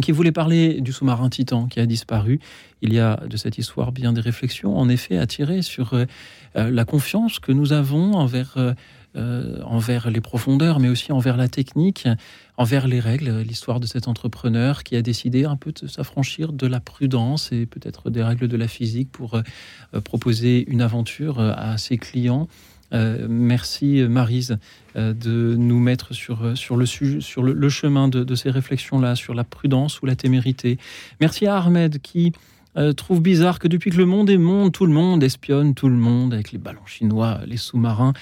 qui 0.00 0.12
voulait 0.12 0.32
parler 0.32 0.80
du 0.80 0.92
sous-marin 0.92 1.28
Titan 1.28 1.66
qui 1.66 1.80
a 1.80 1.86
disparu. 1.86 2.40
Il 2.82 2.92
y 2.92 2.98
a 2.98 3.22
de 3.28 3.36
cette 3.36 3.58
histoire 3.58 3.92
bien 3.92 4.12
des 4.12 4.20
réflexions, 4.20 4.76
en 4.76 4.88
effet, 4.88 5.18
à 5.18 5.26
tirer 5.26 5.62
sur 5.62 5.94
euh, 5.94 6.04
euh, 6.56 6.70
la 6.70 6.84
confiance 6.84 7.38
que 7.38 7.52
nous 7.52 7.72
avons 7.72 8.14
envers, 8.14 8.56
euh, 9.16 9.62
envers 9.64 10.10
les 10.10 10.20
profondeurs, 10.20 10.78
mais 10.78 10.88
aussi 10.88 11.12
envers 11.12 11.36
la 11.36 11.48
technique, 11.48 12.06
envers 12.58 12.86
les 12.86 13.00
règles. 13.00 13.40
L'histoire 13.40 13.80
de 13.80 13.86
cet 13.86 14.08
entrepreneur 14.08 14.82
qui 14.82 14.96
a 14.96 15.02
décidé 15.02 15.44
un 15.44 15.56
peu 15.56 15.72
de 15.72 15.86
s'affranchir 15.86 16.52
de 16.52 16.66
la 16.66 16.80
prudence 16.80 17.50
et 17.52 17.64
peut-être 17.64 18.10
des 18.10 18.22
règles 18.22 18.48
de 18.48 18.56
la 18.56 18.68
physique 18.68 19.10
pour 19.10 19.40
proposer 20.04 20.66
une 20.68 20.82
aventure 20.82 21.40
à 21.40 21.78
ses 21.78 21.96
clients. 21.96 22.48
Euh, 22.92 23.26
merci 23.28 24.02
Marise 24.08 24.58
euh, 24.96 25.12
de 25.12 25.56
nous 25.56 25.78
mettre 25.78 26.14
sur, 26.14 26.56
sur, 26.56 26.76
le, 26.76 26.84
chemin 27.68 28.08
de, 28.08 28.34
ces 28.34 28.50
réflexions-là, 28.50 29.14
sur 29.14 29.34
la 29.34 29.44
prudence 29.44 30.00
ou 30.02 30.06
la 30.06 30.16
témérité. 30.16 30.78
Merci 31.20 31.46
à 31.46 31.58
Ahmed 31.58 32.00
qui 32.00 32.32
euh, 32.76 32.92
trouve 32.92 33.22
bizarre 33.22 33.58
que 33.58 33.68
depuis 33.68 33.90
que 33.90 33.96
le 33.96 34.06
monde 34.06 34.28
est 34.28 34.36
monde, 34.36 34.72
tout 34.72 34.86
le 34.86 34.92
monde 34.92 35.22
espionne 35.22 35.74
tout 35.74 35.88
le 35.88 35.96
monde 35.96 36.34
avec 36.34 36.52
les 36.52 36.58
ballons 36.58 36.84
chinois, 36.86 37.40
les 37.46 37.56
sous-marins. 37.56 38.12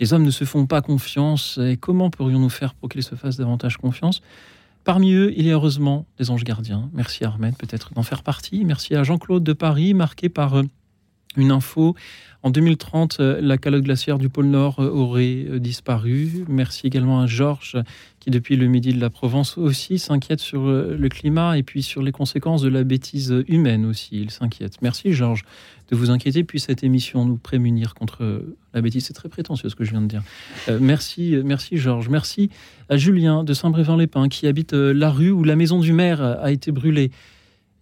Les 0.00 0.12
hommes 0.12 0.22
ne 0.22 0.30
se 0.30 0.44
font 0.44 0.66
pas 0.66 0.82
confiance. 0.82 1.58
Et 1.62 1.76
comment 1.76 2.10
pourrions-nous 2.10 2.48
faire 2.48 2.74
pour 2.74 2.88
qu'ils 2.88 3.02
se 3.02 3.16
fassent 3.16 3.36
davantage 3.36 3.76
confiance? 3.76 4.22
Parmi 4.84 5.14
eux, 5.14 5.32
il 5.36 5.46
y 5.46 5.50
a 5.50 5.54
heureusement 5.54 6.06
des 6.18 6.30
anges 6.30 6.44
gardiens. 6.44 6.90
Merci 6.92 7.24
Ahmed, 7.24 7.56
peut-être 7.56 7.92
d'en 7.94 8.02
faire 8.02 8.22
partie. 8.22 8.64
Merci 8.64 8.94
à 8.94 9.02
Jean-Claude 9.02 9.42
de 9.42 9.52
Paris, 9.52 9.94
marqué 9.94 10.28
par 10.28 10.62
une 11.36 11.50
info 11.50 11.94
en 12.44 12.50
2030, 12.50 13.20
euh, 13.20 13.40
la 13.40 13.56
calotte 13.56 13.84
glaciaire 13.84 14.18
du 14.18 14.28
pôle 14.28 14.44
Nord 14.44 14.78
euh, 14.78 14.90
aurait 14.90 15.46
euh, 15.48 15.58
disparu. 15.58 16.44
Merci 16.46 16.86
également 16.86 17.22
à 17.22 17.26
Georges, 17.26 17.78
qui 18.20 18.28
depuis 18.28 18.56
le 18.56 18.66
midi 18.66 18.92
de 18.92 19.00
la 19.00 19.08
Provence 19.08 19.56
aussi 19.56 19.98
s'inquiète 19.98 20.40
sur 20.40 20.66
le 20.66 21.08
climat 21.08 21.56
et 21.56 21.62
puis 21.62 21.82
sur 21.82 22.02
les 22.02 22.12
conséquences 22.12 22.60
de 22.60 22.68
la 22.68 22.84
bêtise 22.84 23.34
humaine 23.48 23.86
aussi. 23.86 24.20
Il 24.20 24.30
s'inquiète. 24.30 24.76
Merci 24.82 25.14
Georges 25.14 25.44
de 25.90 25.96
vous 25.96 26.10
inquiéter, 26.10 26.44
puis 26.44 26.60
cette 26.60 26.84
émission 26.84 27.24
nous 27.24 27.36
prémunir 27.36 27.94
contre 27.94 28.44
la 28.72 28.80
bêtise. 28.80 29.06
C'est 29.06 29.12
très 29.12 29.28
prétentieux 29.28 29.68
ce 29.68 29.74
que 29.74 29.84
je 29.84 29.90
viens 29.90 30.00
de 30.00 30.06
dire. 30.06 30.22
merci, 30.80 31.36
merci 31.44 31.76
Georges. 31.76 32.08
Merci 32.08 32.48
à 32.88 32.96
Julien 32.96 33.44
de 33.44 33.52
Saint-Brévin-les-Pins 33.52 34.28
qui 34.28 34.46
habite 34.46 34.72
la 34.72 35.10
rue 35.10 35.30
où 35.30 35.44
la 35.44 35.56
maison 35.56 35.78
du 35.78 35.92
maire 35.92 36.22
a 36.22 36.50
été 36.50 36.72
brûlée. 36.72 37.10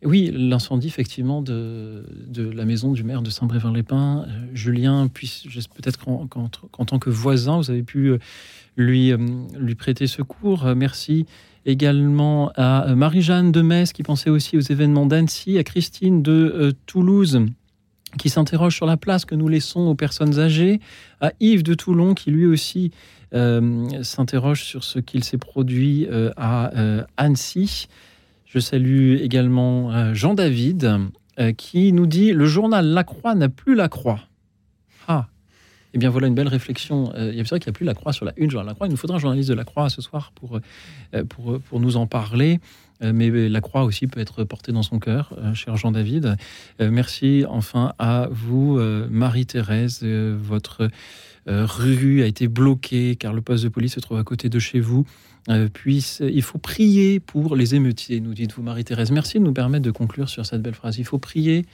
Oui, 0.05 0.33
l'incendie 0.35 0.89
effectivement 0.89 1.43
de, 1.43 2.05
la 2.37 2.65
maison 2.65 2.93
du 2.93 3.05
maire 3.05 3.23
de 3.23 3.31
Saint-Brévin-les-Pins. 3.31 4.25
Euh, 4.27 4.47
Julien, 4.53 5.09
peut-être 5.09 5.99
qu'en 5.99 6.85
tant 6.85 6.99
que 6.99 7.11
voisin, 7.11 7.59
vous 7.59 7.71
avez 7.71 7.85
pu 7.85 8.09
euh, 8.09 8.19
lui, 8.77 9.13
euh, 9.13 9.19
lui 9.57 9.77
prêter 9.77 10.09
secours. 10.09 10.65
Merci 10.75 11.27
également 11.67 12.51
à 12.57 12.97
Marie-Jeanne 12.97 13.53
de 13.53 13.63
Metz 13.63 13.93
qui 13.93 14.03
pensait 14.03 14.31
aussi 14.31 14.57
aux 14.57 14.61
événements 14.61 15.07
d'Annecy, 15.07 15.59
à 15.59 15.63
Christine 15.63 16.21
de 16.23 16.75
Toulouse 16.87 17.41
qui 18.19 18.29
s'interroge 18.29 18.75
sur 18.75 18.85
la 18.85 18.97
place 18.97 19.25
que 19.25 19.37
nous 19.37 19.49
laissons 19.49 19.81
aux 19.83 19.95
personnes 19.95 20.41
âgées, 20.41 20.81
à 21.21 21.33
Yves 21.39 21.63
de 21.63 21.75
Toulon 21.75 22.15
qui 22.15 22.33
lui 22.33 22.47
aussi 22.47 22.91
s'interroge 23.33 24.65
sur 24.65 24.83
ce 24.83 24.99
qu'il 24.99 25.23
s'est 25.23 25.39
produit 25.39 26.09
à 26.37 26.73
Annecy. 27.17 27.87
Je 28.53 28.59
salue 28.59 29.17
également 29.23 29.91
euh, 29.93 30.13
Jean-David 30.13 30.99
euh, 31.39 31.53
qui 31.53 31.91
nous 31.95 32.05
dit 32.05 32.33
Le 32.33 32.45
journal 32.45 32.85
La 32.85 33.03
Croix 33.03 33.35
n'a 33.35 33.49
plus 33.49 33.75
la 33.75 33.89
croix. 33.89 34.21
Ah 35.09 35.27
Eh 35.95 35.99
bien 35.99 36.11
voilà 36.11 36.27
une 36.27 36.35
belle 36.35 36.49
réflexion. 36.49 37.15
Euh, 37.15 37.31
il 37.33 37.39
y 37.39 37.41
a 37.41 37.45
vrai 37.45 37.61
qu'il 37.61 37.71
n'y 37.71 37.75
a 37.75 37.79
plus 37.79 37.87
la 37.87 37.95
croix 37.95 38.13
sur 38.13 38.27
la 38.27 38.35
une, 38.37 38.51
journal 38.51 38.67
La 38.67 38.75
Croix. 38.75 38.89
Il 38.89 38.91
nous 38.91 38.99
faudra 38.99 39.17
un 39.17 39.21
journaliste 39.21 39.49
de 39.49 39.55
La 39.55 39.65
Croix 39.65 39.89
ce 39.89 40.03
soir 40.03 40.33
pour, 40.35 40.61
pour, 41.31 41.61
pour 41.61 41.81
nous 41.81 41.97
en 41.97 42.07
parler 42.07 42.61
mais 43.01 43.49
la 43.49 43.61
croix 43.61 43.83
aussi 43.83 44.07
peut 44.07 44.21
être 44.21 44.45
portée 44.45 44.71
dans 44.71 44.85
son 44.85 45.01
cœur, 45.01 45.37
cher 45.55 45.77
Jean-David. 45.77 46.37
merci 46.79 47.45
enfin 47.49 47.95
à 47.99 48.29
vous, 48.31 48.79
Marie-Thérèse. 49.11 50.05
votre 50.05 50.89
rue 51.49 52.23
a 52.23 52.27
été 52.27 52.47
bloquée 52.47 53.17
car 53.17 53.33
le 53.33 53.43
poste 53.43 53.65
de 53.65 53.71
police 53.71 53.95
se 53.95 54.01
trouve 54.01 54.19
à 54.19 54.23
côté 54.23 54.49
de 54.49 54.61
chez 54.61 54.79
vous. 54.79 55.05
Euh, 55.49 55.69
puis 55.73 56.19
il 56.21 56.43
faut 56.43 56.59
prier 56.59 57.21
pour 57.21 57.57
les 57.57 57.75
émeutiers, 57.75 58.21
nous 58.21 58.35
dites-vous, 58.35 58.63
Marie-Thérèse. 58.63 59.11
Merci 59.11 59.39
de 59.39 59.45
nous 59.45 59.53
permettre 59.53 59.85
de 59.85 59.91
conclure 59.91 60.29
sur 60.29 60.47
cette 60.47 60.63
belle 60.63 60.75
phrase. 60.75 60.99
Il 60.99 61.05
faut 61.05 61.19
prier 61.19 61.67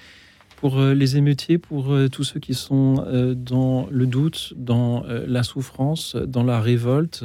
pour 0.57 0.78
euh, 0.78 0.95
les 0.95 1.16
émeutiers, 1.16 1.59
pour 1.59 1.93
euh, 1.93 2.09
tous 2.09 2.24
ceux 2.24 2.40
qui 2.40 2.55
sont 2.55 3.05
dans 3.36 3.86
le 3.90 4.07
doute, 4.07 4.55
dans 4.57 5.05
la 5.07 5.43
souffrance, 5.43 6.16
dans 6.16 6.43
la 6.43 6.61
révolte, 6.61 7.24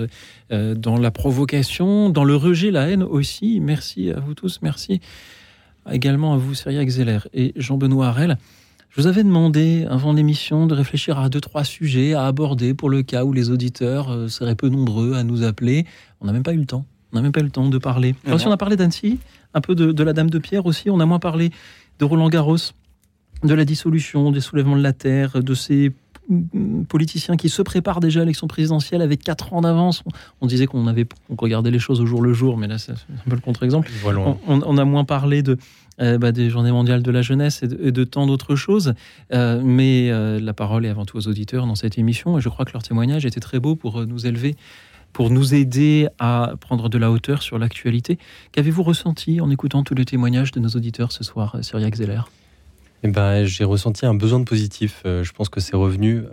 dans 0.50 0.98
la 0.98 1.12
provocation, 1.12 2.10
dans 2.10 2.24
le 2.24 2.36
rejet, 2.36 2.72
la 2.72 2.90
haine 2.90 3.04
aussi. 3.04 3.60
Merci 3.60 4.12
à 4.12 4.20
vous 4.20 4.34
tous. 4.34 4.60
Merci 4.62 5.00
également 5.92 6.34
à 6.34 6.38
vous, 6.38 6.54
Cyriac 6.54 6.88
Zeller 6.90 7.20
et 7.34 7.54
Jean-Benoît 7.56 8.08
Harel. 8.08 8.38
Je 8.96 9.02
vous 9.02 9.08
avais 9.08 9.24
demandé 9.24 9.88
avant 9.90 10.14
l'émission 10.14 10.68
de 10.68 10.76
réfléchir 10.76 11.18
à 11.18 11.28
deux, 11.28 11.42
trois 11.42 11.64
sujets 11.64 12.14
à 12.14 12.28
aborder 12.28 12.76
pour 12.76 12.92
le 12.92 13.02
cas 13.02 13.24
où 13.26 13.34
les 13.34 13.50
auditeurs 13.50 14.12
euh, 14.12 14.28
seraient 14.28 14.54
peu 14.54 14.70
nombreux 14.70 15.16
à 15.16 15.24
nous 15.24 15.42
appeler. 15.42 15.88
On 16.22 16.28
n'a 16.28 16.32
même 16.32 16.44
pas 16.44 16.54
eu 16.54 16.60
le 16.60 16.68
temps. 16.68 16.86
On 17.12 17.16
n'a 17.16 17.24
même 17.24 17.32
pas 17.32 17.40
eu 17.40 17.46
le 17.46 17.50
temps 17.50 17.68
de 17.68 17.78
parler. 17.80 18.14
Alors, 18.28 18.40
si 18.40 18.46
on 18.46 18.52
a 18.52 18.58
parlé 18.58 18.76
d'Annecy, 18.76 19.18
un 19.56 19.62
peu 19.62 19.74
de, 19.74 20.04
la 20.04 20.14
Dame 20.14 20.30
de 20.30 20.38
Pierre 20.38 20.68
aussi, 20.68 20.92
on 20.92 21.00
a 21.00 21.08
moins 21.08 21.18
parlé 21.18 21.50
de 21.98 22.06
Roland 22.06 22.30
Garros, 22.30 22.58
de 23.44 23.54
la 23.56 23.66
dissolution, 23.66 24.32
des 24.32 24.42
soulèvements 24.42 24.78
de 24.78 24.84
la 24.84 24.94
terre, 24.94 25.42
de 25.42 25.56
ces 25.56 25.92
politiciens 26.88 27.36
qui 27.36 27.50
se 27.50 27.62
préparent 27.62 28.00
déjà 28.00 28.22
à 28.22 28.24
l'élection 28.24 28.48
présidentielle 28.48 29.02
avec 29.02 29.24
quatre 29.24 29.54
ans 29.54 29.62
d'avance. 29.62 30.04
On 30.42 30.48
disait 30.48 30.66
qu'on 30.66 30.88
avait 30.88 31.08
regardé 31.38 31.72
les 31.72 31.80
choses 31.80 32.02
au 32.02 32.06
jour 32.06 32.22
le 32.22 32.34
jour, 32.34 32.58
mais 32.58 32.68
là 32.68 32.78
c'est 32.78 32.92
un 32.94 33.30
peu 33.30 33.36
le 33.36 33.42
contre-exemple. 33.42 33.90
On, 34.48 34.78
a 34.78 34.86
moins 34.86 35.06
parlé 35.06 35.44
de, 35.44 35.58
euh, 36.02 36.18
bah, 36.18 36.32
des 36.32 36.50
journées 36.50 36.72
mondiales 36.72 37.04
de 37.04 37.12
la 37.12 37.22
jeunesse 37.22 37.64
et 37.64 37.92
de, 37.92 38.04
tant 38.04 38.28
d'autres 38.28 38.56
choses. 38.56 38.94
Euh, 39.34 39.62
mais 39.64 40.10
euh, 40.12 40.40
la 40.40 40.54
parole 40.54 40.86
est 40.86 40.90
avant 40.90 41.06
tout 41.06 41.18
aux 41.18 41.28
auditeurs 41.28 41.68
dans 41.68 41.76
cette 41.76 41.98
émission 41.98 42.38
et 42.38 42.42
je 42.42 42.50
crois 42.50 42.66
que 42.66 42.74
leur 42.74 42.84
témoignage 42.84 43.26
était 43.26 43.40
très 43.40 43.60
beau 43.60 43.76
pour 43.76 44.06
nous 44.06 44.26
élever 44.26 44.56
pour 45.12 45.30
nous 45.30 45.54
aider 45.54 46.08
à 46.18 46.54
prendre 46.60 46.90
de 46.90 46.98
la 46.98 47.12
hauteur 47.12 47.44
sur 47.44 47.60
l'actualité. 47.60 48.18
Qu'avez-vous 48.52 48.82
ressenti 48.82 49.42
en 49.42 49.52
écoutant 49.52 49.84
tous 49.84 49.94
les 49.94 50.06
témoignages 50.06 50.52
de 50.52 50.60
nos 50.60 50.70
auditeurs 50.70 51.12
ce 51.12 51.24
soir, 51.24 51.56
Cyriac 51.62 51.94
Zeller? 51.94 52.22
Eh 53.04 53.08
ben, 53.10 53.46
J'ai 53.46 53.64
ressenti 53.64 54.06
un 54.06 54.14
besoin 54.14 54.40
de 54.40 54.46
positif. 54.46 55.02
je 55.06 55.32
pense 55.32 55.50
que 55.50 55.60
c'est 55.60 55.76
revenu 55.76 56.24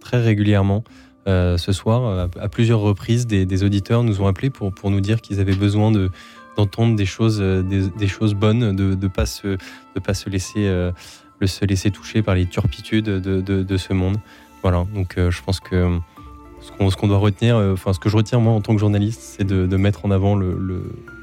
très 0.00 0.20
régulièrement. 0.20 0.84
ce 1.26 1.72
soir, 1.72 2.28
à, 2.40 2.48
plusieurs 2.48 2.80
reprises, 2.80 3.26
des, 3.26 3.64
auditeurs 3.64 4.02
nous 4.02 4.20
ont 4.20 4.26
appelés 4.26 4.50
pour, 4.50 4.72
pour 4.72 4.90
nous 4.90 5.00
dire 5.00 5.20
qu'ils 5.20 5.40
avaient 5.40 5.54
besoin 5.54 5.90
de, 5.90 6.10
d'entendre 6.58 6.96
des 6.96 7.06
choses, 7.06 7.38
euh, 7.40 7.62
des, 7.62 8.08
choses 8.08 8.34
bonnes, 8.34 8.74
de 8.74 8.96
ne 8.96 9.08
pas, 9.08 9.26
se, 9.26 9.46
de 9.46 10.00
pas 10.04 10.12
se, 10.12 10.28
laisser, 10.28 10.66
euh, 10.66 10.90
se 11.44 11.64
laisser 11.64 11.90
toucher 11.92 12.20
par 12.20 12.34
les 12.34 12.46
turpitudes 12.46 13.04
de, 13.04 13.40
de, 13.40 13.76
ce 13.76 13.92
monde. 13.92 14.16
Voilà, 14.62 14.84
donc 14.92 15.16
euh, 15.16 15.30
je 15.30 15.40
pense 15.40 15.60
que 15.60 15.98
ce 16.60 16.96
qu'on 16.96 17.06
doit 17.06 17.18
retenir, 17.18 17.56
enfin 17.56 17.92
ce 17.92 18.00
que 18.00 18.08
je 18.08 18.16
retiens 18.16 18.40
moi 18.40 18.52
en 18.52 18.60
tant 18.60 18.74
que 18.74 18.80
journaliste, 18.80 19.20
c'est 19.22 19.44
de, 19.44 19.76
mettre 19.76 20.04
en 20.04 20.10
avant 20.10 20.34
le, 20.34 20.58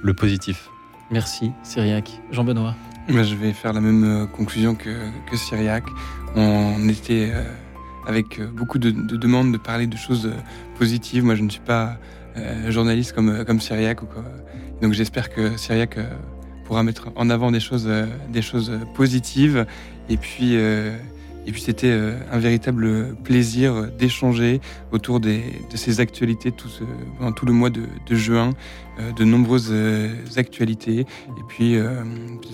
le, 0.02 0.14
positif. 0.14 0.70
Merci 1.12 1.52
Cyriac. 1.64 2.10
Jean-Benoît 2.32 2.74
Je 3.07 3.36
vais 3.36 3.53
faire 3.53 3.73
la 3.73 3.82
même 3.82 4.27
conclusion 4.34 4.76
que, 4.76 4.90
que 5.30 5.38
Cyriac. 5.38 5.84
On 6.36 6.90
était 6.90 7.32
avec 8.07 8.41
beaucoup 8.41 8.80
de, 8.80 8.91
demandes 8.91 9.52
de 9.52 9.57
parler 9.57 9.88
de 9.88 9.95
choses 9.98 10.32
positives. 10.77 11.23
Moi 11.23 11.36
je 11.36 11.44
ne 11.44 11.49
suis 11.49 11.61
pas 11.61 11.98
journaliste 12.68 13.14
comme, 13.14 13.45
comme 13.45 13.61
Cyriac 13.61 14.02
ou 14.02 14.06
quoi 14.07 14.23
donc 14.82 14.94
j'espère 14.94 15.30
que 15.30 15.57
Syriac 15.57 15.98
euh, 15.98 16.03
pourra 16.65 16.84
mettre 16.84 17.10
en 17.15 17.30
avant 17.30 17.52
des 17.52 17.60
choses, 17.60 17.86
euh, 17.88 18.06
des 18.30 18.41
choses 18.41 18.80
positives. 18.94 19.65
Et 20.10 20.18
puis, 20.18 20.57
euh, 20.57 20.98
et 21.45 21.51
puis 21.51 21.61
c'était 21.61 21.91
un 22.31 22.39
véritable 22.39 23.15
plaisir 23.23 23.88
d'échanger 23.97 24.61
autour 24.91 25.19
des, 25.19 25.41
de 25.72 25.77
ces 25.77 25.99
actualités 25.99 26.51
tout 26.51 26.69
ce, 26.69 26.84
pendant 27.17 27.31
tout 27.31 27.45
le 27.45 27.53
mois 27.53 27.69
de, 27.69 27.84
de 28.07 28.15
juin, 28.15 28.51
de 29.15 29.23
nombreuses 29.23 29.73
actualités. 30.38 31.01
Et 31.01 31.43
puis 31.47 31.77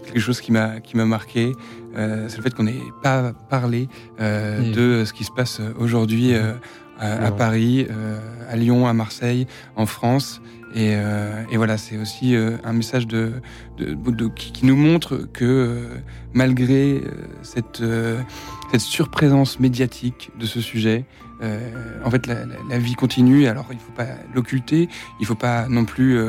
quelque 0.06 0.20
chose 0.20 0.42
qui 0.42 0.52
m'a 0.52 0.80
qui 0.80 0.98
m'a 0.98 1.06
marqué, 1.06 1.52
c'est 1.96 2.38
le 2.38 2.44
fait 2.44 2.54
qu'on 2.54 2.64
n'ait 2.64 2.82
pas 3.02 3.34
parlé 3.50 3.88
de 4.20 5.04
ce 5.06 5.14
qui 5.14 5.24
se 5.24 5.32
passe 5.32 5.62
aujourd'hui 5.80 6.34
à, 7.00 7.32
Paris, 7.32 7.88
à 8.50 8.56
Lyon, 8.56 8.88
à 8.88 8.94
Marseille, 8.94 9.48
en 9.76 9.86
France. 9.86 10.42
Et, 10.74 10.96
euh, 10.96 11.44
et 11.52 11.58
voilà, 11.58 11.78
c'est 11.78 11.98
aussi 11.98 12.36
euh, 12.36 12.58
un 12.64 12.74
message 12.74 13.06
de, 13.06 13.34
de, 13.78 13.94
de 13.94 14.28
qui, 14.28 14.52
qui, 14.54 14.66
nous 14.66 14.78
montre 14.78 15.18
que 15.34 15.44
euh, 15.44 15.98
malgré 16.34 17.02
cette, 17.42 17.84
cette 18.72 18.82
surprésence 18.82 19.60
médiatique 19.60 20.32
de 20.40 20.46
ce 20.46 20.62
sujet, 20.62 21.06
en 22.06 22.12
fait, 22.12 22.28
la, 22.28 22.46
la, 22.46 22.56
la, 22.70 22.78
vie 22.78 22.94
continue. 22.94 23.48
Alors, 23.48 23.66
il 23.72 23.78
ne 23.78 23.82
faut 23.82 23.92
pas 23.94 24.06
l'occulter, 24.36 24.88
il 25.20 25.24
ne 25.24 25.26
faut 25.26 25.34
pas 25.34 25.68
non 25.68 25.86
plus 25.86 26.22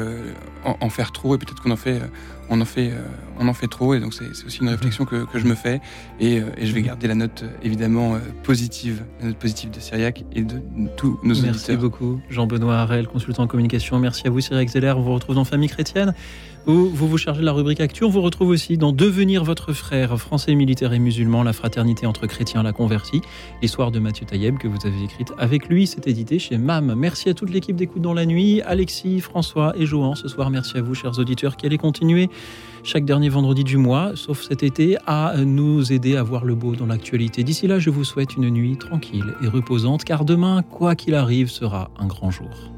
en, 0.64 0.76
en, 0.80 0.88
faire 0.88 1.12
trop. 1.12 1.34
Et 1.34 1.38
peut-être 1.38 1.62
qu'on 1.62 1.70
en 1.70 1.76
fait 1.76 2.00
on 2.52 2.60
en 2.60 2.66
fait, 2.66 2.90
euh, 2.90 3.00
on 3.40 3.48
en 3.48 3.54
fait 3.54 3.66
trop. 3.66 3.94
Et 3.94 4.00
donc, 4.00 4.12
c'est 4.12 4.44
aussi 4.44 4.60
une 4.60 4.68
réflexion 4.68 5.04
que, 5.04 5.26
je 5.34 5.44
me 5.44 5.54
fais. 5.54 5.80
Et, 6.20 6.38
euh, 6.38 6.44
et, 6.58 6.66
je 6.66 6.74
vais 6.74 6.82
garder 6.82 7.08
la 7.08 7.14
note, 7.14 7.42
euh, 7.42 7.50
évidemment, 7.62 8.18
positive, 8.42 9.02
la 9.20 9.28
note 9.28 9.38
positive 9.38 9.70
de 9.70 9.80
Syriac 9.80 10.24
et 10.32 10.42
de, 10.42 10.60
tous 10.96 11.18
nos 11.24 11.32
auditeurs. 11.32 11.52
Merci 11.52 11.76
beaucoup, 11.76 12.20
Jean-Benoît 12.28 12.76
Harel, 12.76 13.08
consultant 13.08 13.44
en 13.44 13.46
communication. 13.46 13.98
Merci 13.98 14.26
à 14.26 14.30
vous, 14.30 14.40
Cyriac 14.40 14.68
Zeller. 14.68 14.92
On 14.96 15.02
vous 15.02 15.14
retrouve 15.14 15.34
dans 15.34 15.44
Famille 15.44 15.70
Chrétienne 15.70 16.14
vous 16.66 16.88
vous 16.94 17.18
chargez 17.18 17.40
de 17.40 17.46
la 17.46 17.52
rubrique 17.52 17.80
Actu. 17.80 18.04
On 18.04 18.08
vous 18.08 18.22
retrouve 18.22 18.50
aussi 18.50 18.76
dans 18.78 18.92
Devenir 18.92 19.42
votre 19.42 19.72
frère, 19.72 20.16
français, 20.18 20.54
militaire 20.54 20.92
et 20.92 20.98
musulman, 20.98 21.42
la 21.42 21.52
fraternité 21.52 22.06
entre 22.06 22.26
chrétiens, 22.26 22.62
la 22.62 22.72
convertie, 22.72 23.20
l'histoire 23.60 23.90
de 23.90 23.98
Mathieu 23.98 24.26
Taïeb 24.26 24.58
que 24.58 24.68
vous 24.68 24.78
avez 24.84 25.02
écrite 25.02 25.32
avec 25.38 25.68
lui. 25.68 25.86
C'est 25.86 26.06
édité 26.06 26.38
chez 26.38 26.58
MAM. 26.58 26.94
Merci 26.94 27.28
à 27.28 27.34
toute 27.34 27.50
l'équipe 27.50 27.74
d'écoute 27.74 28.02
dans 28.02 28.14
la 28.14 28.26
nuit, 28.26 28.62
Alexis, 28.62 29.20
François 29.20 29.74
et 29.76 29.86
Johan. 29.86 30.14
Ce 30.14 30.28
soir, 30.28 30.50
merci 30.50 30.78
à 30.78 30.82
vous, 30.82 30.94
chers 30.94 31.18
auditeurs, 31.18 31.56
qui 31.56 31.66
allez 31.66 31.78
continuer 31.78 32.28
chaque 32.84 33.04
dernier 33.04 33.28
vendredi 33.28 33.64
du 33.64 33.76
mois, 33.76 34.12
sauf 34.14 34.42
cet 34.42 34.62
été, 34.62 34.96
à 35.06 35.34
nous 35.38 35.92
aider 35.92 36.16
à 36.16 36.22
voir 36.22 36.44
le 36.44 36.54
beau 36.54 36.74
dans 36.76 36.86
l'actualité. 36.86 37.44
D'ici 37.44 37.66
là, 37.66 37.78
je 37.78 37.90
vous 37.90 38.04
souhaite 38.04 38.36
une 38.36 38.50
nuit 38.50 38.76
tranquille 38.76 39.34
et 39.42 39.48
reposante, 39.48 40.04
car 40.04 40.24
demain, 40.24 40.62
quoi 40.62 40.94
qu'il 40.94 41.14
arrive, 41.14 41.48
sera 41.48 41.90
un 41.98 42.06
grand 42.06 42.30
jour. 42.30 42.72